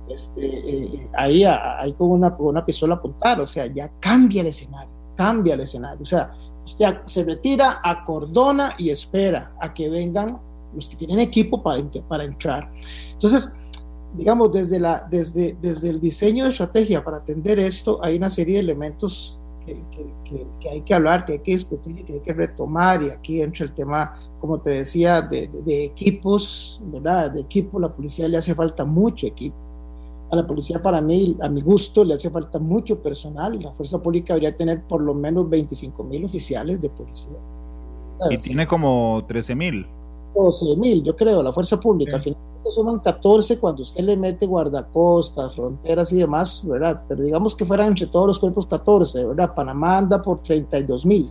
Este, 0.10 0.46
eh, 0.46 1.10
ahí, 1.14 1.46
ahí 1.46 1.94
con 1.94 2.10
una, 2.10 2.36
con 2.36 2.48
una 2.48 2.66
pistola 2.66 2.96
apuntar, 2.96 3.40
o 3.40 3.46
sea, 3.46 3.68
ya 3.68 3.90
cambia 4.02 4.42
el 4.42 4.48
escenario, 4.48 4.94
cambia 5.16 5.54
el 5.54 5.62
escenario, 5.62 6.02
o 6.02 6.06
sea, 6.06 6.34
usted 6.66 6.98
se 7.06 7.24
retira, 7.24 7.80
acordona 7.82 8.76
y 8.78 8.90
espera 8.90 9.56
a 9.62 9.74
que 9.74 9.88
vengan 9.88 10.42
los 10.76 10.88
que 10.88 10.96
tienen 10.96 11.20
equipo 11.20 11.62
para, 11.62 11.84
para 12.08 12.24
entrar. 12.24 12.72
Entonces, 13.12 13.54
digamos, 14.18 14.52
desde, 14.52 14.80
la, 14.80 15.08
desde, 15.10 15.56
desde 15.62 15.90
el 15.90 16.00
diseño 16.00 16.46
de 16.46 16.52
estrategia 16.52 17.04
para 17.04 17.18
atender 17.18 17.60
esto, 17.60 18.00
hay 18.04 18.16
una 18.18 18.30
serie 18.30 18.56
de 18.56 18.60
elementos 18.62 19.40
que, 19.66 19.80
que, 20.26 20.46
que, 20.60 20.70
hay 20.70 20.82
que 20.82 20.94
hablar, 20.94 21.26
que 21.26 21.34
hay 21.34 21.40
que 21.40 21.52
discutir 21.52 22.00
y 22.00 22.04
que 22.04 22.14
hay 22.14 22.20
que 22.20 22.34
retomar. 22.34 23.02
Y 23.02 23.10
aquí 23.10 23.42
entra 23.42 23.66
el 23.66 23.74
tema, 23.74 24.20
como 24.40 24.60
te 24.60 24.72
decía, 24.72 25.22
de, 25.22 25.50
de, 25.66 25.86
equipos, 25.86 26.82
¿verdad? 26.86 27.32
De 27.32 27.42
equipo, 27.42 27.80
la 27.80 27.94
policía 27.94 28.28
le 28.28 28.38
hace 28.38 28.54
falta 28.54 28.86
mucho 28.86 29.26
equipo. 29.28 29.56
A 30.32 30.36
la 30.36 30.48
policía, 30.48 30.82
para 30.82 31.00
mí, 31.00 31.38
a 31.42 31.50
mi 31.50 31.62
gusto, 31.62 32.04
le 32.04 32.16
hace 32.16 32.30
falta 32.30 32.58
mucho 32.60 33.02
personal. 33.02 33.60
La 33.62 33.72
fuerza 33.72 34.02
pública 34.02 34.34
debería 34.34 34.56
tener 34.56 34.82
por 34.84 35.02
lo 35.02 35.14
menos 35.14 35.50
25 35.50 36.04
mil 36.04 36.26
oficiales 36.26 36.82
de 36.82 36.90
policía. 36.90 37.38
Y 38.30 38.38
tiene 38.38 38.66
como 38.66 39.24
13 39.28 39.56
mil. 39.56 39.88
12 40.34 40.76
mil, 40.78 41.04
yo 41.04 41.16
creo, 41.16 41.44
la 41.44 41.54
fuerza 41.54 41.80
pública. 41.80 42.16
Al 42.16 42.22
final 42.22 42.40
suman 42.72 43.00
14 43.00 43.60
cuando 43.60 43.82
usted 43.82 44.04
le 44.04 44.18
mete 44.18 44.46
guardacostas, 44.46 45.56
fronteras 45.56 46.12
y 46.14 46.18
demás, 46.18 46.64
¿verdad? 46.66 47.04
Pero 47.08 47.24
digamos 47.24 47.56
que 47.56 47.66
fueran 47.66 47.90
entre 47.90 48.08
todos 48.08 48.28
los 48.28 48.40
cuerpos 48.40 48.68
14, 48.68 49.26
¿verdad? 49.26 49.54
Panamá 49.54 49.98
anda 49.98 50.22
por 50.22 50.42
32 50.42 51.06
mil. 51.06 51.30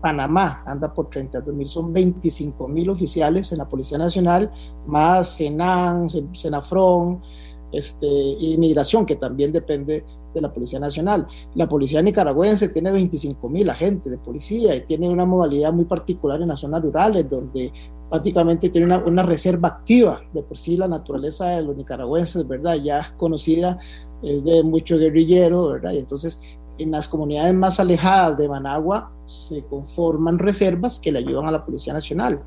Panamá 0.00 0.62
anda 0.66 0.92
por 0.92 1.08
32 1.08 1.54
mil, 1.54 1.68
son 1.68 1.92
25 1.92 2.66
mil 2.66 2.90
oficiales 2.90 3.52
en 3.52 3.58
la 3.58 3.68
Policía 3.68 3.98
Nacional, 3.98 4.50
más 4.86 5.28
Senan, 5.28 6.08
Senafron, 6.32 7.22
este, 7.70 8.06
inmigración, 8.06 9.06
que 9.06 9.14
también 9.14 9.52
depende 9.52 10.04
de 10.34 10.40
la 10.40 10.52
Policía 10.52 10.80
Nacional. 10.80 11.26
La 11.54 11.68
Policía 11.68 12.02
Nicaragüense 12.02 12.68
tiene 12.70 12.90
25 12.90 13.48
mil 13.48 13.70
agentes 13.70 14.10
de 14.10 14.18
policía 14.18 14.74
y 14.74 14.80
tiene 14.80 15.08
una 15.08 15.24
modalidad 15.24 15.72
muy 15.72 15.84
particular 15.84 16.40
en 16.42 16.48
las 16.48 16.60
zonas 16.60 16.82
rurales, 16.82 17.28
donde 17.28 17.72
prácticamente 18.12 18.68
tiene 18.68 18.94
una, 18.94 19.22
reserva 19.22 19.68
activa. 19.68 20.20
De 20.34 20.42
por 20.42 20.58
sí 20.58 20.76
la 20.76 20.86
naturaleza 20.86 21.46
de 21.46 21.62
los 21.62 21.74
nicaragüenses, 21.74 22.46
¿verdad? 22.46 22.74
Ya 22.74 22.98
es 22.98 23.08
conocida, 23.12 23.78
es 24.22 24.44
de 24.44 24.62
mucho 24.62 24.98
guerrillero, 24.98 25.68
¿verdad? 25.68 25.92
Y 25.92 26.00
entonces 26.00 26.38
en 26.76 26.90
las 26.90 27.08
comunidades 27.08 27.54
más 27.54 27.80
alejadas 27.80 28.36
de 28.36 28.50
Managua 28.50 29.10
se 29.24 29.62
conforman 29.62 30.38
reservas 30.38 31.00
que 31.00 31.10
le 31.10 31.20
ayudan 31.20 31.46
a 31.46 31.52
la 31.52 31.64
Policía 31.64 31.94
Nacional. 31.94 32.42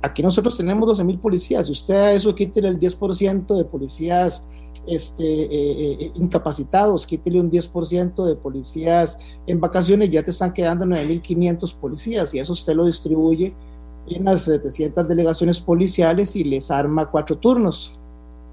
Aquí 0.00 0.22
nosotros 0.22 0.56
tenemos 0.56 0.88
12.000 0.88 1.20
policías. 1.20 1.66
Si 1.66 1.72
usted 1.72 1.94
a 1.96 2.12
eso 2.14 2.34
quítele 2.34 2.68
el 2.68 2.78
10% 2.78 3.56
de 3.58 3.64
policías 3.66 4.48
este, 4.86 5.22
eh, 5.22 5.96
eh, 6.00 6.12
incapacitados, 6.14 7.06
quítele 7.06 7.40
un 7.40 7.50
10% 7.50 8.24
de 8.24 8.36
policías 8.36 9.18
en 9.46 9.60
vacaciones, 9.60 10.08
ya 10.08 10.22
te 10.22 10.30
están 10.30 10.54
quedando 10.54 10.86
9.500 10.86 11.74
policías 11.74 12.32
y 12.32 12.38
eso 12.38 12.54
usted 12.54 12.74
lo 12.74 12.86
distribuye 12.86 13.54
en 14.06 14.24
las 14.24 14.42
700 14.42 15.08
delegaciones 15.08 15.60
policiales 15.60 16.36
y 16.36 16.44
les 16.44 16.70
arma 16.70 17.10
cuatro 17.10 17.38
turnos. 17.38 17.98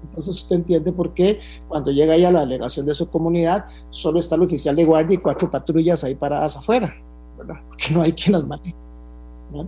Entonces 0.04 0.34
usted 0.34 0.56
entiende 0.56 0.92
por 0.92 1.14
qué 1.14 1.40
cuando 1.68 1.90
llega 1.90 2.14
ahí 2.14 2.24
a 2.24 2.32
la 2.32 2.40
delegación 2.40 2.86
de 2.86 2.94
su 2.94 3.08
comunidad 3.08 3.66
solo 3.90 4.18
está 4.18 4.34
el 4.34 4.42
oficial 4.42 4.74
de 4.74 4.84
guardia 4.84 5.14
y 5.14 5.18
cuatro 5.18 5.50
patrullas 5.50 6.02
ahí 6.04 6.14
paradas 6.14 6.56
afuera, 6.56 6.94
¿verdad? 7.38 7.60
Porque 7.68 7.90
no 7.90 8.02
hay 8.02 8.12
quien 8.12 8.32
las 8.32 8.44
maneje. 8.44 8.74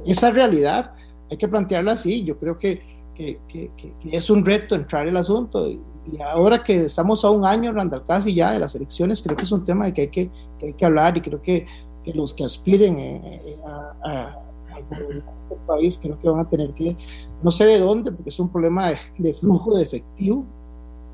Esa 0.07 0.31
realidad 0.31 0.93
hay 1.31 1.37
que 1.37 1.49
plantearla 1.49 1.93
así. 1.93 2.25
Yo 2.25 2.39
creo 2.39 2.59
que, 2.59 2.83
que, 3.15 3.39
que, 3.49 3.71
que 3.77 3.95
es 4.11 4.29
un 4.31 4.45
reto 4.45 4.75
entrar 4.75 5.07
el 5.07 5.17
asunto 5.17 5.69
y, 5.69 5.81
y, 6.11 6.21
ahora 6.21 6.63
que 6.63 6.85
estamos 6.85 7.25
a 7.25 7.31
un 7.31 7.45
año, 7.45 7.73
Randall, 7.73 8.05
casi 8.05 8.35
ya 8.35 8.53
de 8.53 8.59
las 8.59 8.75
elecciones, 8.75 9.23
creo 9.23 9.37
que 9.37 9.45
es 9.45 9.53
un 9.53 9.65
tema 9.65 9.87
de 9.87 9.95
que 9.95 10.01
hay 10.03 10.09
que, 10.09 10.31
hay 10.63 10.73
que 10.73 10.85
hablar 10.85 11.17
y 11.17 11.21
creo 11.21 11.41
que, 11.41 11.67
los 12.13 12.35
que 12.35 12.45
aspiren 12.45 12.99
eh, 12.99 13.43
eh, 13.47 13.57
a, 14.05 14.44
a 14.75 15.43
este 15.43 15.57
país, 15.67 15.99
que 15.99 16.29
van 16.29 16.41
a 16.41 16.49
tener 16.49 16.73
que, 16.75 16.97
no 17.43 17.51
sé 17.51 17.65
de 17.65 17.79
dónde, 17.79 18.13
porque 18.13 18.31
es 18.31 18.39
un 18.39 18.49
problema 18.49 18.93
de, 19.19 19.35
flujo 19.35 19.77
de 19.77 19.83
efectivo, 19.83 20.45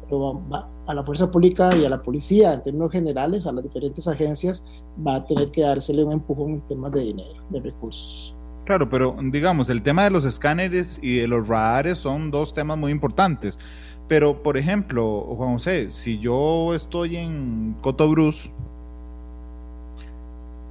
pero 0.04 0.40
va, 0.50 0.68
a 0.86 0.94
la 0.94 1.04
fuerza 1.04 1.30
pública 1.30 1.74
y 1.76 1.84
a 1.84 1.90
la 1.90 2.02
policía, 2.02 2.54
en 2.54 2.62
términos 2.62 2.90
generales, 2.90 3.46
a 3.46 3.52
las 3.52 3.62
diferentes 3.62 4.06
agencias, 4.08 4.64
va 5.06 5.16
a 5.16 5.24
tener 5.24 5.50
que 5.50 5.62
dársele 5.62 6.04
un 6.04 6.12
empujón 6.12 6.50
en 6.50 6.60
temas 6.62 6.92
de 6.92 7.00
dinero, 7.00 7.42
de 7.50 7.60
recursos. 7.60 8.34
Claro, 8.64 8.88
pero 8.88 9.16
digamos, 9.20 9.68
el 9.70 9.82
tema 9.82 10.04
de 10.04 10.10
los 10.10 10.24
escáneres 10.24 11.00
y 11.02 11.16
de 11.16 11.28
los 11.28 11.48
radares 11.48 11.98
son 11.98 12.30
dos 12.30 12.52
temas 12.52 12.78
muy 12.78 12.92
importantes. 12.92 13.58
Pero, 14.06 14.42
por 14.42 14.56
ejemplo, 14.56 15.20
Juan 15.36 15.52
José, 15.52 15.90
si 15.90 16.18
yo 16.18 16.74
estoy 16.74 17.16
en 17.16 17.76
Cotobruz, 17.80 18.50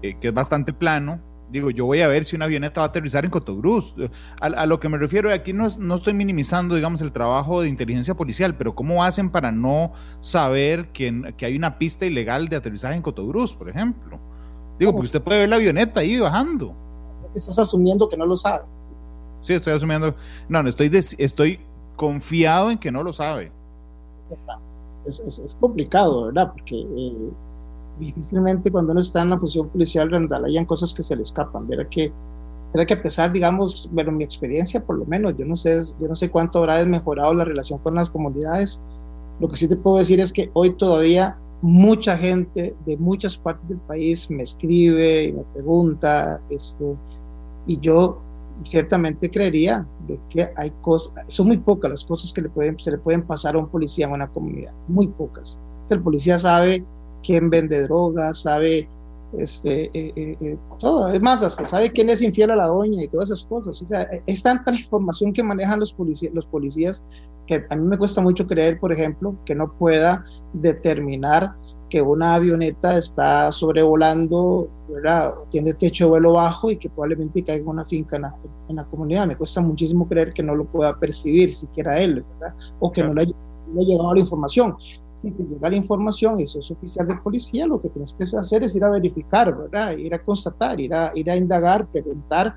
eh, 0.02 0.18
que 0.20 0.30
es 0.30 0.34
bastante 0.34 0.74
plano, 0.74 1.20
digo, 1.52 1.70
yo 1.72 1.86
voy 1.86 2.02
a 2.02 2.08
ver 2.08 2.26
si 2.26 2.36
una 2.36 2.46
avioneta 2.46 2.82
va 2.82 2.86
a 2.86 2.90
aterrizar 2.90 3.26
en 3.26 3.32
Cotobruz. 3.32 3.96
A, 4.40 4.66
lo 4.66 4.80
que 4.80 4.90
me 4.90 4.98
refiero, 4.98 5.32
aquí 5.32 5.54
no, 5.54 5.68
no, 5.78 5.96
estoy 5.96 6.14
minimizando, 6.14 6.76
digamos, 6.76 7.02
el 7.02 7.12
trabajo 7.12 7.62
de 7.62 7.70
inteligencia 7.70 8.16
policial, 8.16 8.56
pero 8.56 8.76
¿cómo 8.76 9.04
hacen 9.04 9.30
para 9.30 9.52
no 9.52 9.92
saber 10.20 10.90
que, 10.90 11.34
que 11.38 11.46
hay 11.46 11.56
una 11.56 11.78
pista 11.78 12.06
ilegal 12.06 12.50
de 12.50 12.56
aterrizaje 12.56 12.96
en 12.96 13.02
Cotobruz, 13.02 13.54
por 13.54 13.70
ejemplo? 13.70 14.20
Digo, 14.78 14.92
porque 14.92 15.08
usted 15.08 15.22
puede 15.22 15.40
ver 15.40 15.50
la 15.50 15.58
avioneta 15.58 16.00
ahí 16.00 16.20
bajando. 16.20 16.74
Estás 17.36 17.60
asumiendo 17.60 18.08
que 18.08 18.18
no 18.18 18.26
lo 18.26 18.38
sabe. 18.38 18.64
Sí, 19.42 19.54
estoy 19.54 19.74
asumiendo. 19.74 20.16
No, 20.48 20.64
no, 20.64 20.70
estoy, 20.70 20.90
estoy 21.18 21.60
confiado 21.96 22.72
en 22.72 22.78
que 22.78 22.92
no 22.92 23.04
lo 23.04 23.12
sabe. 23.12 23.52
Es, 25.06 25.20
es, 25.20 25.40
es 25.40 25.56
complicado, 25.56 26.26
¿verdad? 26.28 26.52
Porque... 26.54 26.76
Eh 26.76 27.32
difícilmente 28.00 28.72
cuando 28.72 28.92
uno 28.92 29.02
está 29.02 29.22
en 29.22 29.32
la 29.32 29.38
función 29.38 29.70
policial 29.70 30.10
hayan 30.46 30.66
cosas 30.66 30.94
que 30.94 31.04
se 31.04 31.16
le 31.16 31.22
escapan. 31.22 31.68
Verá 31.68 31.88
que, 31.88 32.12
verá 32.74 32.86
que 32.86 32.94
a 32.94 33.02
pesar, 33.02 33.32
digamos, 33.32 33.90
bueno, 33.92 34.12
mi 34.12 34.24
experiencia 34.24 34.84
por 34.84 34.98
lo 34.98 35.06
menos, 35.06 35.36
yo 35.38 35.46
no 35.46 35.56
sé, 35.56 35.80
yo 36.00 36.08
no 36.08 36.16
sé 36.16 36.30
cuánto 36.30 36.60
habrá 36.60 36.84
mejorado 36.86 37.34
la 37.34 37.46
relación 37.46 37.80
con 37.80 37.96
las 37.96 38.10
comunidades. 38.10 38.82
Lo 39.40 39.48
que 39.48 39.58
sí 39.58 39.68
te 39.68 39.76
puedo 39.76 39.98
decir 39.98 40.20
es 40.20 40.34
que 40.34 40.50
hoy 40.54 40.76
todavía 40.76 41.38
mucha 41.62 42.18
gente 42.18 42.76
de 42.86 42.98
muchas 42.98 43.38
partes 43.38 43.68
del 43.68 43.80
país 43.80 44.30
me 44.30 44.44
escribe 44.44 45.26
y 45.26 45.34
me 45.34 45.44
pregunta, 45.54 46.42
esto, 46.50 46.96
y 47.68 47.80
yo 47.80 48.22
ciertamente 48.64 49.30
creería 49.30 49.86
de 50.08 50.20
que 50.30 50.50
hay 50.56 50.72
cosas, 50.82 51.14
son 51.28 51.48
muy 51.48 51.58
pocas 51.58 51.92
las 51.92 52.06
cosas 52.06 52.34
que 52.34 52.42
le 52.42 52.50
pueden, 52.50 52.80
se 52.80 52.92
le 52.92 52.98
pueden 52.98 53.24
pasar 53.24 53.56
a 53.56 53.60
un 53.60 53.68
policía 53.68 54.06
en 54.06 54.14
una 54.14 54.28
comunidad, 54.28 54.74
muy 54.88 55.08
pocas. 55.08 55.60
El 55.90 56.02
policía 56.02 56.38
sabe 56.38 56.86
quién 57.24 57.50
vende 57.50 57.84
drogas, 57.84 58.42
sabe 58.42 58.90
este, 59.34 59.86
eh, 59.94 60.12
eh, 60.16 60.38
eh, 60.42 60.58
todo, 60.80 61.10
es 61.10 61.22
más, 61.22 61.44
hasta 61.44 61.64
sabe 61.64 61.92
quién 61.92 62.10
es 62.10 62.22
infiel 62.22 62.50
a 62.52 62.56
la 62.56 62.68
doña 62.68 63.04
y 63.04 63.08
todas 63.08 63.30
esas 63.30 63.46
cosas. 63.46 63.82
O 63.82 63.86
sea, 63.86 64.04
es 64.26 64.44
tanta 64.44 64.72
información 64.72 65.34
que 65.34 65.44
manejan 65.44 65.80
los, 65.80 65.94
policías, 65.94 66.34
los 66.34 66.46
policías 66.46 67.06
que 67.46 67.66
a 67.70 67.76
mí 67.76 67.84
me 67.84 67.98
cuesta 67.98 68.22
mucho 68.22 68.46
creer, 68.46 68.80
por 68.80 68.94
ejemplo, 68.94 69.36
que 69.46 69.56
no 69.56 69.72
pueda 69.74 70.24
determinar 70.54 71.56
que 71.90 72.02
una 72.02 72.36
avioneta 72.36 72.98
está 72.98 73.52
sobrevolando, 73.52 74.70
¿verdad? 74.88 75.34
tiene 75.50 75.74
techo 75.74 76.06
de 76.06 76.10
vuelo 76.12 76.34
bajo 76.34 76.70
y 76.70 76.78
que 76.78 76.88
probablemente 76.88 77.44
caiga 77.44 77.64
en 77.64 77.68
una 77.68 77.86
finca 77.86 78.18
en 78.18 78.22
la, 78.24 78.36
en 78.68 78.76
la, 78.76 78.86
comunidad. 78.86 79.26
Me 79.26 79.36
cuesta 79.36 79.62
muchísimo 79.62 80.08
creer 80.08 80.34
que 80.34 80.44
no 80.44 80.54
lo 80.54 80.66
pueda 80.66 80.96
percibir 81.00 81.52
siquiera 81.52 82.00
él, 82.00 82.24
¿verdad? 82.40 82.56
o 82.80 82.92
que 82.92 83.02
no 83.02 83.16
le 83.16 83.22
haya 83.24 83.36
no 83.74 83.82
ha 83.82 83.84
llegado 83.84 84.14
la 84.14 84.20
información. 84.20 84.76
Si 85.12 85.32
te 85.32 85.44
llega 85.44 85.70
la 85.70 85.76
información 85.76 86.40
y 86.40 86.48
sos 86.48 86.72
oficial 86.72 87.08
de 87.08 87.16
policía, 87.16 87.68
lo 87.68 87.80
que 87.80 87.90
tienes 87.90 88.14
que 88.14 88.24
hacer 88.24 88.64
es 88.64 88.76
ir 88.76 88.84
a 88.84 88.90
verificar, 88.90 89.56
¿verdad? 89.56 89.98
Ir 89.98 90.14
a 90.14 90.24
constatar, 90.24 90.80
ir 90.80 90.94
a, 90.94 91.12
ir 91.16 91.30
a 91.30 91.36
indagar, 91.36 91.88
preguntar. 91.88 92.56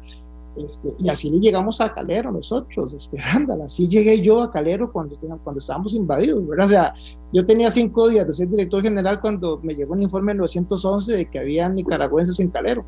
Este, 0.56 0.92
y 0.98 1.08
así 1.08 1.30
le 1.30 1.38
llegamos 1.38 1.80
a 1.80 1.94
Calero 1.94 2.30
nosotros, 2.30 2.92
este, 2.92 3.18
Randall, 3.32 3.62
así 3.62 3.88
llegué 3.88 4.20
yo 4.20 4.42
a 4.42 4.50
Calero 4.50 4.92
cuando, 4.92 5.16
cuando 5.42 5.58
estábamos 5.58 5.94
invadidos, 5.94 6.46
¿verdad? 6.46 6.66
O 6.66 6.70
sea, 6.70 6.94
yo 7.32 7.46
tenía 7.46 7.70
cinco 7.70 8.08
días 8.08 8.26
de 8.26 8.34
ser 8.34 8.50
director 8.50 8.82
general 8.82 9.20
cuando 9.20 9.58
me 9.62 9.74
llegó 9.74 9.94
un 9.94 10.02
informe 10.02 10.32
en 10.32 10.38
911 10.38 11.16
de 11.16 11.30
que 11.30 11.38
había 11.38 11.68
nicaragüenses 11.68 12.38
en 12.40 12.50
Calero. 12.50 12.84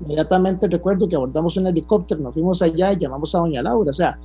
Inmediatamente 0.00 0.68
recuerdo 0.68 1.08
que 1.08 1.16
abordamos 1.16 1.56
un 1.56 1.66
helicóptero, 1.66 2.20
nos 2.20 2.34
fuimos 2.34 2.62
allá 2.62 2.92
y 2.92 2.98
llamamos 2.98 3.34
a 3.34 3.38
Doña 3.38 3.62
Laura, 3.62 3.90
o 3.90 3.94
sea, 3.94 4.18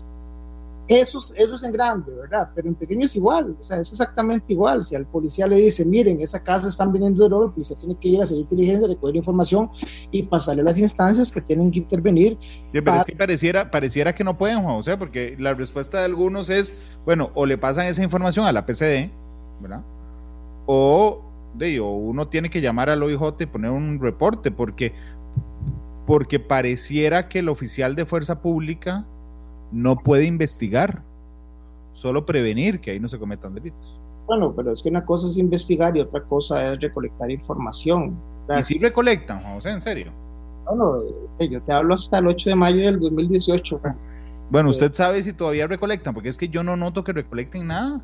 Eso, 0.88 1.19
eso 1.35 1.55
es 1.55 1.64
en 1.64 1.72
grande, 1.73 2.14
¿verdad? 2.14 2.49
Pero 2.55 2.69
en 2.69 2.76
pequeño 2.76 3.03
es 3.03 3.15
igual, 3.18 3.57
o 3.59 3.64
sea, 3.64 3.77
es 3.80 3.91
exactamente 3.91 4.53
igual. 4.53 4.85
Si 4.85 4.95
al 4.95 5.05
policía 5.05 5.45
le 5.45 5.57
dice, 5.57 5.84
miren, 5.84 6.22
esa 6.22 6.41
casa 6.41 6.69
están 6.69 6.93
vendiendo 6.93 7.27
droga, 7.27 7.47
el 7.47 7.51
policía 7.51 7.76
tiene 7.77 7.97
que 7.99 8.07
ir 8.07 8.22
a 8.22 8.23
hacer 8.23 8.38
inteligencia, 8.38 8.88
recoger 8.88 9.18
información 9.18 9.69
y 10.11 10.23
pasarle 10.23 10.61
a 10.61 10.65
las 10.65 10.77
instancias 10.77 11.30
que 11.30 11.41
tienen 11.41 11.72
que 11.72 11.80
intervenir. 11.80 12.38
pero 12.72 12.95
es 12.95 13.05
que 13.05 13.18
pareciera, 13.18 13.69
pareciera 13.69 14.15
que 14.15 14.23
no 14.23 14.38
pueden, 14.38 14.64
Juan 14.64 14.76
José, 14.76 14.95
porque 14.95 15.35
la 15.38 15.53
respuesta 15.53 15.99
de 15.99 16.05
algunos 16.05 16.49
es, 16.49 16.73
bueno, 17.05 17.31
o 17.35 17.45
le 17.45 17.57
pasan 17.57 17.88
esa 17.88 18.01
información 18.01 18.45
a 18.45 18.53
la 18.53 18.65
PCD, 18.65 19.11
¿verdad? 19.59 19.84
O, 20.68 21.22
de, 21.53 21.81
o 21.81 21.89
uno 21.89 22.30
tiene 22.30 22.49
que 22.49 22.61
llamar 22.61 22.89
al 22.89 23.03
OIJ 23.03 23.41
y 23.41 23.45
poner 23.45 23.72
un 23.72 23.99
reporte, 23.99 24.51
porque, 24.51 24.93
porque 26.05 26.39
pareciera 26.39 27.27
que 27.27 27.39
el 27.39 27.49
oficial 27.49 27.93
de 27.95 28.05
fuerza 28.05 28.41
pública 28.41 29.05
no 29.72 29.98
puede 29.98 30.26
investigar, 30.26 31.03
solo 31.94 32.26
prevenir 32.26 32.80
que 32.80 32.91
ahí 32.91 32.99
no 32.99 33.07
se 33.07 33.19
cometan 33.19 33.53
delitos. 33.53 33.99
Bueno, 34.27 34.53
pero 34.56 34.72
es 34.72 34.84
que 34.84 34.89
una 34.89 35.06
cosa 35.06 35.27
es 35.27 35.38
investigar 35.38 35.95
y 35.95 36.02
otra 36.02 36.22
cosa 36.23 36.73
es 36.73 36.81
recolectar 36.81 37.31
información. 37.31 38.15
¿Y 38.57 38.64
si 38.64 38.77
recolectan, 38.77 39.41
José, 39.41 39.72
en 39.72 39.81
serio? 39.81 40.11
Bueno, 40.65 41.02
eh, 41.39 41.49
yo 41.49 41.61
te 41.61 41.72
hablo 41.72 41.94
hasta 41.94 42.18
el 42.18 42.27
8 42.27 42.49
de 42.49 42.56
mayo 42.56 42.85
del 42.85 42.99
2018. 42.99 43.81
Bueno, 44.49 44.69
usted 44.69 44.94
sabe 44.94 45.22
si 45.23 45.34
todavía 45.34 45.68
recolectan, 45.68 46.14
porque 46.14 46.30
es 46.30 46.38
que 46.38 46.49
yo 46.49 46.64
no 46.64 46.76
noto 46.76 47.03
que 47.03 47.14
recolecten 47.14 47.68
nada. 47.68 48.02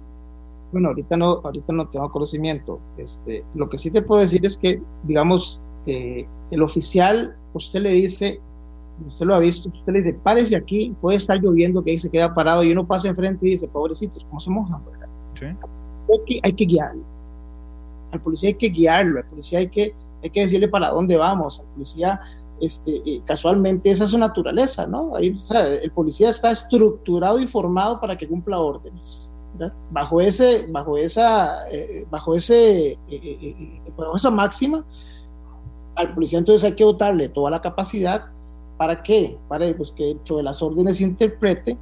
Bueno, 0.71 0.89
ahorita 0.89 1.15
no, 1.17 1.41
ahorita 1.43 1.71
no 1.71 1.87
tengo 1.87 2.11
conocimiento. 2.11 2.79
Este, 2.97 3.45
lo 3.53 3.69
que 3.69 3.77
sí 3.77 3.91
te 3.91 4.01
puedo 4.01 4.21
decir 4.21 4.45
es 4.45 4.57
que, 4.57 4.81
digamos, 5.03 5.61
eh, 5.85 6.27
el 6.51 6.61
oficial, 6.61 7.37
usted 7.53 7.81
le 7.81 7.91
dice, 7.91 8.41
usted 9.07 9.25
lo 9.25 9.35
ha 9.35 9.39
visto, 9.39 9.69
usted 9.69 9.93
le 9.93 9.99
dice, 9.99 10.13
párese 10.13 10.55
aquí, 10.55 10.95
puede 11.01 11.17
estar 11.17 11.37
lloviendo, 11.39 11.83
que 11.83 11.91
ahí 11.91 11.97
se 11.97 12.09
queda 12.09 12.33
parado 12.33 12.63
y 12.63 12.71
uno 12.71 12.85
pasa 12.85 13.07
enfrente 13.07 13.47
y 13.47 13.51
dice, 13.51 13.67
pobrecitos, 13.67 14.25
¿cómo 14.25 14.39
se 14.39 14.49
mojan? 14.49 14.81
Sí. 15.33 15.45
Hay, 15.45 16.19
que, 16.25 16.39
hay 16.43 16.53
que 16.53 16.65
guiarlo. 16.65 17.03
Al 18.11 18.21
policía 18.21 18.49
hay 18.49 18.55
que 18.55 18.69
guiarlo, 18.69 19.19
al 19.19 19.25
policía 19.25 19.59
hay 19.59 19.69
que, 19.69 19.95
hay 20.21 20.29
que 20.29 20.41
decirle 20.41 20.67
para 20.67 20.89
dónde 20.89 21.17
vamos, 21.17 21.59
al 21.59 21.65
policía, 21.67 22.21
este, 22.61 23.01
eh, 23.05 23.21
casualmente 23.25 23.89
esa 23.89 24.05
es 24.05 24.11
su 24.11 24.17
naturaleza, 24.17 24.87
¿no? 24.87 25.15
Ahí, 25.15 25.35
el 25.81 25.91
policía 25.91 26.29
está 26.29 26.51
estructurado 26.51 27.39
y 27.39 27.47
formado 27.47 27.99
para 27.99 28.15
que 28.17 28.27
cumpla 28.27 28.59
órdenes. 28.59 29.29
Bajo 29.91 30.19
ese, 30.19 30.65
bajo 30.71 30.97
esa, 30.97 31.69
eh, 31.69 32.07
bajo 32.09 32.35
ese, 32.35 32.97
eh, 33.07 33.81
bajo 33.95 34.15
esa 34.15 34.31
máxima, 34.31 34.85
al 35.95 36.13
policía 36.13 36.39
entonces 36.39 36.63
hay 36.63 36.75
que 36.75 36.83
dotarle 36.83 37.29
toda 37.29 37.51
la 37.51 37.61
capacidad 37.61 38.31
¿Para 38.77 39.01
qué? 39.01 39.37
Para 39.47 39.73
pues, 39.75 39.91
que 39.91 40.05
dentro 40.05 40.37
de 40.37 40.43
las 40.43 40.61
órdenes 40.61 41.01
interprete 41.01 41.77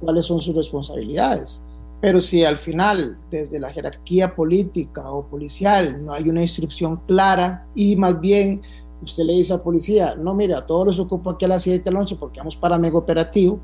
cuáles 0.00 0.26
son 0.26 0.40
sus 0.40 0.54
responsabilidades. 0.54 1.62
Pero 2.00 2.20
si 2.20 2.44
al 2.44 2.58
final, 2.58 3.16
desde 3.30 3.60
la 3.60 3.70
jerarquía 3.70 4.34
política 4.34 5.08
o 5.10 5.24
policial, 5.24 6.04
no 6.04 6.12
hay 6.12 6.28
una 6.28 6.42
instrucción 6.42 7.00
clara 7.06 7.66
y 7.76 7.94
más 7.94 8.20
bien 8.20 8.60
usted 9.00 9.22
le 9.24 9.34
dice 9.34 9.52
al 9.52 9.62
policía, 9.62 10.16
no, 10.16 10.34
mira, 10.34 10.66
todos 10.66 10.86
los 10.86 10.98
ocupo 10.98 11.30
aquí 11.30 11.44
a 11.44 11.48
las 11.48 11.62
7 11.62 11.84
de 11.84 11.90
la 11.92 12.00
noche 12.00 12.16
porque 12.18 12.40
vamos 12.40 12.56
para 12.56 12.76
mega 12.78 12.98
operativo, 12.98 13.60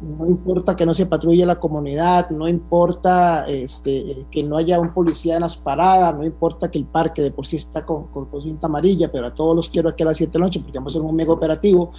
no 0.00 0.26
importa 0.26 0.76
que 0.76 0.86
no 0.86 0.94
se 0.94 1.06
patrulle 1.06 1.44
la 1.44 1.58
comunidad, 1.58 2.30
no 2.30 2.48
importa 2.48 3.46
este, 3.48 4.26
que 4.30 4.42
no 4.44 4.56
haya 4.56 4.78
un 4.78 4.94
policía 4.94 5.34
en 5.34 5.42
las 5.42 5.56
paradas, 5.56 6.16
no 6.16 6.24
importa 6.24 6.70
que 6.70 6.78
el 6.78 6.86
parque 6.86 7.20
de 7.20 7.32
por 7.32 7.46
sí 7.46 7.56
está 7.56 7.84
con, 7.84 8.06
con, 8.06 8.28
cinta 8.40 8.68
amarilla, 8.68 9.10
pero 9.10 9.26
a 9.26 9.34
todos 9.34 9.56
los 9.56 9.68
quiero 9.68 9.88
aquí 9.88 10.04
a 10.04 10.06
las 10.06 10.16
7 10.16 10.32
de 10.32 10.38
la 10.38 10.44
noche 10.46 10.60
porque 10.60 10.78
vamos 10.78 10.94
a 10.94 10.98
hacer 10.98 11.08
un 11.08 11.16
mega 11.16 11.32
operativo, 11.32 11.90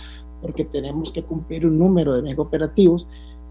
porque 0.41 0.63
tenemos 0.63 1.11
que 1.11 1.23
cumplir 1.23 1.65
un 1.65 1.77
número 1.77 2.13
de 2.13 2.21
mega 2.21 2.41
operativos. 2.41 3.07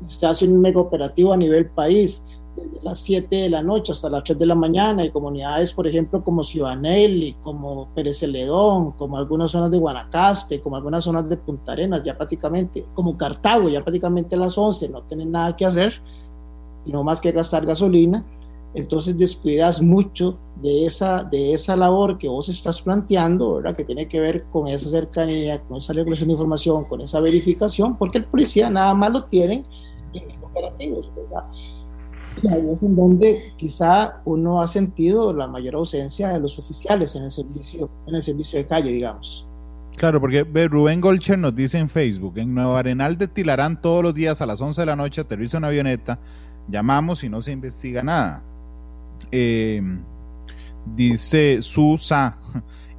Usted 0.07 0.27
hace 0.27 0.49
un 0.49 0.61
mega 0.61 0.81
operativo 0.81 1.33
a 1.33 1.37
nivel 1.37 1.69
país, 1.71 2.25
desde 2.59 2.85
las 2.85 2.99
7 3.01 3.35
de 3.35 3.51
la 3.51 3.63
noche 3.63 3.93
hasta 3.93 4.11
las 4.11 4.25
3 4.25 4.39
de 4.39 4.47
la 4.47 4.55
mañana 4.55 5.05
y 5.05 5.11
comunidades, 5.11 5.73
por 5.73 5.87
ejemplo, 5.87 6.23
como 6.23 6.45
Ciudanelli, 6.45 7.35
como 7.35 7.89
Pérez 7.95 8.19
Celedón, 8.19 8.93
como 8.93 9.17
algunas 9.17 9.51
zonas 9.51 9.71
de 9.71 9.79
Guanacaste, 9.79 10.61
como 10.61 10.77
algunas 10.77 11.05
zonas 11.05 11.29
de 11.29 11.37
Punta 11.37 11.73
Arenas, 11.73 12.03
ya 12.03 12.17
prácticamente, 12.17 12.87
como 12.95 13.17
Cartago, 13.17 13.69
ya 13.69 13.83
prácticamente 13.83 14.37
a 14.37 14.39
las 14.39 14.57
11 14.57 14.89
no 14.89 15.03
tienen 15.03 15.33
nada 15.33 15.57
que 15.57 15.65
hacer, 15.65 16.01
y 16.85 16.93
no 16.93 17.05
más 17.05 17.21
que 17.21 17.33
gastar 17.33 17.67
gasolina, 17.67 18.25
entonces 18.75 19.17
descuidas 19.17 19.81
mucho 19.81 20.39
de 20.57 20.87
esa, 20.87 21.25
de 21.25 21.53
esa 21.53 21.77
labor 21.77 22.19
que 22.19 22.29
vos 22.29 22.49
estás 22.49 22.81
planteando, 22.83 23.55
¿verdad? 23.55 23.77
que 23.77 23.85
tiene 23.85 24.09
que 24.09 24.21
ver 24.21 24.45
con 24.51 24.69
esa 24.69 24.89
cercanía, 24.89 25.63
con 25.63 25.79
esa 25.79 25.93
regulación 25.93 26.29
de 26.29 26.35
información, 26.35 26.85
con 26.85 27.01
esa 27.01 27.21
verificación, 27.21 27.97
porque 27.97 28.19
el 28.19 28.25
policía 28.25 28.71
nada 28.71 28.95
más 28.95 29.11
lo 29.13 29.25
tienen 29.25 29.63
en 30.13 30.45
operativos, 30.45 31.11
¿verdad? 31.15 31.45
Ahí 32.47 32.69
es 32.71 32.83
en 32.83 32.97
donde 32.97 33.53
quizá 33.57 34.21
uno 34.25 34.61
ha 34.63 34.69
sentido 34.69 35.33
la 35.33 35.47
mayor 35.47 35.77
ausencia 35.77 36.29
de 36.29 36.41
los 36.41 36.59
oficiales 36.59 37.15
en 37.17 37.25
el 37.25 37.31
servicio, 37.31 37.89
en 38.07 38.15
el 38.15 38.23
servicio 38.23 38.59
de 38.59 38.67
calle, 38.67 38.91
digamos. 38.91 39.47
Claro, 39.97 40.21
porque 40.21 40.45
Rubén 40.45 41.01
Golcher 41.01 41.39
nos 41.39 41.57
dice 41.57 41.79
en 41.79 41.89
Facebook, 41.89 42.39
en 42.39 42.55
Nueva 42.55 42.79
Arenal 42.79 43.19
de 43.19 43.27
Tilarán 43.27 43.81
todos 43.81 44.03
los 44.03 44.15
días 44.15 44.41
a 44.41 44.47
las 44.47 44.61
11 44.61 44.83
de 44.83 44.87
la 44.87 44.95
noche 44.95 45.21
aterriza 45.21 45.59
una 45.59 45.69
avioneta, 45.69 46.21
llamamos 46.69 47.25
y 47.25 47.29
no 47.29 47.43
se 47.43 47.51
investiga 47.51 48.05
nada. 48.05 48.45
Eh, 49.33 49.83
dice 50.95 51.63
Susa, 51.63 52.39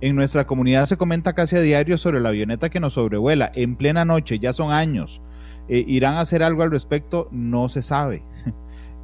en 0.02 0.16
nuestra 0.16 0.46
comunidad 0.46 0.86
se 0.86 0.98
comenta 0.98 1.34
casi 1.34 1.56
a 1.56 1.62
diario 1.62 1.98
sobre 1.98 2.20
la 2.20 2.30
avioneta 2.30 2.70
que 2.70 2.80
nos 2.80 2.94
sobrevuela 2.94 3.52
en 3.56 3.76
plena 3.76 4.04
noche, 4.04 4.40
ya 4.40 4.52
son 4.52 4.72
años. 4.72 5.22
Eh, 5.70 5.86
¿Irán 5.88 6.16
a 6.16 6.22
hacer 6.22 6.44
algo 6.44 6.64
al 6.64 6.72
respecto? 6.72 7.30
No 7.32 7.70
se 7.70 7.82
sabe. 7.82 8.24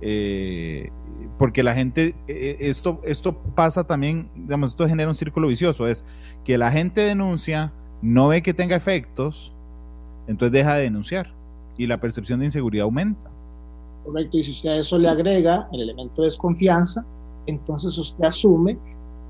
Eh, 0.01 0.89
porque 1.37 1.63
la 1.63 1.73
gente, 1.73 2.15
eh, 2.27 2.57
esto, 2.59 3.01
esto 3.03 3.37
pasa 3.55 3.85
también, 3.85 4.29
digamos, 4.35 4.71
esto 4.71 4.87
genera 4.87 5.09
un 5.09 5.15
círculo 5.15 5.47
vicioso, 5.47 5.87
es 5.87 6.05
que 6.43 6.57
la 6.57 6.71
gente 6.71 7.01
denuncia, 7.01 7.73
no 8.01 8.29
ve 8.29 8.41
que 8.41 8.53
tenga 8.53 8.75
efectos, 8.75 9.53
entonces 10.27 10.51
deja 10.51 10.75
de 10.75 10.83
denunciar 10.83 11.33
y 11.77 11.87
la 11.87 11.99
percepción 11.99 12.39
de 12.39 12.45
inseguridad 12.45 12.85
aumenta. 12.85 13.29
Correcto, 14.05 14.37
y 14.37 14.43
si 14.43 14.51
usted 14.51 14.69
a 14.69 14.77
eso 14.77 14.97
le 14.97 15.09
agrega 15.09 15.67
el 15.73 15.81
elemento 15.81 16.21
de 16.21 16.27
desconfianza, 16.27 17.05
entonces 17.47 17.97
usted 17.97 18.23
asume 18.23 18.77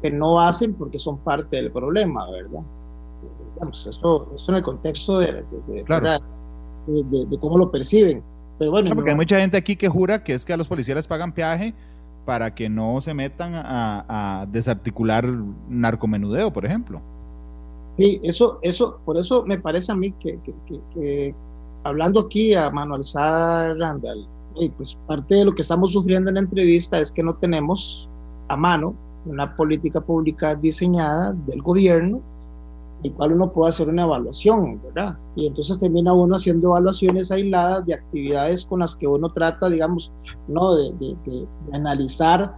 que 0.02 0.12
no 0.12 0.40
hacen 0.40 0.74
porque 0.74 1.00
son 1.00 1.18
parte 1.20 1.56
del 1.56 1.72
problema, 1.72 2.30
¿verdad? 2.30 2.66
Digamos, 3.56 3.88
eso, 3.88 4.32
en 4.50 4.56
el 4.56 4.64
contexto 4.64 5.20
de, 5.20 5.44
de 6.88 7.38
cómo 7.40 7.58
lo 7.58 7.72
perciben 7.72 8.22
porque 8.58 9.10
hay 9.10 9.16
mucha 9.16 9.40
gente 9.40 9.58
aquí 9.58 9.76
que 9.76 9.90
jura 9.90 10.24
que 10.24 10.34
es 10.34 10.46
que 10.46 10.54
a 10.54 10.58
los 10.58 10.68
policías 10.68 10.96
les 10.96 11.08
pagan 11.08 11.34
peaje 11.34 11.74
para 12.26 12.56
que 12.56 12.70
no 12.70 13.00
se 13.02 13.14
metan 13.14 13.52
a, 13.56 14.48
desarticular 14.52 15.26
narcomenudeo, 15.70 16.52
por 16.52 16.66
ejemplo. 16.66 17.02
Sí, 17.98 18.20
eso, 18.24 18.60
eso, 18.62 19.00
por 19.06 19.18
eso 19.18 19.44
me 19.46 19.58
parece 19.58 19.92
a 19.92 19.96
mí 19.96 20.12
que, 20.14 21.36
hablando 21.84 22.22
aquí 22.22 22.54
a 22.54 22.70
mano 22.72 22.96
alzada, 22.96 23.76
Randall, 23.76 24.28
pues 24.76 24.98
parte 25.08 25.36
de 25.36 25.46
lo 25.46 25.54
que 25.54 25.62
estamos 25.62 25.94
sufriendo 25.94 26.30
en 26.30 26.36
la 26.36 26.42
entrevista 26.42 27.00
es 27.00 27.12
que 27.12 27.24
no 27.24 27.36
tenemos 27.36 28.10
a 28.48 28.58
mano 28.58 28.96
una 29.26 29.56
política 29.56 30.02
pública 30.02 30.56
diseñada 30.56 31.34
del 31.46 31.62
gobierno 31.62 32.22
el 33.06 33.14
cual 33.14 33.34
uno 33.34 33.52
puede 33.52 33.70
hacer 33.70 33.88
una 33.88 34.04
evaluación, 34.04 34.82
¿verdad? 34.84 35.18
Y 35.36 35.46
entonces 35.46 35.78
termina 35.78 36.12
uno 36.12 36.36
haciendo 36.36 36.70
evaluaciones 36.70 37.32
aisladas 37.32 37.86
de 37.86 37.94
actividades 37.94 38.66
con 38.66 38.80
las 38.80 38.96
que 38.96 39.08
uno 39.08 39.32
trata, 39.32 39.70
digamos, 39.70 40.12
¿no? 40.48 40.76
De, 40.76 40.92
de, 41.00 41.48
analizar 41.72 42.56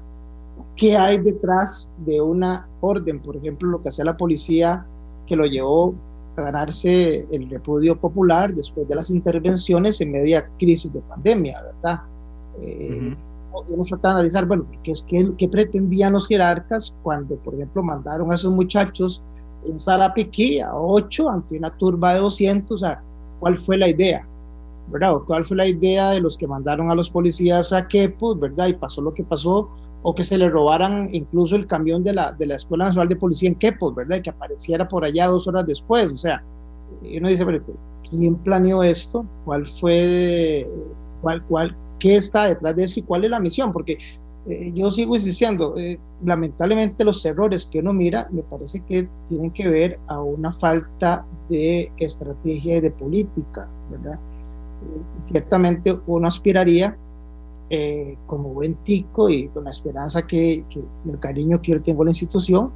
qué 0.76 0.96
hay 0.96 1.18
detrás 1.18 1.92
de 2.06 2.22
una 2.22 2.68
orden, 2.80 3.20
por 3.20 3.36
ejemplo, 3.36 3.70
lo 3.70 3.82
que 3.82 3.90
hacía 3.90 4.06
la 4.06 4.16
policía 4.16 4.86
que 5.26 5.36
lo 5.36 5.46
llevó 5.46 5.94
a 6.38 6.44
ganarse 6.44 7.28
el 7.32 7.50
repudio 7.50 8.00
popular 8.00 8.54
después 8.54 8.88
de 8.88 8.96
las 8.96 9.10
intervenciones 9.10 10.00
en 10.00 10.12
media 10.12 10.50
crisis 10.58 10.94
de 10.94 11.02
pandemia, 11.02 11.62
¿verdad? 11.62 12.02
Eh, 12.62 13.16
Uno 13.68 13.84
trata 13.84 14.10
de 14.10 14.14
analizar, 14.14 14.46
bueno, 14.46 14.66
¿qué, 14.84 14.92
es, 14.92 15.02
qué, 15.02 15.30
qué 15.38 15.50
pretendían 15.50 16.14
los 16.14 16.28
jerarcas 16.28 16.96
cuando, 17.04 17.36
por 17.36 17.56
ejemplo, 17.56 17.84
mandaron 17.84 18.32
a 18.32 18.36
esos 18.36 18.54
muchachos 18.54 19.22
en 19.68 19.80
Sarapiquí 19.80 20.60
a 20.60 20.76
8 20.76 21.30
ante 21.30 21.58
una 21.58 21.76
turba 21.78 22.14
de 22.14 22.20
200, 22.22 22.76
o 22.76 22.80
sea, 22.86 23.02
¿cuál 23.40 23.58
fue 23.58 23.78
la 23.78 23.90
idea? 23.90 24.28
¿Verdad? 24.90 25.18
¿Cuál 25.26 25.44
fue 25.44 25.58
la 25.58 25.68
idea 25.68 26.12
de 26.12 26.22
los 26.22 26.38
que 26.38 26.48
mandaron 26.48 26.90
a 26.90 26.96
los 26.96 27.10
policías 27.10 27.74
a 27.74 27.88
Quepos, 27.88 28.40
¿verdad? 28.40 28.68
Y 28.68 28.74
pasó 28.74 29.02
lo 29.02 29.14
que 29.14 29.24
pasó, 29.24 29.70
o 30.04 30.16
que 30.16 30.24
se 30.24 30.38
le 30.38 30.48
robaran 30.48 31.10
incluso 31.14 31.56
el 31.56 31.68
camión 31.68 32.04
de 32.04 32.14
la, 32.14 32.32
de 32.32 32.46
la 32.46 32.56
Escuela 32.56 32.86
Nacional 32.86 33.10
de 33.10 33.16
Policía 33.18 33.50
en 33.50 33.56
Quepos, 33.56 33.94
¿verdad? 33.94 34.18
Y 34.18 34.22
que 34.22 34.30
apareciera 34.30 34.88
por 34.88 35.04
allá 35.04 35.28
dos 35.28 35.48
horas 35.48 35.66
después, 35.66 36.12
o 36.12 36.18
sea, 36.18 36.44
uno 37.02 37.28
dice, 37.28 37.46
pero 37.46 37.62
¿quién 38.10 38.36
planeó 38.36 38.84
esto? 38.84 39.26
¿Cuál 39.46 39.68
fue, 39.68 40.70
cuál, 41.22 41.44
cuál, 41.44 41.76
qué 42.00 42.16
está 42.16 42.46
detrás 42.48 42.76
de 42.76 42.84
eso 42.86 43.00
y 43.00 43.04
cuál 43.04 43.26
es 43.26 43.32
la 43.32 43.40
misión? 43.40 43.72
Porque 43.72 43.98
eh, 44.50 44.72
yo 44.74 44.90
sigo 44.92 45.16
insistiendo, 45.16 45.78
eh, 45.78 46.00
lamentablemente 46.24 47.04
los 47.04 47.26
errores 47.26 47.66
que 47.66 47.80
uno 47.80 47.92
mira 47.92 48.28
me 48.32 48.44
parece 48.44 48.80
que 48.82 49.08
tienen 49.28 49.52
que 49.52 49.68
ver 49.68 50.00
a 50.08 50.22
una 50.22 50.54
falta 50.54 51.26
de 51.50 51.92
estrategia 51.98 52.78
y 52.78 52.82
de 52.82 52.92
política, 52.92 53.70
¿verdad? 53.92 54.20
ciertamente 55.24 56.00
uno 56.06 56.28
aspiraría 56.28 56.96
eh, 57.70 58.16
como 58.28 58.50
buen 58.50 58.76
tico 58.76 59.28
y 59.30 59.48
con 59.50 59.66
la 59.66 59.72
esperanza 59.72 60.26
que, 60.26 60.64
que, 60.70 60.80
el 61.10 61.20
cariño 61.20 61.62
que 61.62 61.74
yo 61.74 61.82
tengo 61.82 62.04
a 62.04 62.06
la 62.06 62.12
institución, 62.12 62.72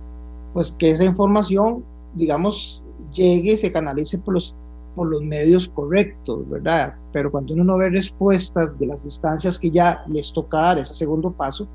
pues 0.54 0.72
que 0.74 0.92
esa 0.92 1.06
información, 1.06 1.86
digamos, 2.16 2.84
llegue 3.14 3.54
y 3.54 3.58
se 3.58 3.72
canalice 3.72 4.18
por 4.18 4.34
los, 4.34 4.56
por 4.96 5.08
los 5.08 5.22
medios 5.24 5.68
correctos, 5.70 6.50
¿verdad? 6.50 6.96
Pero 7.14 7.32
cuando 7.32 7.54
uno 7.54 7.64
no 7.64 7.78
ve 7.78 7.90
respuestas 7.90 8.78
de 8.80 8.86
las 8.88 9.04
instancias 9.04 9.58
que 9.58 9.72
ya 9.72 10.04
les 10.08 10.32
toca 10.34 10.58
dar 10.58 10.80
ese 10.80 10.94
segundo 10.94 11.32
paso, 11.32 11.68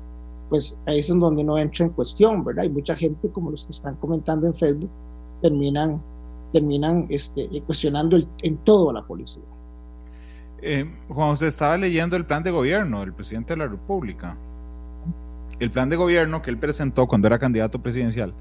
pues 0.49 0.81
ahí 0.85 0.99
es 0.99 1.07
donde 1.07 1.41
uno 1.41 1.57
entra 1.57 1.85
en 1.85 1.91
cuestión, 1.91 2.43
¿verdad? 2.43 2.63
Y 2.63 2.69
mucha 2.69 2.95
gente, 2.95 3.29
como 3.29 3.51
los 3.51 3.65
que 3.65 3.71
están 3.71 3.95
comentando 3.95 4.47
en 4.47 4.53
Facebook, 4.53 4.89
terminan, 5.41 6.01
terminan 6.53 7.07
este, 7.09 7.49
cuestionando 7.65 8.15
el, 8.15 8.27
en 8.43 8.57
todo 8.57 8.89
a 8.89 8.93
la 8.93 9.05
policía. 9.05 9.43
Eh, 10.61 10.89
Juan, 11.09 11.31
usted 11.31 11.47
estaba 11.47 11.77
leyendo 11.77 12.15
el 12.15 12.25
plan 12.25 12.43
de 12.43 12.51
gobierno 12.51 13.01
del 13.01 13.13
presidente 13.13 13.53
de 13.53 13.57
la 13.57 13.67
República. 13.67 14.37
El 15.59 15.71
plan 15.71 15.89
de 15.89 15.95
gobierno 15.95 16.41
que 16.41 16.49
él 16.49 16.57
presentó 16.57 17.07
cuando 17.07 17.27
era 17.27 17.39
candidato 17.39 17.79
presidencial 17.81 18.33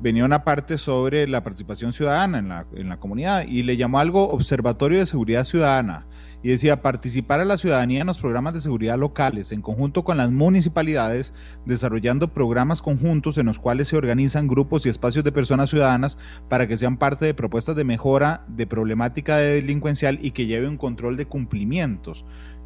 venía 0.00 0.24
una 0.24 0.44
parte 0.44 0.78
sobre 0.78 1.26
la 1.26 1.42
participación 1.42 1.92
ciudadana 1.92 2.38
en 2.38 2.48
la, 2.48 2.66
en 2.74 2.88
la 2.88 2.98
comunidad 2.98 3.46
y 3.46 3.62
le 3.62 3.76
llamó 3.76 3.98
algo 3.98 4.28
Observatorio 4.30 4.98
de 4.98 5.06
Seguridad 5.06 5.44
Ciudadana 5.44 6.06
y 6.42 6.50
decía 6.50 6.82
participar 6.82 7.40
a 7.40 7.44
la 7.44 7.56
ciudadanía 7.56 8.02
en 8.02 8.06
los 8.06 8.18
programas 8.18 8.54
de 8.54 8.60
seguridad 8.60 8.98
locales 8.98 9.52
en 9.52 9.62
conjunto 9.62 10.04
con 10.04 10.16
las 10.16 10.30
municipalidades, 10.30 11.32
desarrollando 11.64 12.32
programas 12.32 12.82
conjuntos 12.82 13.38
en 13.38 13.46
los 13.46 13.58
cuales 13.58 13.88
se 13.88 13.96
organizan 13.96 14.46
grupos 14.46 14.86
y 14.86 14.88
espacios 14.88 15.24
de 15.24 15.32
personas 15.32 15.70
ciudadanas 15.70 16.18
para 16.48 16.68
que 16.68 16.76
sean 16.76 16.98
parte 16.98 17.24
de 17.24 17.34
propuestas 17.34 17.74
de 17.74 17.84
mejora 17.84 18.44
de 18.48 18.66
problemática 18.66 19.36
de 19.36 19.54
delincuencial 19.54 20.18
y 20.22 20.32
que 20.32 20.46
lleve 20.46 20.68
un 20.68 20.76
control 20.76 21.16
de 21.16 21.26
cumplimientos. 21.26 22.24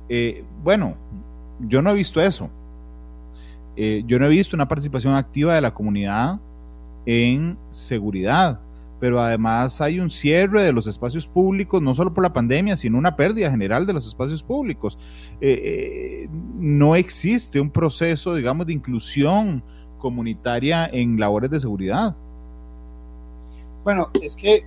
Eh, 0.09 0.45
bueno, 0.63 0.97
yo 1.61 1.81
no 1.81 1.91
he 1.91 1.95
visto 1.95 2.21
eso. 2.21 2.51
Eh, 3.77 4.03
yo 4.07 4.19
no 4.19 4.27
he 4.27 4.31
visto 4.31 4.57
una 4.57 4.69
participación 4.69 5.15
activa 5.15 5.55
de 5.55 5.61
la 5.61 5.73
comunidad 5.73 6.41
en 7.07 7.59
seguridad 7.71 8.61
pero 9.01 9.19
además 9.19 9.81
hay 9.81 9.99
un 9.99 10.11
cierre 10.11 10.63
de 10.63 10.73
los 10.75 10.87
espacios 10.87 11.27
públicos, 11.27 11.81
no 11.81 11.95
solo 11.95 12.13
por 12.13 12.23
la 12.23 12.33
pandemia, 12.33 12.77
sino 12.77 12.99
una 12.99 13.17
pérdida 13.17 13.51
general 13.51 13.87
de 13.87 13.95
los 13.95 14.07
espacios 14.07 14.43
públicos. 14.43 14.99
Eh, 15.41 15.61
eh, 15.65 16.29
no 16.59 16.95
existe 16.95 17.59
un 17.61 17.71
proceso, 17.71 18.35
digamos, 18.35 18.67
de 18.67 18.75
inclusión 18.75 19.65
comunitaria 19.99 20.87
en 20.93 21.19
labores 21.19 21.51
de 21.51 21.61
seguridad. 21.61 22.15
Bueno, 23.83 24.11
es 24.21 24.37
que 24.37 24.67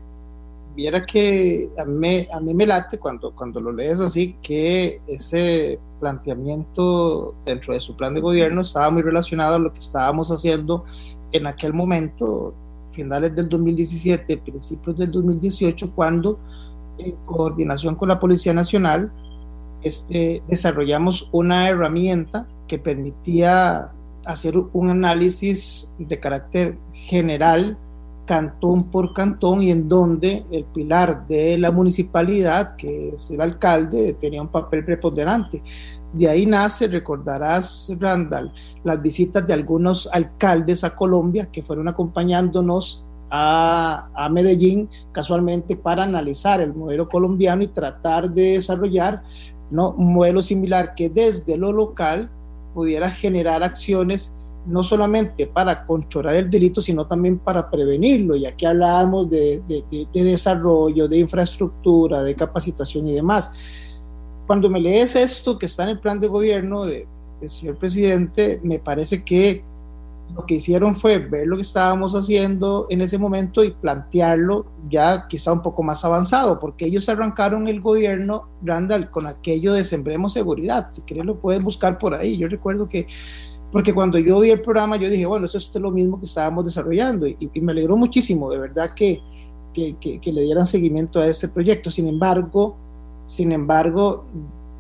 viera 0.75 1.05
que 1.05 1.69
a 1.77 1.85
mí, 1.85 2.27
a 2.33 2.39
mí 2.39 2.55
me 2.55 2.65
late 2.65 2.97
cuando, 2.97 3.35
cuando 3.35 3.59
lo 3.59 3.71
lees 3.71 3.99
así, 3.99 4.35
que 4.41 4.99
ese 5.07 5.79
planteamiento 5.99 7.35
dentro 7.45 7.75
de 7.75 7.79
su 7.79 7.95
plan 7.95 8.15
de 8.15 8.21
gobierno 8.21 8.61
estaba 8.61 8.89
muy 8.89 9.03
relacionado 9.03 9.55
a 9.55 9.59
lo 9.59 9.71
que 9.71 9.79
estábamos 9.79 10.31
haciendo 10.31 10.85
en 11.33 11.47
aquel 11.47 11.73
momento 11.73 12.53
finales 12.93 13.35
del 13.35 13.49
2017, 13.49 14.37
principios 14.37 14.97
del 14.97 15.11
2018, 15.11 15.93
cuando 15.93 16.39
en 16.97 17.15
coordinación 17.25 17.95
con 17.95 18.09
la 18.09 18.19
Policía 18.19 18.53
Nacional 18.53 19.11
este, 19.81 20.41
desarrollamos 20.47 21.27
una 21.31 21.67
herramienta 21.67 22.47
que 22.67 22.79
permitía 22.79 23.91
hacer 24.25 24.55
un 24.57 24.89
análisis 24.89 25.89
de 25.97 26.19
carácter 26.19 26.77
general 26.93 27.77
cantón 28.25 28.89
por 28.89 29.13
cantón 29.13 29.61
y 29.61 29.71
en 29.71 29.89
donde 29.89 30.45
el 30.49 30.63
pilar 30.65 31.27
de 31.27 31.57
la 31.57 31.71
municipalidad, 31.71 32.75
que 32.77 33.09
es 33.09 33.29
el 33.31 33.41
alcalde, 33.41 34.13
tenía 34.13 34.41
un 34.41 34.47
papel 34.47 34.85
preponderante. 34.85 35.61
De 36.13 36.29
ahí 36.29 36.45
nace, 36.45 36.87
recordarás, 36.87 37.91
Randall, 37.99 38.53
las 38.83 39.01
visitas 39.01 39.45
de 39.47 39.53
algunos 39.53 40.07
alcaldes 40.11 40.83
a 40.83 40.95
Colombia 40.95 41.49
que 41.51 41.63
fueron 41.63 41.87
acompañándonos 41.87 43.03
a, 43.31 44.09
a, 44.13 44.29
Medellín 44.29 44.87
casualmente 45.11 45.75
para 45.75 46.03
analizar 46.03 46.61
el 46.61 46.71
modelo 46.71 47.09
colombiano 47.09 47.63
y 47.63 47.67
tratar 47.67 48.29
de 48.29 48.51
desarrollar 48.53 49.23
¿no? 49.71 49.89
un 49.97 50.13
modelo 50.13 50.43
similar 50.43 50.93
que 50.93 51.09
desde 51.09 51.57
lo 51.57 51.71
local 51.71 52.29
pudiera 52.75 53.09
generar 53.09 53.63
acciones 53.63 54.35
no 54.67 54.83
solamente 54.83 55.47
para 55.47 55.83
controlar 55.83 56.35
el 56.35 56.49
delito, 56.49 56.79
sino 56.79 57.07
también 57.07 57.39
para 57.39 57.71
prevenirlo. 57.71 58.35
Y 58.35 58.45
aquí 58.45 58.65
hablábamos 58.65 59.29
de, 59.31 59.61
de, 59.67 60.07
de 60.13 60.23
desarrollo, 60.23 61.07
de 61.07 61.17
infraestructura, 61.17 62.21
de 62.21 62.35
capacitación 62.35 63.07
y 63.07 63.13
demás 63.13 63.51
cuando 64.47 64.69
me 64.69 64.79
lees 64.79 65.15
esto 65.15 65.57
que 65.57 65.65
está 65.65 65.83
en 65.83 65.89
el 65.89 65.99
plan 65.99 66.19
de 66.19 66.27
gobierno 66.27 66.85
del 66.85 67.05
de 67.39 67.49
señor 67.49 67.77
presidente, 67.77 68.59
me 68.63 68.79
parece 68.79 69.23
que 69.23 69.63
lo 70.35 70.45
que 70.45 70.55
hicieron 70.55 70.95
fue 70.95 71.19
ver 71.19 71.47
lo 71.47 71.57
que 71.57 71.61
estábamos 71.61 72.13
haciendo 72.15 72.87
en 72.89 73.01
ese 73.01 73.17
momento 73.17 73.63
y 73.63 73.71
plantearlo 73.71 74.65
ya 74.89 75.27
quizá 75.27 75.51
un 75.51 75.61
poco 75.61 75.83
más 75.83 76.03
avanzado, 76.05 76.59
porque 76.59 76.85
ellos 76.85 77.07
arrancaron 77.09 77.67
el 77.67 77.81
gobierno, 77.81 78.47
Randall, 78.63 79.11
con 79.11 79.27
aquello 79.27 79.73
de 79.73 79.83
Sembremos 79.83 80.33
Seguridad. 80.33 80.89
Si 80.89 81.01
quieres 81.01 81.25
lo 81.25 81.39
puedes 81.39 81.61
buscar 81.63 81.99
por 81.99 82.15
ahí. 82.15 82.37
Yo 82.37 82.47
recuerdo 82.47 82.87
que, 82.87 83.05
porque 83.71 83.93
cuando 83.93 84.17
yo 84.17 84.39
vi 84.39 84.49
el 84.49 84.61
programa, 84.61 84.95
yo 84.95 85.09
dije, 85.09 85.25
bueno, 85.25 85.45
esto 85.45 85.57
es 85.57 85.75
lo 85.75 85.91
mismo 85.91 86.19
que 86.19 86.25
estábamos 86.25 86.65
desarrollando 86.65 87.27
y, 87.27 87.37
y 87.53 87.61
me 87.61 87.71
alegró 87.71 87.95
muchísimo, 87.95 88.49
de 88.49 88.57
verdad, 88.57 88.93
que, 88.95 89.21
que, 89.73 89.97
que, 89.99 90.19
que 90.19 90.33
le 90.33 90.41
dieran 90.41 90.65
seguimiento 90.65 91.19
a 91.19 91.27
este 91.27 91.47
proyecto. 91.47 91.91
Sin 91.91 92.07
embargo, 92.07 92.77
sin 93.25 93.51
embargo, 93.51 94.25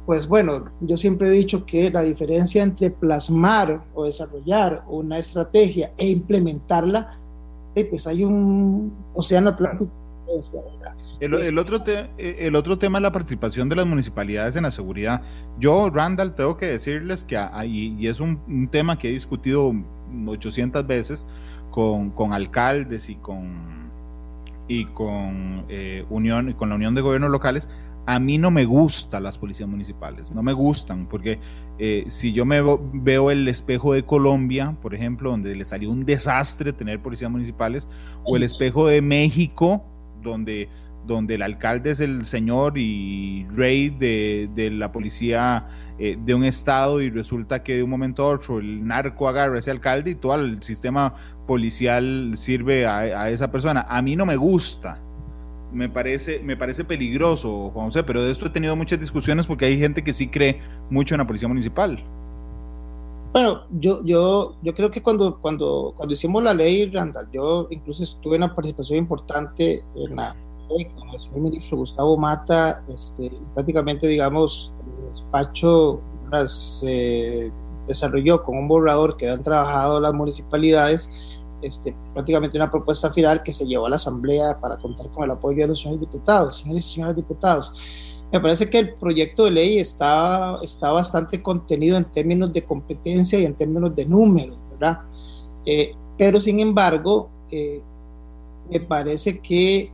pues 0.05 0.27
bueno, 0.27 0.65
yo 0.81 0.97
siempre 0.97 1.29
he 1.29 1.31
dicho 1.31 1.65
que 1.65 1.89
la 1.89 2.01
diferencia 2.01 2.61
entre 2.61 2.91
plasmar 2.91 3.85
o 3.93 4.05
desarrollar 4.05 4.83
una 4.87 5.17
estrategia 5.17 5.93
e 5.97 6.07
implementarla, 6.09 7.17
eh, 7.75 7.85
pues 7.85 8.05
hay 8.07 8.23
un 8.23 8.93
océano 9.13 9.49
Atlántico. 9.49 9.91
El, 11.19 11.33
el, 11.33 11.57
otro 11.57 11.83
eh, 11.85 12.37
el 12.39 12.55
otro 12.55 12.79
tema 12.79 12.97
es 12.97 13.01
la 13.03 13.11
participación 13.11 13.69
de 13.69 13.75
las 13.75 13.85
municipalidades 13.85 14.55
en 14.55 14.63
la 14.63 14.71
seguridad. 14.71 15.21
Yo, 15.59 15.89
Randall, 15.89 16.33
tengo 16.33 16.57
que 16.57 16.65
decirles 16.65 17.23
que 17.23 17.37
hay, 17.37 17.95
y 17.99 18.07
es 18.07 18.19
un, 18.19 18.39
un 18.47 18.67
tema 18.67 18.97
que 18.97 19.09
he 19.09 19.11
discutido 19.11 19.73
800 20.27 20.85
veces 20.87 21.27
con, 21.71 22.11
con 22.11 22.33
alcaldes 22.33 23.09
y 23.09 23.15
con, 23.15 23.91
y 24.67 24.85
con, 24.85 25.65
eh, 25.69 26.05
unión, 26.09 26.53
con 26.53 26.69
la 26.69 26.75
Unión 26.75 26.95
de 26.95 27.01
Gobiernos 27.01 27.31
Locales, 27.31 27.69
a 28.05 28.19
mí 28.19 28.37
no 28.37 28.51
me 28.51 28.65
gustan 28.65 29.23
las 29.23 29.37
policías 29.37 29.69
municipales, 29.69 30.31
no 30.31 30.43
me 30.43 30.53
gustan, 30.53 31.07
porque 31.07 31.39
eh, 31.79 32.05
si 32.07 32.33
yo 32.33 32.45
me 32.45 32.61
veo 32.93 33.31
el 33.31 33.47
espejo 33.47 33.93
de 33.93 34.03
Colombia, 34.03 34.75
por 34.81 34.93
ejemplo, 34.93 35.31
donde 35.31 35.55
le 35.55 35.65
salió 35.65 35.89
un 35.89 36.05
desastre 36.05 36.73
tener 36.73 37.01
policías 37.01 37.31
municipales, 37.31 37.87
o 38.25 38.35
el 38.35 38.43
espejo 38.43 38.87
de 38.87 39.01
México, 39.01 39.85
donde, 40.21 40.69
donde 41.05 41.35
el 41.35 41.41
alcalde 41.41 41.91
es 41.91 42.01
el 42.01 42.25
señor 42.25 42.77
y 42.77 43.45
rey 43.49 43.89
de, 43.89 44.49
de 44.53 44.71
la 44.71 44.91
policía 44.91 45.67
eh, 45.97 46.17
de 46.19 46.35
un 46.35 46.43
estado 46.43 47.01
y 47.01 47.09
resulta 47.09 47.63
que 47.63 47.75
de 47.75 47.83
un 47.83 47.89
momento 47.89 48.23
a 48.23 48.27
otro 48.27 48.59
el 48.59 48.85
narco 48.85 49.27
agarra 49.29 49.55
a 49.55 49.59
ese 49.59 49.71
alcalde 49.71 50.11
y 50.11 50.15
todo 50.15 50.35
el 50.35 50.61
sistema 50.61 51.13
policial 51.47 52.33
sirve 52.35 52.85
a, 52.85 52.97
a 52.97 53.29
esa 53.29 53.51
persona. 53.51 53.85
A 53.87 54.01
mí 54.01 54.15
no 54.15 54.25
me 54.25 54.35
gusta 54.35 55.02
me 55.73 55.89
parece, 55.89 56.39
me 56.43 56.55
parece 56.55 56.85
peligroso, 56.85 57.71
Juan 57.73 57.87
José, 57.87 58.03
pero 58.03 58.21
de 58.21 58.31
esto 58.31 58.45
he 58.45 58.49
tenido 58.49 58.75
muchas 58.75 58.99
discusiones 58.99 59.47
porque 59.47 59.65
hay 59.65 59.77
gente 59.77 60.03
que 60.03 60.13
sí 60.13 60.29
cree 60.29 60.61
mucho 60.89 61.15
en 61.15 61.19
la 61.19 61.27
policía 61.27 61.47
municipal. 61.47 62.03
Bueno, 63.33 63.63
yo, 63.71 64.05
yo, 64.05 64.55
yo 64.61 64.75
creo 64.75 64.91
que 64.91 65.01
cuando, 65.01 65.39
cuando, 65.41 65.93
cuando 65.95 66.13
hicimos 66.13 66.43
la 66.43 66.53
ley, 66.53 66.89
Randall, 66.91 67.27
yo 67.31 67.67
incluso 67.71 68.03
estuve 68.03 68.35
en 68.35 68.43
una 68.43 68.53
participación 68.53 68.99
importante 68.99 69.83
en 69.95 70.15
la 70.15 70.35
con 70.67 71.09
el 71.09 71.19
señor 71.19 71.39
ministro 71.39 71.77
Gustavo 71.77 72.17
Mata, 72.17 72.83
este, 72.87 73.31
prácticamente, 73.53 74.07
digamos, 74.07 74.73
el 75.01 75.09
despacho 75.09 76.01
se 76.47 77.51
desarrolló 77.87 78.41
con 78.41 78.57
un 78.57 78.67
borrador 78.67 79.17
que 79.17 79.29
han 79.29 79.43
trabajado 79.43 79.99
las 79.99 80.13
municipalidades 80.13 81.09
este, 81.63 81.95
prácticamente 82.13 82.57
una 82.57 82.69
propuesta 82.69 83.11
final 83.11 83.41
que 83.41 83.53
se 83.53 83.65
llevó 83.65 83.85
a 83.85 83.89
la 83.89 83.95
Asamblea 83.95 84.57
para 84.59 84.77
contar 84.77 85.09
con 85.11 85.23
el 85.23 85.31
apoyo 85.31 85.61
de 85.63 85.67
los 85.67 85.79
señores 85.79 86.01
diputados, 86.01 86.57
señores 86.57 86.87
y 86.87 86.93
señoras 86.93 87.15
diputados. 87.15 87.71
Me 88.31 88.39
parece 88.39 88.69
que 88.69 88.79
el 88.79 88.95
proyecto 88.95 89.45
de 89.45 89.51
ley 89.51 89.77
está, 89.77 90.59
está 90.61 90.91
bastante 90.91 91.41
contenido 91.41 91.97
en 91.97 92.05
términos 92.05 92.51
de 92.51 92.63
competencia 92.63 93.39
y 93.39 93.45
en 93.45 93.53
términos 93.53 93.95
de 93.95 94.05
números, 94.05 94.57
¿verdad? 94.71 95.01
Eh, 95.65 95.95
pero 96.17 96.41
sin 96.41 96.59
embargo, 96.59 97.29
eh, 97.51 97.81
me 98.69 98.79
parece 98.79 99.39
que 99.39 99.91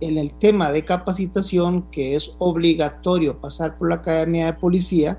en 0.00 0.18
el 0.18 0.32
tema 0.32 0.72
de 0.72 0.84
capacitación, 0.84 1.82
que 1.90 2.16
es 2.16 2.34
obligatorio 2.38 3.38
pasar 3.38 3.78
por 3.78 3.88
la 3.88 3.96
Academia 3.96 4.46
de 4.46 4.52
Policía, 4.54 5.18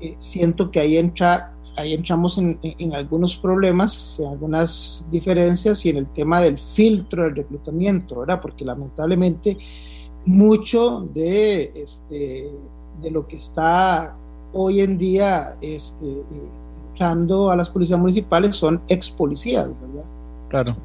eh, 0.00 0.14
siento 0.18 0.70
que 0.70 0.80
ahí 0.80 0.96
entra 0.96 1.54
ahí 1.76 1.94
entramos 1.94 2.38
en, 2.38 2.58
en, 2.62 2.94
algunos 2.94 3.36
problemas, 3.36 4.18
en 4.20 4.28
algunas 4.28 5.06
diferencias 5.10 5.84
y 5.86 5.90
en 5.90 5.98
el 5.98 6.06
tema 6.08 6.40
del 6.40 6.58
filtro 6.58 7.24
del 7.24 7.36
reclutamiento, 7.36 8.20
¿verdad? 8.20 8.40
Porque 8.40 8.64
lamentablemente 8.64 9.56
mucho 10.24 11.00
de, 11.12 11.72
este, 11.74 12.52
de 13.00 13.10
lo 13.10 13.26
que 13.26 13.36
está 13.36 14.16
hoy 14.52 14.80
en 14.80 14.98
día 14.98 15.56
este, 15.60 16.22
usando 16.94 17.50
a 17.50 17.56
las 17.56 17.70
policías 17.70 17.98
municipales 17.98 18.54
son 18.54 18.82
ex 18.88 19.10
policías, 19.10 19.68
¿verdad? 19.80 20.10
Claro. 20.48 20.76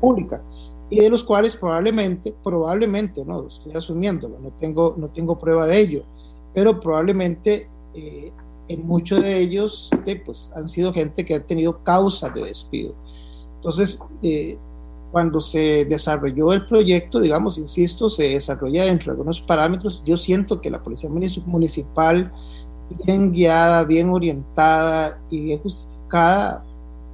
Pública. 0.00 0.42
Y 0.90 1.00
de 1.00 1.10
los 1.10 1.24
cuales 1.24 1.56
probablemente, 1.56 2.34
probablemente, 2.42 3.24
no, 3.24 3.46
estoy 3.46 3.72
asumiéndolo, 3.72 4.38
no 4.38 4.50
tengo, 4.50 4.94
no 4.96 5.08
tengo 5.08 5.38
prueba 5.38 5.66
de 5.66 5.80
ello, 5.80 6.04
pero 6.52 6.78
probablemente 6.78 7.70
eh, 7.94 8.32
en 8.68 8.86
muchos 8.86 9.22
de 9.22 9.38
ellos 9.38 9.90
eh, 10.06 10.22
pues, 10.24 10.52
han 10.54 10.68
sido 10.68 10.92
gente 10.92 11.24
que 11.24 11.34
ha 11.34 11.44
tenido 11.44 11.82
causas 11.82 12.32
de 12.34 12.44
despido. 12.44 12.94
Entonces, 13.56 13.98
eh, 14.22 14.58
cuando 15.12 15.40
se 15.40 15.84
desarrolló 15.84 16.52
el 16.52 16.66
proyecto, 16.66 17.20
digamos, 17.20 17.56
insisto, 17.58 18.10
se 18.10 18.24
desarrolla 18.24 18.84
dentro 18.84 19.06
de 19.06 19.10
algunos 19.12 19.40
parámetros. 19.40 20.02
Yo 20.04 20.16
siento 20.16 20.60
que 20.60 20.70
la 20.70 20.82
Policía 20.82 21.08
Municipal, 21.08 22.32
bien 23.06 23.32
guiada, 23.32 23.84
bien 23.84 24.08
orientada 24.08 25.20
y 25.30 25.40
bien 25.40 25.60
justificada, 25.60 26.64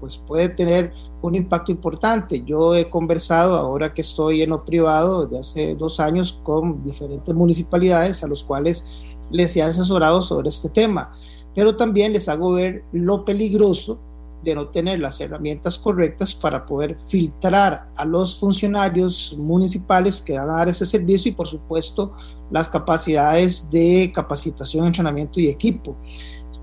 pues 0.01 0.17
puede 0.17 0.49
tener 0.49 0.93
un 1.21 1.35
impacto 1.35 1.71
importante. 1.73 2.43
Yo 2.43 2.75
he 2.75 2.89
conversado 2.89 3.57
ahora 3.57 3.93
que 3.93 4.01
estoy 4.01 4.43
en 4.43 4.51
lo 4.51 4.65
privado 4.65 5.27
desde 5.27 5.39
hace 5.39 5.75
dos 5.75 6.01
años 6.01 6.41
con 6.43 6.83
diferentes 6.83 7.35
municipalidades 7.35 8.25
a 8.25 8.29
los 8.29 8.43
cuales 8.43 8.87
les 9.31 9.57
he 9.57 9.63
asesorado 9.63 10.23
sobre 10.23 10.49
este 10.49 10.69
tema, 10.69 11.13
pero 11.55 11.77
también 11.77 12.13
les 12.13 12.29
hago 12.29 12.53
ver 12.53 12.85
lo 12.93 13.25
peligroso 13.25 13.99
de 14.43 14.55
no 14.55 14.69
tener 14.69 15.01
las 15.01 15.21
herramientas 15.21 15.79
correctas 15.79 16.35
para 16.35 16.65
poder 16.65 16.99
filtrar 17.09 17.91
a 17.95 18.05
los 18.05 18.41
funcionarios 18.41 19.37
municipales 19.39 20.23
que 20.23 20.39
van 20.39 20.51
a 20.51 20.57
dar 20.57 20.69
ese 20.69 20.87
servicio 20.87 21.31
y 21.31 21.35
por 21.35 21.47
supuesto 21.47 22.15
las 22.51 22.69
capacidades 22.69 23.69
de 23.71 24.11
capacitación, 24.15 24.87
entrenamiento 24.87 25.41
y 25.41 25.49
equipo. 25.49 25.97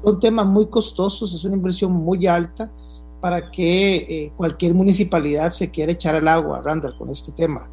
Son 0.04 0.20
temas 0.20 0.46
muy 0.48 0.68
costosos, 0.68 1.34
es 1.34 1.44
una 1.44 1.56
inversión 1.56 1.92
muy 1.92 2.26
alta 2.26 2.72
para 3.22 3.52
que 3.52 3.96
eh, 3.96 4.34
cualquier 4.36 4.74
municipalidad 4.74 5.52
se 5.52 5.72
quiera 5.72 5.92
echar 5.92 6.16
al 6.16 6.28
agua, 6.28 6.62
Randall, 6.62 6.98
con 6.98 7.10
este 7.10 7.32
tema. 7.32 7.70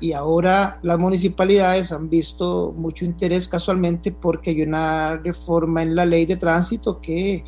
Y 0.00 0.12
ahora 0.12 0.78
las 0.82 0.98
municipalidades 0.98 1.92
han 1.92 2.08
visto 2.08 2.74
mucho 2.76 3.04
interés 3.04 3.48
casualmente 3.48 4.12
porque 4.12 4.50
hay 4.50 4.62
una 4.62 5.16
reforma 5.16 5.82
en 5.82 5.94
la 5.94 6.04
ley 6.04 6.26
de 6.26 6.36
tránsito 6.36 7.00
que 7.00 7.44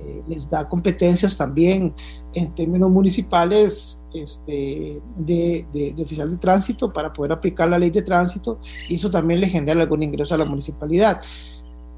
eh, 0.00 0.22
les 0.26 0.48
da 0.48 0.68
competencias 0.68 1.36
también 1.36 1.94
en 2.34 2.54
términos 2.54 2.90
municipales 2.90 4.02
este, 4.12 5.00
de, 5.16 5.66
de, 5.72 5.92
de, 5.94 6.02
oficial 6.02 6.30
de 6.30 6.38
tránsito 6.38 6.92
para 6.92 7.12
poder 7.12 7.32
aplicar 7.32 7.68
la 7.68 7.78
ley 7.78 7.90
de 7.90 8.02
tránsito 8.02 8.58
y 8.88 8.96
eso 8.96 9.10
también 9.10 9.40
le 9.40 9.48
genera 9.48 9.80
algún 9.80 10.02
ingreso 10.02 10.34
a 10.34 10.38
la 10.38 10.44
municipalidad. 10.44 11.20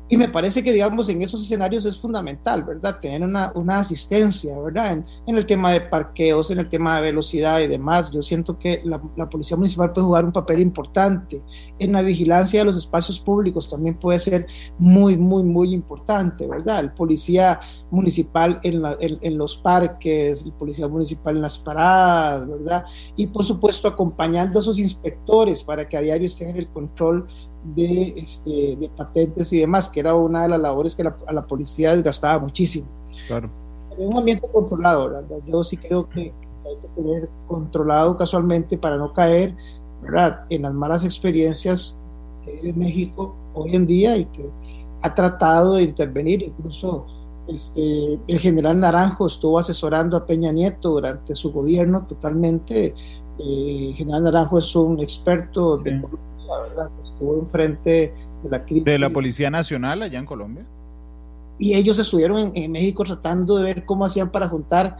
Y 0.06 0.18
me 0.18 0.28
parece 0.28 0.62
que, 0.62 0.72
digamos, 0.72 1.08
en 1.08 1.22
esos 1.22 1.42
escenarios 1.42 1.86
es 1.86 1.98
fundamental, 1.98 2.62
¿verdad? 2.62 2.98
Tener 3.00 3.22
una, 3.22 3.52
una 3.54 3.78
asistencia, 3.78 4.58
¿verdad? 4.58 5.02
En, 5.26 5.36
el 5.36 5.46
tema 5.46 5.72
de 5.72 5.80
parqueos, 5.80 6.50
en 6.50 6.58
el 6.58 6.68
tema 6.68 6.96
de 6.96 7.02
velocidad 7.02 7.60
y 7.60 7.68
demás. 7.68 8.10
Yo 8.10 8.22
siento 8.22 8.58
que 8.58 8.82
la, 8.84 9.00
Policía 9.30 9.56
Municipal 9.56 9.92
puede 9.92 10.06
jugar 10.06 10.26
un 10.26 10.32
papel 10.32 10.60
importante. 10.60 11.42
En 11.78 11.92
la 11.92 12.02
vigilancia 12.02 12.60
de 12.60 12.66
los 12.66 12.76
espacios 12.76 13.18
públicos 13.18 13.68
también 13.68 13.94
puede 13.94 14.18
ser 14.18 14.46
muy, 14.78 15.16
muy, 15.16 15.42
muy 15.42 15.72
importante, 15.72 16.46
¿verdad? 16.46 16.80
El 16.80 16.92
policía 16.92 17.58
municipal 17.90 18.60
en, 18.62 18.82
la, 18.82 18.98
en 19.00 19.38
los 19.38 19.56
parques, 19.56 20.42
el 20.42 20.52
policía 20.52 20.86
municipal 20.86 21.36
en 21.36 21.42
las 21.42 21.56
paradas, 21.56 22.46
¿verdad? 22.46 22.84
Y, 23.16 23.26
por 23.26 23.42
supuesto, 23.42 23.88
acompañando 23.88 24.58
a 24.58 24.62
sus 24.62 24.78
inspectores 24.78 25.62
para 25.62 25.88
que 25.88 25.96
a 25.96 26.00
diario 26.02 26.26
estén 26.26 26.50
en 26.50 26.56
el 26.58 26.68
control 26.68 27.26
de, 27.64 28.14
este, 28.16 28.76
de, 28.76 28.90
patentes 28.96 29.52
y 29.52 29.60
demás, 29.60 29.88
que 29.88 30.00
era 30.00 30.14
una 30.14 30.42
de 30.42 30.48
las 30.50 30.60
labores 30.60 30.94
que 30.94 31.04
la, 31.04 31.16
a 31.26 31.32
la 31.32 31.46
policía 31.46 31.94
desgastaba 31.94 32.38
muchísimo. 32.38 32.86
Claro. 33.26 33.50
En 33.98 34.08
un 34.08 34.18
ambiente 34.18 34.48
controlado, 34.52 35.10
¿verdad? 35.10 35.38
yo 35.46 35.64
sí 35.64 35.76
creo 35.76 36.08
que 36.08 36.32
hay 36.66 36.76
que 36.80 36.88
tener 36.94 37.28
controlado 37.46 38.16
casualmente 38.16 38.76
para 38.76 38.96
no 38.96 39.12
caer 39.12 39.54
¿verdad? 40.02 40.44
en 40.50 40.62
las 40.62 40.74
malas 40.74 41.04
experiencias 41.04 41.98
que 42.44 42.52
vive 42.52 42.72
México 42.72 43.34
hoy 43.54 43.76
en 43.76 43.86
día 43.86 44.16
y 44.16 44.24
que 44.26 44.48
ha 45.02 45.14
tratado 45.14 45.74
de 45.74 45.82
intervenir, 45.82 46.42
incluso 46.42 47.06
este, 47.46 48.18
el 48.26 48.38
general 48.38 48.80
Naranjo 48.80 49.26
estuvo 49.26 49.58
asesorando 49.58 50.16
a 50.16 50.24
Peña 50.24 50.50
Nieto 50.50 50.90
durante 50.92 51.34
su 51.34 51.52
gobierno 51.52 52.06
totalmente. 52.06 52.94
Eh, 53.38 53.88
el 53.90 53.94
general 53.94 54.24
Naranjo 54.24 54.58
es 54.58 54.74
un 54.74 55.00
experto 55.00 55.76
sí. 55.76 55.84
de 55.84 56.02
la 56.56 56.68
verdad, 56.68 56.90
estuvo 57.00 57.38
enfrente 57.38 58.14
de 58.42 58.50
la 58.50 58.64
crisis. 58.64 58.84
De 58.84 58.98
la 58.98 59.10
Policía 59.10 59.50
Nacional 59.50 60.02
allá 60.02 60.18
en 60.18 60.26
Colombia. 60.26 60.66
Y 61.58 61.74
ellos 61.74 61.98
estuvieron 61.98 62.38
en, 62.38 62.52
en 62.54 62.72
México 62.72 63.04
tratando 63.04 63.56
de 63.56 63.62
ver 63.62 63.84
cómo 63.84 64.04
hacían 64.04 64.30
para 64.30 64.48
juntar 64.48 64.96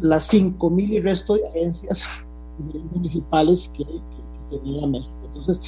las 0.00 0.24
5 0.24 0.70
mil 0.70 0.92
y 0.92 1.00
resto 1.00 1.34
de 1.34 1.46
agencias 1.46 2.04
municipales 2.92 3.70
que, 3.76 3.84
que, 3.84 3.92
que, 4.50 4.58
tenía 4.58 4.86
México. 4.86 5.12
Entonces, 5.24 5.60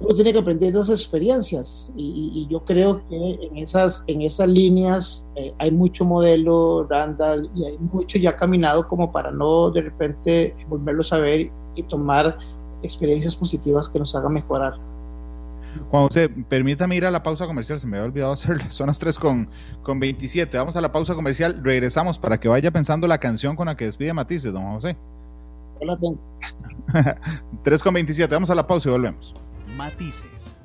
uno 0.00 0.14
tiene 0.14 0.32
que 0.32 0.38
aprender 0.38 0.72
de 0.72 0.80
esas 0.80 1.02
experiencias 1.02 1.92
y, 1.94 2.32
y, 2.34 2.46
yo 2.48 2.64
creo 2.64 3.06
que 3.06 3.38
en 3.42 3.58
esas, 3.58 4.02
en 4.06 4.22
esas 4.22 4.48
líneas 4.48 5.26
eh, 5.36 5.52
hay 5.58 5.70
mucho 5.70 6.06
modelo, 6.06 6.86
Randall, 6.88 7.50
y 7.54 7.66
hay 7.66 7.76
mucho 7.78 8.18
ya 8.18 8.34
caminado 8.34 8.88
como 8.88 9.12
para 9.12 9.30
no 9.30 9.70
de 9.70 9.82
repente 9.82 10.54
volverlo 10.68 11.02
a 11.10 11.18
ver 11.18 11.50
y 11.76 11.82
tomar 11.82 12.38
experiencias 12.82 13.34
positivas 13.34 13.88
que 13.88 13.98
nos 13.98 14.14
hagan 14.14 14.32
mejorar. 14.32 14.74
Juan 15.90 16.04
José, 16.04 16.28
permítame 16.28 16.96
ir 16.96 17.06
a 17.06 17.10
la 17.10 17.22
pausa 17.22 17.46
comercial, 17.46 17.78
se 17.78 17.86
me 17.86 17.96
había 17.96 18.06
olvidado 18.06 18.32
hacerlo, 18.34 18.64
son 18.70 18.88
las 18.88 18.98
3 18.98 19.18
con, 19.18 19.48
con 19.82 20.00
27, 20.00 20.56
vamos 20.58 20.76
a 20.76 20.80
la 20.80 20.92
pausa 20.92 21.14
comercial, 21.14 21.60
regresamos 21.62 22.18
para 22.18 22.38
que 22.40 22.48
vaya 22.48 22.70
pensando 22.70 23.06
la 23.06 23.18
canción 23.18 23.56
con 23.56 23.66
la 23.66 23.76
que 23.76 23.84
despide 23.84 24.12
Matices, 24.12 24.52
don 24.52 24.64
José. 24.72 24.96
Hola, 25.80 25.98
3 27.62 27.82
con 27.82 27.94
27, 27.94 28.34
vamos 28.34 28.50
a 28.50 28.54
la 28.54 28.66
pausa 28.66 28.88
y 28.88 28.92
volvemos. 28.92 29.34
Matices. 29.76 30.56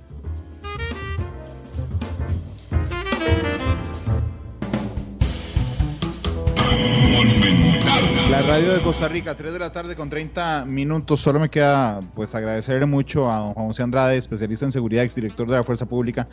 La 8.30 8.42
radio 8.42 8.74
de 8.74 8.82
Costa 8.82 9.08
Rica, 9.08 9.36
3 9.36 9.54
de 9.54 9.60
la 9.60 9.72
tarde 9.72 9.96
con 9.96 10.10
30 10.10 10.66
minutos. 10.66 11.22
Solo 11.22 11.40
me 11.40 11.50
queda 11.50 12.02
pues 12.16 12.36
agradecerle 12.36 12.86
mucho 12.86 13.32
a 13.32 13.40
don 13.40 13.54
Juan 13.54 13.68
José 13.68 13.84
Andrade, 13.84 14.18
especialista 14.18 14.66
en 14.66 14.72
seguridad, 14.72 15.04
exdirector 15.04 15.48
de 15.48 15.56
la 15.56 15.64
Fuerza 15.64 15.86
Pública, 15.86 16.28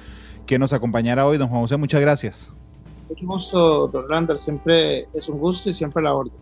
que 0.47 0.59
nos 0.59 0.73
acompañara 0.73 1.27
hoy. 1.27 1.39
Don 1.39 1.49
Juan 1.49 1.61
José, 1.61 1.77
muchas 1.77 2.01
gracias. 2.01 2.55
Mucho 3.09 3.27
gusto, 3.27 3.89
don 3.89 4.09
Randall. 4.09 4.39
Siempre 4.39 5.07
es 5.15 5.29
un 5.29 5.39
gusto 5.39 5.71
y 5.71 5.73
siempre 5.73 6.03
la 6.03 6.15
orden. 6.15 6.33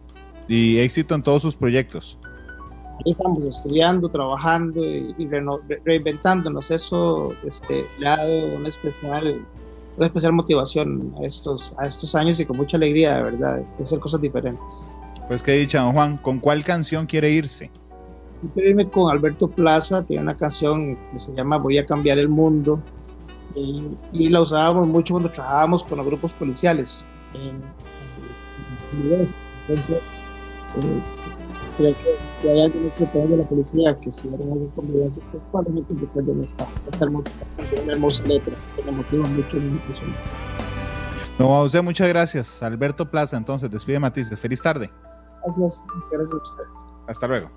Y 0.49 0.79
éxito 0.79 1.15
en 1.15 1.23
todos 1.23 1.43
sus 1.43 1.57
proyectos. 1.57 2.17
Ahí 3.05 3.13
estamos 3.13 3.45
estudiando, 3.45 4.09
trabajando 4.09 4.83
y, 4.83 5.15
y 5.19 5.27
re 5.27 5.43
reinventándonos. 5.85 6.71
Eso 6.71 7.35
este, 7.45 7.85
le 7.99 8.09
ha 8.09 8.17
dado 8.17 8.57
una 8.57 8.69
especial 8.69 9.45
una 9.97 10.07
especial 10.07 10.33
motivación 10.33 11.15
a 11.21 11.27
estos, 11.27 11.75
a 11.79 11.87
estos 11.87 12.15
años 12.15 12.41
y 12.41 12.47
con 12.47 12.57
mucha 12.57 12.79
alegría, 12.79 13.17
de 13.17 13.23
verdad, 13.23 13.57
de 13.59 13.83
hacer 13.83 13.99
cosas 13.99 14.21
diferentes. 14.21 14.89
Pues 15.31 15.44
qué 15.44 15.52
dicha, 15.52 15.82
don 15.82 15.93
Juan, 15.93 16.16
¿con 16.16 16.40
cuál 16.40 16.65
canción 16.65 17.07
quiere 17.07 17.31
irse? 17.31 17.70
Quiero 18.52 18.70
irme 18.70 18.90
con 18.90 19.12
Alberto 19.12 19.47
Plaza, 19.47 20.02
tiene 20.02 20.24
una 20.24 20.36
canción 20.36 20.98
que 21.12 21.19
se 21.20 21.32
llama 21.32 21.57
Voy 21.57 21.78
a 21.78 21.86
cambiar 21.86 22.19
el 22.19 22.28
mundo 22.28 22.82
y, 23.55 23.97
y 24.12 24.28
la 24.28 24.40
usábamos 24.40 24.89
mucho 24.89 25.15
cuando 25.15 25.31
trabajábamos 25.31 25.85
con 25.85 25.98
los 25.98 26.07
grupos 26.09 26.32
policiales 26.32 27.07
en, 27.35 27.62
en, 29.02 29.12
en 29.12 29.20
entonces 29.69 29.98
eh, 29.98 31.01
creo 31.78 31.94
que, 31.94 32.16
que 32.43 32.51
hay 32.51 32.62
algunos 32.62 32.93
que 32.94 33.07
de 33.07 33.36
la 33.36 33.44
policía 33.44 33.97
que 34.01 34.09
estuvieron 34.09 34.51
en 34.51 34.65
esas 34.65 34.73
convivencias 34.73 35.24
que 35.31 35.39
probablemente 35.52 35.94
recuerden 35.94 36.40
esta, 36.40 36.66
esta 36.90 37.05
hermosa, 37.05 37.31
una 37.85 37.93
hermosa 37.93 38.24
letra 38.24 38.55
que 38.74 38.82
me 38.82 38.90
motiva 38.90 39.28
mucho 39.28 39.57
en 39.59 39.74
mi 39.74 39.78
persona. 39.78 40.12
No, 41.39 41.55
a 41.55 41.62
usted 41.62 41.85
muchas 41.85 42.09
gracias. 42.09 42.61
Alberto 42.65 43.09
Plaza, 43.09 43.36
entonces, 43.36 43.70
despide 43.70 43.98
Matices. 43.98 44.39
Feliz 44.39 44.61
tarde. 44.61 44.90
Gracias, 45.43 45.85
gracias 46.11 46.33
a 46.33 46.37
usted. 46.37 46.65
Hasta 47.07 47.27
luego. 47.27 47.51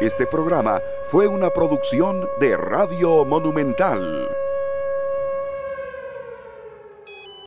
Este 0.00 0.26
programa 0.26 0.80
fue 1.08 1.26
una 1.28 1.50
producción 1.50 2.28
de 2.40 2.56
Radio 2.56 3.24
Monumental. 3.24 4.28